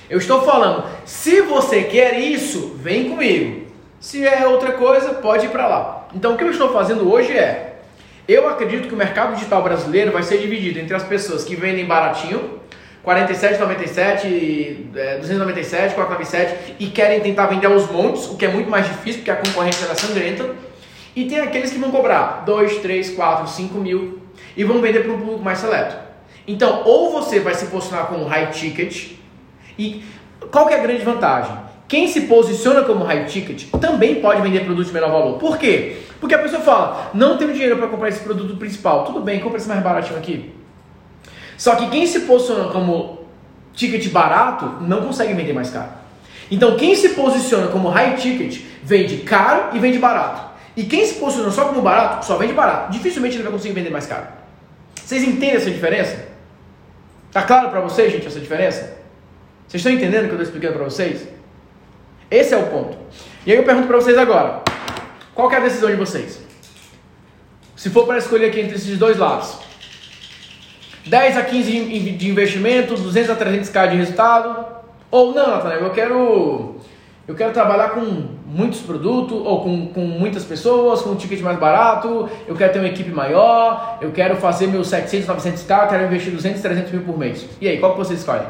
Eu 0.08 0.18
estou 0.18 0.42
falando, 0.42 0.84
se 1.04 1.42
você 1.42 1.84
quer 1.84 2.18
isso, 2.18 2.76
vem 2.76 3.10
comigo. 3.10 3.66
Se 4.00 4.26
é 4.26 4.46
outra 4.46 4.72
coisa, 4.72 5.14
pode 5.14 5.46
ir 5.46 5.50
para 5.50 5.66
lá. 5.66 6.08
Então, 6.14 6.34
o 6.34 6.36
que 6.36 6.44
eu 6.44 6.50
estou 6.50 6.72
fazendo 6.72 7.10
hoje 7.10 7.36
é, 7.36 7.80
eu 8.26 8.48
acredito 8.48 8.88
que 8.88 8.94
o 8.94 8.96
mercado 8.96 9.34
digital 9.34 9.62
brasileiro 9.62 10.12
vai 10.12 10.22
ser 10.22 10.38
dividido 10.38 10.78
entre 10.78 10.94
as 10.94 11.02
pessoas 11.02 11.44
que 11.44 11.56
vendem 11.56 11.84
baratinho, 11.84 12.57
47,97, 13.08 14.90
297, 15.20 15.94
497 15.94 16.76
e 16.78 16.88
querem 16.88 17.20
tentar 17.20 17.46
vender 17.46 17.66
aos 17.66 17.90
montes, 17.90 18.26
o 18.26 18.36
que 18.36 18.44
é 18.44 18.48
muito 18.48 18.68
mais 18.68 18.86
difícil 18.86 19.20
porque 19.20 19.30
a 19.30 19.36
concorrência 19.36 19.86
é 19.86 19.94
sangrenta. 19.94 20.54
E 21.16 21.24
tem 21.24 21.40
aqueles 21.40 21.70
que 21.72 21.78
vão 21.78 21.90
cobrar 21.90 22.42
2, 22.44 22.78
3, 22.78 23.10
4, 23.12 23.48
5 23.48 23.78
mil 23.78 24.18
e 24.54 24.62
vão 24.62 24.82
vender 24.82 25.00
para 25.00 25.12
um 25.12 25.18
público 25.18 25.42
mais 25.42 25.58
seleto. 25.58 25.96
Então, 26.46 26.82
ou 26.84 27.10
você 27.10 27.40
vai 27.40 27.54
se 27.54 27.66
posicionar 27.66 28.06
como 28.06 28.26
high 28.26 28.50
ticket, 28.50 29.12
e 29.78 30.04
qual 30.50 30.68
é 30.68 30.74
a 30.74 30.78
grande 30.78 31.04
vantagem? 31.04 31.56
Quem 31.88 32.06
se 32.08 32.22
posiciona 32.22 32.82
como 32.82 33.04
high 33.04 33.24
ticket 33.24 33.70
também 33.80 34.16
pode 34.16 34.42
vender 34.42 34.60
produtos 34.60 34.88
de 34.88 34.94
menor 34.94 35.10
valor. 35.10 35.38
Por 35.38 35.56
quê? 35.56 35.96
Porque 36.20 36.34
a 36.34 36.38
pessoa 36.38 36.60
fala, 36.60 37.10
não 37.14 37.38
tenho 37.38 37.52
dinheiro 37.52 37.78
para 37.78 37.86
comprar 37.86 38.10
esse 38.10 38.20
produto 38.20 38.56
principal. 38.56 39.04
Tudo 39.06 39.20
bem, 39.20 39.40
compra 39.40 39.56
esse 39.56 39.68
mais 39.68 39.82
baratinho 39.82 40.18
aqui. 40.18 40.57
Só 41.58 41.74
que 41.74 41.90
quem 41.90 42.06
se 42.06 42.20
posiciona 42.20 42.70
como 42.70 43.26
ticket 43.74 44.10
barato 44.10 44.76
não 44.80 45.02
consegue 45.02 45.34
vender 45.34 45.52
mais 45.52 45.68
caro. 45.70 45.90
Então 46.50 46.76
quem 46.76 46.94
se 46.94 47.10
posiciona 47.10 47.66
como 47.66 47.88
high 47.88 48.14
ticket 48.16 48.62
vende 48.82 49.18
caro 49.18 49.76
e 49.76 49.80
vende 49.80 49.98
barato. 49.98 50.48
E 50.76 50.84
quem 50.84 51.04
se 51.04 51.14
posiciona 51.14 51.50
só 51.50 51.66
como 51.66 51.82
barato 51.82 52.24
só 52.24 52.36
vende 52.36 52.52
barato. 52.52 52.92
Dificilmente 52.92 53.36
ele 53.36 53.42
vai 53.42 53.52
conseguir 53.52 53.74
vender 53.74 53.90
mais 53.90 54.06
caro. 54.06 54.28
Vocês 54.94 55.24
entendem 55.24 55.56
essa 55.56 55.70
diferença? 55.70 56.28
Tá 57.32 57.42
claro 57.42 57.68
para 57.70 57.80
vocês, 57.80 58.12
gente, 58.12 58.26
essa 58.26 58.38
diferença? 58.38 58.96
Vocês 59.66 59.80
estão 59.80 59.92
entendendo 59.92 60.24
o 60.24 60.28
que 60.28 60.34
eu 60.34 60.40
estou 60.40 60.44
explicando 60.44 60.74
para 60.74 60.84
vocês? 60.84 61.26
Esse 62.30 62.54
é 62.54 62.56
o 62.56 62.66
ponto. 62.68 62.96
E 63.44 63.50
aí 63.50 63.58
eu 63.58 63.64
pergunto 63.64 63.88
para 63.88 63.96
vocês 63.96 64.16
agora: 64.16 64.62
qual 65.34 65.50
é 65.50 65.56
a 65.56 65.60
decisão 65.60 65.90
de 65.90 65.96
vocês? 65.96 66.40
Se 67.76 67.90
for 67.90 68.06
para 68.06 68.18
escolher 68.18 68.46
aqui 68.46 68.60
entre 68.60 68.76
esses 68.76 68.96
dois 68.96 69.18
lados, 69.18 69.58
10 71.06 71.36
a 71.36 71.42
15 71.42 71.90
de 72.12 72.28
investimento, 72.28 72.94
200 72.94 73.30
a 73.30 73.36
300k 73.36 73.90
de 73.90 73.96
resultado, 73.96 74.66
ou 75.10 75.34
não, 75.34 75.48
Natanael, 75.48 75.82
eu 75.82 75.90
quero 75.90 76.76
eu 77.26 77.34
quero 77.34 77.52
trabalhar 77.52 77.90
com 77.90 78.00
muitos 78.46 78.80
produtos 78.80 79.38
ou 79.44 79.62
com, 79.62 79.88
com 79.88 80.00
muitas 80.00 80.44
pessoas, 80.44 81.02
com 81.02 81.10
um 81.10 81.14
ticket 81.14 81.42
mais 81.42 81.58
barato, 81.58 82.26
eu 82.46 82.56
quero 82.56 82.72
ter 82.72 82.78
uma 82.78 82.88
equipe 82.88 83.10
maior, 83.10 83.98
eu 84.00 84.10
quero 84.12 84.36
fazer 84.36 84.66
meus 84.66 84.88
700, 84.88 85.28
900k, 85.28 85.82
eu 85.82 85.88
quero 85.88 86.04
investir 86.04 86.32
200, 86.32 86.62
300 86.62 86.92
mil 86.92 87.02
por 87.02 87.18
mês. 87.18 87.46
E 87.60 87.68
aí, 87.68 87.78
qual 87.78 87.92
que 87.92 87.98
você 87.98 88.14
escolhe? 88.14 88.46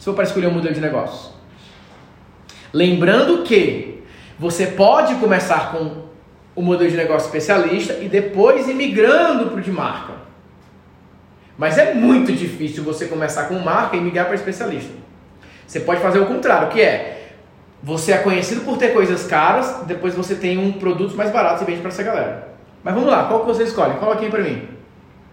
Se 0.00 0.04
for 0.04 0.14
para 0.14 0.24
escolher 0.24 0.48
um 0.48 0.52
modelo 0.52 0.74
de 0.74 0.80
negócio. 0.80 1.30
Lembrando 2.72 3.44
que 3.44 4.02
você 4.36 4.66
pode 4.66 5.14
começar 5.16 5.70
com 5.70 6.02
o 6.56 6.62
modelo 6.62 6.90
de 6.90 6.96
negócio 6.96 7.26
especialista 7.26 7.94
e 8.02 8.08
depois 8.08 8.68
ir 8.68 8.74
migrando 8.74 9.46
para 9.46 9.58
o 9.58 9.62
de 9.62 9.70
marca. 9.70 10.14
Mas 11.56 11.78
é 11.78 11.94
muito 11.94 12.32
difícil 12.32 12.82
você 12.82 13.06
começar 13.06 13.44
com 13.44 13.58
marca 13.58 13.96
e 13.96 14.00
migrar 14.00 14.26
para 14.26 14.34
especialista. 14.34 14.92
Você 15.66 15.80
pode 15.80 16.00
fazer 16.00 16.18
o 16.18 16.26
contrário, 16.26 16.68
que 16.68 16.80
é 16.80 17.30
você 17.82 18.12
é 18.12 18.18
conhecido 18.18 18.60
por 18.60 18.78
ter 18.78 18.92
coisas 18.92 19.26
caras, 19.26 19.84
depois 19.86 20.14
você 20.14 20.36
tem 20.36 20.56
um 20.56 20.72
produto 20.72 21.16
mais 21.16 21.30
barato 21.30 21.62
e 21.62 21.66
vende 21.66 21.80
para 21.80 21.88
essa 21.88 22.02
galera. 22.02 22.48
Mas 22.84 22.94
vamos 22.94 23.10
lá, 23.10 23.24
qual 23.24 23.40
que 23.40 23.46
você 23.46 23.64
escolhe? 23.64 23.94
Coloque 23.94 24.24
aí 24.24 24.30
para 24.30 24.42
mim. 24.42 24.68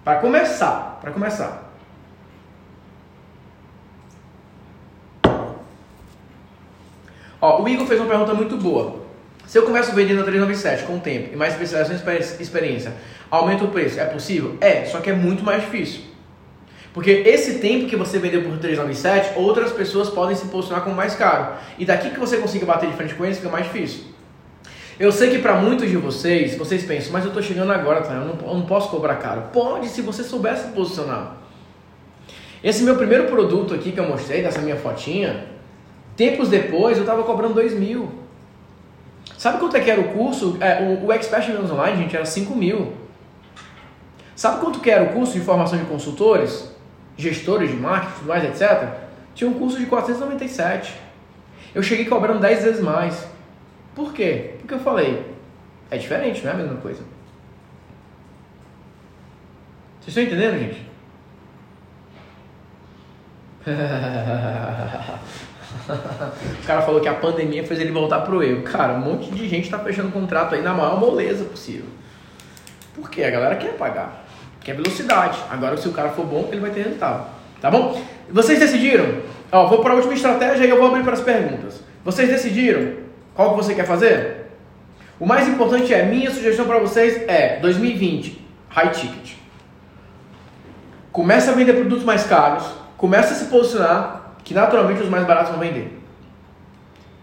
Para 0.03 0.19
começar, 0.19 0.97
para 1.01 1.11
começar. 1.11 1.69
Ó, 7.41 7.61
o 7.61 7.69
Igor 7.69 7.85
fez 7.85 7.99
uma 7.99 8.09
pergunta 8.09 8.33
muito 8.33 8.57
boa. 8.57 8.99
Se 9.45 9.57
eu 9.57 9.63
começo 9.63 9.93
vendendo 9.93 10.21
a 10.21 10.23
397 10.23 10.83
com 10.83 10.97
o 10.97 10.99
tempo 10.99 11.33
e 11.33 11.35
mais 11.35 11.53
especialização 11.53 12.13
e 12.13 12.41
experiência, 12.41 12.93
aumenta 13.31 13.63
o 13.63 13.69
preço? 13.69 13.99
É 13.99 14.05
possível? 14.05 14.57
É, 14.59 14.85
só 14.85 14.99
que 14.99 15.09
é 15.09 15.13
muito 15.13 15.43
mais 15.43 15.63
difícil. 15.63 16.08
Porque 16.93 17.11
esse 17.11 17.59
tempo 17.59 17.87
que 17.87 17.95
você 17.95 18.17
vendeu 18.17 18.41
por 18.41 18.57
397, 18.57 19.37
outras 19.37 19.71
pessoas 19.71 20.09
podem 20.09 20.35
se 20.35 20.45
posicionar 20.47 20.83
como 20.83 20.95
mais 20.95 21.15
caro. 21.15 21.53
E 21.77 21.85
daqui 21.85 22.09
que 22.09 22.19
você 22.19 22.37
consiga 22.37 22.65
bater 22.65 22.89
de 22.89 22.95
frente 22.95 23.13
com 23.13 23.23
eles, 23.23 23.37
fica 23.37 23.49
mais 23.49 23.65
difícil. 23.65 24.05
Eu 24.99 25.11
sei 25.11 25.29
que 25.29 25.39
para 25.39 25.55
muitos 25.55 25.89
de 25.89 25.95
vocês, 25.95 26.57
vocês 26.57 26.83
pensam, 26.83 27.13
mas 27.13 27.23
eu 27.23 27.29
estou 27.29 27.41
chegando 27.41 27.71
agora, 27.71 28.01
tá? 28.01 28.13
eu, 28.15 28.25
não, 28.25 28.47
eu 28.49 28.53
não 28.55 28.65
posso 28.65 28.89
cobrar 28.89 29.15
caro. 29.15 29.43
Pode, 29.53 29.87
se 29.87 30.01
você 30.01 30.23
souber 30.23 30.57
se 30.57 30.69
posicionar. 30.69 31.37
Esse 32.61 32.83
meu 32.83 32.97
primeiro 32.97 33.25
produto 33.27 33.73
aqui 33.73 33.93
que 33.93 33.99
eu 33.99 34.07
mostrei, 34.07 34.41
dessa 34.41 34.59
minha 34.59 34.75
fotinha, 34.75 35.45
tempos 36.17 36.49
depois 36.49 36.97
eu 36.97 37.03
estava 37.03 37.23
cobrando 37.23 37.53
2 37.53 37.75
mil. 37.75 38.11
Sabe 39.37 39.59
quanto 39.59 39.77
é 39.77 39.79
que 39.79 39.89
era 39.89 40.01
o 40.01 40.09
curso? 40.09 40.57
É, 40.59 40.81
o, 40.81 41.05
o 41.05 41.13
Expert 41.13 41.49
Online, 41.49 41.97
gente, 41.97 42.15
era 42.15 42.25
5 42.25 42.53
mil. 42.53 42.91
Sabe 44.35 44.59
quanto 44.59 44.81
que 44.81 44.89
era 44.89 45.03
o 45.03 45.13
curso 45.13 45.31
de 45.31 45.39
formação 45.39 45.79
de 45.79 45.85
consultores? 45.85 46.69
Gestores 47.19 47.69
de 47.69 47.75
marketing, 47.75 48.25
mais, 48.25 48.43
etc., 48.45 48.87
tinha 49.35 49.49
um 49.49 49.53
curso 49.53 49.77
de 49.77 49.85
497. 49.85 50.93
Eu 51.75 51.83
cheguei 51.83 52.05
cobrando 52.05 52.39
10 52.39 52.63
vezes 52.63 52.81
mais. 52.81 53.27
Por 53.93 54.13
quê? 54.13 54.55
Porque 54.59 54.73
eu 54.73 54.79
falei, 54.79 55.25
é 55.91 55.97
diferente, 55.97 56.43
não 56.43 56.51
é 56.51 56.53
a 56.53 56.57
mesma 56.57 56.77
coisa. 56.77 57.03
Vocês 59.99 60.17
estão 60.17 60.23
entendendo, 60.23 60.59
gente? 60.59 60.89
o 66.63 66.65
cara 66.65 66.81
falou 66.81 67.01
que 67.01 67.07
a 67.07 67.13
pandemia 67.13 67.63
fez 67.63 67.79
ele 67.79 67.91
voltar 67.91 68.21
pro 68.21 68.41
erro. 68.41 68.63
Cara, 68.63 68.93
um 68.93 68.99
monte 68.99 69.29
de 69.31 69.47
gente 69.47 69.65
está 69.65 69.77
fechando 69.79 70.11
contrato 70.11 70.55
aí 70.55 70.61
na 70.61 70.73
maior 70.73 70.99
moleza 70.99 71.43
possível. 71.43 71.85
Por 72.95 73.09
quê? 73.09 73.23
A 73.23 73.29
galera 73.29 73.57
quer 73.57 73.77
pagar 73.77 74.18
que 74.69 74.71
é 74.71 74.75
velocidade. 74.75 75.39
Agora, 75.49 75.75
se 75.77 75.87
o 75.87 75.91
cara 75.91 76.09
for 76.09 76.25
bom, 76.25 76.47
ele 76.51 76.61
vai 76.61 76.69
ter 76.69 76.83
resultado. 76.83 77.27
Tá 77.59 77.71
bom? 77.71 77.99
Vocês 78.29 78.59
decidiram? 78.59 79.17
Ó, 79.51 79.67
vou 79.67 79.79
para 79.79 79.93
a 79.93 79.95
última 79.95 80.13
estratégia 80.13 80.65
e 80.65 80.69
eu 80.69 80.77
vou 80.77 80.87
abrir 80.87 81.03
para 81.03 81.13
as 81.13 81.21
perguntas. 81.21 81.81
Vocês 82.05 82.29
decidiram 82.29 82.93
qual 83.33 83.51
que 83.51 83.63
você 83.63 83.73
quer 83.73 83.85
fazer? 83.85 84.47
O 85.19 85.25
mais 85.25 85.47
importante 85.47 85.93
é, 85.93 86.05
minha 86.05 86.29
sugestão 86.29 86.65
para 86.65 86.77
vocês 86.77 87.23
é 87.27 87.57
2020, 87.59 88.45
high 88.69 88.91
ticket. 88.91 89.33
Começa 91.11 91.51
a 91.51 91.55
vender 91.55 91.73
produtos 91.73 92.05
mais 92.05 92.23
caros, 92.23 92.63
começa 92.95 93.33
a 93.33 93.35
se 93.35 93.45
posicionar, 93.45 94.35
que 94.43 94.53
naturalmente 94.53 95.01
os 95.01 95.09
mais 95.09 95.25
baratos 95.25 95.51
vão 95.51 95.59
vender. 95.59 95.99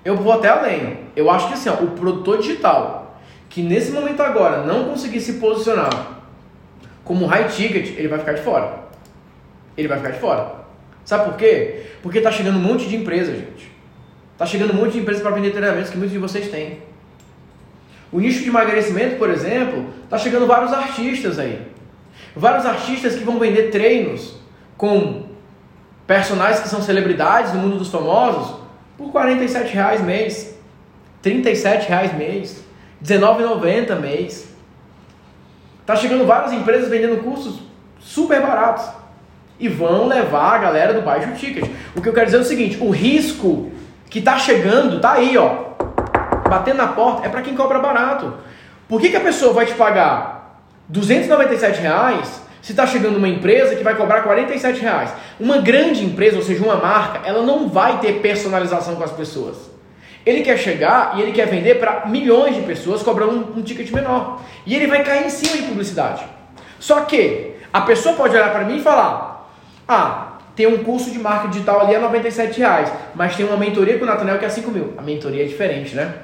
Eu 0.05 0.17
vou 0.17 0.33
até 0.33 0.49
além. 0.49 0.99
Eu 1.15 1.31
acho 1.31 1.49
que 1.49 1.55
assim, 1.55 1.69
ó, 1.69 1.75
o 1.75 1.93
produtor 1.93 2.39
digital, 2.39 3.19
que 3.49 3.63
nesse 3.63 3.93
momento 3.93 4.21
agora 4.21 4.63
não 4.63 4.85
conseguir 4.85 5.21
se 5.21 5.35
posicionar 5.35 6.16
como 7.07 7.25
high 7.27 7.49
ticket, 7.49 7.97
ele 7.97 8.09
vai 8.09 8.19
ficar 8.19 8.33
de 8.33 8.43
fora. 8.43 8.81
Ele 9.79 9.87
vai 9.87 9.97
ficar 9.99 10.11
de 10.11 10.19
fora. 10.19 10.67
Sabe 11.05 11.25
por 11.27 11.37
quê? 11.37 11.83
Porque 12.03 12.19
está 12.19 12.33
chegando 12.33 12.59
um 12.59 12.61
monte 12.61 12.89
de 12.89 12.97
empresa, 12.97 13.33
gente. 13.33 13.71
Está 14.33 14.45
chegando 14.45 14.73
um 14.73 14.77
monte 14.77 14.95
de 14.95 14.99
empresas 14.99 15.23
para 15.23 15.31
vender 15.31 15.53
treinamentos 15.53 15.89
que 15.89 15.97
muitos 15.97 16.13
de 16.13 16.19
vocês 16.19 16.51
têm. 16.51 16.81
O 18.11 18.19
nicho 18.19 18.43
de 18.43 18.49
emagrecimento, 18.49 19.17
por 19.17 19.31
exemplo, 19.31 19.87
está 20.03 20.19
chegando 20.19 20.49
vários 20.49 20.73
artistas 20.73 21.39
aí. 21.39 21.63
Vários 22.35 22.67
artistas 22.67 23.15
que 23.15 23.23
vão 23.23 23.39
vender 23.39 23.71
treinos 23.71 24.37
com 24.77 25.27
personagens 26.09 26.61
que 26.61 26.69
são 26.69 26.83
celebridades 26.83 27.53
no 27.53 27.61
mundo 27.61 27.79
dos 27.79 27.89
famosos 27.89 28.57
por 28.99 29.13
47 29.13 29.73
reais 29.73 30.03
mês, 30.03 30.59
37 31.23 31.89
reais 31.89 32.13
mês, 32.17 32.65
19,90 33.03 34.01
mês. 34.01 34.56
Tá 35.87 35.95
chegando 35.95 36.27
várias 36.27 36.53
empresas 36.53 36.91
vendendo 36.91 37.23
cursos 37.23 37.61
super 38.01 38.43
baratos 38.43 38.85
e 39.59 39.69
vão 39.69 40.09
levar 40.09 40.57
a 40.57 40.59
galera 40.59 40.93
do 40.93 41.01
baixo 41.01 41.33
ticket. 41.37 41.65
O 41.95 42.03
que 42.03 42.09
eu 42.09 42.13
quero 42.13 42.27
dizer 42.27 42.39
é 42.39 42.41
o 42.41 42.45
seguinte: 42.45 42.79
o 42.81 42.91
risco 42.91 43.71
que 44.11 44.21
tá 44.21 44.37
chegando 44.37 45.01
tá 45.01 45.13
aí, 45.13 45.39
ó, 45.39 45.67
batendo 46.49 46.79
na 46.79 46.89
porta 46.89 47.25
é 47.25 47.31
para 47.31 47.41
quem 47.41 47.55
cobra 47.55 47.79
barato. 47.79 48.35
Por 48.89 49.01
que, 49.01 49.11
que 49.11 49.17
a 49.17 49.21
pessoa 49.21 49.53
vai 49.53 49.65
te 49.65 49.75
pagar 49.75 50.61
297 50.89 51.81
reais 51.81 52.43
se 52.61 52.73
está 52.73 52.85
chegando 52.85 53.17
uma 53.17 53.29
empresa 53.29 53.77
que 53.77 53.85
vai 53.85 53.95
cobrar 53.95 54.23
47 54.23 54.81
reais? 54.81 55.13
Uma 55.39 55.59
grande 55.59 56.05
empresa, 56.05 56.37
ou 56.37 56.43
seja, 56.43 56.65
uma 56.65 56.77
marca, 56.77 57.21
ela 57.25 57.43
não 57.43 57.69
vai 57.69 58.01
ter 58.01 58.21
personalização 58.21 58.97
com 58.97 59.05
as 59.05 59.13
pessoas. 59.13 59.76
Ele 60.27 60.43
quer 60.43 60.59
chegar 60.59 61.17
e 61.17 61.23
ele 61.23 61.31
quer 61.31 61.47
vender 61.47 61.77
para 61.77 62.07
milhões 62.07 62.57
de 62.57 62.63
pessoas 62.63 63.01
cobrando 63.01 63.55
um, 63.55 63.61
um 63.61 63.63
ticket 63.63 63.91
menor. 63.93 64.43
E 64.67 64.75
ele 64.75 64.89
vai 64.89 65.05
cair 65.05 65.27
em 65.27 65.31
cima 65.31 65.57
de 65.57 65.63
publicidade. 65.63 66.25
Só 66.81 67.03
que 67.03 67.53
a 67.73 67.83
pessoa 67.83 68.17
pode 68.17 68.35
olhar 68.35 68.51
para 68.51 68.65
mim 68.65 68.79
e 68.79 68.83
falar: 68.83 69.49
Ah, 69.87 70.39
tem 70.57 70.67
um 70.67 70.83
curso 70.83 71.13
de 71.13 71.19
marketing 71.19 71.53
digital 71.53 71.83
ali 71.83 71.95
a 71.95 72.01
97 72.01 72.59
reais, 72.59 72.93
mas 73.15 73.37
tem 73.37 73.47
uma 73.47 73.57
mentoria 73.57 73.99
com 73.99 74.05
o 74.05 74.09
Nathaniel 74.09 74.39
que 74.39 74.45
é 74.45 74.49
5 74.49 74.71
mil. 74.71 74.95
A 74.99 75.03
mentoria 75.03 75.45
é 75.45 75.47
diferente, 75.47 75.95
né? 75.95 76.15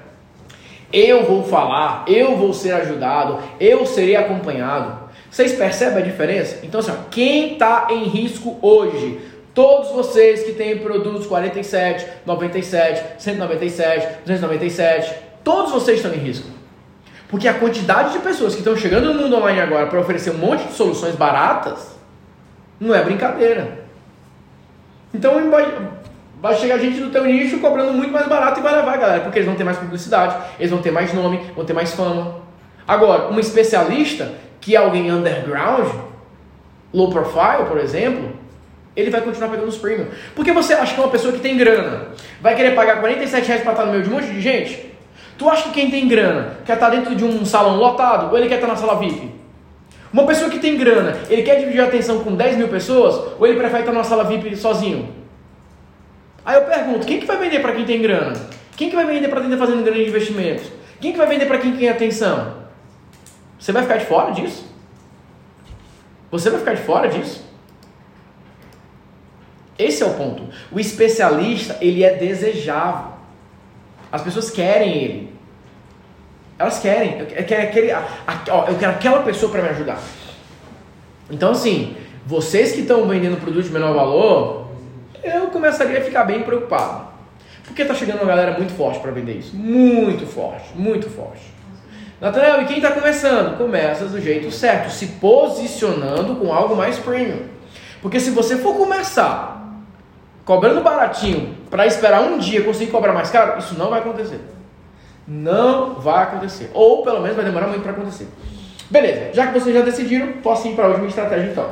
Eu 0.93 1.25
vou 1.25 1.45
falar, 1.45 2.05
eu 2.07 2.37
vou 2.37 2.53
ser 2.53 2.73
ajudado, 2.73 3.39
eu 3.61 3.87
serei 3.87 4.17
acompanhado. 4.17 5.11
Vocês 5.31 5.53
percebem 5.53 6.03
a 6.03 6.07
diferença? 6.07 6.59
Então, 6.63 6.81
assim, 6.81 6.91
ó, 6.91 7.09
quem 7.11 7.55
está 7.55 7.87
em 7.91 8.05
risco 8.05 8.59
hoje? 8.61 9.19
Todos 9.55 9.91
vocês 9.91 10.45
que 10.45 10.53
têm 10.53 10.79
produtos 10.79 11.27
47, 11.27 12.07
97, 12.25 13.23
197, 13.23 14.07
297, 14.25 15.15
todos 15.45 15.73
vocês 15.73 15.99
estão 15.99 16.13
em 16.15 16.19
risco. 16.19 16.49
Porque 17.29 17.47
a 17.47 17.55
quantidade 17.55 18.13
de 18.13 18.19
pessoas 18.21 18.55
que 18.55 18.61
estão 18.61 18.77
chegando 18.77 19.13
no 19.13 19.23
mundo 19.23 19.37
online 19.37 19.61
agora 19.61 19.87
para 19.87 20.01
oferecer 20.01 20.31
um 20.31 20.39
monte 20.39 20.65
de 20.65 20.73
soluções 20.73 21.15
baratas 21.15 21.97
não 22.81 22.95
é 22.95 23.03
brincadeira. 23.03 23.83
Então, 25.15 25.35
vai 26.41 26.55
chegar 26.57 26.79
gente 26.79 27.01
do 27.01 27.11
teu 27.11 27.25
nicho 27.25 27.61
cobrando 27.61 27.93
muito 27.93 28.13
mais 28.13 28.27
barato 28.27 28.61
e 28.61 28.63
vai 28.63 28.75
levar, 28.75 28.97
galera, 28.97 29.21
porque 29.21 29.39
eles 29.39 29.47
vão 29.47 29.57
ter 29.57 29.65
mais 29.65 29.79
publicidade, 29.79 30.37
eles 30.59 30.71
vão 30.71 30.81
ter 30.81 30.91
mais 30.91 31.13
nome, 31.13 31.39
vão 31.55 31.65
ter 31.65 31.73
mais 31.73 31.93
fama. 31.93 32.41
Agora, 32.89 33.29
um 33.29 33.39
especialista, 33.39 34.33
que 34.61 34.75
é 34.75 34.79
alguém 34.79 35.11
underground, 35.11 35.89
low 36.93 37.11
profile, 37.11 37.67
por 37.69 37.79
exemplo, 37.79 38.42
ele 38.95 39.11
vai 39.11 39.21
continuar 39.21 39.49
pegando 39.49 39.69
os 39.69 39.77
premium. 39.77 40.07
Porque 40.35 40.53
você 40.53 40.75
acha 40.75 40.95
que 40.95 41.01
uma 41.01 41.09
pessoa 41.09 41.33
que 41.33 41.41
tem 41.41 41.57
grana 41.57 42.09
vai 42.41 42.55
querer 42.55 42.75
pagar 42.75 43.01
47 43.01 43.47
reais 43.47 43.63
para 43.63 43.73
estar 43.73 43.87
no 43.87 43.93
meio 43.93 44.03
de 44.03 44.11
um 44.11 44.13
monte 44.13 44.27
de 44.27 44.41
gente? 44.41 44.93
Tu 45.39 45.49
acha 45.49 45.65
que 45.65 45.71
quem 45.71 45.91
tem 45.91 46.07
grana 46.07 46.59
quer 46.65 46.75
estar 46.75 46.91
dentro 46.91 47.15
de 47.15 47.25
um 47.25 47.45
salão 47.45 47.77
lotado 47.77 48.31
ou 48.31 48.39
ele 48.39 48.49
quer 48.49 48.57
estar 48.57 48.67
na 48.67 48.77
sala 48.77 48.99
VIP? 48.99 49.31
Uma 50.13 50.27
pessoa 50.27 50.51
que 50.51 50.59
tem 50.59 50.77
grana, 50.77 51.17
ele 51.31 51.43
quer 51.43 51.59
dividir 51.59 51.81
a 51.81 51.87
atenção 51.87 52.23
com 52.23 52.37
10 52.37 52.59
mil 52.59 52.69
pessoas 52.69 53.33
ou 53.39 53.47
ele 53.47 53.59
prefere 53.59 53.81
estar 53.81 53.93
na 53.93 54.05
sala 54.05 54.25
VIP 54.25 54.55
sozinho? 54.57 55.09
Aí 56.45 56.57
eu 56.57 56.63
pergunto, 56.63 57.07
quem 57.07 57.19
que 57.19 57.27
vai 57.27 57.39
vender 57.39 57.61
para 57.61 57.73
quem 57.73 57.85
tem 57.85 58.03
grana? 58.03 58.35
Quem 58.77 58.91
que 58.91 58.97
vai 58.97 59.07
vender 59.07 59.29
para 59.29 59.41
quem 59.41 59.51
está 59.51 59.65
fazendo 59.65 59.83
grandes 59.83 60.09
investimentos? 60.09 60.67
Quem 61.01 61.13
que 61.13 61.19
vai 61.19 61.27
vender 61.27 61.47
para 61.47 61.59
quem 61.59 61.75
tem 61.77 61.89
atenção? 61.89 62.63
Você 63.59 63.73
vai 63.73 63.83
ficar 63.83 63.97
de 63.97 64.07
fora 64.07 64.33
disso? 64.33 64.67
Você 66.31 66.51
vai 66.51 66.59
ficar 66.59 66.75
de 66.75 66.83
fora 66.83 67.09
disso? 67.09 67.52
Esse 69.79 70.03
é 70.03 70.07
o 70.07 70.15
ponto. 70.15 70.45
O 70.71 70.79
especialista, 70.79 71.77
ele 71.81 72.05
é 72.05 72.15
desejável. 72.15 73.13
As 74.11 74.23
pessoas 74.23 74.51
querem 74.51 74.97
ele. 74.97 75.33
Elas 76.59 76.79
querem. 76.79 77.19
Eu 77.21 77.27
quero, 77.27 77.63
aquele, 77.63 77.91
eu 77.91 78.79
quero 78.79 78.93
aquela 78.93 79.23
pessoa 79.23 79.51
para 79.51 79.63
me 79.63 79.69
ajudar. 79.71 80.01
Então, 81.31 81.53
assim, 81.53 81.97
vocês 82.27 82.73
que 82.73 82.83
estão 82.83 83.09
vendendo 83.09 83.41
produto 83.41 83.65
de 83.65 83.73
menor 83.73 83.95
valor, 83.95 84.69
eu 85.25 85.47
começaria 85.47 85.99
a 85.99 86.03
ficar 86.03 86.25
bem 86.25 86.43
preocupado. 86.43 87.09
Porque 87.65 87.83
está 87.83 87.95
chegando 87.95 88.19
uma 88.19 88.27
galera 88.27 88.57
muito 88.59 88.73
forte 88.75 89.01
para 89.01 89.11
vender 89.11 89.39
isso. 89.39 89.57
Muito 89.57 90.27
forte, 90.27 90.69
muito 90.75 91.09
forte. 91.09 91.43
Nathanael, 92.21 92.63
e 92.63 92.67
quem 92.67 92.77
está 92.77 92.93
começando? 92.93 93.57
Começa 93.57 94.05
do 94.05 94.21
jeito 94.21 94.51
certo, 94.51 94.91
se 94.91 95.07
posicionando 95.07 96.37
com 96.37 96.53
algo 96.53 96.77
mais 96.77 96.99
premium. 96.99 97.47
Porque 98.01 98.21
se 98.21 98.31
você 98.31 98.59
for 98.59 98.77
começar 98.77 99.62
cobrando 100.45 100.83
baratinho 100.83 101.57
para 101.71 101.87
esperar 101.87 102.23
um 102.23 102.39
dia 102.39 102.63
conseguir 102.63 102.91
cobrar 102.91 103.13
mais 103.13 103.31
caro, 103.31 103.59
isso 103.59 103.79
não 103.79 103.91
vai 103.91 104.01
acontecer. 104.01 104.41
Não 105.27 105.95
vai 105.95 106.25
acontecer. 106.25 106.71
Ou 106.75 107.03
pelo 107.03 107.21
menos 107.21 107.37
vai 107.37 107.45
demorar 107.45 107.69
muito 107.69 107.83
para 107.83 107.93
acontecer. 107.93 108.29
Beleza, 108.91 109.31
já 109.33 109.47
que 109.47 109.59
vocês 109.59 109.75
já 109.75 109.83
decidiram, 109.83 110.33
posso 110.43 110.69
ir 110.69 110.75
para 110.75 110.85
a 110.85 110.89
última 110.89 111.07
estratégia 111.07 111.51
então. 111.51 111.71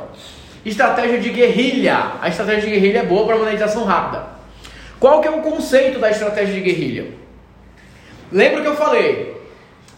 Estratégia 0.65 1.19
de 1.19 1.31
guerrilha. 1.31 2.13
A 2.21 2.29
estratégia 2.29 2.63
de 2.63 2.71
guerrilha 2.71 3.01
é 3.01 3.03
boa 3.03 3.27
para 3.27 3.37
monetização 3.37 3.85
rápida. 3.85 4.25
Qual 4.99 5.21
que 5.21 5.29
é 5.29 5.31
o 5.31 5.41
conceito 5.41 5.99
da 5.99 6.11
estratégia 6.11 6.55
de 6.55 6.61
guerrilha? 6.61 7.07
Lembra 8.31 8.61
que 8.61 8.69
eu 8.69 8.77
falei? 8.77 9.37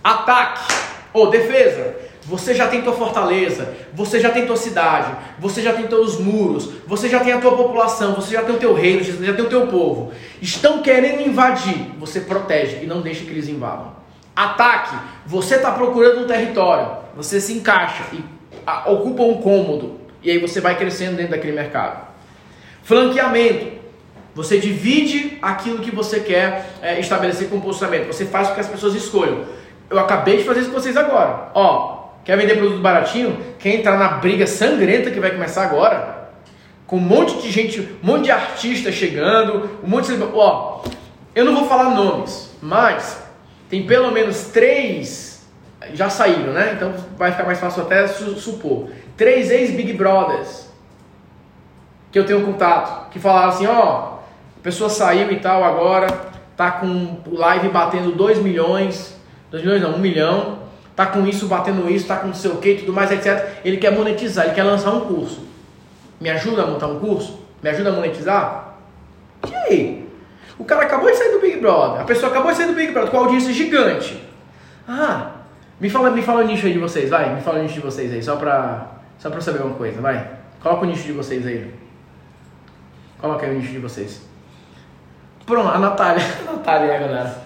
Ataque 0.03 0.75
ou 1.13 1.29
defesa. 1.31 1.95
Você 2.25 2.55
já 2.55 2.69
tem 2.69 2.83
tua 2.83 2.93
fortaleza, 2.93 3.75
você 3.93 4.21
já 4.21 4.31
tem 4.31 4.47
tua 4.47 4.57
cidade, 4.57 5.13
você 5.41 5.61
já 5.61 5.73
tem 5.73 5.89
teus 5.89 6.21
muros, 6.21 6.71
você 6.87 7.09
já 7.09 7.19
tem 7.19 7.33
a 7.33 7.41
tua 7.41 7.57
população, 7.57 8.15
você 8.15 8.35
já 8.35 8.43
tem 8.43 8.55
o 8.55 8.59
teu 8.59 8.73
reino, 8.73 9.05
você 9.05 9.27
já 9.27 9.33
tem 9.33 9.45
o 9.45 9.49
teu 9.49 9.67
povo. 9.67 10.13
Estão 10.41 10.83
querendo 10.83 11.27
invadir, 11.27 11.91
você 11.99 12.21
protege 12.21 12.79
e 12.83 12.87
não 12.87 13.01
deixa 13.01 13.25
que 13.25 13.31
eles 13.31 13.49
invadam. 13.49 13.93
Ataque, 14.37 14.97
você 15.27 15.57
está 15.57 15.73
procurando 15.73 16.23
um 16.23 16.27
território, 16.27 16.97
você 17.17 17.41
se 17.41 17.53
encaixa 17.53 18.05
e 18.13 18.25
ocupa 18.87 19.25
um 19.25 19.43
cômodo, 19.43 20.01
e 20.23 20.31
aí 20.31 20.39
você 20.39 20.61
vai 20.61 20.77
crescendo 20.79 21.17
dentro 21.17 21.33
daquele 21.33 21.53
mercado. 21.53 22.07
Flanqueamento. 22.85 23.83
Você 24.35 24.59
divide 24.59 25.39
aquilo 25.43 25.81
que 25.81 25.95
você 25.95 26.21
quer 26.21 26.71
é, 26.81 26.99
estabelecer 26.99 27.51
como 27.51 27.61
posicionamento. 27.61 28.07
Você 28.07 28.25
faz 28.25 28.49
com 28.49 28.55
que 28.55 28.61
as 28.61 28.69
pessoas 28.69 28.95
escolham. 28.95 29.45
Eu 29.91 29.99
acabei 29.99 30.39
de 30.39 30.45
fazer 30.45 30.61
isso 30.61 30.71
com 30.71 30.81
vocês 30.81 30.97
agora. 30.97 31.51
Ó, 31.53 32.02
quer 32.25 32.37
vender 32.37 32.57
produto 32.57 32.81
baratinho? 32.81 33.39
Quer 33.59 33.77
entrar 33.77 33.99
na 33.99 34.09
briga 34.19 34.47
sangrenta 34.47 35.11
que 35.11 35.21
vai 35.21 35.31
começar 35.31 35.65
agora? 35.65 36.31
Com 36.87 36.97
um 36.97 37.01
monte 37.01 37.41
de 37.41 37.51
gente, 37.51 37.81
um 38.03 38.07
monte 38.07 38.25
de 38.25 38.31
artistas 38.31 38.95
chegando, 38.95 39.79
um 39.83 39.89
monte 39.89 40.15
de. 40.15 40.23
Ó, 40.23 40.83
eu 41.35 41.45
não 41.45 41.55
vou 41.55 41.67
falar 41.67 41.95
nomes, 41.95 42.51
mas 42.61 43.23
tem 43.69 43.87
pelo 43.87 44.11
menos 44.11 44.45
três 44.45 45.33
já 45.95 46.09
saíram, 46.09 46.53
né? 46.53 46.75
Então 46.77 46.95
vai 47.17 47.33
ficar 47.33 47.45
mais 47.45 47.59
fácil 47.59 47.83
até 47.83 48.07
supor 48.07 48.91
três 49.17 49.51
ex-Big 49.51 49.93
Brothers 49.93 50.71
que 52.11 52.19
eu 52.19 52.27
tenho 52.27 52.45
contato, 52.45 53.11
que 53.11 53.19
falaram 53.19 53.49
assim, 53.49 53.67
ó, 53.67 54.19
a 54.59 54.63
pessoa 54.63 54.91
saiu 54.91 55.33
e 55.33 55.37
tal 55.37 55.65
agora, 55.65 56.07
tá 56.57 56.71
com 56.73 57.17
o 57.27 57.35
live 57.35 57.71
batendo 57.71 58.13
2 58.13 58.39
milhões, 58.39 59.17
2 59.51 59.65
milhões 59.65 59.81
não, 59.81 59.93
1 59.93 59.95
um 59.95 59.99
milhão, 59.99 60.59
tá 60.95 61.07
com 61.07 61.27
isso 61.27 61.47
batendo 61.47 61.91
isso, 61.91 62.07
tá 62.07 62.17
com 62.17 62.29
não 62.29 62.35
sei 62.35 62.51
o 62.51 62.57
que, 62.57 62.77
tudo 62.77 62.93
mais, 62.93 63.11
etc. 63.11 63.61
Ele 63.65 63.77
quer 63.77 63.93
monetizar, 63.93 64.47
ele 64.47 64.55
quer 64.55 64.65
lançar 64.65 64.93
um 64.93 65.01
curso. 65.01 65.47
Me 66.21 66.31
ajuda 66.31 66.63
a 66.63 66.67
montar 66.67 66.87
um 66.87 67.01
curso? 67.01 67.41
Me 67.63 67.71
ajuda 67.71 67.91
a 67.91 67.93
monetizar? 67.93 68.77
E 69.49 69.55
aí? 69.55 70.09
O 70.59 70.65
cara 70.65 70.83
acabou 70.83 71.11
de 71.11 71.17
sair 71.17 71.33
do 71.33 71.41
Big 71.41 71.59
Brother, 71.59 72.03
a 72.03 72.05
pessoa 72.05 72.31
acabou 72.31 72.51
de 72.53 72.59
sair 72.59 72.67
do 72.67 72.75
Big 72.75 72.93
Brother 72.93 73.11
com 73.11 73.19
audiência 73.19 73.53
gigante. 73.53 74.23
Ah, 74.87 75.33
me 75.81 75.91
fala, 75.91 76.11
me 76.11 76.23
fala 76.23 76.43
o 76.43 76.47
nicho 76.47 76.67
aí 76.67 76.73
de 76.73 76.79
vocês, 76.79 77.11
vai, 77.11 77.35
me 77.35 77.41
fala 77.41 77.59
o 77.59 77.63
nicho 77.63 77.75
de 77.75 77.81
vocês 77.81 78.13
aí, 78.13 78.23
só 78.23 78.37
pra 78.37 78.93
só 79.19 79.31
para 79.31 79.41
saber 79.41 79.63
uma 79.63 79.75
coisa, 79.77 80.01
vai. 80.01 80.29
Coloca 80.61 80.85
o 80.85 80.89
nicho 80.89 81.05
de 81.05 81.13
vocês 81.13 81.47
aí. 81.47 81.73
Coloca 83.21 83.47
aí 83.47 83.55
o 83.55 83.59
nicho 83.59 83.71
de 83.71 83.79
vocês. 83.79 84.21
Pronto, 85.47 85.69
a 85.69 85.79
Natália. 85.79 86.25
A 86.49 86.53
Natália 86.53 86.99
galera. 86.99 87.37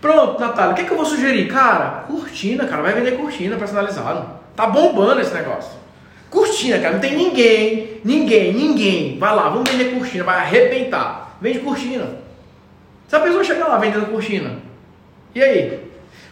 Pronto, 0.00 0.40
Natália, 0.40 0.72
o 0.72 0.74
que, 0.74 0.84
que 0.84 0.90
eu 0.90 0.96
vou 0.96 1.04
sugerir? 1.04 1.46
Cara, 1.48 2.04
cortina, 2.06 2.64
cara. 2.66 2.82
Vai 2.82 2.94
vender 2.94 3.18
cortina 3.18 3.56
personalizado. 3.56 4.30
Tá 4.56 4.66
bombando 4.66 5.20
esse 5.20 5.34
negócio. 5.34 5.72
Cortina, 6.30 6.78
cara. 6.78 6.94
Não 6.94 7.00
tem 7.00 7.14
ninguém, 7.14 8.00
ninguém, 8.02 8.52
ninguém. 8.52 9.18
Vai 9.18 9.34
lá, 9.34 9.50
vamos 9.50 9.70
vender 9.70 9.92
cortina. 9.92 10.24
Vai 10.24 10.38
arrebentar. 10.38 11.36
Vende 11.40 11.58
cortina. 11.58 12.06
Se 13.08 13.16
a 13.16 13.20
pessoa 13.20 13.44
chegar 13.44 13.66
lá 13.66 13.76
vendendo 13.76 14.10
cortina. 14.10 14.56
E 15.34 15.42
aí? 15.42 15.80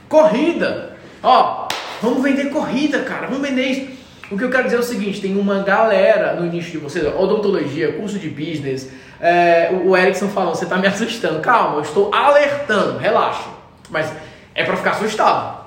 Corrida. 0.09 0.97
Ó, 1.23 1.69
vamos 2.01 2.23
vender 2.23 2.51
corrida, 2.51 3.01
cara. 3.01 3.27
Vamos 3.27 3.47
vender 3.47 3.67
isso. 3.67 3.99
O 4.31 4.37
que 4.37 4.45
eu 4.45 4.51
quero 4.51 4.65
dizer 4.65 4.77
é 4.77 4.81
o 4.81 4.83
seguinte: 4.83 5.21
tem 5.21 5.37
uma 5.37 5.63
galera 5.63 6.35
no 6.35 6.47
nicho 6.47 6.71
de 6.71 6.79
vocês, 6.79 7.05
odontologia, 7.05 7.93
curso 7.93 8.19
de 8.19 8.31
business. 8.31 8.91
É, 9.21 9.71
o 9.85 9.97
Erickson 9.97 10.29
falando, 10.29 10.55
você 10.55 10.65
está 10.65 10.77
me 10.77 10.87
assustando. 10.87 11.41
Calma, 11.41 11.77
eu 11.77 11.83
estou 11.83 12.15
alertando, 12.15 12.99
relaxa. 12.99 13.58
Mas 13.91 14.13
é 14.55 14.65
para 14.65 14.77
ficar 14.77 14.91
assustado. 14.93 15.65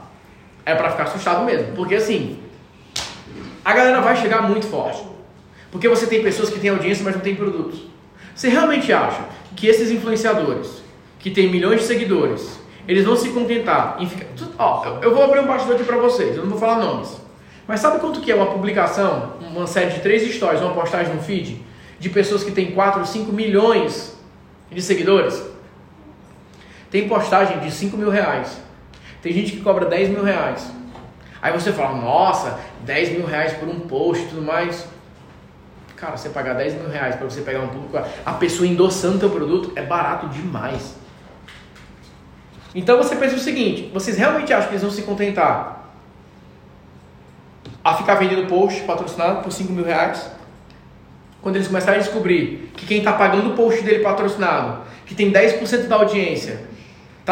É 0.65 0.75
para 0.75 0.91
ficar 0.91 1.03
assustado 1.03 1.43
mesmo. 1.43 1.73
Porque 1.73 1.95
assim, 1.95 2.39
a 3.63 3.73
galera 3.73 4.01
vai 4.01 4.15
chegar 4.15 4.41
muito 4.43 4.67
forte. 4.67 5.01
Porque 5.71 5.87
você 5.87 6.05
tem 6.07 6.21
pessoas 6.21 6.49
que 6.49 6.59
têm 6.59 6.69
audiência, 6.69 7.03
mas 7.03 7.15
não 7.15 7.21
tem 7.21 7.35
produtos. 7.35 7.81
Você 8.35 8.49
realmente 8.49 8.91
acha 8.91 9.21
que 9.55 9.67
esses 9.67 9.89
influenciadores, 9.91 10.81
que 11.19 11.29
têm 11.29 11.49
milhões 11.49 11.81
de 11.81 11.85
seguidores, 11.85 12.59
eles 12.87 13.05
vão 13.05 13.15
se 13.15 13.29
contentar 13.29 13.95
em 13.99 14.07
ficar. 14.09 14.25
Ó, 14.57 14.97
eu- 15.01 15.13
vou 15.13 15.23
abrir 15.23 15.39
um 15.39 15.47
bastidor 15.47 15.75
aqui 15.75 15.83
pra 15.85 15.97
vocês, 15.97 16.35
eu 16.35 16.43
não 16.43 16.49
vou 16.49 16.59
falar 16.59 16.77
nomes. 16.79 17.15
Mas 17.67 17.79
sabe 17.79 17.99
quanto 17.99 18.19
que 18.21 18.31
é 18.31 18.35
uma 18.35 18.47
publicação, 18.47 19.33
uma 19.39 19.67
série 19.67 19.91
de 19.91 19.99
três 20.01 20.23
stories, 20.33 20.61
uma 20.61 20.73
postagem 20.73 21.13
no 21.13 21.21
feed, 21.21 21.61
de 21.99 22.09
pessoas 22.09 22.43
que 22.43 22.51
têm 22.51 22.71
4 22.71 22.99
ou 23.01 23.05
5 23.05 23.31
milhões 23.31 24.17
de 24.71 24.81
seguidores? 24.81 25.41
Tem 26.91 27.07
postagem 27.07 27.59
de 27.59 27.71
5 27.71 27.95
mil 27.95 28.09
reais. 28.09 28.59
Tem 29.21 29.31
gente 29.31 29.53
que 29.53 29.61
cobra 29.61 29.85
10 29.85 30.09
mil 30.09 30.23
reais. 30.23 30.69
Aí 31.41 31.53
você 31.53 31.71
fala, 31.71 31.97
nossa, 31.97 32.59
10 32.81 33.13
mil 33.13 33.25
reais 33.25 33.53
por 33.53 33.67
um 33.69 33.79
post 33.79 34.23
e 34.23 34.27
tudo 34.27 34.41
mais. 34.41 34.85
Cara, 35.95 36.17
você 36.17 36.29
pagar 36.29 36.53
10 36.53 36.73
mil 36.75 36.89
reais 36.89 37.15
para 37.15 37.25
você 37.25 37.41
pegar 37.41 37.61
um 37.61 37.69
público, 37.69 37.97
a 38.25 38.33
pessoa 38.33 38.67
endossando 38.67 39.19
teu 39.19 39.29
produto 39.29 39.71
é 39.75 39.81
barato 39.83 40.27
demais. 40.27 40.95
Então 42.75 42.97
você 42.97 43.15
pensa 43.15 43.35
o 43.35 43.39
seguinte: 43.39 43.89
vocês 43.93 44.17
realmente 44.17 44.51
acham 44.51 44.67
que 44.67 44.73
eles 44.73 44.81
vão 44.81 44.91
se 44.91 45.03
contentar 45.03 45.93
a 47.83 47.95
ficar 47.95 48.15
vendendo 48.15 48.47
post 48.47 48.81
patrocinado 48.81 49.41
por 49.41 49.51
5 49.51 49.71
mil 49.71 49.85
reais? 49.85 50.29
Quando 51.41 51.55
eles 51.55 51.67
começarem 51.67 51.99
a 51.99 52.03
descobrir 52.03 52.71
que 52.75 52.85
quem 52.85 52.99
está 52.99 53.13
pagando 53.13 53.51
o 53.51 53.55
post 53.55 53.81
dele 53.81 54.03
patrocinado, 54.03 54.81
que 55.05 55.15
tem 55.15 55.31
10% 55.31 55.87
da 55.87 55.95
audiência, 55.95 56.70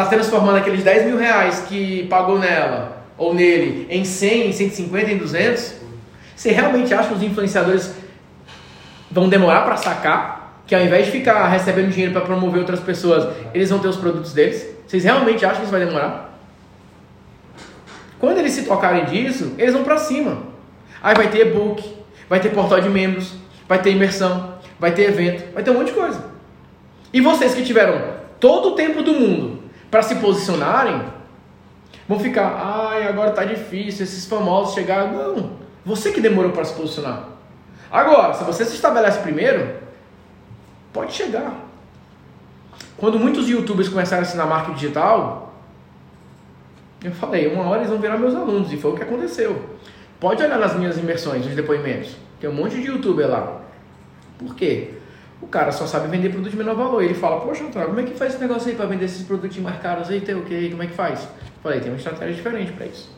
está 0.03 0.15
transformando 0.15 0.57
aqueles 0.57 0.84
10 0.84 1.05
mil 1.05 1.17
reais 1.17 1.65
que 1.67 2.03
pagou 2.07 2.39
nela 2.39 3.03
ou 3.17 3.34
nele 3.34 3.85
em 3.89 4.05
100, 4.05 4.49
em 4.49 4.51
150, 4.51 5.11
em 5.11 5.17
200, 5.17 5.73
você 6.35 6.51
realmente 6.51 6.93
acha 6.93 7.09
que 7.09 7.15
os 7.15 7.23
influenciadores 7.23 7.93
vão 9.11 9.27
demorar 9.27 9.61
para 9.61 9.76
sacar? 9.76 10.63
Que 10.65 10.73
ao 10.73 10.81
invés 10.81 11.05
de 11.05 11.11
ficar 11.11 11.47
recebendo 11.47 11.89
dinheiro 11.89 12.13
para 12.13 12.21
promover 12.21 12.59
outras 12.59 12.80
pessoas, 12.80 13.27
eles 13.53 13.69
vão 13.69 13.80
ter 13.80 13.88
os 13.88 13.97
produtos 13.97 14.31
deles? 14.34 14.65
Vocês 14.88 15.03
realmente 15.03 15.43
acham 15.43 15.57
que 15.57 15.63
isso 15.63 15.71
vai 15.71 15.85
demorar? 15.85 16.39
Quando 18.19 18.38
eles 18.38 18.53
se 18.53 18.63
tocarem 18.63 19.05
disso, 19.05 19.53
eles 19.57 19.73
vão 19.73 19.84
para 19.84 19.97
cima. 19.97 20.43
Aí 21.01 21.15
vai 21.15 21.30
ter 21.30 21.47
e-book, 21.47 21.84
vai 22.30 22.39
ter 22.39 22.49
portal 22.49 22.80
de 22.80 22.89
membros, 22.89 23.34
vai 23.67 23.81
ter 23.81 23.91
imersão, 23.91 24.55
vai 24.80 24.91
ter 24.91 25.09
evento, 25.09 25.53
vai 25.53 25.63
ter 25.63 25.71
um 25.71 25.76
monte 25.76 25.88
de 25.88 25.93
coisa. 25.93 26.23
E 27.11 27.19
vocês 27.19 27.53
que 27.53 27.63
tiveram 27.63 28.01
todo 28.39 28.69
o 28.69 28.71
tempo 28.76 29.01
do 29.01 29.13
mundo 29.13 29.59
para 29.90 30.02
se 30.02 30.16
posicionarem, 30.16 31.03
vão 32.07 32.20
ficar, 32.20 32.48
ai, 32.48 33.07
agora 33.07 33.32
tá 33.32 33.44
difícil, 33.44 34.03
esses 34.03 34.26
famosos 34.26 34.74
chegaram. 34.74 35.11
Não, 35.11 35.52
você 35.86 36.11
que 36.11 36.22
demorou 36.22 36.52
para 36.52 36.66
se 36.66 36.74
posicionar. 36.74 37.28
Agora, 37.91 38.34
se 38.34 38.44
você 38.44 38.66
se 38.66 38.76
estabelece 38.76 39.20
primeiro, 39.20 39.76
pode 40.94 41.14
chegar. 41.14 41.53
Quando 42.98 43.18
muitos 43.18 43.49
youtubers 43.49 43.90
começaram 43.90 44.24
a 44.24 44.26
ensinar 44.26 44.45
marketing 44.45 44.78
digital, 44.78 45.53
eu 47.03 47.11
falei, 47.14 47.48
uma 47.48 47.64
hora 47.64 47.80
eles 47.80 47.90
vão 47.90 47.99
virar 47.99 48.18
meus 48.18 48.36
alunos, 48.36 48.72
e 48.74 48.78
foi 48.78 48.91
o 48.91 48.95
que 48.95 49.03
aconteceu. 49.03 49.78
Pode 50.20 50.44
olhar 50.44 50.60
nas 50.60 50.76
minhas 50.76 50.98
imersões, 50.98 51.45
nos 51.45 51.56
depoimentos. 51.56 52.16
Tem 52.40 52.49
um 52.49 52.53
monte 52.53 52.76
de 52.76 52.88
youtuber 52.88 53.28
lá. 53.28 53.61
Por 54.38 54.53
quê? 54.53 54.98
O 55.41 55.48
cara 55.48 55.72
só 55.72 55.88
sabe 55.88 56.07
vender 56.10 56.30
produto 56.30 56.52
de 56.52 56.57
menor 56.57 56.76
valor. 56.76 57.02
Ele 57.02 57.14
fala, 57.14 57.40
poxa, 57.40 57.64
Antônio, 57.64 57.88
como 57.88 57.99
é 57.99 58.03
que 58.03 58.14
faz 58.14 58.34
esse 58.34 58.41
negócio 58.41 58.70
aí 58.70 58.76
para 58.76 58.86
vender 58.86 59.06
esses 59.06 59.26
produtos 59.26 59.57
mais 59.57 59.80
caros 59.82 60.10
aí? 60.10 60.20
Tem 60.20 60.36
o 60.36 60.44
quê? 60.44 60.68
Como 60.70 60.84
é 60.84 60.88
que 60.88 60.94
faz? 60.94 61.28
Falei, 61.64 61.80
tem 61.80 61.91
uma 61.91 61.98
estratégia 61.98 62.36
diferente 62.36 62.72
para 62.74 62.86
isso. 62.86 63.10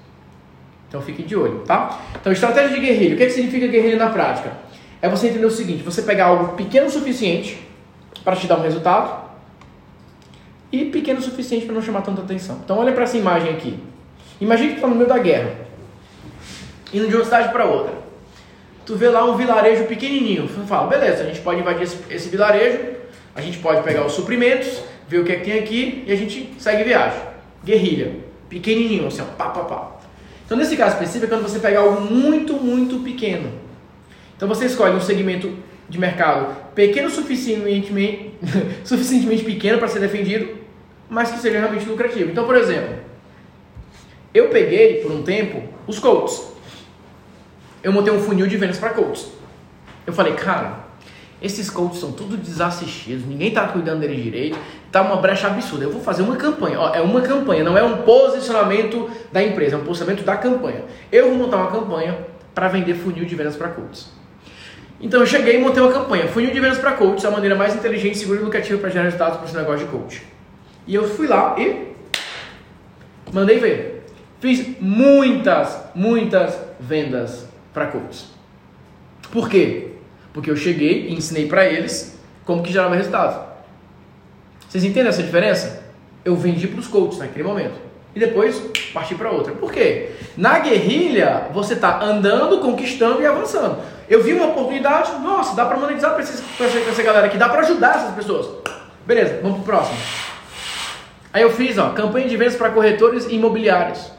Então 0.92 1.02
fique 1.02 1.24
de 1.24 1.36
olho, 1.38 1.60
tá? 1.60 2.02
Então, 2.20 2.34
estratégia 2.34 2.78
de 2.78 2.86
guerrilha. 2.86 3.14
O 3.14 3.18
que, 3.18 3.24
é 3.24 3.26
que 3.28 3.32
significa 3.32 3.66
guerrilha 3.66 3.96
na 3.96 4.10
prática? 4.10 4.52
É 5.02 5.08
você 5.08 5.30
entender 5.30 5.46
o 5.46 5.52
seguinte: 5.52 5.84
você 5.84 6.02
pegar 6.02 6.26
algo 6.26 6.54
pequeno 6.56 6.88
o 6.88 6.90
suficiente 6.90 7.66
para 8.26 8.36
te 8.36 8.46
dar 8.46 8.58
um 8.58 8.62
resultado 8.62 9.30
e 10.70 10.86
pequeno 10.86 11.20
o 11.20 11.24
suficiente 11.24 11.66
para 11.66 11.74
não 11.74 11.82
chamar 11.82 12.02
tanta 12.02 12.22
atenção. 12.22 12.60
Então, 12.64 12.78
olha 12.78 12.92
para 12.92 13.04
essa 13.04 13.18
imagem 13.18 13.52
aqui. 13.52 13.80
Imagina 14.42 14.70
que 14.70 14.76
está 14.76 14.88
no 14.88 14.96
meio 14.96 15.08
da 15.08 15.18
guerra, 15.18 15.54
indo 16.94 17.08
de 17.08 17.16
uma 17.16 17.24
cidade 17.24 17.54
para 17.54 17.64
outra. 17.64 18.01
Tu 18.86 18.96
vê 18.96 19.10
lá 19.10 19.24
um 19.30 19.36
vilarejo 19.36 19.86
pequenininho. 19.86 20.48
Tu 20.48 20.68
fala, 20.68 20.88
beleza, 20.88 21.24
a 21.24 21.26
gente 21.26 21.42
pode 21.42 21.60
invadir 21.60 21.84
esse, 21.84 21.98
esse 22.10 22.30
vilarejo, 22.30 22.80
a 23.36 23.42
gente 23.42 23.60
pode 23.60 23.84
pegar 23.84 24.06
os 24.06 24.14
suprimentos, 24.14 24.82
ver 25.08 25.20
o 25.20 25.24
que 25.24 25.32
é 25.32 25.36
que 25.36 25.46
tem 25.46 25.60
aqui 25.60 26.04
e 26.08 26.12
a 26.12 26.16
gente 26.16 26.54
segue 26.58 26.84
viagem. 26.84 27.20
Guerrilha, 27.64 28.16
pequenininho, 28.50 29.08
assim, 29.08 29.22
ó, 29.22 29.26
pá, 29.26 29.50
pá, 29.50 29.64
pá. 29.64 29.92
Então, 30.46 30.58
nesse 30.58 30.76
caso 30.76 30.96
específico, 30.96 31.26
é 31.26 31.38
quando 31.38 31.48
você 31.48 31.60
pega 31.60 31.80
algo 31.80 32.02
muito, 32.02 32.56
muito 32.56 33.00
pequeno. 33.00 33.52
Então, 34.36 34.48
você 34.48 34.66
escolhe 34.66 34.96
um 34.96 35.02
segmento 35.02 35.56
de 35.88 36.00
mercado 36.00 36.56
pequeno 36.74 37.10
suficientemente, 37.10 38.32
suficientemente 38.84 39.44
pequeno 39.44 39.78
para 39.78 39.88
ser 39.88 40.00
defendido, 40.00 40.58
mas 41.10 41.32
que 41.32 41.40
seja 41.40 41.60
realmente 41.60 41.88
lucrativo. 41.88 42.32
Então, 42.32 42.46
por 42.46 42.56
exemplo, 42.56 42.96
eu 44.34 44.50
peguei 44.50 44.96
por 44.96 45.12
um 45.12 45.24
tempo 45.24 45.62
os 45.88 46.00
coaches. 46.00 46.51
Eu 47.84 47.92
montei 47.92 48.14
um 48.14 48.20
funil 48.20 48.48
de 48.48 48.58
vendas 48.58 48.78
para 48.78 48.92
coaches. 48.92 49.32
Eu 50.06 50.14
falei, 50.14 50.34
cara, 50.34 50.80
esses 51.42 51.70
coaches 51.70 52.00
são 52.00 52.12
tudo 52.12 52.38
desassistidos, 52.38 53.26
ninguém 53.26 53.52
tá 53.52 53.68
cuidando 53.68 54.02
deles 54.02 54.22
direito, 54.22 54.58
tá 54.92 55.02
uma 55.02 55.16
brecha 55.18 55.48
absurda. 55.48 55.86
Eu 55.86 55.92
vou 55.92 56.02
fazer 56.02 56.22
uma 56.22 56.36
campanha, 56.36 56.80
ó, 56.80 56.94
é 56.94 57.02
uma 57.02 57.22
campanha, 57.22 57.64
não 57.64 57.76
é 57.76 57.84
um 57.84 58.04
posicionamento 58.04 59.10
da 59.32 59.42
empresa, 59.42 59.76
é 59.76 59.80
um 59.80 59.84
posicionamento 59.84 60.24
da 60.24 60.38
campanha. 60.38 60.84
Eu 61.12 61.30
vou 61.30 61.38
montar 61.38 61.58
uma 61.58 61.72
campanha 61.72 62.18
para 62.54 62.68
vender 62.68 62.94
funil 62.94 63.26
de 63.26 63.34
vendas 63.34 63.56
para 63.56 63.70
coaches. 63.70 64.10
Então 65.00 65.20
eu 65.20 65.26
cheguei 65.26 65.56
e 65.56 65.60
montei 65.60 65.82
uma 65.82 65.92
campanha, 65.92 66.28
funil 66.28 66.52
de 66.52 66.60
vendas 66.60 66.78
para 66.78 66.92
coaches, 66.92 67.26
a 67.26 67.32
maneira 67.32 67.56
mais 67.56 67.76
inteligente, 67.76 68.20
segura 68.20 68.40
e 68.40 68.44
lucrativa 68.44 68.78
para 68.78 68.90
gerar 68.92 69.06
resultados 69.06 69.38
para 69.38 69.48
esse 69.48 69.56
negócio 69.56 69.86
de 69.86 69.92
coach. 69.92 70.22
E 70.86 70.94
eu 70.94 71.08
fui 71.08 71.26
lá 71.26 71.56
e 71.58 71.88
mandei 73.34 73.58
ver. 73.58 74.06
Fiz 74.40 74.80
muitas, 74.80 75.76
muitas 75.96 76.56
vendas 76.80 77.51
para 77.74 77.88
coaches. 77.88 78.28
Por 79.32 79.50
quê? 79.50 79.90
Porque 80.34 80.50
eu 80.50 80.56
cheguei 80.56 81.08
e 81.08 81.14
ensinei 81.14 81.48
para 81.48 81.66
eles 81.66 82.20
como 82.46 82.64
que 82.64 82.72
gerava 82.72 82.96
resultado. 82.96 83.52
Vocês 84.68 84.84
entendem 84.84 85.10
essa 85.10 85.24
diferença? 85.24 85.84
Eu 86.24 86.36
vendi 86.36 86.68
para 86.68 86.80
os 86.80 86.88
coaches 86.88 87.20
naquele 87.20 87.44
momento. 87.44 87.80
E 88.16 88.20
depois 88.20 88.62
parti 88.94 89.16
para 89.16 89.32
outra. 89.32 89.54
Por 89.54 89.72
quê? 89.72 90.12
Na 90.36 90.60
guerrilha, 90.60 91.48
você 91.54 91.74
está 91.74 92.04
andando, 92.04 92.60
conquistando 92.60 93.22
e 93.22 93.26
avançando. 93.26 93.78
Eu 94.10 94.22
vi 94.22 94.34
uma 94.34 94.48
oportunidade, 94.48 95.12
nossa, 95.22 95.56
dá 95.56 95.66
para 95.66 95.78
monetizar 95.78 96.14
para 96.14 96.24
essa 96.66 97.04
galera 97.04 97.28
aqui, 97.28 97.38
dá 97.38 97.48
para 97.48 97.62
ajudar 97.62 97.96
essas 97.96 98.14
pessoas. 98.14 98.50
Beleza, 99.06 99.40
vamos 99.42 99.60
pro 99.60 99.74
próximo. 99.74 99.98
Aí 101.34 101.42
eu 101.42 101.52
fiz, 101.52 101.78
ó, 101.78 101.92
campanha 101.92 102.28
de 102.28 102.36
vendas 102.36 102.56
para 102.56 102.70
corretores 102.70 103.28
imobiliários. 103.30 104.12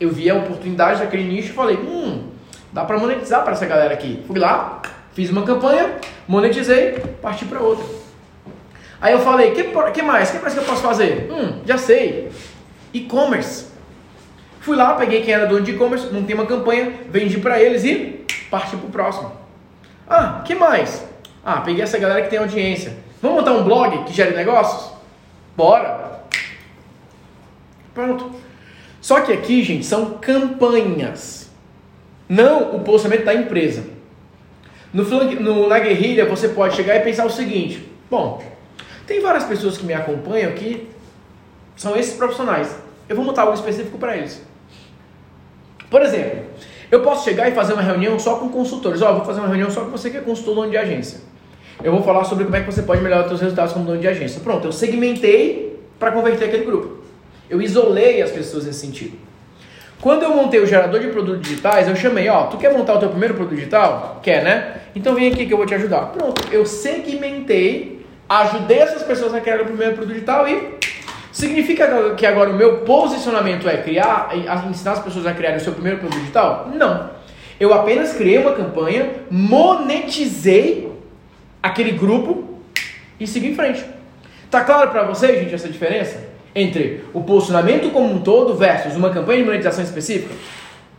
Eu 0.00 0.10
vi 0.10 0.28
a 0.28 0.34
oportunidade 0.34 1.00
daquele 1.00 1.22
nicho 1.22 1.50
e 1.50 1.52
falei, 1.52 1.76
hum, 1.76 2.30
dá 2.72 2.84
para 2.84 2.98
monetizar 2.98 3.42
para 3.42 3.52
essa 3.52 3.66
galera 3.66 3.94
aqui. 3.94 4.22
Fui 4.26 4.38
lá, 4.38 4.80
fiz 5.12 5.30
uma 5.30 5.42
campanha, 5.42 5.96
monetizei, 6.26 7.02
parti 7.22 7.44
para 7.44 7.60
outra. 7.60 7.84
Aí 9.00 9.12
eu 9.12 9.20
falei, 9.20 9.52
que, 9.52 9.64
que 9.92 10.02
mais? 10.02 10.30
que 10.30 10.38
mais 10.38 10.54
que 10.54 10.60
eu 10.60 10.64
posso 10.64 10.82
fazer? 10.82 11.30
Hum, 11.30 11.60
já 11.64 11.76
sei. 11.76 12.30
E-commerce. 12.92 13.66
Fui 14.60 14.76
lá, 14.76 14.94
peguei 14.94 15.22
quem 15.22 15.32
era 15.32 15.46
dono 15.46 15.62
de 15.62 15.72
e-commerce, 15.72 16.12
montei 16.12 16.34
uma 16.34 16.46
campanha, 16.46 16.92
vendi 17.08 17.38
para 17.38 17.62
eles 17.62 17.84
e 17.84 18.24
parti 18.50 18.76
pro 18.76 18.88
próximo. 18.88 19.32
Ah, 20.08 20.42
que 20.44 20.54
mais? 20.54 21.06
Ah, 21.44 21.60
peguei 21.60 21.82
essa 21.82 21.98
galera 21.98 22.22
que 22.22 22.30
tem 22.30 22.38
audiência. 22.38 22.96
Vamos 23.22 23.38
montar 23.38 23.52
um 23.52 23.64
blog 23.64 24.04
que 24.04 24.12
gere 24.12 24.34
negócios? 24.34 24.92
Bora. 25.56 26.22
Pronto. 27.94 28.30
Só 29.00 29.20
que 29.20 29.32
aqui, 29.32 29.62
gente, 29.62 29.86
são 29.86 30.18
campanhas. 30.18 31.45
Não 32.28 32.76
o 32.76 32.80
posicionamento 32.80 33.24
da 33.24 33.34
empresa. 33.34 33.84
No, 34.92 35.04
no, 35.04 35.68
na 35.68 35.78
guerrilha, 35.78 36.24
você 36.26 36.48
pode 36.48 36.74
chegar 36.74 36.96
e 36.96 37.00
pensar 37.00 37.24
o 37.24 37.30
seguinte: 37.30 37.86
bom, 38.10 38.42
tem 39.06 39.20
várias 39.20 39.44
pessoas 39.44 39.78
que 39.78 39.84
me 39.84 39.94
acompanham 39.94 40.52
que 40.52 40.88
são 41.76 41.96
esses 41.96 42.14
profissionais. 42.14 42.74
Eu 43.08 43.14
vou 43.14 43.24
montar 43.24 43.42
algo 43.42 43.54
específico 43.54 43.98
para 43.98 44.16
eles. 44.16 44.42
Por 45.88 46.02
exemplo, 46.02 46.44
eu 46.90 47.02
posso 47.02 47.24
chegar 47.24 47.48
e 47.48 47.52
fazer 47.52 47.74
uma 47.74 47.82
reunião 47.82 48.18
só 48.18 48.36
com 48.36 48.48
consultores. 48.48 49.02
Ó, 49.02 49.10
oh, 49.10 49.16
vou 49.16 49.24
fazer 49.24 49.40
uma 49.40 49.48
reunião 49.48 49.70
só 49.70 49.82
com 49.82 49.90
você 49.90 50.10
que 50.10 50.16
é 50.16 50.20
consultor 50.20 50.54
dono 50.54 50.70
de 50.70 50.76
agência. 50.76 51.20
Eu 51.82 51.92
vou 51.92 52.02
falar 52.02 52.24
sobre 52.24 52.44
como 52.44 52.56
é 52.56 52.60
que 52.60 52.66
você 52.66 52.82
pode 52.82 53.02
melhorar 53.02 53.22
os 53.22 53.28
seus 53.28 53.40
resultados 53.40 53.72
como 53.72 53.84
dono 53.84 54.00
de 54.00 54.08
agência. 54.08 54.40
Pronto, 54.40 54.66
eu 54.66 54.72
segmentei 54.72 55.78
para 55.98 56.10
converter 56.10 56.46
aquele 56.46 56.64
grupo. 56.64 57.04
Eu 57.48 57.62
isolei 57.62 58.22
as 58.22 58.30
pessoas 58.30 58.64
nesse 58.64 58.80
sentido. 58.80 59.16
Quando 60.00 60.22
eu 60.22 60.34
montei 60.34 60.60
o 60.60 60.66
gerador 60.66 61.00
de 61.00 61.08
produtos 61.08 61.42
digitais, 61.42 61.88
eu 61.88 61.96
chamei, 61.96 62.28
ó, 62.28 62.44
tu 62.44 62.58
quer 62.58 62.72
montar 62.72 62.94
o 62.94 62.98
teu 62.98 63.08
primeiro 63.08 63.34
produto 63.34 63.56
digital? 63.56 64.20
Quer, 64.22 64.44
né? 64.44 64.74
Então 64.94 65.14
vem 65.14 65.32
aqui 65.32 65.46
que 65.46 65.52
eu 65.52 65.56
vou 65.56 65.66
te 65.66 65.74
ajudar. 65.74 66.06
Pronto, 66.06 66.42
eu 66.52 66.66
segmentei, 66.66 68.04
ajudei 68.28 68.78
essas 68.78 69.02
pessoas 69.02 69.34
a 69.34 69.40
criar 69.40 69.62
o 69.62 69.64
primeiro 69.64 69.94
produto 69.94 70.12
digital 70.12 70.46
e 70.46 70.76
significa 71.32 72.14
que 72.14 72.26
agora 72.26 72.50
o 72.50 72.54
meu 72.54 72.78
posicionamento 72.78 73.68
é 73.68 73.78
criar, 73.78 74.30
ensinar 74.68 74.92
as 74.92 75.00
pessoas 75.00 75.26
a 75.26 75.32
criarem 75.32 75.58
o 75.58 75.60
seu 75.60 75.72
primeiro 75.72 75.98
produto 75.98 76.18
digital? 76.20 76.70
Não. 76.74 77.10
Eu 77.58 77.72
apenas 77.72 78.12
criei 78.12 78.38
uma 78.38 78.52
campanha, 78.52 79.10
monetizei 79.30 80.92
aquele 81.62 81.92
grupo 81.92 82.60
e 83.18 83.26
seguir 83.26 83.48
em 83.48 83.54
frente. 83.54 83.82
Tá 84.50 84.62
claro 84.62 84.90
para 84.90 85.04
vocês, 85.04 85.40
gente, 85.40 85.54
essa 85.54 85.68
diferença 85.68 86.35
entre 86.56 87.04
o 87.12 87.22
posicionamento 87.22 87.90
como 87.92 88.12
um 88.14 88.22
todo 88.22 88.56
versus 88.56 88.96
uma 88.96 89.10
campanha 89.10 89.40
de 89.40 89.44
monetização 89.44 89.84
específica? 89.84 90.34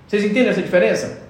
Vocês 0.08 0.24
entendem 0.24 0.50
essa 0.50 0.62
diferença? 0.62 1.24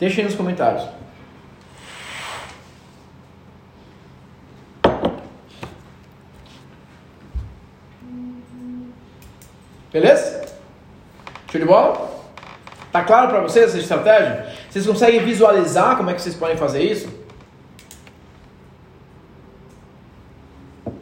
Deixem 0.00 0.24
nos 0.24 0.34
comentários. 0.34 0.84
Beleza? 9.92 10.44
Show 11.50 11.60
de 11.60 11.66
bola? 11.66 12.10
Tá 12.92 13.04
claro 13.04 13.28
para 13.28 13.40
vocês 13.40 13.66
essa 13.68 13.78
estratégia? 13.78 14.52
Vocês 14.68 14.84
conseguem 14.84 15.24
visualizar 15.24 15.96
como 15.96 16.10
é 16.10 16.14
que 16.14 16.20
vocês 16.20 16.34
podem 16.34 16.56
fazer 16.56 16.82
isso? 16.82 17.25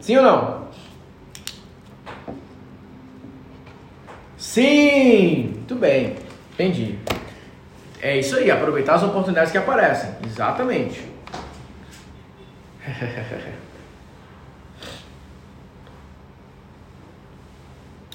Sim 0.04 0.18
ou 0.18 0.22
não? 0.22 0.68
Sim! 4.36 5.54
Muito 5.54 5.76
bem. 5.76 6.16
Entendi. 6.52 6.98
É 8.02 8.18
isso 8.18 8.36
aí, 8.36 8.50
aproveitar 8.50 8.96
as 8.96 9.02
oportunidades 9.02 9.50
que 9.50 9.56
aparecem. 9.56 10.10
Exatamente. 10.26 11.10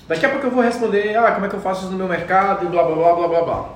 Daqui 0.07 0.27
a 0.27 0.29
pouco 0.29 0.45
eu 0.45 0.51
vou 0.51 0.61
responder, 0.61 1.17
ah, 1.17 1.31
como 1.31 1.47
é 1.47 1.49
que 1.49 1.55
eu 1.55 1.61
faço 1.61 1.85
isso 1.85 1.91
no 1.91 1.97
meu 1.97 2.07
mercado 2.07 2.67
e 2.67 2.69
blá 2.69 2.83
blá 2.83 2.95
blá 2.95 3.15
blá 3.15 3.27
blá 3.27 3.41
blá. 3.41 3.69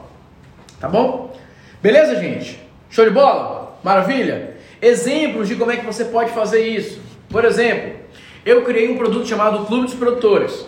Tá 0.79 0.87
bom? 0.87 1.35
Beleza, 1.81 2.21
gente? 2.21 2.61
Show 2.91 3.05
de 3.05 3.11
bola? 3.11 3.75
Maravilha? 3.83 4.55
Exemplos 4.79 5.47
de 5.47 5.55
como 5.55 5.71
é 5.71 5.77
que 5.77 5.85
você 5.85 6.05
pode 6.05 6.29
fazer 6.29 6.61
isso. 6.61 7.01
Por 7.27 7.43
exemplo, 7.43 8.02
eu 8.45 8.61
criei 8.63 8.91
um 8.91 8.97
produto 8.97 9.27
chamado 9.27 9.65
Clube 9.65 9.85
dos 9.85 9.93
Produtores, 9.93 10.65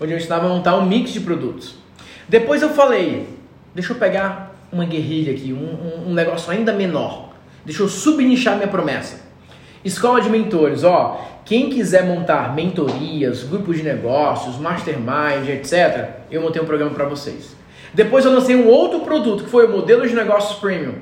onde 0.00 0.12
eu 0.12 0.18
ensinava 0.18 0.46
a 0.46 0.48
montar 0.48 0.76
um 0.76 0.86
mix 0.86 1.10
de 1.10 1.20
produtos. 1.20 1.74
Depois 2.28 2.62
eu 2.62 2.70
falei, 2.70 3.28
deixa 3.74 3.92
eu 3.92 3.96
pegar 3.96 4.54
uma 4.70 4.84
guerrilha 4.84 5.32
aqui, 5.32 5.52
um, 5.52 5.56
um, 5.56 6.10
um 6.10 6.14
negócio 6.14 6.50
ainda 6.52 6.72
menor. 6.72 7.30
Deixa 7.64 7.82
eu 7.82 7.88
subnichar 7.88 8.56
minha 8.56 8.68
promessa. 8.68 9.26
Escola 9.84 10.20
de 10.20 10.30
mentores, 10.30 10.84
ó. 10.84 11.20
Quem 11.44 11.70
quiser 11.70 12.04
montar 12.04 12.54
mentorias, 12.54 13.44
grupos 13.44 13.76
de 13.76 13.82
negócios, 13.82 14.56
mastermind, 14.56 15.48
etc., 15.48 16.10
eu 16.30 16.42
montei 16.42 16.60
um 16.60 16.64
programa 16.64 16.92
para 16.92 17.04
vocês. 17.06 17.56
Depois 17.94 18.24
eu 18.24 18.32
lancei 18.32 18.56
um 18.56 18.66
outro 18.68 19.00
produto 19.00 19.44
que 19.44 19.50
foi 19.50 19.66
o 19.66 19.70
modelo 19.70 20.06
de 20.06 20.14
negócios 20.14 20.58
premium. 20.58 20.94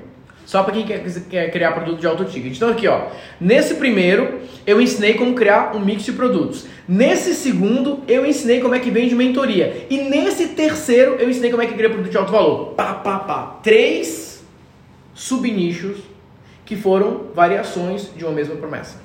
Só 0.45 0.63
para 0.63 0.75
quem 0.75 0.85
quer, 0.85 1.03
quer, 1.29 1.51
criar 1.51 1.73
produto 1.73 2.01
de 2.01 2.07
alto 2.07 2.25
ticket. 2.25 2.57
Então 2.57 2.69
aqui, 2.69 2.87
ó, 2.87 3.09
nesse 3.41 3.75
primeiro 3.75 4.41
eu 4.67 4.81
ensinei 4.81 5.15
como 5.15 5.35
criar 5.35 5.75
um 5.75 5.81
mix 5.81 6.05
de 6.05 6.13
produtos. 6.13 6.67
Nesse 6.87 7.35
segundo 7.35 8.03
eu 8.07 8.27
ensinei 8.27 8.61
como 8.61 8.75
é 8.75 8.79
que 8.79 8.91
vende 8.91 9.15
mentoria. 9.15 9.87
E 9.89 10.03
nesse 10.03 10.49
terceiro 10.49 11.15
eu 11.15 11.31
ensinei 11.31 11.51
como 11.51 11.63
é 11.63 11.67
que 11.67 11.75
cria 11.75 11.89
produto 11.89 12.11
de 12.11 12.17
alto 12.17 12.33
valor. 12.33 12.75
Pá, 12.75 12.95
pá, 12.95 13.19
pá. 13.21 13.61
Três 13.63 14.45
subnichos 15.15 15.99
que 16.67 16.77
foram 16.77 17.29
variações 17.35 18.11
de 18.15 18.25
uma 18.25 18.33
mesma 18.33 18.57
promessa. 18.57 19.03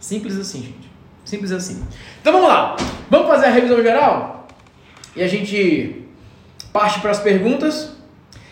Simples 0.00 0.36
assim, 0.36 0.62
gente. 0.62 0.90
Simples 1.24 1.50
assim. 1.50 1.84
Então 2.20 2.32
vamos 2.32 2.48
lá. 2.48 2.76
Vamos 3.10 3.26
fazer 3.26 3.46
a 3.46 3.50
revisão 3.50 3.82
geral? 3.82 4.48
E 5.14 5.22
a 5.22 5.28
gente 5.28 6.04
parte 6.72 7.00
para 7.00 7.10
as 7.10 7.18
perguntas. 7.18 7.95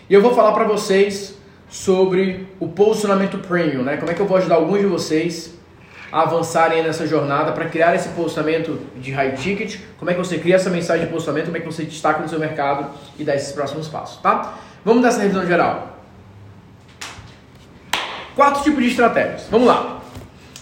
E 0.09 0.13
eu 0.13 0.21
vou 0.21 0.35
falar 0.35 0.51
para 0.51 0.65
vocês 0.65 1.35
sobre 1.67 2.47
o 2.59 2.67
posicionamento 2.67 3.39
premium, 3.39 3.81
né? 3.81 3.97
Como 3.97 4.11
é 4.11 4.13
que 4.13 4.21
eu 4.21 4.27
vou 4.27 4.37
ajudar 4.37 4.55
alguns 4.55 4.79
de 4.79 4.85
vocês 4.85 5.55
a 6.11 6.21
avançarem 6.21 6.83
nessa 6.83 7.07
jornada 7.07 7.51
para 7.51 7.65
criar 7.65 7.95
esse 7.95 8.09
posicionamento 8.09 8.79
de 8.97 9.11
high 9.11 9.33
ticket, 9.33 9.79
como 9.97 10.11
é 10.11 10.13
que 10.13 10.19
você 10.19 10.37
cria 10.37 10.55
essa 10.55 10.69
mensagem 10.69 11.05
de 11.05 11.11
posicionamento, 11.11 11.45
como 11.45 11.57
é 11.57 11.59
que 11.59 11.65
você 11.65 11.83
destaca 11.83 12.21
no 12.21 12.29
seu 12.29 12.39
mercado 12.39 12.87
e 13.17 13.23
dá 13.23 13.35
esses 13.35 13.51
próximos 13.51 13.87
passos, 13.87 14.21
tá? 14.21 14.59
Vamos 14.85 15.01
nessa 15.01 15.21
revisão 15.21 15.45
geral. 15.45 15.97
Quatro 18.35 18.63
tipos 18.63 18.83
de 18.83 18.91
estratégias. 18.91 19.47
Vamos 19.49 19.67
lá. 19.67 20.01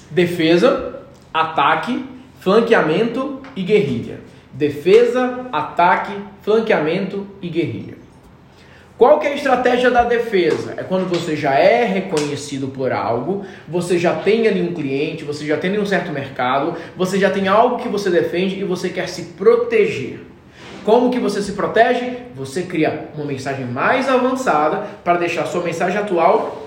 Defesa, 0.10 1.02
ataque, 1.34 2.06
flanqueamento 2.40 3.41
e 3.56 3.64
guerrilha. 3.64 4.22
Defesa, 4.53 5.48
ataque, 5.52 6.14
flanqueamento 6.44 7.28
e 7.41 7.49
guerrilha. 7.49 8.02
Qual 9.03 9.19
que 9.19 9.27
é 9.27 9.34
a 9.34 9.35
estratégia 9.35 9.91
da 9.91 10.05
defesa? 10.05 10.75
É 10.77 10.84
quando 10.84 11.09
você 11.09 11.35
já 11.35 11.55
é 11.55 11.84
reconhecido 11.84 12.69
por 12.69 12.93
algo, 12.93 13.43
você 13.67 13.99
já 13.99 14.15
tem 14.15 14.47
ali 14.47 14.61
um 14.61 14.73
cliente, 14.73 15.25
você 15.25 15.45
já 15.45 15.57
tem 15.57 15.77
um 15.77 15.85
certo 15.85 16.09
mercado, 16.13 16.77
você 16.95 17.19
já 17.19 17.30
tem 17.30 17.49
algo 17.49 17.80
que 17.80 17.89
você 17.89 18.09
defende 18.09 18.57
e 18.57 18.63
você 18.63 18.88
quer 18.88 19.09
se 19.09 19.34
proteger. 19.34 20.21
Como 20.85 21.11
que 21.11 21.19
você 21.19 21.41
se 21.41 21.51
protege? 21.51 22.19
Você 22.34 22.63
cria 22.63 23.09
uma 23.13 23.25
mensagem 23.25 23.65
mais 23.65 24.07
avançada 24.07 24.88
para 25.03 25.17
deixar 25.17 25.47
sua 25.47 25.61
mensagem 25.61 25.97
atual 25.97 26.65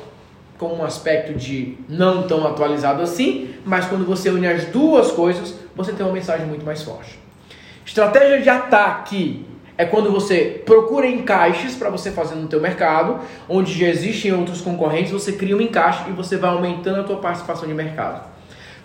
com 0.59 0.75
um 0.75 0.85
aspecto 0.85 1.33
de 1.33 1.79
não 1.89 2.25
tão 2.25 2.47
atualizado 2.47 3.01
assim, 3.01 3.55
mas 3.65 3.87
quando 3.87 4.05
você 4.05 4.29
une 4.29 4.47
as 4.47 4.67
duas 4.67 5.11
coisas, 5.11 5.55
você 5.75 5.91
tem 5.91 6.05
uma 6.05 6.13
mensagem 6.13 6.45
muito 6.45 6.67
mais 6.67 6.83
forte. 6.83 7.19
Estratégia 7.87 8.43
de 8.43 8.51
ataque 8.51 9.56
é 9.79 9.85
quando 9.85 10.11
você 10.11 10.63
procura 10.65 11.07
encaixes 11.07 11.75
para 11.75 11.91
você 11.91 12.11
fazer 12.11 12.35
no 12.35 12.49
teu 12.49 12.61
mercado, 12.61 13.21
onde 13.49 13.79
já 13.79 13.89
existem 13.89 14.33
outros 14.33 14.61
concorrentes, 14.61 15.13
você 15.13 15.33
cria 15.33 15.57
um 15.57 15.61
encaixe 15.61 16.09
e 16.09 16.13
você 16.13 16.37
vai 16.37 16.51
aumentando 16.51 17.01
a 17.01 17.05
tua 17.05 17.17
participação 17.17 17.69
de 17.69 17.75
mercado. 17.75 18.27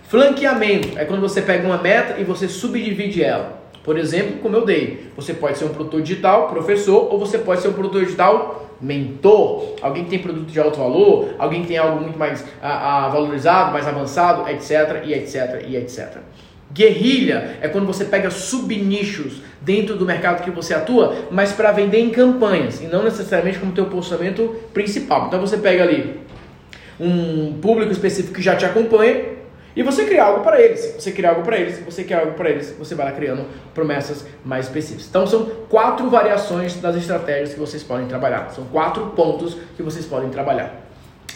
Flanqueamento 0.09 0.99
é 0.99 1.05
quando 1.05 1.21
você 1.21 1.41
pega 1.41 1.65
uma 1.65 1.77
meta 1.77 2.19
e 2.19 2.23
você 2.23 2.47
subdivide 2.47 3.23
ela. 3.23 3.61
Por 3.83 3.97
exemplo, 3.97 4.39
como 4.41 4.55
eu 4.55 4.65
dei, 4.65 5.11
você 5.15 5.33
pode 5.33 5.57
ser 5.57 5.65
um 5.65 5.69
produtor 5.69 6.01
digital, 6.01 6.49
professor, 6.49 7.11
ou 7.11 7.17
você 7.17 7.37
pode 7.37 7.61
ser 7.61 7.69
um 7.69 7.73
produtor 7.73 8.03
digital 8.03 8.69
mentor, 8.81 9.75
alguém 9.81 10.03
que 10.03 10.09
tem 10.09 10.19
produto 10.19 10.47
de 10.47 10.59
alto 10.59 10.79
valor, 10.79 11.35
alguém 11.37 11.61
que 11.61 11.67
tem 11.67 11.77
algo 11.77 12.01
muito 12.01 12.17
mais 12.17 12.43
a, 12.61 13.05
a, 13.05 13.09
valorizado, 13.09 13.71
mais 13.71 13.87
avançado, 13.87 14.49
etc, 14.49 15.03
e 15.05 15.13
etc, 15.13 15.65
e 15.67 15.75
etc. 15.75 16.17
Guerrilha 16.73 17.57
é 17.61 17.67
quando 17.67 17.85
você 17.85 18.05
pega 18.05 18.29
subnichos 18.29 19.41
dentro 19.61 19.95
do 19.95 20.05
mercado 20.05 20.43
que 20.43 20.51
você 20.51 20.73
atua, 20.73 21.15
mas 21.29 21.51
para 21.51 21.71
vender 21.71 21.99
em 21.99 22.09
campanhas 22.09 22.81
e 22.81 22.85
não 22.85 23.03
necessariamente 23.03 23.59
como 23.59 23.71
teu 23.71 23.85
posicionamento 23.85 24.55
principal. 24.73 25.27
Então 25.27 25.39
você 25.39 25.57
pega 25.57 25.83
ali 25.83 26.19
um 26.99 27.53
público 27.61 27.91
específico 27.91 28.35
que 28.35 28.41
já 28.41 28.55
te 28.55 28.65
acompanha 28.65 29.41
e 29.75 29.83
você 29.83 30.05
cria 30.05 30.23
algo 30.23 30.43
para 30.43 30.61
eles. 30.61 30.95
Você 30.97 31.11
cria 31.11 31.29
algo 31.29 31.43
para 31.43 31.57
eles, 31.57 31.79
você 31.79 32.03
quer 32.03 32.15
algo 32.15 32.33
para 32.33 32.49
eles, 32.49 32.75
você 32.77 32.95
vai 32.95 33.05
lá 33.05 33.11
criando 33.11 33.45
promessas 33.73 34.25
mais 34.43 34.65
específicas. 34.65 35.07
Então 35.07 35.25
são 35.25 35.45
quatro 35.69 36.09
variações 36.09 36.75
das 36.75 36.95
estratégias 36.95 37.53
que 37.53 37.59
vocês 37.59 37.83
podem 37.83 38.07
trabalhar. 38.07 38.49
São 38.51 38.65
quatro 38.65 39.07
pontos 39.07 39.57
que 39.75 39.83
vocês 39.83 40.05
podem 40.05 40.29
trabalhar. 40.29 40.87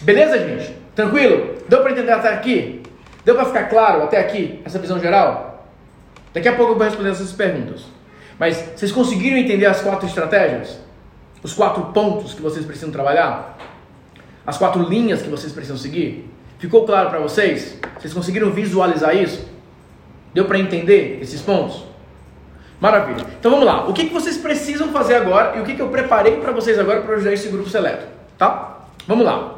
Beleza, 0.02 0.38
gente? 0.38 0.76
Tranquilo? 0.94 1.56
Deu 1.68 1.82
para 1.82 1.92
entender 1.92 2.12
até 2.12 2.30
aqui? 2.30 2.84
Deu 3.26 3.34
para 3.34 3.46
ficar 3.46 3.64
claro 3.66 4.04
até 4.04 4.20
aqui 4.20 4.62
essa 4.64 4.78
visão 4.78 5.00
geral? 5.00 5.68
Daqui 6.32 6.48
a 6.48 6.56
pouco 6.56 6.74
eu 6.74 6.78
vou 6.78 6.86
responder 6.86 7.10
essas 7.10 7.32
perguntas. 7.32 7.82
Mas 8.38 8.58
vocês 8.76 8.92
conseguiram 8.92 9.38
entender 9.38 9.66
as 9.66 9.82
quatro 9.82 10.08
estratégias? 10.08 10.80
Os 11.42 11.54
quatro 11.54 11.86
pontos 11.86 12.34
que 12.34 12.42
vocês 12.42 12.64
precisam 12.66 12.92
trabalhar? 12.92 13.58
As 14.46 14.58
quatro 14.58 14.84
linhas 14.84 15.24
que 15.24 15.30
vocês 15.30 15.52
precisam 15.52 15.78
seguir? 15.78 16.30
Ficou 16.60 16.86
claro 16.86 17.10
para 17.10 17.20
vocês? 17.20 17.80
Vocês 18.00 18.14
conseguiram 18.14 18.52
visualizar 18.52 19.16
isso? 19.16 19.50
Deu 20.34 20.46
para 20.46 20.60
entender 20.60 21.20
esses 21.22 21.42
pontos? 21.42 21.84
Maravilha. 22.80 23.26
Então 23.40 23.50
vamos 23.50 23.66
lá. 23.66 23.88
O 23.88 23.94
que, 23.94 24.06
que 24.06 24.14
vocês 24.14 24.38
precisam 24.38 24.90
fazer 24.90 25.16
agora 25.16 25.58
e 25.58 25.62
o 25.62 25.64
que, 25.64 25.74
que 25.76 25.82
eu 25.82 25.88
preparei 25.88 26.38
para 26.42 26.52
vocês 26.52 26.78
agora 26.78 27.02
para 27.02 27.16
ajudar 27.16 27.34
esse 27.34 27.48
grupo 27.48 27.70
seleto? 27.70 28.06
Tá? 28.38 28.80
Vamos 29.08 29.26
lá. 29.26 29.55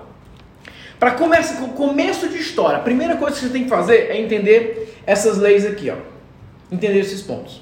Para 0.99 1.11
começo, 1.11 1.55
começo 1.69 2.27
de 2.27 2.37
história, 2.37 2.77
a 2.77 2.81
primeira 2.81 3.17
coisa 3.17 3.35
que 3.35 3.43
você 3.43 3.51
tem 3.51 3.63
que 3.63 3.69
fazer 3.69 4.09
é 4.09 4.19
entender 4.19 4.95
essas 5.05 5.37
leis 5.37 5.65
aqui, 5.65 5.91
ó. 5.91 5.95
Entender 6.71 6.99
esses 6.99 7.21
pontos. 7.21 7.61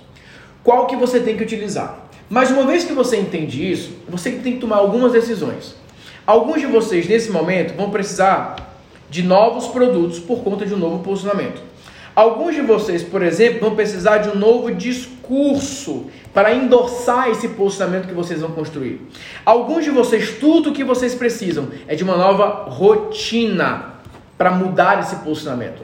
Qual 0.64 0.88
que 0.88 0.96
você 0.96 1.20
tem 1.20 1.36
que 1.36 1.44
utilizar? 1.44 2.08
Mas 2.30 2.50
uma 2.50 2.66
vez 2.66 2.86
que 2.86 2.94
você 2.94 3.18
entende 3.18 3.70
isso, 3.70 3.92
você 4.08 4.32
tem 4.32 4.54
que 4.54 4.60
tomar 4.60 4.78
algumas 4.78 5.12
decisões. 5.12 5.76
Alguns 6.26 6.62
de 6.62 6.66
vocês 6.66 7.08
nesse 7.08 7.30
momento 7.30 7.76
vão 7.76 7.92
precisar 7.92 8.56
de 9.10 9.22
novos 9.22 9.68
produtos 9.68 10.18
por 10.18 10.44
conta 10.44 10.66
de 10.66 10.74
um 10.74 10.78
novo 10.78 11.04
posicionamento. 11.04 11.62
Alguns 12.16 12.56
de 12.56 12.62
vocês, 12.62 13.04
por 13.04 13.22
exemplo, 13.22 13.60
vão 13.60 13.76
precisar 13.76 14.20
de 14.20 14.30
um 14.30 14.36
novo 14.36 14.72
discurso 14.72 16.06
para 16.34 16.54
endossar 16.54 17.30
esse 17.30 17.50
posicionamento 17.50 18.08
que 18.08 18.14
vocês 18.14 18.40
vão 18.40 18.52
construir. 18.52 19.02
Alguns 19.46 19.84
de 19.84 19.92
vocês, 19.92 20.38
tudo 20.40 20.70
o 20.70 20.74
que 20.74 20.84
vocês 20.84 21.14
precisam 21.14 21.68
é 21.88 21.94
de 21.96 22.04
uma 22.04 22.16
nova 22.16 22.70
rotina 22.70 23.96
para 24.38 24.52
mudar 24.52 25.00
esse 25.00 25.18
posicionamento. 25.18 25.82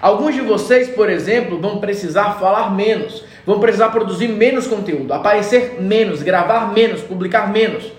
Alguns 0.00 0.34
de 0.34 0.40
vocês, 0.40 0.88
por 0.88 1.10
exemplo, 1.10 1.60
vão 1.60 1.78
precisar 1.78 2.34
falar 2.34 2.74
menos, 2.74 3.22
vão 3.44 3.60
precisar 3.60 3.90
produzir 3.90 4.28
menos 4.28 4.66
conteúdo, 4.66 5.12
aparecer 5.12 5.82
menos, 5.82 6.22
gravar 6.22 6.72
menos, 6.72 7.02
publicar 7.02 7.52
menos. 7.52 7.92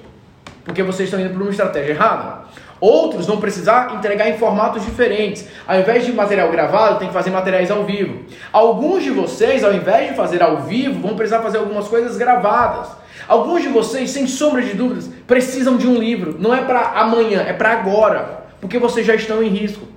porque 0.64 0.82
vocês 0.82 1.08
estão 1.08 1.20
indo 1.20 1.32
por 1.32 1.44
uma 1.44 1.52
estratégia 1.52 1.92
errada. 1.92 2.35
Outros 2.80 3.26
vão 3.26 3.38
precisar 3.38 3.96
entregar 3.96 4.30
em 4.30 4.38
formatos 4.38 4.84
diferentes. 4.84 5.48
Ao 5.66 5.80
invés 5.80 6.06
de 6.06 6.12
material 6.12 6.52
gravado, 6.52 7.00
tem 7.00 7.08
que 7.08 7.14
fazer 7.14 7.30
materiais 7.30 7.72
ao 7.72 7.86
vivo. 7.86 8.24
Alguns 8.52 9.04
de 9.04 9.12
vocês, 9.12 9.64
ao 9.64 9.74
invés 9.74 10.10
de 10.10 10.16
fazer 10.16 10.44
ao 10.44 10.64
vivo, 10.64 11.00
vão 11.00 11.16
precisar 11.16 11.42
fazer 11.42 11.58
algumas 11.58 11.88
coisas 11.88 12.18
gravadas. 12.18 12.90
Alguns 13.28 13.62
de 13.62 13.70
vocês, 13.70 14.12
sem 14.12 14.28
sombra 14.28 14.62
de 14.62 14.74
dúvidas, 14.74 15.10
precisam 15.26 15.78
de 15.78 15.88
um 15.88 15.96
livro. 15.96 16.36
Não 16.38 16.54
é 16.54 16.64
para 16.64 16.80
amanhã, 17.00 17.44
é 17.48 17.54
para 17.54 17.72
agora, 17.72 18.46
porque 18.60 18.78
vocês 18.78 19.06
já 19.06 19.16
estão 19.16 19.42
em 19.42 19.48
risco. 19.48 19.88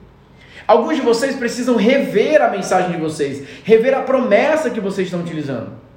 Alguns 0.67 0.97
de 0.97 1.03
vocês 1.03 1.35
precisam 1.35 1.77
rever 1.77 2.43
a 2.43 2.49
mensagem 2.49 2.93
de 2.93 2.99
vocês, 2.99 3.43
rever 3.65 3.97
a 3.97 4.03
promessa 4.03 4.71
que 4.71 4.81
vocês 4.81 5.09
estão 5.09 5.21
utilizando. 5.21 5.88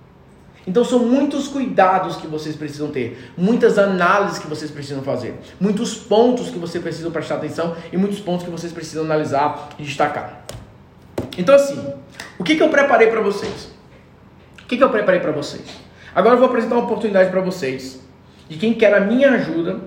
Então 0.72 0.86
são 0.86 1.00
muitos 1.00 1.50
cuidados 1.50 2.16
que 2.16 2.26
vocês 2.26 2.56
precisam 2.56 2.90
ter, 2.92 3.34
muitas 3.38 3.78
análises 3.78 4.40
que 4.40 4.48
vocês 4.48 4.72
precisam 4.72 5.04
fazer, 5.04 5.38
muitos 5.60 5.96
pontos 5.96 6.50
que 6.50 6.58
vocês 6.58 6.82
precisam 6.82 7.12
prestar 7.12 7.36
atenção 7.36 7.76
e 7.92 7.98
muitos 7.98 8.22
pontos 8.22 8.46
que 8.46 8.50
vocês 8.50 8.72
precisam 8.72 9.04
analisar 9.04 9.72
e 9.78 9.84
destacar. 9.84 10.46
Então 11.38 11.54
assim, 11.54 11.94
o 12.40 12.44
que, 12.46 12.56
que 12.56 12.64
eu 12.64 12.70
preparei 12.70 13.08
para 13.08 13.20
vocês? 13.20 13.70
O 14.64 14.66
que, 14.66 14.78
que 14.78 14.84
eu 14.84 14.90
preparei 14.90 15.20
para 15.20 15.34
vocês? 15.34 15.62
Agora 16.16 16.36
eu 16.36 16.40
vou 16.40 16.48
apresentar 16.48 16.76
uma 16.76 16.86
oportunidade 16.86 17.30
para 17.30 17.42
vocês 17.42 18.00
de 18.48 18.56
quem 18.56 18.74
quer 18.74 18.94
a 18.94 19.02
minha 19.02 19.30
ajuda 19.32 19.78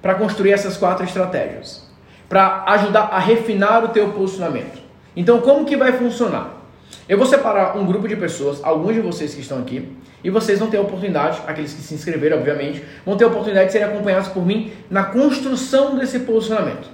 para 0.00 0.14
construir 0.14 0.52
essas 0.52 0.78
quatro 0.78 1.04
estratégias, 1.04 1.86
para 2.30 2.64
ajudar 2.68 3.10
a 3.12 3.18
refinar 3.18 3.84
o 3.84 3.88
teu 3.88 4.10
posicionamento. 4.12 4.80
Então 5.14 5.42
como 5.42 5.66
que 5.66 5.76
vai 5.76 5.92
funcionar? 5.92 6.63
Eu 7.06 7.18
vou 7.18 7.26
separar 7.26 7.76
um 7.76 7.84
grupo 7.84 8.08
de 8.08 8.16
pessoas, 8.16 8.64
alguns 8.64 8.94
de 8.94 9.00
vocês 9.00 9.34
que 9.34 9.42
estão 9.42 9.58
aqui, 9.58 9.92
e 10.22 10.30
vocês 10.30 10.58
vão 10.58 10.70
ter 10.70 10.78
a 10.78 10.80
oportunidade, 10.80 11.38
aqueles 11.46 11.74
que 11.74 11.82
se 11.82 11.92
inscreveram, 11.92 12.38
obviamente, 12.38 12.82
vão 13.04 13.14
ter 13.14 13.24
a 13.24 13.26
oportunidade 13.26 13.66
de 13.66 13.72
serem 13.72 13.88
acompanhados 13.88 14.28
por 14.28 14.44
mim 14.44 14.72
na 14.88 15.04
construção 15.04 15.98
desse 15.98 16.20
posicionamento. 16.20 16.88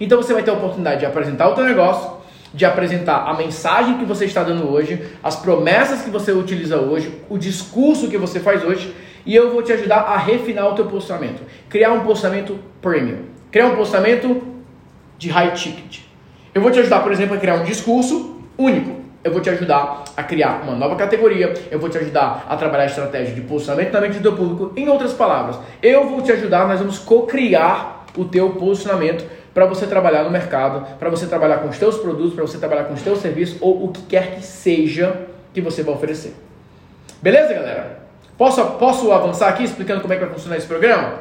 Então 0.00 0.22
você 0.22 0.32
vai 0.32 0.44
ter 0.44 0.52
a 0.52 0.54
oportunidade 0.54 1.00
de 1.00 1.06
apresentar 1.06 1.48
o 1.48 1.54
teu 1.56 1.64
negócio, 1.64 2.20
de 2.54 2.64
apresentar 2.64 3.28
a 3.28 3.34
mensagem 3.34 3.98
que 3.98 4.04
você 4.04 4.24
está 4.24 4.44
dando 4.44 4.70
hoje, 4.70 5.04
as 5.20 5.34
promessas 5.34 6.02
que 6.02 6.10
você 6.10 6.30
utiliza 6.30 6.76
hoje, 6.76 7.12
o 7.28 7.36
discurso 7.36 8.08
que 8.08 8.16
você 8.16 8.38
faz 8.38 8.62
hoje, 8.62 8.94
e 9.26 9.34
eu 9.34 9.50
vou 9.50 9.64
te 9.64 9.72
ajudar 9.72 10.02
a 10.02 10.16
refinar 10.16 10.68
o 10.68 10.76
teu 10.76 10.86
posicionamento. 10.86 11.42
Criar 11.68 11.90
um 11.90 12.04
posicionamento 12.04 12.56
premium. 12.80 13.24
Criar 13.50 13.66
um 13.66 13.74
posicionamento 13.74 14.42
de 15.18 15.28
high 15.28 15.52
ticket. 15.54 16.02
Eu 16.54 16.62
vou 16.62 16.70
te 16.70 16.78
ajudar, 16.78 17.00
por 17.00 17.10
exemplo, 17.10 17.34
a 17.34 17.38
criar 17.38 17.56
um 17.56 17.64
discurso 17.64 18.40
único 18.56 18.99
eu 19.22 19.32
vou 19.32 19.40
te 19.40 19.50
ajudar 19.50 20.04
a 20.16 20.22
criar 20.22 20.62
uma 20.62 20.74
nova 20.74 20.96
categoria, 20.96 21.52
eu 21.70 21.78
vou 21.78 21.90
te 21.90 21.98
ajudar 21.98 22.46
a 22.48 22.56
trabalhar 22.56 22.84
a 22.84 22.86
estratégia 22.86 23.34
de 23.34 23.42
posicionamento 23.42 23.92
na 23.92 24.00
mente 24.00 24.18
do 24.18 24.22
teu 24.22 24.32
público. 24.34 24.72
Em 24.76 24.88
outras 24.88 25.12
palavras, 25.12 25.58
eu 25.82 26.08
vou 26.08 26.22
te 26.22 26.32
ajudar, 26.32 26.66
nós 26.66 26.78
vamos 26.78 26.98
co-criar 26.98 28.06
o 28.16 28.24
teu 28.24 28.50
posicionamento 28.50 29.24
para 29.52 29.66
você 29.66 29.86
trabalhar 29.86 30.24
no 30.24 30.30
mercado, 30.30 30.86
para 30.98 31.10
você 31.10 31.26
trabalhar 31.26 31.58
com 31.58 31.68
os 31.68 31.78
teus 31.78 31.98
produtos, 31.98 32.34
para 32.34 32.42
você 32.42 32.58
trabalhar 32.58 32.84
com 32.84 32.94
os 32.94 33.02
teus 33.02 33.18
serviços 33.18 33.58
ou 33.60 33.84
o 33.84 33.88
que 33.88 34.02
quer 34.02 34.36
que 34.36 34.42
seja 34.42 35.26
que 35.52 35.60
você 35.60 35.82
vai 35.82 35.94
oferecer. 35.94 36.34
Beleza, 37.20 37.52
galera? 37.52 38.00
Posso, 38.38 38.64
posso 38.78 39.12
avançar 39.12 39.48
aqui 39.48 39.64
explicando 39.64 40.00
como 40.00 40.14
é 40.14 40.16
que 40.16 40.24
vai 40.24 40.32
funcionar 40.32 40.56
esse 40.56 40.66
programa? 40.66 41.20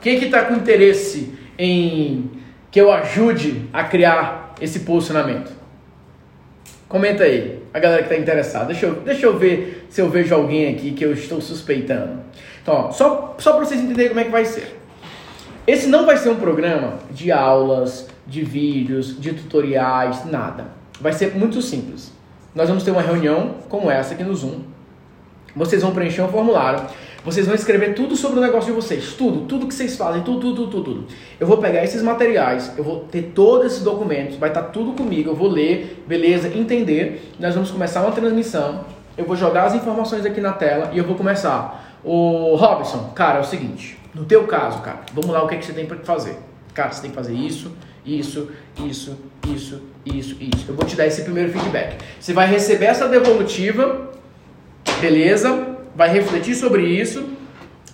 Quem 0.00 0.18
que 0.18 0.24
está 0.24 0.42
com 0.44 0.54
interesse 0.54 1.32
em 1.56 2.30
que 2.70 2.80
eu 2.80 2.90
ajude 2.90 3.68
a 3.72 3.84
criar 3.84 4.54
esse 4.60 4.80
posicionamento? 4.80 5.52
Comenta 6.94 7.24
aí, 7.24 7.60
a 7.74 7.80
galera 7.80 8.04
que 8.04 8.08
está 8.08 8.22
interessada. 8.22 8.66
Deixa 8.66 8.86
eu, 8.86 8.94
deixa 9.00 9.26
eu 9.26 9.36
ver 9.36 9.84
se 9.90 10.00
eu 10.00 10.08
vejo 10.08 10.32
alguém 10.32 10.72
aqui 10.72 10.92
que 10.92 11.04
eu 11.04 11.12
estou 11.12 11.40
suspeitando. 11.40 12.20
Então, 12.62 12.72
ó, 12.72 12.92
só, 12.92 13.34
só 13.36 13.54
para 13.54 13.64
vocês 13.64 13.80
entenderem 13.80 14.10
como 14.10 14.20
é 14.20 14.24
que 14.24 14.30
vai 14.30 14.44
ser. 14.44 14.78
Esse 15.66 15.88
não 15.88 16.06
vai 16.06 16.16
ser 16.16 16.28
um 16.28 16.36
programa 16.36 17.00
de 17.10 17.32
aulas, 17.32 18.06
de 18.24 18.44
vídeos, 18.44 19.20
de 19.20 19.32
tutoriais, 19.32 20.24
nada. 20.24 20.68
Vai 21.00 21.12
ser 21.12 21.34
muito 21.34 21.60
simples. 21.60 22.12
Nós 22.54 22.68
vamos 22.68 22.84
ter 22.84 22.92
uma 22.92 23.02
reunião 23.02 23.56
como 23.68 23.90
essa 23.90 24.14
aqui 24.14 24.22
no 24.22 24.32
Zoom. 24.32 24.60
Vocês 25.56 25.82
vão 25.82 25.92
preencher 25.92 26.22
um 26.22 26.28
formulário 26.28 26.80
vocês 27.24 27.46
vão 27.46 27.54
escrever 27.54 27.94
tudo 27.94 28.14
sobre 28.14 28.38
o 28.38 28.42
negócio 28.42 28.72
de 28.72 28.76
vocês, 28.78 29.14
tudo, 29.14 29.46
tudo 29.46 29.66
que 29.66 29.74
vocês 29.74 29.96
fazem, 29.96 30.22
tudo, 30.22 30.40
tudo, 30.40 30.66
tudo, 30.66 30.84
tudo. 30.84 31.06
Eu 31.40 31.46
vou 31.46 31.56
pegar 31.56 31.82
esses 31.82 32.02
materiais, 32.02 32.72
eu 32.76 32.84
vou 32.84 33.00
ter 33.10 33.32
todos 33.34 33.72
esses 33.72 33.82
documentos, 33.82 34.36
vai 34.36 34.50
estar 34.50 34.64
tudo 34.64 34.92
comigo, 34.92 35.30
eu 35.30 35.34
vou 35.34 35.48
ler, 35.48 36.04
beleza, 36.06 36.48
entender. 36.48 37.32
Nós 37.40 37.54
vamos 37.54 37.70
começar 37.70 38.02
uma 38.02 38.12
transmissão. 38.12 38.84
Eu 39.16 39.24
vou 39.24 39.36
jogar 39.36 39.64
as 39.64 39.74
informações 39.74 40.26
aqui 40.26 40.40
na 40.40 40.52
tela 40.52 40.90
e 40.92 40.98
eu 40.98 41.04
vou 41.04 41.16
começar. 41.16 41.98
O 42.04 42.56
Robson, 42.56 43.12
cara, 43.14 43.38
é 43.38 43.40
o 43.40 43.44
seguinte, 43.44 43.98
no 44.14 44.26
teu 44.26 44.44
caso, 44.44 44.82
cara, 44.82 45.00
vamos 45.14 45.30
lá 45.30 45.42
o 45.42 45.48
que, 45.48 45.54
é 45.54 45.58
que 45.58 45.64
você 45.64 45.72
tem 45.72 45.86
para 45.86 45.96
fazer. 45.98 46.36
Cara, 46.74 46.92
você 46.92 47.00
tem 47.00 47.10
que 47.10 47.16
fazer 47.16 47.32
isso, 47.32 47.72
isso, 48.04 48.50
isso, 48.84 49.16
isso, 49.48 49.80
isso, 50.04 50.36
isso. 50.40 50.64
Eu 50.68 50.74
vou 50.74 50.84
te 50.84 50.94
dar 50.94 51.06
esse 51.06 51.22
primeiro 51.22 51.50
feedback. 51.50 51.96
Você 52.20 52.34
vai 52.34 52.46
receber 52.46 52.86
essa 52.86 53.08
devolutiva, 53.08 54.10
beleza? 55.00 55.73
Vai 55.94 56.10
refletir 56.10 56.54
sobre 56.54 56.82
isso 56.82 57.24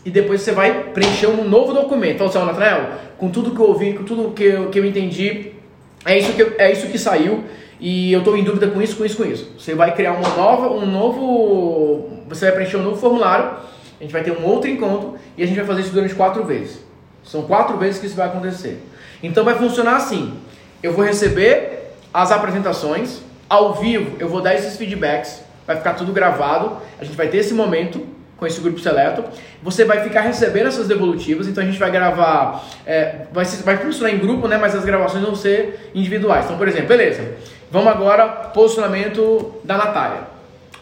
e 0.04 0.10
depois 0.10 0.40
você 0.40 0.52
vai 0.52 0.84
preencher 0.90 1.26
um 1.26 1.48
novo 1.48 1.72
documento. 1.72 2.14
Então, 2.14 2.26
assim, 2.26 2.38
Nathanael, 2.38 2.90
com 3.18 3.28
tudo 3.28 3.50
que 3.50 3.60
eu 3.60 3.66
ouvi, 3.66 3.92
com 3.92 4.04
tudo 4.04 4.30
que 4.32 4.44
eu, 4.44 4.70
que 4.70 4.78
eu 4.78 4.84
entendi, 4.84 5.52
é 6.04 6.18
isso 6.18 6.32
que, 6.32 6.42
é 6.58 6.72
isso 6.72 6.86
que 6.86 6.98
saiu 6.98 7.44
e 7.78 8.12
eu 8.12 8.20
estou 8.20 8.36
em 8.36 8.44
dúvida 8.44 8.68
com 8.68 8.80
isso, 8.80 8.96
com 8.96 9.04
isso, 9.04 9.16
com 9.16 9.24
isso. 9.24 9.52
Você 9.58 9.74
vai 9.74 9.94
criar 9.94 10.12
uma 10.12 10.28
nova, 10.36 10.70
um 10.70 10.86
novo, 10.86 12.10
você 12.28 12.46
vai 12.46 12.54
preencher 12.54 12.76
um 12.76 12.82
novo 12.82 12.96
formulário, 12.96 13.56
a 13.98 14.02
gente 14.02 14.12
vai 14.12 14.22
ter 14.22 14.32
um 14.32 14.44
outro 14.44 14.70
encontro 14.70 15.16
e 15.36 15.42
a 15.42 15.46
gente 15.46 15.56
vai 15.56 15.66
fazer 15.66 15.82
isso 15.82 15.92
durante 15.92 16.14
quatro 16.14 16.44
vezes. 16.44 16.80
São 17.22 17.42
quatro 17.42 17.76
vezes 17.76 18.00
que 18.00 18.06
isso 18.06 18.16
vai 18.16 18.26
acontecer. 18.26 18.82
Então 19.22 19.44
vai 19.44 19.54
funcionar 19.54 19.96
assim: 19.96 20.34
eu 20.82 20.92
vou 20.92 21.04
receber 21.04 21.92
as 22.12 22.32
apresentações 22.32 23.20
ao 23.48 23.74
vivo, 23.74 24.16
eu 24.18 24.28
vou 24.28 24.40
dar 24.40 24.54
esses 24.54 24.76
feedbacks 24.76 25.42
vai 25.70 25.76
ficar 25.76 25.94
tudo 25.94 26.12
gravado. 26.12 26.78
A 27.00 27.04
gente 27.04 27.16
vai 27.16 27.28
ter 27.28 27.38
esse 27.38 27.54
momento 27.54 28.04
com 28.36 28.46
esse 28.46 28.60
grupo 28.60 28.80
seleto. 28.80 29.22
Você 29.62 29.84
vai 29.84 30.00
ficar 30.02 30.22
recebendo 30.22 30.66
essas 30.66 30.88
devolutivas, 30.88 31.46
então 31.46 31.62
a 31.62 31.66
gente 31.66 31.78
vai 31.78 31.90
gravar, 31.90 32.64
é, 32.84 33.26
vai, 33.32 33.44
vai 33.44 33.76
funcionar 33.76 34.12
em 34.12 34.18
grupo, 34.18 34.48
né? 34.48 34.56
Mas 34.56 34.74
as 34.74 34.84
gravações 34.84 35.24
vão 35.24 35.36
ser 35.36 35.90
individuais. 35.94 36.46
Então, 36.46 36.58
por 36.58 36.66
exemplo, 36.66 36.88
beleza. 36.88 37.22
Vamos 37.70 37.88
agora 37.88 38.26
posicionamento 38.52 39.60
da 39.62 39.76
Natália. 39.76 40.29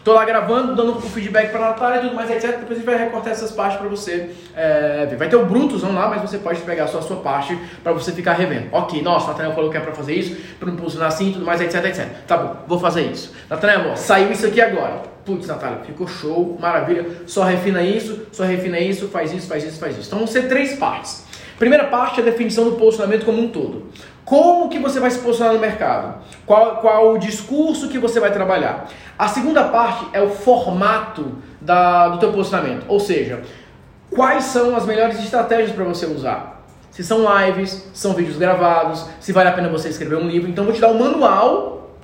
Tô 0.09 0.15
lá 0.15 0.25
gravando, 0.25 0.75
dando 0.75 0.97
o 0.97 1.01
feedback 1.01 1.51
para 1.51 1.59
a 1.59 1.69
Natália 1.69 1.99
e 1.99 2.01
tudo 2.01 2.15
mais, 2.15 2.31
etc. 2.31 2.57
Depois 2.57 2.71
a 2.71 2.73
gente 2.73 2.83
vai 2.83 2.97
recortar 2.97 3.31
essas 3.31 3.51
partes 3.51 3.77
para 3.77 3.87
você 3.87 4.31
é, 4.55 5.05
ver. 5.07 5.17
Vai 5.17 5.29
ter 5.29 5.35
o 5.35 5.45
Brutuzão 5.45 5.93
lá, 5.93 6.09
mas 6.09 6.19
você 6.19 6.39
pode 6.39 6.61
pegar 6.61 6.87
só 6.87 6.97
a 6.97 7.01
sua 7.03 7.17
parte 7.17 7.55
para 7.83 7.93
você 7.93 8.11
ficar 8.11 8.33
revendo. 8.33 8.69
Ok, 8.71 9.03
nossa, 9.03 9.27
Nathaniel 9.27 9.53
falou 9.53 9.69
que 9.69 9.77
é 9.77 9.79
para 9.79 9.91
fazer 9.91 10.15
isso, 10.15 10.35
para 10.57 10.67
não 10.67 10.77
posicionar 10.77 11.09
assim, 11.09 11.31
tudo 11.31 11.45
mais, 11.45 11.61
etc, 11.61 11.85
etc. 11.85 12.07
Tá 12.25 12.37
bom, 12.37 12.55
vou 12.67 12.79
fazer 12.79 13.03
isso. 13.03 13.35
Nathaniel, 13.47 13.95
saiu 13.95 14.31
isso 14.31 14.47
aqui 14.47 14.59
agora. 14.59 15.03
Putz, 15.23 15.45
Natália, 15.45 15.81
ficou 15.85 16.07
show, 16.07 16.57
maravilha. 16.59 17.05
Só 17.27 17.43
refina 17.43 17.83
isso, 17.83 18.25
só 18.31 18.45
refina 18.45 18.79
isso, 18.79 19.09
faz 19.09 19.31
isso, 19.31 19.47
faz 19.47 19.63
isso, 19.63 19.79
faz 19.79 19.95
isso. 19.95 20.07
Então 20.07 20.17
vão 20.17 20.27
ser 20.27 20.47
três 20.47 20.73
partes. 20.73 21.23
Primeira 21.59 21.83
parte 21.83 22.19
é 22.19 22.23
a 22.23 22.25
definição 22.25 22.63
do 22.63 22.77
posicionamento 22.77 23.25
como 23.25 23.39
um 23.39 23.49
todo. 23.49 23.91
Como 24.29 24.69
que 24.69 24.77
você 24.77 24.99
vai 24.99 25.09
se 25.09 25.17
posicionar 25.17 25.55
no 25.55 25.59
mercado? 25.59 26.21
Qual, 26.45 26.77
qual 26.77 27.13
o 27.13 27.17
discurso 27.17 27.89
que 27.89 27.97
você 27.97 28.19
vai 28.19 28.31
trabalhar? 28.31 28.87
A 29.17 29.27
segunda 29.27 29.63
parte 29.69 30.05
é 30.13 30.21
o 30.21 30.29
formato 30.29 31.31
da, 31.59 32.09
do 32.09 32.19
teu 32.19 32.31
posicionamento. 32.31 32.85
Ou 32.87 32.99
seja, 32.99 33.41
quais 34.11 34.43
são 34.43 34.75
as 34.75 34.85
melhores 34.85 35.17
estratégias 35.17 35.71
para 35.71 35.83
você 35.83 36.05
usar? 36.05 36.63
Se 36.91 37.03
são 37.03 37.25
lives, 37.39 37.89
são 37.91 38.13
vídeos 38.13 38.37
gravados, 38.37 39.03
se 39.19 39.31
vale 39.31 39.49
a 39.49 39.51
pena 39.51 39.67
você 39.67 39.89
escrever 39.89 40.17
um 40.17 40.27
livro. 40.27 40.47
Então, 40.47 40.63
vou 40.63 40.73
te 40.73 40.79
dar 40.79 40.89
o 40.89 40.93
um 40.93 40.99
manual 40.99 41.95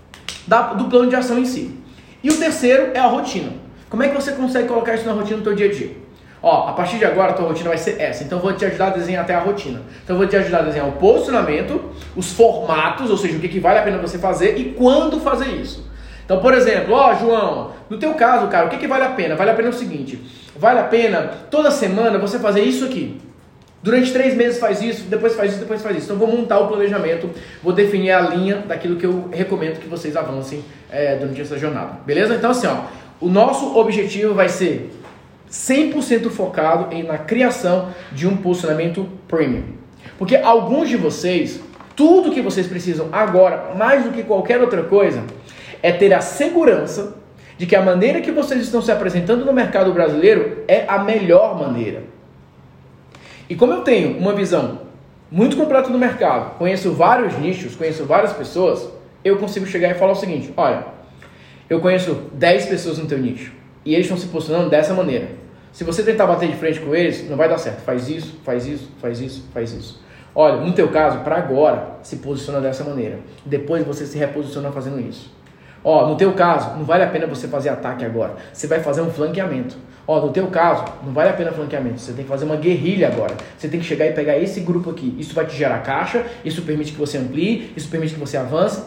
da, 0.47 0.73
do 0.73 0.85
plano 0.85 1.07
de 1.07 1.15
ação 1.15 1.37
em 1.37 1.45
si. 1.45 1.79
E 2.23 2.31
o 2.31 2.37
terceiro 2.39 2.89
é 2.95 2.99
a 2.99 3.05
rotina. 3.05 3.53
Como 3.87 4.01
é 4.01 4.09
que 4.09 4.15
você 4.15 4.31
consegue 4.31 4.67
colocar 4.67 4.95
isso 4.95 5.05
na 5.05 5.13
rotina 5.13 5.37
do 5.37 5.43
teu 5.43 5.53
dia 5.53 5.67
a 5.67 5.71
dia? 5.71 6.04
Ó, 6.47 6.69
a 6.69 6.73
partir 6.73 6.99
de 6.99 7.05
agora 7.05 7.31
a 7.31 7.33
tua 7.33 7.47
rotina 7.47 7.69
vai 7.69 7.77
ser 7.79 7.99
essa. 7.99 8.23
Então 8.23 8.37
eu 8.37 8.41
vou 8.43 8.53
te 8.53 8.63
ajudar 8.63 8.85
a 8.85 8.89
desenhar 8.91 9.23
até 9.23 9.33
a 9.33 9.39
rotina. 9.39 9.81
Então 10.03 10.15
eu 10.15 10.19
vou 10.19 10.27
te 10.27 10.35
ajudar 10.35 10.59
a 10.59 10.61
desenhar 10.61 10.87
o 10.87 10.91
posicionamento, 10.91 11.81
os 12.15 12.33
formatos, 12.33 13.09
ou 13.09 13.17
seja, 13.17 13.35
o 13.35 13.39
que, 13.39 13.47
que 13.47 13.59
vale 13.59 13.79
a 13.79 13.81
pena 13.81 13.97
você 13.97 14.19
fazer 14.19 14.55
e 14.55 14.65
quando 14.73 15.19
fazer 15.19 15.47
isso. 15.47 15.89
Então, 16.23 16.39
por 16.39 16.53
exemplo, 16.53 16.93
ó, 16.93 17.15
João, 17.15 17.71
no 17.89 17.97
teu 17.97 18.13
caso, 18.13 18.47
cara, 18.47 18.67
o 18.67 18.69
que, 18.69 18.77
que 18.77 18.85
vale 18.85 19.05
a 19.05 19.09
pena? 19.09 19.35
Vale 19.35 19.49
a 19.49 19.53
pena 19.55 19.69
o 19.69 19.73
seguinte: 19.73 20.21
vale 20.55 20.81
a 20.81 20.83
pena 20.83 21.31
toda 21.49 21.71
semana 21.71 22.19
você 22.19 22.37
fazer 22.37 22.61
isso 22.61 22.85
aqui. 22.85 23.19
Durante 23.81 24.13
três 24.13 24.35
meses 24.35 24.59
faz 24.59 24.83
isso, 24.83 25.05
depois 25.05 25.35
faz 25.35 25.53
isso, 25.53 25.61
depois 25.61 25.81
faz 25.81 25.97
isso. 25.97 26.05
Então 26.05 26.17
vou 26.17 26.27
montar 26.27 26.59
o 26.59 26.67
planejamento, 26.67 27.27
vou 27.63 27.73
definir 27.73 28.11
a 28.11 28.21
linha 28.21 28.57
daquilo 28.57 28.97
que 28.97 29.05
eu 29.07 29.29
recomendo 29.31 29.79
que 29.79 29.87
vocês 29.87 30.15
avancem 30.15 30.63
é, 30.91 31.15
durante 31.15 31.41
essa 31.41 31.57
jornada. 31.57 31.93
Beleza? 32.05 32.35
Então 32.35 32.51
assim, 32.51 32.67
ó, 32.67 32.83
o 33.19 33.29
nosso 33.29 33.75
objetivo 33.75 34.35
vai 34.35 34.47
ser 34.47 34.91
100% 35.55 36.29
focado 36.29 36.93
em, 36.93 37.03
na 37.03 37.17
criação 37.17 37.89
de 38.11 38.27
um 38.27 38.35
posicionamento 38.35 39.07
premium. 39.27 39.63
Porque 40.17 40.35
alguns 40.35 40.89
de 40.89 40.97
vocês, 40.97 41.61
tudo 41.95 42.31
que 42.31 42.41
vocês 42.41 42.67
precisam 42.67 43.07
agora, 43.11 43.73
mais 43.75 44.03
do 44.03 44.11
que 44.11 44.23
qualquer 44.23 44.59
outra 44.59 44.83
coisa, 44.83 45.23
é 45.81 45.91
ter 45.91 46.13
a 46.13 46.19
segurança 46.19 47.15
de 47.57 47.65
que 47.65 47.75
a 47.75 47.81
maneira 47.81 48.19
que 48.19 48.31
vocês 48.31 48.61
estão 48.61 48.81
se 48.81 48.91
apresentando 48.91 49.45
no 49.45 49.53
mercado 49.53 49.93
brasileiro 49.93 50.63
é 50.67 50.85
a 50.87 50.99
melhor 50.99 51.57
maneira. 51.57 52.03
E 53.49 53.55
como 53.55 53.71
eu 53.71 53.81
tenho 53.81 54.17
uma 54.17 54.33
visão 54.33 54.81
muito 55.31 55.55
completa 55.55 55.89
do 55.89 55.97
mercado, 55.97 56.57
conheço 56.57 56.91
vários 56.91 57.37
nichos, 57.37 57.75
conheço 57.75 58.03
várias 58.05 58.33
pessoas, 58.33 58.89
eu 59.23 59.37
consigo 59.37 59.65
chegar 59.65 59.89
e 59.91 59.93
falar 59.93 60.11
o 60.11 60.15
seguinte: 60.15 60.53
olha, 60.57 60.85
eu 61.69 61.79
conheço 61.79 62.13
10 62.33 62.65
pessoas 62.65 62.97
no 62.97 63.05
teu 63.05 63.17
nicho 63.17 63.53
e 63.85 63.93
eles 63.93 64.05
estão 64.05 64.17
se 64.17 64.27
posicionando 64.27 64.69
dessa 64.69 64.93
maneira. 64.93 65.44
Se 65.75 65.83
você 65.83 66.03
tentar 66.03 66.25
bater 66.25 66.47
de 66.47 66.55
frente 66.55 66.79
com 66.79 66.95
eles, 66.95 67.29
não 67.29 67.35
vai 67.35 67.49
dar 67.49 67.57
certo. 67.57 67.81
Faz 67.81 68.07
isso, 68.07 68.39
faz 68.45 68.65
isso, 68.65 68.89
faz 69.01 69.19
isso, 69.19 69.43
faz 69.53 69.73
isso. 69.73 70.01
Olha, 70.33 70.61
no 70.61 70.71
teu 70.71 70.87
caso, 70.87 71.19
para 71.19 71.35
agora, 71.35 71.97
se 72.01 72.15
posiciona 72.15 72.61
dessa 72.61 72.81
maneira. 72.85 73.19
Depois 73.45 73.85
você 73.85 74.05
se 74.05 74.17
reposiciona 74.17 74.71
fazendo 74.71 75.01
isso. 75.01 75.29
Ó, 75.83 76.07
no 76.07 76.15
teu 76.15 76.31
caso, 76.31 76.77
não 76.77 76.85
vale 76.85 77.03
a 77.03 77.07
pena 77.07 77.27
você 77.27 77.49
fazer 77.49 77.67
ataque 77.67 78.05
agora. 78.05 78.37
Você 78.53 78.67
vai 78.67 78.79
fazer 78.79 79.01
um 79.01 79.09
flanqueamento. 79.09 79.75
Ó, 80.07 80.21
no 80.21 80.31
teu 80.31 80.47
caso, 80.47 80.85
não 81.03 81.11
vale 81.11 81.31
a 81.31 81.33
pena 81.33 81.51
flanqueamento. 81.51 81.99
Você 81.99 82.13
tem 82.13 82.23
que 82.23 82.29
fazer 82.29 82.45
uma 82.45 82.55
guerrilha 82.55 83.09
agora. 83.09 83.35
Você 83.57 83.67
tem 83.67 83.77
que 83.77 83.85
chegar 83.85 84.05
e 84.05 84.13
pegar 84.13 84.37
esse 84.37 84.61
grupo 84.61 84.91
aqui. 84.91 85.13
Isso 85.19 85.35
vai 85.35 85.45
te 85.45 85.57
gerar 85.57 85.79
caixa, 85.79 86.25
isso 86.45 86.61
permite 86.61 86.93
que 86.93 86.97
você 86.97 87.17
amplie, 87.17 87.73
isso 87.75 87.89
permite 87.89 88.13
que 88.13 88.19
você 88.21 88.37
avance. 88.37 88.81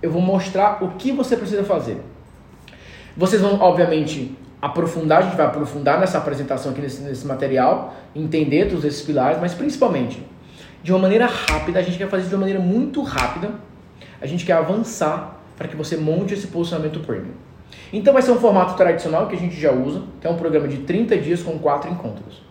Eu 0.00 0.10
vou 0.10 0.22
mostrar 0.22 0.82
o 0.82 0.92
que 0.92 1.12
você 1.12 1.36
precisa 1.36 1.62
fazer. 1.62 1.98
Vocês 3.14 3.42
vão, 3.42 3.60
obviamente, 3.60 4.34
aprofundar, 4.62 5.18
a 5.18 5.22
gente 5.22 5.36
vai 5.36 5.44
aprofundar 5.44 5.98
nessa 5.98 6.18
apresentação 6.18 6.70
aqui 6.70 6.80
nesse, 6.80 7.02
nesse 7.02 7.26
material, 7.26 7.94
entender 8.14 8.68
todos 8.68 8.84
esses 8.84 9.02
pilares, 9.02 9.40
mas 9.40 9.52
principalmente 9.52 10.24
de 10.84 10.92
uma 10.92 11.00
maneira 11.00 11.26
rápida, 11.26 11.80
a 11.80 11.82
gente 11.82 11.98
quer 11.98 12.08
fazer 12.08 12.28
de 12.28 12.34
uma 12.34 12.40
maneira 12.40 12.60
muito 12.60 13.02
rápida, 13.02 13.50
a 14.20 14.26
gente 14.26 14.44
quer 14.44 14.52
avançar 14.52 15.40
para 15.56 15.66
que 15.66 15.76
você 15.76 15.96
monte 15.96 16.34
esse 16.34 16.46
posicionamento 16.46 17.00
premium. 17.00 17.34
Então 17.92 18.12
vai 18.12 18.22
ser 18.22 18.30
um 18.30 18.38
formato 18.38 18.74
tradicional 18.74 19.26
que 19.26 19.34
a 19.34 19.38
gente 19.38 19.60
já 19.60 19.72
usa, 19.72 20.02
que 20.20 20.26
é 20.26 20.30
um 20.30 20.36
programa 20.36 20.68
de 20.68 20.78
30 20.78 21.16
dias 21.18 21.42
com 21.42 21.58
quatro 21.58 21.90
encontros. 21.90 22.42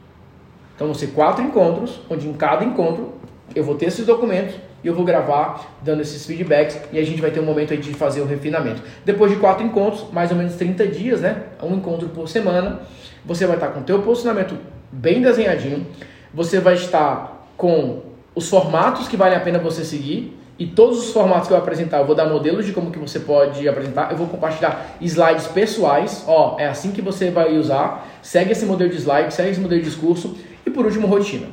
Então 0.75 0.87
vão 0.87 0.93
ser 0.93 1.07
quatro 1.07 1.43
encontros, 1.43 2.01
onde 2.09 2.27
em 2.27 2.33
cada 2.33 2.65
encontro 2.65 3.13
eu 3.55 3.63
vou 3.63 3.75
ter 3.75 3.85
esses 3.85 4.05
documentos 4.05 4.55
e 4.83 4.87
eu 4.87 4.95
vou 4.95 5.05
gravar 5.05 5.77
dando 5.81 6.01
esses 6.01 6.25
feedbacks 6.25 6.79
e 6.91 6.99
a 6.99 7.05
gente 7.05 7.21
vai 7.21 7.31
ter 7.31 7.39
um 7.39 7.45
momento 7.45 7.73
aí 7.73 7.79
de 7.79 7.93
fazer 7.93 8.21
o 8.21 8.25
refinamento. 8.25 8.81
Depois 9.05 9.31
de 9.31 9.37
quatro 9.37 9.65
encontros, 9.65 10.05
mais 10.11 10.31
ou 10.31 10.37
menos 10.37 10.55
30 10.55 10.87
dias, 10.87 11.21
né? 11.21 11.43
Um 11.61 11.75
encontro 11.75 12.09
por 12.09 12.27
semana, 12.27 12.81
você 13.25 13.45
vai 13.45 13.55
estar 13.55 13.69
com 13.69 13.81
o 13.81 13.83
teu 13.83 14.01
posicionamento 14.01 14.57
bem 14.91 15.21
desenhadinho, 15.21 15.85
você 16.33 16.59
vai 16.59 16.75
estar 16.75 17.47
com 17.55 18.01
os 18.33 18.49
formatos 18.49 19.07
que 19.07 19.17
vale 19.17 19.35
a 19.35 19.39
pena 19.39 19.59
você 19.59 19.83
seguir 19.83 20.37
e 20.57 20.67
todos 20.67 20.99
os 20.99 21.11
formatos 21.11 21.47
que 21.47 21.53
eu 21.53 21.57
apresentar, 21.57 21.97
eu 21.99 22.05
vou 22.05 22.15
dar 22.15 22.27
modelos 22.27 22.65
de 22.65 22.71
como 22.71 22.91
que 22.91 22.99
você 22.99 23.19
pode 23.19 23.67
apresentar, 23.67 24.11
eu 24.11 24.17
vou 24.17 24.27
compartilhar 24.27 24.95
slides 25.01 25.47
pessoais, 25.47 26.23
ó, 26.27 26.55
é 26.59 26.67
assim 26.67 26.91
que 26.91 27.01
você 27.01 27.31
vai 27.31 27.57
usar, 27.57 28.07
segue 28.21 28.51
esse 28.51 28.65
modelo 28.65 28.91
de 28.91 28.97
slide, 28.97 29.33
segue 29.33 29.49
esse 29.49 29.59
modelo 29.59 29.81
de 29.81 29.89
discurso 29.89 30.37
e 30.63 30.69
por 30.69 30.85
último 30.85 31.07
rotina. 31.07 31.47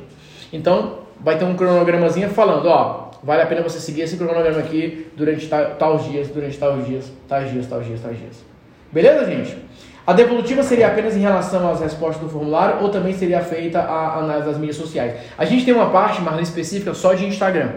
Então, 0.53 0.99
vai 1.19 1.37
ter 1.37 1.45
um 1.45 1.55
cronogramazinho 1.55 2.29
falando, 2.29 2.67
ó, 2.67 3.08
vale 3.23 3.41
a 3.41 3.45
pena 3.45 3.61
você 3.61 3.79
seguir 3.79 4.01
esse 4.01 4.17
cronograma 4.17 4.59
aqui 4.59 5.07
durante 5.15 5.47
tal 5.47 5.97
dias, 5.97 6.27
durante 6.29 6.57
tal 6.57 6.77
dias, 6.81 7.11
tais 7.27 7.51
dias, 7.51 7.67
tal 7.67 7.81
dias, 7.81 7.99
tais 8.01 8.17
dias. 8.17 8.43
Beleza, 8.91 9.25
gente? 9.25 9.57
A 10.05 10.13
devolutiva 10.13 10.63
seria 10.63 10.87
apenas 10.87 11.15
em 11.15 11.19
relação 11.19 11.69
às 11.69 11.79
respostas 11.81 12.23
do 12.23 12.29
formulário 12.29 12.81
ou 12.81 12.89
também 12.89 13.13
seria 13.13 13.41
feita 13.41 13.79
a 13.79 14.17
análise 14.17 14.47
das 14.47 14.57
mídias 14.57 14.77
sociais? 14.77 15.13
A 15.37 15.45
gente 15.45 15.65
tem 15.65 15.73
uma 15.73 15.91
parte, 15.91 16.21
mais 16.21 16.41
específica 16.41 16.93
só 16.95 17.13
de 17.13 17.27
Instagram, 17.27 17.69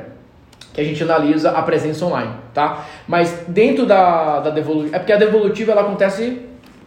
que 0.73 0.81
a 0.81 0.85
gente 0.85 1.03
analisa 1.03 1.51
a 1.51 1.61
presença 1.61 2.07
online, 2.07 2.33
tá? 2.55 2.87
Mas 3.07 3.45
dentro 3.49 3.85
da, 3.85 4.41
da 4.41 4.51
devolutiva, 4.51 4.97
é 4.97 4.99
porque 4.99 5.13
a 5.13 5.19
devolutiva 5.19 5.73
ela 5.73 5.83
acontece 5.83 6.41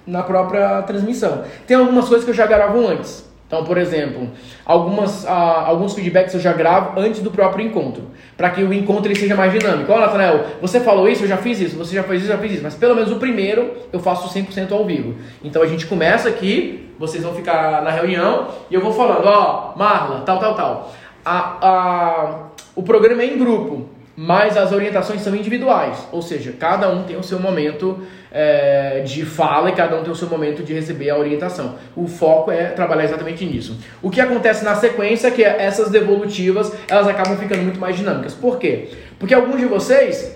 na 0.07 0.23
própria 0.23 0.82
transmissão. 0.82 1.44
Tem 1.68 1.77
algumas 1.77 2.07
coisas 2.07 2.26
que 2.26 2.32
eu 2.32 2.36
já 2.36 2.48
gravo 2.48 2.88
antes. 2.88 3.26
Então, 3.47 3.63
por 3.63 3.77
exemplo, 3.77 4.30
algumas, 4.65 5.26
ah, 5.27 5.65
alguns 5.67 5.93
feedbacks 5.93 6.34
eu 6.34 6.39
já 6.39 6.51
gravo 6.51 6.99
antes 6.99 7.22
do 7.22 7.30
próprio 7.30 7.65
encontro, 7.65 8.03
para 8.35 8.49
que 8.49 8.63
o 8.63 8.73
encontro 8.73 9.07
ele 9.07 9.19
seja 9.19 9.35
mais 9.35 9.53
dinâmico. 9.53 9.91
Ó, 9.91 9.99
Nathanael, 9.99 10.45
você 10.59 10.80
falou 10.80 11.07
isso, 11.07 11.23
eu 11.23 11.27
já 11.27 11.38
fiz 11.38 11.59
isso, 11.59 11.77
você 11.77 11.95
já 11.95 12.01
fez 12.01 12.23
isso, 12.23 12.31
eu 12.31 12.35
já 12.35 12.41
fiz 12.41 12.53
isso, 12.53 12.63
mas 12.63 12.73
pelo 12.73 12.95
menos 12.95 13.11
o 13.11 13.17
primeiro 13.17 13.73
eu 13.93 13.99
faço 13.99 14.34
100% 14.34 14.72
ao 14.72 14.84
vivo. 14.84 15.15
Então 15.43 15.61
a 15.61 15.67
gente 15.67 15.85
começa 15.85 16.27
aqui, 16.27 16.89
vocês 16.97 17.23
vão 17.23 17.35
ficar 17.35 17.84
na 17.84 17.91
reunião 17.91 18.47
e 18.69 18.73
eu 18.73 18.81
vou 18.81 18.91
falando, 18.91 19.27
ó, 19.27 19.73
Marla, 19.76 20.22
tal, 20.26 20.39
tal, 20.39 20.55
tal. 20.55 20.93
A, 21.23 21.67
a, 21.67 22.39
o 22.76 22.81
programa 22.81 23.22
é 23.22 23.27
em 23.27 23.38
grupo, 23.38 23.85
mas 24.16 24.56
as 24.56 24.72
orientações 24.72 25.22
são 25.22 25.36
individuais, 25.36 26.08
ou 26.12 26.22
seja, 26.22 26.54
cada 26.58 26.90
um 26.90 27.04
tem 27.04 27.18
o 27.18 27.24
seu 27.24 27.40
momento 27.40 28.00
é, 28.32 29.02
de 29.06 29.26
fala 29.26 29.70
e 29.70 29.74
cada 29.74 29.98
um 29.98 30.04
tem 30.04 30.12
o 30.12 30.16
seu 30.16 30.30
momento 30.30 30.64
de 30.64 30.74
receber 30.74 31.10
a 31.10 31.18
orientação. 31.18 31.76
O 31.96 32.08
foco 32.08 32.52
é 32.52 32.66
trabalhar 32.68 33.04
exatamente 33.04 33.46
nisso. 33.46 33.78
O 34.02 34.10
que 34.10 34.22
acontece 34.22 34.64
na 34.64 34.76
sequência 34.76 35.28
é 35.28 35.32
que 35.32 35.44
essas 35.44 35.90
devolutivas 35.90 36.72
elas 36.88 37.08
acabam 37.08 37.38
ficando 37.38 37.62
muito 37.64 37.80
mais 37.80 37.98
dinâmicas. 37.98 38.34
Por 38.34 38.58
quê? 38.58 38.90
Porque 39.20 39.34
alguns 39.34 39.60
de 39.60 39.66
vocês 39.66 40.36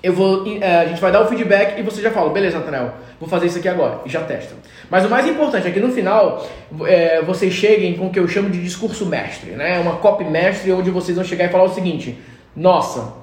eu 0.00 0.12
vou, 0.12 0.44
é, 0.60 0.76
a 0.76 0.86
gente 0.86 1.00
vai 1.00 1.10
dar 1.10 1.22
o 1.22 1.26
feedback 1.26 1.78
e 1.78 1.82
você 1.82 2.00
já 2.00 2.12
fala, 2.12 2.30
beleza, 2.30 2.58
Nathaniel, 2.58 2.94
vou 3.18 3.28
fazer 3.28 3.46
isso 3.46 3.58
aqui 3.58 3.68
agora 3.68 4.00
e 4.06 4.08
já 4.08 4.20
testa. 4.20 4.54
Mas 4.88 5.04
o 5.04 5.08
mais 5.08 5.26
importante 5.26 5.66
é 5.66 5.72
que 5.72 5.80
no 5.80 5.90
final 5.90 6.46
é, 6.86 7.20
vocês 7.22 7.52
cheguem 7.52 7.94
com 7.94 8.06
o 8.06 8.10
que 8.10 8.18
eu 8.20 8.28
chamo 8.28 8.48
de 8.48 8.62
discurso 8.62 9.04
mestre, 9.06 9.50
né? 9.52 9.80
Uma 9.80 9.96
copy 9.96 10.24
mestre 10.24 10.70
onde 10.70 10.88
vocês 10.90 11.16
vão 11.16 11.24
chegar 11.24 11.46
e 11.46 11.48
falar 11.48 11.64
o 11.64 11.74
seguinte 11.74 12.16
nossa, 12.54 13.14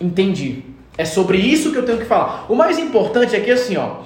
entendi. 0.00 0.62
É 0.96 1.04
sobre 1.04 1.38
isso 1.38 1.72
que 1.72 1.78
eu 1.78 1.84
tenho 1.84 1.98
que 1.98 2.04
falar. 2.04 2.46
O 2.48 2.54
mais 2.54 2.78
importante 2.78 3.34
é 3.34 3.40
que 3.40 3.50
assim, 3.50 3.76
ó. 3.76 4.02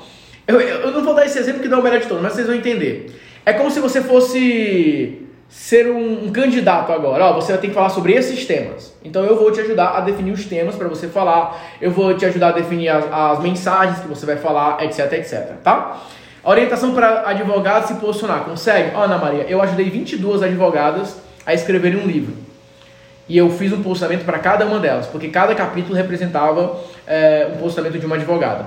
Eu, 0.46 0.60
eu 0.60 0.90
não 0.90 1.04
vou 1.04 1.14
dar 1.14 1.26
esse 1.26 1.38
exemplo 1.38 1.60
que 1.60 1.68
dá 1.68 1.78
o 1.78 1.82
melhor 1.82 2.00
de 2.00 2.06
todos, 2.06 2.22
mas 2.22 2.32
vocês 2.32 2.46
vão 2.46 2.56
entender. 2.56 3.14
É 3.44 3.52
como 3.52 3.70
se 3.70 3.80
você 3.80 4.00
fosse 4.00 5.26
ser 5.48 5.90
um, 5.90 6.26
um, 6.26 6.32
candidato 6.32 6.92
agora. 6.92 7.26
Ó, 7.26 7.34
você 7.34 7.52
vai 7.52 7.60
ter 7.60 7.68
que 7.68 7.74
falar 7.74 7.88
sobre 7.90 8.12
esses 8.12 8.44
temas. 8.46 8.94
Então 9.04 9.24
eu 9.24 9.36
vou 9.36 9.50
te 9.50 9.60
ajudar 9.60 9.96
a 9.96 10.00
definir 10.00 10.32
os 10.32 10.44
temas 10.44 10.74
para 10.74 10.88
você 10.88 11.08
falar. 11.08 11.58
Eu 11.80 11.90
vou 11.90 12.14
te 12.14 12.24
ajudar 12.26 12.48
a 12.48 12.52
definir 12.52 12.88
as, 12.88 13.04
as, 13.10 13.40
mensagens 13.40 14.00
que 14.00 14.08
você 14.08 14.26
vai 14.26 14.36
falar, 14.36 14.82
etc, 14.84 15.12
etc, 15.14 15.56
tá? 15.62 16.02
Orientação 16.44 16.94
para 16.94 17.28
advogados 17.28 17.88
se 17.88 17.94
posicionar. 17.94 18.44
Consegue? 18.44 18.94
Ana 18.94 19.18
Maria, 19.18 19.44
eu 19.48 19.60
ajudei 19.60 19.90
22 19.90 20.42
advogadas 20.42 21.16
a 21.44 21.52
escreverem 21.52 21.98
um 22.00 22.06
livro. 22.06 22.47
E 23.28 23.36
eu 23.36 23.50
fiz 23.50 23.72
um 23.72 23.82
posicionamento 23.82 24.24
para 24.24 24.38
cada 24.38 24.64
uma 24.64 24.78
delas, 24.78 25.06
porque 25.06 25.28
cada 25.28 25.54
capítulo 25.54 25.94
representava 25.94 26.80
é, 27.06 27.50
um 27.52 27.58
posicionamento 27.58 28.00
de 28.00 28.06
uma 28.06 28.16
advogada. 28.16 28.66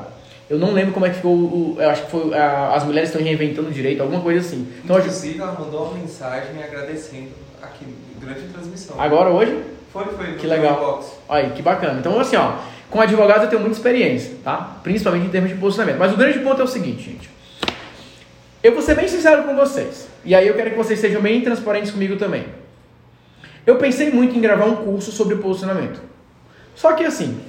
Eu 0.50 0.60
não 0.60 0.74
lembro 0.74 0.94
como 0.94 1.06
é 1.06 1.10
que 1.10 1.16
ficou 1.16 1.34
o. 1.34 1.78
Eu 1.80 1.90
acho 1.90 2.04
que 2.06 2.12
foi. 2.12 2.34
A, 2.34 2.74
as 2.76 2.84
mulheres 2.84 3.10
estão 3.10 3.24
reinventando 3.24 3.70
o 3.70 3.72
direito, 3.72 4.02
alguma 4.02 4.22
coisa 4.22 4.42
assim. 4.42 4.68
Então, 4.84 5.00
Inclusive, 5.00 5.40
ela 5.40 5.54
mandou 5.58 5.86
uma 5.86 5.98
mensagem 5.98 6.54
me 6.54 6.62
agradecendo 6.62 7.30
aqui 7.62 7.86
durante 8.20 8.42
a 8.42 8.48
transmissão. 8.54 9.02
Agora, 9.02 9.30
hoje? 9.30 9.64
Foi, 9.94 10.06
foi. 10.06 10.36
Que 10.36 10.46
legal. 10.46 11.04
Olha 11.30 11.46
aí, 11.46 11.52
que 11.52 11.62
bacana. 11.62 12.00
Então, 12.00 12.20
assim, 12.20 12.36
ó, 12.36 12.56
com 12.90 13.00
advogado 13.00 13.44
eu 13.44 13.50
tenho 13.50 13.62
muita 13.62 13.78
experiência, 13.78 14.36
tá? 14.44 14.78
Principalmente 14.84 15.26
em 15.26 15.30
termos 15.30 15.50
de 15.50 15.56
posicionamento. 15.56 15.98
Mas 15.98 16.14
o 16.14 16.18
grande 16.18 16.40
ponto 16.40 16.62
é 16.62 16.64
o 16.66 16.68
seguinte, 16.68 17.04
gente. 17.04 17.30
Eu 18.62 18.74
vou 18.74 18.82
ser 18.82 18.96
bem 18.96 19.08
sincero 19.08 19.44
com 19.44 19.56
vocês. 19.56 20.08
E 20.26 20.36
aí 20.36 20.48
eu 20.48 20.54
quero 20.54 20.72
que 20.72 20.78
vocês 20.78 21.00
sejam 21.00 21.22
bem 21.22 21.42
transparentes 21.42 21.92
comigo 21.92 22.18
também. 22.18 22.46
Eu 23.66 23.78
pensei 23.78 24.12
muito 24.12 24.36
em 24.36 24.42
gravar 24.42 24.66
um 24.66 24.78
curso 24.78 25.12
sobre 25.12 25.36
posicionamento. 25.36 26.02
Só 26.76 26.94
que 26.94 27.04
assim, 27.04 27.40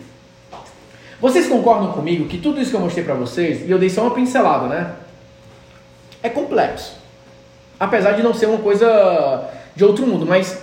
vocês 1.20 1.46
concordam 1.46 1.92
comigo 1.92 2.26
que 2.26 2.38
tudo 2.38 2.60
isso 2.60 2.70
que 2.70 2.76
eu 2.76 2.80
mostrei 2.80 3.04
para 3.04 3.14
vocês, 3.14 3.66
e 3.66 3.70
eu 3.70 3.78
dei 3.78 3.88
só 3.88 4.02
uma 4.02 4.14
pincelada, 4.14 4.66
né? 4.66 4.94
É 6.22 6.28
complexo. 6.28 6.96
Apesar 7.78 8.12
de 8.12 8.22
não 8.22 8.34
ser 8.34 8.46
uma 8.46 8.58
coisa 8.58 9.48
de 9.74 9.84
outro 9.84 10.06
mundo, 10.06 10.26
mas 10.26 10.62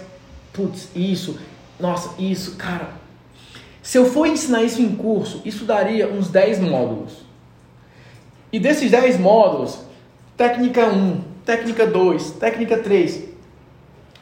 putz, 0.54 0.90
isso, 0.96 1.40
nossa, 1.80 2.22
isso, 2.22 2.56
cara. 2.56 2.90
Se 3.82 3.98
eu 3.98 4.06
for 4.06 4.28
ensinar 4.28 4.64
isso 4.64 4.82
em 4.82 4.96
curso, 4.96 5.42
isso 5.46 5.66
daria 5.66 6.08
uns 6.08 6.28
10 6.28 6.60
módulos. 6.60 7.26
E 8.52 8.60
desses 8.60 8.92
10 8.92 9.20
módulos, 9.20 9.80
técnica 10.36 10.88
1, 10.88 11.22
técnica 11.46 11.88
2, 11.88 12.32
técnica 12.32 12.78
3, 12.78 13.24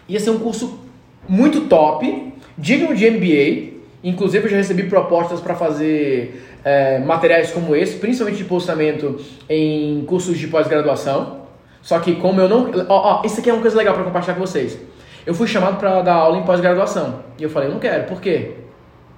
ia 0.07 0.19
ser 0.19 0.29
um 0.29 0.39
curso 0.39 0.79
muito 1.27 1.61
top, 1.61 2.33
digno 2.57 2.95
de 2.95 3.09
MBA. 3.09 3.77
Inclusive, 4.03 4.45
eu 4.45 4.49
já 4.49 4.57
recebi 4.57 4.83
propostas 4.83 5.41
para 5.41 5.55
fazer 5.55 6.43
é, 6.63 6.99
materiais 6.99 7.51
como 7.51 7.75
esse, 7.75 7.97
principalmente 7.97 8.37
de 8.37 8.45
postamento 8.45 9.19
em 9.49 10.03
cursos 10.05 10.37
de 10.37 10.47
pós-graduação. 10.47 11.47
Só 11.81 11.99
que, 11.99 12.15
como 12.15 12.41
eu 12.41 12.49
não. 12.49 12.71
Ó, 12.89 13.21
ó, 13.21 13.25
isso 13.25 13.39
aqui 13.39 13.49
é 13.49 13.53
uma 13.53 13.61
coisa 13.61 13.77
legal 13.77 13.93
para 13.93 14.03
compartilhar 14.03 14.35
com 14.35 14.41
vocês. 14.41 14.77
Eu 15.25 15.33
fui 15.33 15.47
chamado 15.47 15.77
para 15.77 16.01
dar 16.01 16.13
aula 16.13 16.37
em 16.37 16.43
pós-graduação. 16.43 17.23
E 17.37 17.43
eu 17.43 17.49
falei, 17.49 17.69
eu 17.69 17.73
não 17.73 17.79
quero. 17.79 18.05
Por 18.05 18.21
quê? 18.21 18.51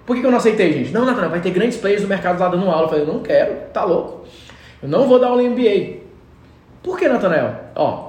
Por 0.05 0.15
que, 0.15 0.21
que 0.21 0.27
eu 0.27 0.31
não 0.31 0.39
aceitei, 0.39 0.73
gente? 0.73 0.91
Não, 0.91 1.05
Natanael, 1.05 1.29
vai 1.29 1.39
ter 1.39 1.51
grandes 1.51 1.77
players 1.77 2.01
do 2.01 2.07
mercado 2.07 2.39
lá 2.39 2.47
dando 2.47 2.67
aula. 2.67 2.85
Eu 2.85 2.89
falei, 2.89 3.03
eu 3.03 3.13
não 3.13 3.19
quero, 3.19 3.55
tá 3.71 3.83
louco. 3.83 4.25
Eu 4.81 4.89
não 4.89 5.07
vou 5.07 5.19
dar 5.19 5.27
aula 5.27 5.43
em 5.43 5.49
MBA. 5.49 5.99
Por 6.81 6.97
que, 6.97 7.07
Natanael? 7.07 7.55
Ó, 7.75 8.08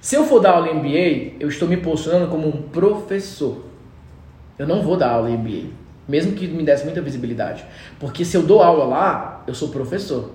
se 0.00 0.16
eu 0.16 0.24
for 0.24 0.40
dar 0.40 0.52
aula 0.52 0.68
em 0.68 0.74
MBA, 0.74 1.36
eu 1.40 1.48
estou 1.48 1.68
me 1.68 1.76
posicionando 1.76 2.28
como 2.28 2.48
um 2.48 2.62
professor. 2.62 3.64
Eu 4.58 4.66
não 4.66 4.82
vou 4.82 4.96
dar 4.96 5.10
aula 5.10 5.30
em 5.30 5.36
MBA, 5.36 5.70
mesmo 6.08 6.32
que 6.32 6.46
me 6.46 6.62
desse 6.62 6.84
muita 6.84 7.02
visibilidade. 7.02 7.64
Porque 7.98 8.24
se 8.24 8.36
eu 8.36 8.42
dou 8.42 8.62
aula 8.62 8.84
lá, 8.84 9.44
eu 9.46 9.54
sou 9.54 9.68
professor. 9.68 10.30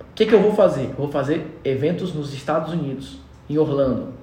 O 0.00 0.14
que, 0.14 0.26
que 0.26 0.34
eu 0.34 0.42
vou 0.42 0.52
fazer? 0.52 0.90
Eu 0.90 0.96
vou 0.96 1.08
fazer 1.08 1.60
eventos 1.64 2.12
nos 2.12 2.34
Estados 2.34 2.72
Unidos, 2.72 3.18
em 3.48 3.56
Orlando. 3.56 4.14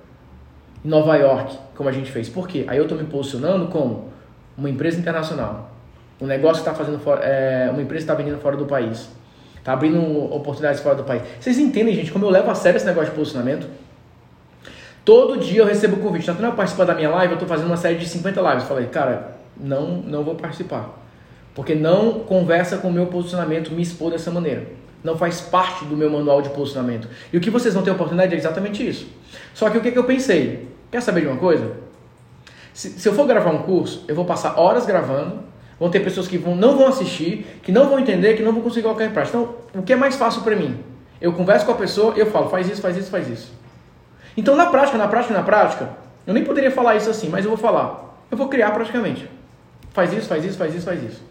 em 0.84 0.90
Nova 0.90 1.15
York, 1.15 1.57
como 1.76 1.88
a 1.88 1.91
gente 1.91 2.11
fez. 2.11 2.30
Por 2.30 2.48
quê? 2.48 2.65
Aí 2.68 2.77
eu 2.77 2.84
estou 2.84 2.98
me 2.98 3.06
posicionando 3.06 3.68
como 3.68 4.10
uma 4.57 4.69
empresa 4.69 4.99
internacional. 4.99 5.72
Um 6.22 6.27
negócio 6.27 6.61
que 6.64 6.69
está 6.69 6.73
fazendo 6.73 6.99
fora, 6.99 7.23
é, 7.23 7.69
uma 7.72 7.81
empresa 7.81 8.03
está 8.03 8.14
vendendo 8.14 8.40
fora 8.40 8.57
do 8.57 8.65
país. 8.65 9.10
Está 9.56 9.72
abrindo 9.73 9.99
oportunidades 10.34 10.81
fora 10.81 10.95
do 10.95 11.03
país. 11.03 11.23
Vocês 11.40 11.57
entendem, 11.57 11.95
gente, 11.95 12.11
como 12.11 12.26
eu 12.26 12.30
levo 12.30 12.52
a 12.52 12.56
sério 12.56 12.77
esse 12.77 12.86
negócio 12.86 13.10
de 13.10 13.15
posicionamento? 13.15 13.68
Todo 15.10 15.40
dia 15.40 15.61
eu 15.61 15.65
recebo 15.65 15.98
convite. 15.98 16.27
Tanto 16.27 16.40
não 16.40 16.52
participar 16.52 16.84
da 16.84 16.94
minha 16.94 17.10
live, 17.10 17.34
eu 17.34 17.34
estou 17.34 17.49
fazendo 17.49 17.65
uma 17.65 17.77
série 17.77 17.95
de 17.95 18.07
50 18.07 18.40
lives. 18.41 18.65
Falei, 18.65 18.86
cara, 18.86 19.40
não, 19.60 20.03
não 20.03 20.23
vou 20.23 20.36
participar. 20.36 20.88
Porque 21.56 21.73
não 21.73 22.19
conversa 22.19 22.77
com 22.77 22.90
o 22.90 22.94
meu 22.94 23.07
posicionamento 23.07 23.72
me 23.72 23.81
expor 23.81 24.11
dessa 24.11 24.30
maneira. 24.30 24.68
Não 25.03 25.18
faz 25.18 25.41
parte 25.41 25.84
do 25.84 25.98
meu 25.98 26.11
manual 26.11 26.44
de 26.44 26.49
posicionamento. 26.49 27.07
E 27.34 27.38
o 27.38 27.41
que 27.41 27.49
vocês 27.49 27.73
vão 27.73 27.81
ter 27.81 27.90
oportunidade 27.90 28.36
é 28.36 28.38
exatamente 28.38 28.88
isso. 28.88 29.07
Só 29.56 29.72
que 29.72 29.80
o 29.80 29.81
que, 29.81 29.91
que 29.91 29.98
eu 29.98 30.03
pensei? 30.03 30.68
Quer 30.91 31.02
saber 31.02 31.22
de 31.22 31.27
uma 31.27 31.38
coisa? 31.38 31.72
Se, 32.72 32.91
se 32.91 33.10
eu 33.10 33.14
for 33.14 33.26
gravar 33.26 33.49
um 33.49 33.64
curso, 33.64 34.06
eu 34.07 34.14
vou 34.14 34.26
passar 34.26 34.60
horas 34.60 34.86
gravando, 34.86 35.40
vão 35.80 35.90
ter 35.90 36.02
pessoas 36.02 36.27
que 36.27 36.38
vão, 36.38 36.56
não 36.56 36.77
vão 36.77 36.86
assistir, 36.86 37.48
que 37.64 37.72
não 37.72 37.90
vão 37.90 37.98
entender, 37.98 38.36
que 38.36 38.44
não 38.44 38.53
vão 38.53 38.61
conseguir 38.61 38.84
colocar 38.84 39.06
em 39.06 39.10
prática. 39.10 39.40
Então, 39.40 39.56
o 39.73 39.81
que 39.81 39.91
é 39.91 39.95
mais 39.95 40.15
fácil 40.18 40.44
para 40.44 40.56
mim? 40.56 40.77
Eu 41.19 41.34
converso 41.34 41.65
com 41.65 41.72
a 41.72 41.76
pessoa 41.76 42.14
eu 42.15 42.27
falo, 42.27 42.48
faz 42.48 42.69
isso, 42.69 42.80
faz 42.80 42.95
isso, 42.95 43.10
faz 43.10 43.27
isso. 43.27 43.59
Então, 44.38 44.56
na 44.56 44.68
prática, 44.68 44.98
na 44.98 45.08
prática, 45.08 45.34
na 45.34 45.44
prática, 45.44 45.90
eu 46.26 46.34
nem 46.34 46.44
poderia 46.44 46.72
falar 46.72 46.96
isso 46.96 47.10
assim, 47.10 47.30
mas 47.30 47.46
eu 47.46 47.50
vou 47.50 47.58
falar. 47.58 48.18
Eu 48.30 48.38
vou 48.38 48.48
criar 48.48 48.72
praticamente. 48.72 49.30
Faz 49.92 50.14
isso, 50.14 50.28
faz 50.28 50.46
isso, 50.46 50.58
faz 50.58 50.76
isso, 50.76 50.86
faz 50.86 51.04
isso. 51.04 51.22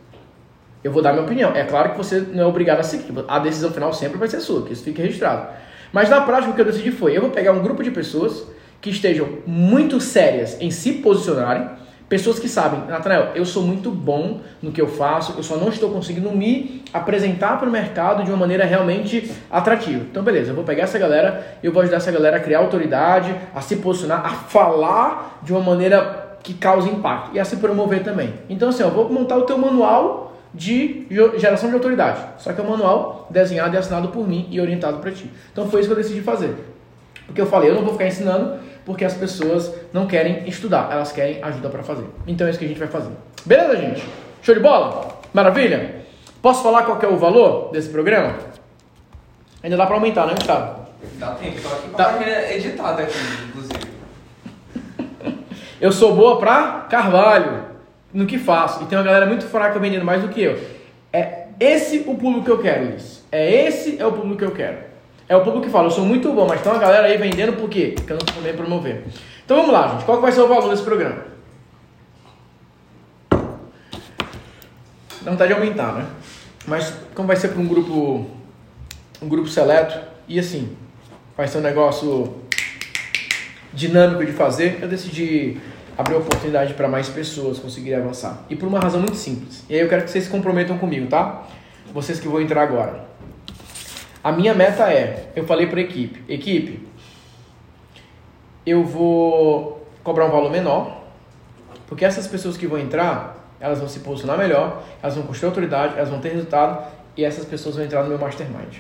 Eu 0.83 0.93
vou 0.93 1.03
dar 1.03 1.12
minha 1.12 1.25
opinião. 1.25 1.53
É 1.55 1.65
claro 1.65 1.91
que 1.91 1.97
você 1.97 2.20
não 2.20 2.45
é 2.45 2.47
obrigado 2.47 2.81
a 2.81 2.83
seguir. 2.83 3.12
A 3.27 3.39
decisão 3.39 3.70
final 3.70 3.93
sempre 3.93 4.19
vai 4.19 4.29
ser 4.29 4.41
sua, 4.41 4.62
que 4.62 4.73
isso 4.73 4.85
fique 4.85 5.01
registrado. 5.01 5.49
Mas 5.93 6.09
na 6.09 6.20
prática, 6.20 6.53
o 6.53 6.55
que 6.55 6.61
eu 6.61 6.65
decidi 6.65 6.91
foi: 6.91 7.16
eu 7.16 7.20
vou 7.20 7.31
pegar 7.31 7.53
um 7.53 7.62
grupo 7.62 7.83
de 7.83 7.91
pessoas 7.91 8.45
que 8.81 8.91
estejam 8.91 9.29
muito 9.47 10.01
sérias 10.01 10.57
em 10.61 10.70
se 10.70 10.95
posicionarem, 10.95 11.69
pessoas 12.09 12.39
que 12.39 12.48
sabem, 12.48 12.80
Natanael, 12.89 13.32
eu 13.35 13.44
sou 13.44 13.62
muito 13.62 13.90
bom 13.90 14.40
no 14.62 14.72
que 14.72 14.80
eu 14.80 14.89
faço, 14.89 15.35
eu 15.36 15.43
só 15.43 15.56
não 15.56 15.68
estou 15.68 15.90
conseguindo 15.90 16.30
me 16.30 16.82
apresentar 16.93 17.59
para 17.59 17.68
o 17.68 17.72
mercado 17.72 18.24
de 18.24 18.30
uma 18.30 18.39
maneira 18.39 18.64
realmente 18.64 19.30
atrativa. 19.51 20.05
Então, 20.10 20.22
beleza, 20.22 20.51
eu 20.51 20.55
vou 20.55 20.64
pegar 20.64 20.85
essa 20.85 20.98
galera 20.98 21.59
e 21.62 21.66
eu 21.66 21.72
vou 21.72 21.82
ajudar 21.82 21.98
essa 21.98 22.10
galera 22.10 22.39
a 22.39 22.40
criar 22.40 22.60
autoridade, 22.60 23.35
a 23.55 23.60
se 23.60 23.76
posicionar, 23.76 24.24
a 24.24 24.30
falar 24.30 25.40
de 25.43 25.52
uma 25.52 25.60
maneira 25.60 26.39
que 26.43 26.55
cause 26.55 26.89
impacto 26.89 27.30
e 27.35 27.40
a 27.40 27.44
se 27.44 27.56
promover 27.56 28.02
também. 28.02 28.32
Então, 28.48 28.70
assim, 28.70 28.82
eu 28.82 28.90
vou 28.90 29.10
montar 29.10 29.36
o 29.36 29.43
teu 29.43 29.59
manual 29.59 30.28
de 30.55 31.06
geração 31.36 31.68
de 31.68 31.74
autoridade. 31.74 32.20
Só 32.39 32.52
que 32.52 32.60
é 32.60 32.64
um 32.64 32.70
manual 32.70 33.26
desenhado 33.30 33.74
e 33.74 33.78
assinado 33.78 34.09
por 34.09 34.26
mim 34.26 34.48
e 34.51 34.60
orientado 34.60 34.98
para 34.98 35.10
ti. 35.10 35.30
Então 35.52 35.68
foi 35.68 35.80
isso 35.80 35.89
que 35.89 35.93
eu 35.93 36.02
decidi 36.02 36.22
fazer. 36.22 36.56
Porque 37.26 37.40
eu 37.40 37.47
falei, 37.47 37.70
eu 37.70 37.74
não 37.74 37.82
vou 37.82 37.93
ficar 37.93 38.06
ensinando 38.06 38.55
porque 38.89 39.05
as 39.05 39.12
pessoas 39.12 39.70
não 39.93 40.06
querem 40.06 40.48
estudar, 40.48 40.89
elas 40.90 41.12
querem 41.12 41.43
ajuda 41.43 41.69
para 41.69 41.82
fazer. 41.82 42.06
Então 42.27 42.47
é 42.47 42.51
isso 42.51 42.59
que 42.59 42.65
a 42.65 42.69
gente 42.69 42.78
vai 42.78 42.89
fazer. 42.89 43.10
Beleza, 43.44 43.77
gente? 43.77 44.02
Show 44.40 44.55
de 44.55 44.62
bola? 44.62 45.20
Maravilha? 45.35 45.97
Posso 46.40 46.62
falar 46.62 46.85
qual 46.85 46.98
é 47.02 47.06
o 47.06 47.19
valor 47.19 47.70
desse 47.70 47.90
programa? 47.90 48.39
Ainda 49.62 49.77
dá 49.77 49.85
para 49.85 49.97
aumentar, 49.97 50.24
né, 50.24 50.32
Gustavo? 50.35 50.86
Dá 51.19 51.32
tempo, 51.32 51.60
tô 51.60 51.69
aqui 51.69 51.90
tá. 51.90 52.51
Editado 52.51 53.02
aqui, 53.02 53.19
inclusive. 53.51 53.78
eu 55.78 55.93
sou 55.93 56.15
boa 56.15 56.39
pra 56.39 56.86
Carvalho 56.89 57.65
no 58.10 58.24
que 58.24 58.39
faço. 58.39 58.82
E 58.82 58.86
tem 58.86 58.97
uma 58.97 59.05
galera 59.05 59.27
muito 59.27 59.44
fraca 59.44 59.78
vendendo 59.78 60.06
mais 60.06 60.23
do 60.23 60.28
que 60.28 60.43
eu. 60.43 60.59
É 61.12 61.48
esse 61.60 61.98
o 62.06 62.16
público 62.16 62.47
que 62.47 62.51
eu 62.51 62.62
quero, 62.62 62.86
Luiz. 62.86 63.23
É 63.31 63.66
esse 63.66 64.01
é 64.01 64.06
o 64.06 64.12
público 64.12 64.39
que 64.39 64.44
eu 64.47 64.52
quero. 64.52 64.88
É 65.28 65.36
o 65.36 65.42
público 65.42 65.66
que 65.66 65.70
fala, 65.70 65.86
eu 65.86 65.90
sou 65.90 66.05
muito 66.05 66.32
bom, 66.32 66.46
mas 66.46 66.62
tem 66.62 66.72
uma 66.72 66.80
galera 66.80 67.06
aí 67.06 67.18
vendendo 67.18 67.52
por 67.52 67.68
quê? 67.68 67.92
Porque 67.94 68.12
eu 68.12 68.16
não 68.16 68.24
também 68.24 68.55
promover. 68.55 69.05
Então 69.44 69.59
vamos 69.59 69.72
lá, 69.72 69.88
gente. 69.88 70.05
Qual 70.05 70.20
vai 70.20 70.32
ser 70.32 70.40
o 70.40 70.48
valor 70.48 70.70
desse 70.70 70.82
programa? 70.82 71.22
Dá 75.22 75.30
vontade 75.30 75.52
de 75.52 75.59
aumentar, 75.59 75.92
né? 75.92 76.06
Mas 76.66 76.94
como 77.14 77.28
vai 77.28 77.36
ser 77.36 77.48
para 77.48 77.60
um 77.60 77.66
grupo 77.66 78.26
um 79.20 79.28
grupo 79.28 79.48
seleto 79.48 79.98
e 80.28 80.38
assim, 80.38 80.76
vai 81.36 81.48
ser 81.48 81.59
um 81.59 81.62
negócio 81.62 82.34
dinâmico 83.72 84.24
de 84.24 84.32
fazer, 84.32 84.78
eu 84.80 84.88
decidi 84.88 85.60
abrir 85.96 86.14
oportunidade 86.14 86.74
para 86.74 86.88
mais 86.88 87.09
pessoas 87.09 87.59
conseguirem 87.59 87.98
avançar. 87.98 88.44
E 88.48 88.56
por 88.56 88.68
uma 88.68 88.78
razão 88.78 89.00
muito 89.00 89.16
simples. 89.16 89.64
E 89.68 89.74
aí 89.74 89.80
eu 89.80 89.88
quero 89.88 90.05
que 90.05 90.10
vocês 90.10 90.24
se 90.24 90.30
comprometam 90.30 90.78
comigo, 90.78 91.09
tá? 91.09 91.46
Vocês 91.92 92.20
que 92.20 92.28
vão 92.28 92.40
entrar 92.40 92.62
agora. 92.62 93.09
A 94.28 94.32
minha 94.32 94.52
meta 94.52 94.92
é, 94.92 95.30
eu 95.34 95.46
falei 95.46 95.68
para 95.68 95.78
a 95.78 95.82
equipe, 95.82 96.22
equipe, 96.30 96.86
eu 98.66 98.84
vou 98.84 99.88
cobrar 100.05 100.26
um 100.26 100.30
valor 100.30 100.50
menor, 100.50 101.02
porque 101.86 102.05
essas 102.05 102.26
pessoas 102.26 102.55
que 102.55 102.66
vão 102.66 102.78
entrar, 102.78 103.48
elas 103.59 103.78
vão 103.78 103.88
se 103.88 104.00
posicionar 104.00 104.36
melhor, 104.36 104.82
elas 105.02 105.14
vão 105.14 105.24
construir 105.24 105.48
autoridade, 105.48 105.94
elas 105.96 106.10
vão 106.10 106.20
ter 106.20 106.28
resultado 106.28 106.92
e 107.16 107.24
essas 107.24 107.46
pessoas 107.46 107.76
vão 107.76 107.86
entrar 107.86 108.02
no 108.02 108.10
meu 108.10 108.18
mastermind. 108.18 108.76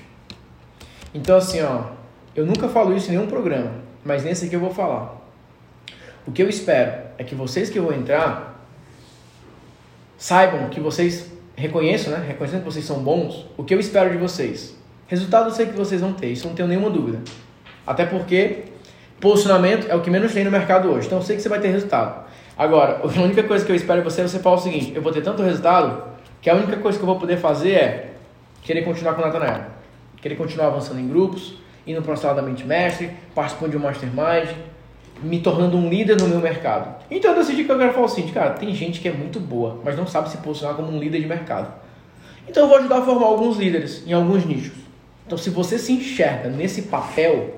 Então 1.14 1.38
assim, 1.38 1.62
ó, 1.62 1.92
eu 2.36 2.44
nunca 2.44 2.68
falo 2.68 2.94
isso 2.94 3.08
em 3.08 3.12
nenhum 3.16 3.26
programa, 3.26 3.70
mas 4.04 4.24
nesse 4.24 4.44
aqui 4.44 4.54
eu 4.54 4.60
vou 4.60 4.74
falar. 4.74 5.16
O 6.26 6.30
que 6.30 6.42
eu 6.42 6.48
espero 6.50 7.04
é 7.16 7.24
que 7.24 7.34
vocês 7.34 7.70
que 7.70 7.80
vão 7.80 7.94
entrar 7.94 8.66
saibam 10.18 10.68
que 10.68 10.78
vocês 10.78 11.32
reconheçam, 11.56 12.12
né? 12.12 12.22
Reconhecendo 12.28 12.64
que 12.64 12.70
vocês 12.70 12.84
são 12.84 13.02
bons. 13.02 13.46
O 13.56 13.64
que 13.64 13.72
eu 13.74 13.80
espero 13.80 14.10
de 14.10 14.18
vocês? 14.18 14.76
Resultado 15.08 15.48
eu 15.48 15.52
sei 15.52 15.66
que 15.66 15.72
vocês 15.72 16.02
vão 16.02 16.12
ter, 16.12 16.28
isso 16.28 16.46
não 16.46 16.54
tenho 16.54 16.68
nenhuma 16.68 16.90
dúvida. 16.90 17.20
Até 17.86 18.04
porque 18.04 18.64
posicionamento 19.18 19.86
é 19.88 19.94
o 19.96 20.02
que 20.02 20.10
menos 20.10 20.34
tem 20.34 20.44
no 20.44 20.50
mercado 20.50 20.90
hoje. 20.90 21.06
Então 21.06 21.18
eu 21.18 21.24
sei 21.24 21.34
que 21.34 21.42
você 21.42 21.48
vai 21.48 21.58
ter 21.60 21.68
resultado. 21.68 22.26
Agora, 22.58 23.00
a 23.02 23.22
única 23.22 23.42
coisa 23.42 23.64
que 23.64 23.72
eu 23.72 23.76
espero 23.76 24.02
de 24.02 24.04
você 24.04 24.20
é 24.20 24.28
você 24.28 24.38
falar 24.38 24.56
o 24.56 24.60
seguinte: 24.60 24.92
eu 24.94 25.00
vou 25.00 25.10
ter 25.10 25.22
tanto 25.22 25.42
resultado 25.42 26.02
que 26.42 26.50
a 26.50 26.54
única 26.54 26.76
coisa 26.76 26.98
que 26.98 27.02
eu 27.02 27.06
vou 27.06 27.18
poder 27.18 27.38
fazer 27.38 27.72
é 27.72 28.10
querer 28.62 28.82
continuar 28.82 29.14
com 29.14 29.22
o 29.22 29.24
Natanael. 29.24 29.64
Querer 30.20 30.36
continuar 30.36 30.66
avançando 30.66 31.00
em 31.00 31.08
grupos, 31.08 31.54
indo 31.86 32.02
para 32.02 32.12
o 32.12 32.16
sala 32.16 32.34
da 32.34 32.42
mente 32.42 32.66
mestre, 32.66 33.10
participando 33.34 33.70
de 33.70 33.76
um 33.78 33.80
mastermind, 33.80 34.50
me 35.22 35.40
tornando 35.40 35.76
um 35.78 35.88
líder 35.88 36.20
no 36.20 36.28
meu 36.28 36.40
mercado. 36.40 37.02
Então 37.10 37.30
eu 37.30 37.38
decidi 37.38 37.64
que 37.64 37.72
eu 37.72 37.78
quero 37.78 37.94
falar 37.94 38.06
assim, 38.06 38.28
cara, 38.28 38.50
tem 38.50 38.74
gente 38.74 39.00
que 39.00 39.08
é 39.08 39.12
muito 39.12 39.40
boa, 39.40 39.80
mas 39.82 39.96
não 39.96 40.06
sabe 40.06 40.28
se 40.28 40.36
posicionar 40.38 40.76
como 40.76 40.92
um 40.92 40.98
líder 40.98 41.20
de 41.20 41.26
mercado. 41.26 41.72
Então 42.46 42.64
eu 42.64 42.68
vou 42.68 42.78
ajudar 42.78 42.98
a 42.98 43.02
formar 43.02 43.26
alguns 43.26 43.56
líderes 43.56 44.06
em 44.06 44.12
alguns 44.12 44.44
nichos. 44.44 44.77
Então 45.28 45.36
se 45.36 45.50
você 45.50 45.78
se 45.78 45.92
enxerga 45.92 46.48
nesse 46.48 46.82
papel, 46.82 47.56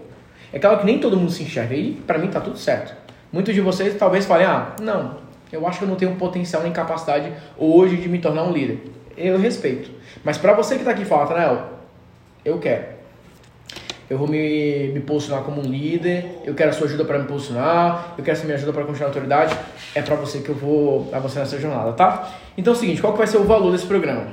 é 0.52 0.59
claro 0.59 0.80
que 0.80 0.84
nem 0.84 0.98
todo 0.98 1.16
mundo 1.16 1.30
se 1.30 1.44
enxerga 1.44 1.72
e 1.72 1.92
para 1.92 2.18
mim 2.18 2.26
tá 2.26 2.40
tudo 2.40 2.59
certo. 2.59 2.92
Muitos 3.32 3.55
de 3.55 3.60
vocês 3.60 3.94
talvez 3.97 4.26
falem, 4.26 4.44
ah, 4.44 4.74
não, 4.82 5.18
eu 5.52 5.64
acho 5.68 5.78
que 5.78 5.84
eu 5.84 5.88
não 5.88 5.94
tenho 5.94 6.16
potencial 6.16 6.64
nem 6.64 6.72
capacidade 6.72 7.32
hoje 7.56 7.97
de 7.98 8.09
me 8.09 8.18
tornar 8.18 8.42
um 8.42 8.52
líder. 8.52 8.82
Eu 9.16 9.38
respeito. 9.38 9.88
Mas 10.24 10.36
para 10.36 10.52
você 10.52 10.74
que 10.74 10.80
está 10.80 10.90
aqui 10.90 11.02
e 11.02 11.05
fala, 11.05 11.28
Tanael, 11.28 11.68
eu 12.44 12.59
quero 12.59 12.98
eu 14.10 14.18
vou 14.18 14.26
me, 14.26 14.88
me 14.88 14.98
posicionar 14.98 15.44
como 15.44 15.60
um 15.60 15.70
líder, 15.70 16.40
eu 16.44 16.52
quero 16.52 16.70
a 16.70 16.72
sua 16.72 16.88
ajuda 16.88 17.05
para 17.05 17.20
me 17.20 17.26
posicionar, 17.26 18.14
eu 18.18 18.24
quero 18.24 18.36
a 18.36 18.40
sua 18.40 18.52
ajuda 18.52 18.72
para 18.72 18.84
continuar 18.84 19.06
a 19.06 19.10
autoridade, 19.10 19.56
é 19.94 20.02
para 20.02 20.16
você 20.16 20.40
que 20.40 20.48
eu 20.48 20.56
vou 20.56 21.09
avançar 21.12 21.38
nessa 21.38 21.56
jornada, 21.60 21.92
tá? 21.92 22.32
Então 22.59 22.72
é 22.72 22.76
o 22.76 22.80
seguinte, 22.80 23.01
qual 23.01 23.12
que 23.12 23.18
vai 23.18 23.28
ser 23.28 23.36
o 23.36 23.44
valor 23.44 23.70
desse 23.70 23.86
programa? 23.86 24.26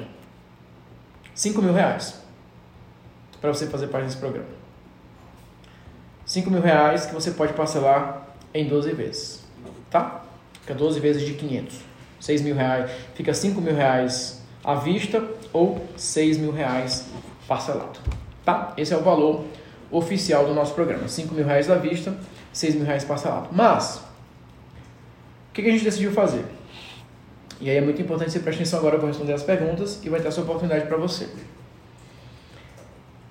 5 1.35 1.61
mil 1.61 1.73
reais 1.73 2.26
para 3.39 3.53
você 3.53 3.68
fazer 3.68 3.88
parte 3.88 4.05
desse 4.05 4.18
programa. 4.18 4.47
5 6.26 6.49
mil 6.51 6.61
reais 6.61 7.05
que 7.05 7.14
você 7.14 7.31
pode 7.31 7.53
parcelar 7.53 8.27
em 8.53 8.68
12 8.68 8.91
vezes, 8.91 9.43
tá? 9.89 10.23
Fica 10.61 10.73
12 10.73 10.99
vezes 10.99 11.26
de 11.26 11.34
500. 11.34 11.80
6 12.19 12.41
mil 12.41 12.55
reais, 12.55 12.91
fica 13.14 13.34
5 13.34 13.61
mil 13.61 13.76
reais 13.76 14.41
à 14.64 14.76
vista 14.76 15.23
ou 15.53 15.85
6 15.95 16.38
mil 16.38 16.51
reais 16.51 17.05
parcelado, 17.47 17.99
tá? 18.43 18.73
Esse 18.76 18.93
é 18.93 18.97
o 18.97 19.01
valor 19.01 19.45
oficial 19.91 20.45
do 20.45 20.53
nosso 20.53 20.73
programa. 20.73 21.07
5 21.07 21.34
mil 21.34 21.45
reais 21.45 21.69
à 21.69 21.76
vista, 21.76 22.14
6 22.51 22.76
mil 22.76 22.85
reais 22.85 23.03
parcelado. 23.03 23.49
Mas, 23.51 24.01
o 25.49 25.53
que 25.53 25.61
a 25.61 25.72
gente 25.72 25.84
decidiu 25.84 26.11
fazer? 26.11 26.43
E 27.59 27.69
aí 27.69 27.77
é 27.77 27.81
muito 27.81 28.01
importante 28.01 28.31
você 28.31 28.39
prestar 28.39 28.61
atenção 28.61 28.80
agora, 28.80 28.97
eu 28.97 29.07
responder 29.07 29.34
as 29.34 29.43
perguntas 29.43 29.99
e 30.03 30.09
vai 30.09 30.19
ter 30.19 30.27
essa 30.27 30.41
oportunidade 30.41 30.85
para 30.88 30.97
você. 30.97 31.27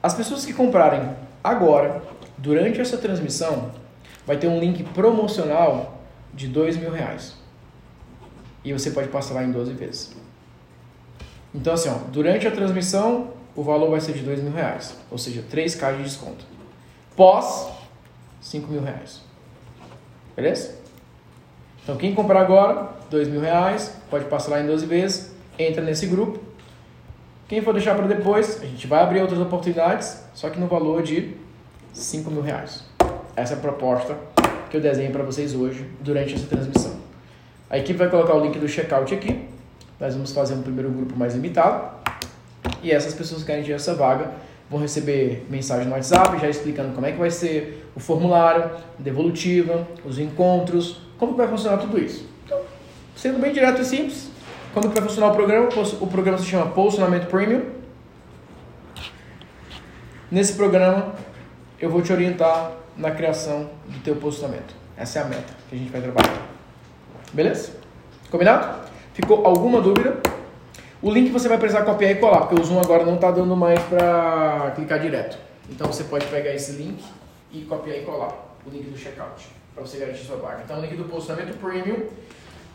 As 0.06 0.14
pessoas 0.14 0.46
que 0.46 0.52
comprarem 0.52 1.16
agora, 1.42 2.00
durante 2.38 2.80
essa 2.80 2.96
transmissão, 2.96 3.72
vai 4.24 4.36
ter 4.36 4.46
um 4.46 4.60
link 4.60 4.84
promocional 4.84 6.00
de 6.32 6.46
2 6.46 6.76
mil 6.76 6.92
reais. 6.92 7.34
E 8.64 8.72
você 8.72 8.92
pode 8.92 9.08
parcelar 9.08 9.42
em 9.42 9.50
12 9.50 9.72
vezes. 9.72 10.14
Então 11.52 11.74
assim, 11.74 11.88
ó, 11.88 11.94
durante 12.12 12.46
a 12.46 12.52
transmissão, 12.52 13.32
o 13.56 13.64
valor 13.64 13.90
vai 13.90 14.00
ser 14.00 14.12
de 14.12 14.20
dois 14.20 14.40
mil 14.40 14.52
reais, 14.52 14.96
ou 15.10 15.18
seja, 15.18 15.42
3K 15.42 15.96
de 15.96 16.04
desconto. 16.04 16.44
Pós, 17.16 17.68
5 18.40 18.70
mil 18.70 18.82
reais. 18.82 19.22
Beleza? 20.36 20.78
Então 21.82 21.96
quem 21.96 22.14
comprar 22.14 22.42
agora, 22.42 22.90
dois 23.10 23.26
mil 23.26 23.40
reais, 23.40 23.92
pode 24.08 24.26
parcelar 24.26 24.62
em 24.62 24.68
12 24.68 24.86
vezes, 24.86 25.34
entra 25.58 25.82
nesse 25.82 26.06
grupo. 26.06 26.45
Quem 27.48 27.62
for 27.62 27.72
deixar 27.72 27.94
para 27.94 28.08
depois, 28.08 28.60
a 28.60 28.66
gente 28.66 28.88
vai 28.88 29.00
abrir 29.00 29.20
outras 29.20 29.38
oportunidades, 29.38 30.20
só 30.34 30.50
que 30.50 30.58
no 30.58 30.66
valor 30.66 31.04
de 31.04 31.36
5 31.92 32.28
mil 32.28 32.42
reais. 32.42 32.82
Essa 33.36 33.54
é 33.54 33.56
a 33.56 33.60
proposta 33.60 34.16
que 34.68 34.76
eu 34.76 34.80
desenho 34.80 35.12
para 35.12 35.22
vocês 35.22 35.54
hoje, 35.54 35.86
durante 36.00 36.34
essa 36.34 36.46
transmissão. 36.46 36.96
A 37.70 37.78
equipe 37.78 37.96
vai 37.96 38.10
colocar 38.10 38.34
o 38.34 38.40
link 38.40 38.58
do 38.58 38.68
checkout 38.68 39.14
aqui. 39.14 39.46
Nós 40.00 40.14
vamos 40.14 40.32
fazer 40.32 40.54
um 40.54 40.62
primeiro 40.62 40.90
grupo 40.90 41.16
mais 41.16 41.34
limitado. 41.34 41.88
E 42.82 42.90
essas 42.90 43.14
pessoas 43.14 43.42
que 43.42 43.46
querem 43.46 43.72
essa 43.72 43.94
vaga 43.94 44.32
vão 44.68 44.80
receber 44.80 45.46
mensagem 45.48 45.86
no 45.86 45.92
WhatsApp 45.92 46.40
já 46.40 46.48
explicando 46.48 46.94
como 46.94 47.06
é 47.06 47.12
que 47.12 47.18
vai 47.18 47.30
ser 47.30 47.88
o 47.94 48.00
formulário, 48.00 48.72
devolutiva, 48.98 49.86
os 50.04 50.18
encontros, 50.18 51.00
como 51.16 51.36
vai 51.36 51.46
funcionar 51.46 51.78
tudo 51.78 51.96
isso. 51.96 52.28
Então, 52.44 52.60
sendo 53.14 53.38
bem 53.38 53.52
direto 53.52 53.82
e 53.82 53.84
simples, 53.84 54.30
que 54.82 54.88
vai 54.88 55.02
funcionar 55.02 55.32
o 55.32 55.34
programa? 55.34 55.68
O 56.00 56.06
programa 56.06 56.38
se 56.38 56.44
chama 56.44 56.66
Posicionamento 56.66 57.28
Premium. 57.28 57.62
Nesse 60.30 60.52
programa, 60.52 61.14
eu 61.80 61.88
vou 61.88 62.02
te 62.02 62.12
orientar 62.12 62.72
na 62.96 63.10
criação 63.10 63.70
do 63.86 63.98
teu 64.00 64.16
posicionamento. 64.16 64.74
Essa 64.96 65.20
é 65.20 65.22
a 65.22 65.24
meta 65.24 65.54
que 65.68 65.76
a 65.76 65.78
gente 65.78 65.90
vai 65.90 66.00
trabalhar. 66.00 66.42
Beleza? 67.32 67.72
Combinado? 68.30 68.86
Ficou 69.14 69.46
alguma 69.46 69.80
dúvida? 69.80 70.20
O 71.00 71.10
link 71.10 71.30
você 71.30 71.48
vai 71.48 71.58
precisar 71.58 71.84
copiar 71.84 72.10
e 72.10 72.16
colar, 72.16 72.40
porque 72.40 72.60
o 72.60 72.64
Zoom 72.64 72.80
agora 72.80 73.04
não 73.04 73.14
está 73.14 73.30
dando 73.30 73.56
mais 73.56 73.80
para 73.84 74.72
clicar 74.74 74.98
direto. 74.98 75.38
Então 75.70 75.86
você 75.86 76.04
pode 76.04 76.26
pegar 76.26 76.54
esse 76.54 76.72
link 76.72 77.02
e 77.52 77.62
copiar 77.62 77.96
e 77.96 78.02
colar 78.02 78.56
o 78.66 78.70
link 78.70 78.90
do 78.90 78.98
checkout 78.98 79.46
para 79.74 79.86
você 79.86 79.98
garantir 79.98 80.24
sua 80.24 80.36
vaga. 80.36 80.62
Então 80.64 80.78
o 80.78 80.80
link 80.82 80.96
do 80.96 81.04
posicionamento 81.04 81.58
premium. 81.58 82.06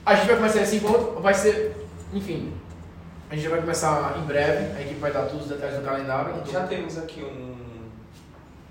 A 0.04 0.16
gente 0.16 0.28
vai 0.28 0.36
começar 0.38 0.62
esse 0.62 0.78
encontro, 0.78 1.22
vai 1.22 1.34
ser 1.34 1.76
enfim, 2.14 2.54
a 3.30 3.36
gente 3.36 3.48
vai 3.48 3.62
começar 3.62 4.18
em 4.18 4.26
breve, 4.26 4.78
a 4.78 4.82
equipe 4.82 5.00
vai 5.00 5.12
dar 5.12 5.24
todos 5.24 5.44
os 5.44 5.50
detalhes 5.50 5.78
do 5.78 5.86
calendário. 5.86 6.34
Então... 6.36 6.52
Já 6.52 6.68
temos 6.68 6.98
aqui 6.98 7.24
um, 7.24 7.56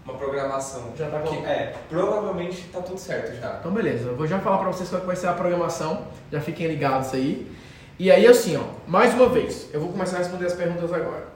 uma 0.05 0.19
programação. 0.19 0.93
Já 0.97 1.09
tá 1.09 1.21
com... 1.21 1.29
que, 1.29 1.47
É, 1.47 1.75
provavelmente 1.89 2.65
tá 2.73 2.83
tudo 2.83 2.99
certo 2.99 3.41
já. 3.41 3.57
Então 3.59 3.73
beleza, 3.73 4.09
eu 4.09 4.17
vou 4.17 4.27
já 4.27 4.39
falar 4.39 4.59
para 4.59 4.69
vocês 4.69 4.89
qual 4.89 5.03
vai 5.03 5.17
ser 5.17 5.29
a 5.29 5.33
programação, 5.33 6.07
já 6.31 6.41
fiquem 6.41 6.67
ligados 6.67 7.15
aí. 7.15 7.51
E 7.99 8.11
aí 8.11 8.27
assim, 8.27 8.57
ó, 8.57 8.65
mais 8.87 9.15
uma 9.15 9.29
vez, 9.29 9.69
eu 9.73 9.81
vou 9.81 9.91
começar 9.91 10.17
a 10.17 10.19
responder 10.19 10.47
as 10.47 10.55
perguntas 10.55 10.93
agora. 10.93 11.29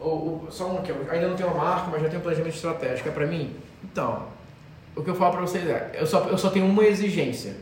O, 0.00 0.08
o, 0.08 0.46
só 0.50 0.66
um 0.66 0.78
aqui, 0.78 0.90
eu 0.90 1.06
ainda 1.10 1.28
não 1.28 1.36
tenho 1.36 1.48
uma 1.50 1.64
marca, 1.64 1.88
mas 1.90 2.02
já 2.02 2.08
tenho 2.08 2.20
um 2.20 2.22
planejamento 2.22 2.54
estratégico, 2.54 3.08
é 3.08 3.12
para 3.12 3.26
mim? 3.26 3.56
Então, 3.84 4.26
o 4.96 5.02
que 5.02 5.10
eu 5.10 5.14
falo 5.14 5.32
para 5.32 5.40
vocês 5.42 5.68
é, 5.68 5.92
eu 5.94 6.06
só, 6.06 6.24
eu 6.28 6.38
só 6.38 6.50
tenho 6.50 6.66
uma 6.66 6.84
exigência. 6.84 7.56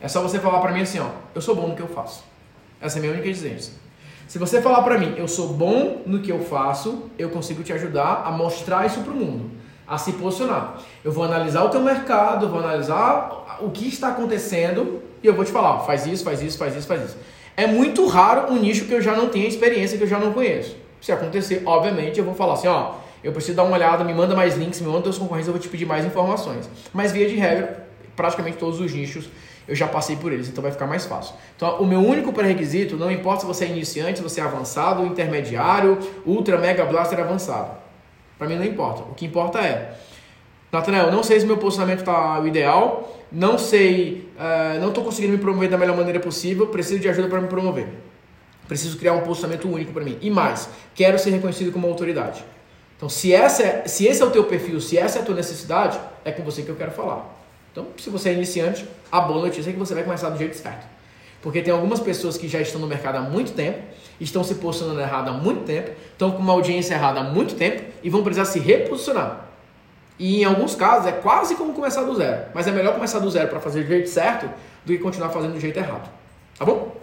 É 0.00 0.08
só 0.08 0.20
você 0.20 0.38
falar 0.38 0.60
para 0.60 0.72
mim 0.72 0.82
assim, 0.82 1.00
ó, 1.00 1.08
eu 1.34 1.40
sou 1.40 1.54
bom 1.56 1.68
no 1.68 1.74
que 1.74 1.82
eu 1.82 1.88
faço. 1.88 2.22
Essa 2.80 2.96
é 2.96 2.98
a 2.98 3.02
minha 3.02 3.12
única 3.12 3.28
exigência. 3.28 3.72
Se 4.28 4.38
você 4.38 4.60
falar 4.60 4.82
para 4.82 4.98
mim, 4.98 5.14
eu 5.16 5.28
sou 5.28 5.48
bom 5.48 6.02
no 6.04 6.18
que 6.20 6.30
eu 6.30 6.40
faço, 6.40 7.04
eu 7.18 7.30
consigo 7.30 7.62
te 7.62 7.72
ajudar 7.72 8.24
a 8.26 8.32
mostrar 8.32 8.84
isso 8.84 9.00
para 9.00 9.12
o 9.12 9.16
mundo, 9.16 9.50
a 9.86 9.96
se 9.98 10.12
posicionar. 10.14 10.80
Eu 11.04 11.12
vou 11.12 11.22
analisar 11.22 11.62
o 11.62 11.68
teu 11.68 11.80
mercado, 11.80 12.48
vou 12.48 12.58
analisar 12.58 13.58
o 13.60 13.70
que 13.70 13.86
está 13.86 14.08
acontecendo 14.08 15.00
e 15.22 15.26
eu 15.26 15.34
vou 15.34 15.44
te 15.44 15.52
falar, 15.52 15.80
faz 15.80 16.06
isso, 16.06 16.24
faz 16.24 16.42
isso, 16.42 16.58
faz 16.58 16.74
isso, 16.74 16.86
faz 16.86 17.04
isso. 17.04 17.16
É 17.56 17.66
muito 17.66 18.06
raro 18.06 18.52
um 18.52 18.56
nicho 18.56 18.84
que 18.86 18.92
eu 18.92 19.00
já 19.00 19.14
não 19.14 19.28
tenha 19.28 19.46
experiência, 19.46 19.96
que 19.96 20.04
eu 20.04 20.08
já 20.08 20.18
não 20.18 20.32
conheço. 20.32 20.76
Se 21.00 21.12
acontecer, 21.12 21.62
obviamente, 21.64 22.18
eu 22.18 22.24
vou 22.24 22.34
falar 22.34 22.54
assim, 22.54 22.68
ó, 22.68 22.94
eu 23.22 23.32
preciso 23.32 23.56
dar 23.56 23.62
uma 23.62 23.76
olhada, 23.76 24.04
me 24.04 24.12
manda 24.12 24.34
mais 24.34 24.56
links, 24.56 24.80
me 24.80 24.88
manda 24.88 25.02
teus 25.02 25.18
concorrentes, 25.18 25.46
eu 25.46 25.52
vou 25.52 25.62
te 25.62 25.68
pedir 25.68 25.86
mais 25.86 26.04
informações. 26.04 26.68
Mas 26.92 27.12
via 27.12 27.28
de 27.28 27.36
regra, 27.36 27.86
praticamente 28.14 28.56
todos 28.56 28.80
os 28.80 28.92
nichos 28.92 29.28
eu 29.68 29.74
já 29.74 29.86
passei 29.88 30.16
por 30.16 30.32
eles, 30.32 30.48
então 30.48 30.62
vai 30.62 30.70
ficar 30.70 30.86
mais 30.86 31.06
fácil. 31.06 31.34
Então, 31.56 31.80
o 31.80 31.86
meu 31.86 32.00
único 32.00 32.32
pré-requisito, 32.32 32.96
não 32.96 33.10
importa 33.10 33.40
se 33.40 33.46
você 33.46 33.64
é 33.64 33.68
iniciante, 33.68 34.18
se 34.18 34.22
você 34.22 34.40
é 34.40 34.44
avançado, 34.44 35.04
intermediário, 35.04 35.98
ultra, 36.24 36.56
mega 36.58 36.84
blaster 36.84 37.18
avançado. 37.18 37.70
Para 38.38 38.48
mim 38.48 38.56
não 38.56 38.64
importa. 38.64 39.02
O 39.02 39.14
que 39.14 39.26
importa 39.26 39.58
é, 39.60 39.94
Nathanael, 40.70 41.10
não 41.10 41.22
sei 41.22 41.40
se 41.40 41.46
meu 41.46 41.56
posicionamento 41.56 42.00
está 42.00 42.40
o 42.40 42.46
ideal, 42.46 43.16
não 43.32 43.58
sei, 43.58 44.30
uh, 44.36 44.80
não 44.80 44.88
estou 44.88 45.02
conseguindo 45.02 45.32
me 45.32 45.38
promover 45.38 45.68
da 45.68 45.78
melhor 45.78 45.96
maneira 45.96 46.20
possível, 46.20 46.66
preciso 46.68 47.00
de 47.00 47.08
ajuda 47.08 47.28
para 47.28 47.40
me 47.40 47.48
promover. 47.48 47.88
Preciso 48.68 48.98
criar 48.98 49.14
um 49.14 49.20
posicionamento 49.20 49.68
único 49.68 49.92
para 49.92 50.04
mim. 50.04 50.18
E 50.20 50.30
mais, 50.30 50.68
quero 50.94 51.18
ser 51.18 51.30
reconhecido 51.30 51.72
como 51.72 51.86
autoridade. 51.86 52.44
Então, 52.96 53.08
se, 53.08 53.32
essa 53.32 53.62
é, 53.62 53.86
se 53.86 54.06
esse 54.06 54.22
é 54.22 54.24
o 54.24 54.30
teu 54.30 54.44
perfil, 54.44 54.80
se 54.80 54.96
essa 54.98 55.18
é 55.18 55.22
a 55.22 55.24
tua 55.24 55.34
necessidade, 55.34 56.00
é 56.24 56.32
com 56.32 56.42
você 56.42 56.62
que 56.62 56.68
eu 56.68 56.76
quero 56.76 56.90
falar. 56.90 57.45
Então, 57.76 57.88
se 57.98 58.08
você 58.08 58.30
é 58.30 58.32
iniciante, 58.32 58.88
a 59.12 59.20
boa 59.20 59.42
notícia 59.42 59.68
é 59.68 59.72
que 59.74 59.78
você 59.78 59.92
vai 59.92 60.02
começar 60.02 60.30
do 60.30 60.38
jeito 60.38 60.56
certo. 60.56 60.86
Porque 61.42 61.60
tem 61.60 61.70
algumas 61.70 62.00
pessoas 62.00 62.38
que 62.38 62.48
já 62.48 62.58
estão 62.58 62.80
no 62.80 62.86
mercado 62.86 63.18
há 63.18 63.20
muito 63.20 63.52
tempo, 63.52 63.80
estão 64.18 64.42
se 64.42 64.54
posicionando 64.54 64.98
errado 64.98 65.28
há 65.28 65.32
muito 65.34 65.64
tempo, 65.64 65.90
estão 66.10 66.30
com 66.30 66.38
uma 66.38 66.54
audiência 66.54 66.94
errada 66.94 67.20
há 67.20 67.24
muito 67.24 67.54
tempo 67.54 67.82
e 68.02 68.08
vão 68.08 68.22
precisar 68.24 68.46
se 68.46 68.58
reposicionar. 68.58 69.50
E 70.18 70.40
em 70.40 70.44
alguns 70.46 70.74
casos 70.74 71.06
é 71.06 71.12
quase 71.12 71.54
como 71.54 71.74
começar 71.74 72.04
do 72.04 72.14
zero. 72.14 72.46
Mas 72.54 72.66
é 72.66 72.70
melhor 72.70 72.94
começar 72.94 73.18
do 73.18 73.30
zero 73.30 73.48
para 73.48 73.60
fazer 73.60 73.82
do 73.82 73.88
jeito 73.88 74.08
certo 74.08 74.48
do 74.82 74.92
que 74.94 74.98
continuar 74.98 75.28
fazendo 75.28 75.52
do 75.52 75.60
jeito 75.60 75.78
errado. 75.78 76.08
Tá 76.58 76.64
bom? 76.64 76.96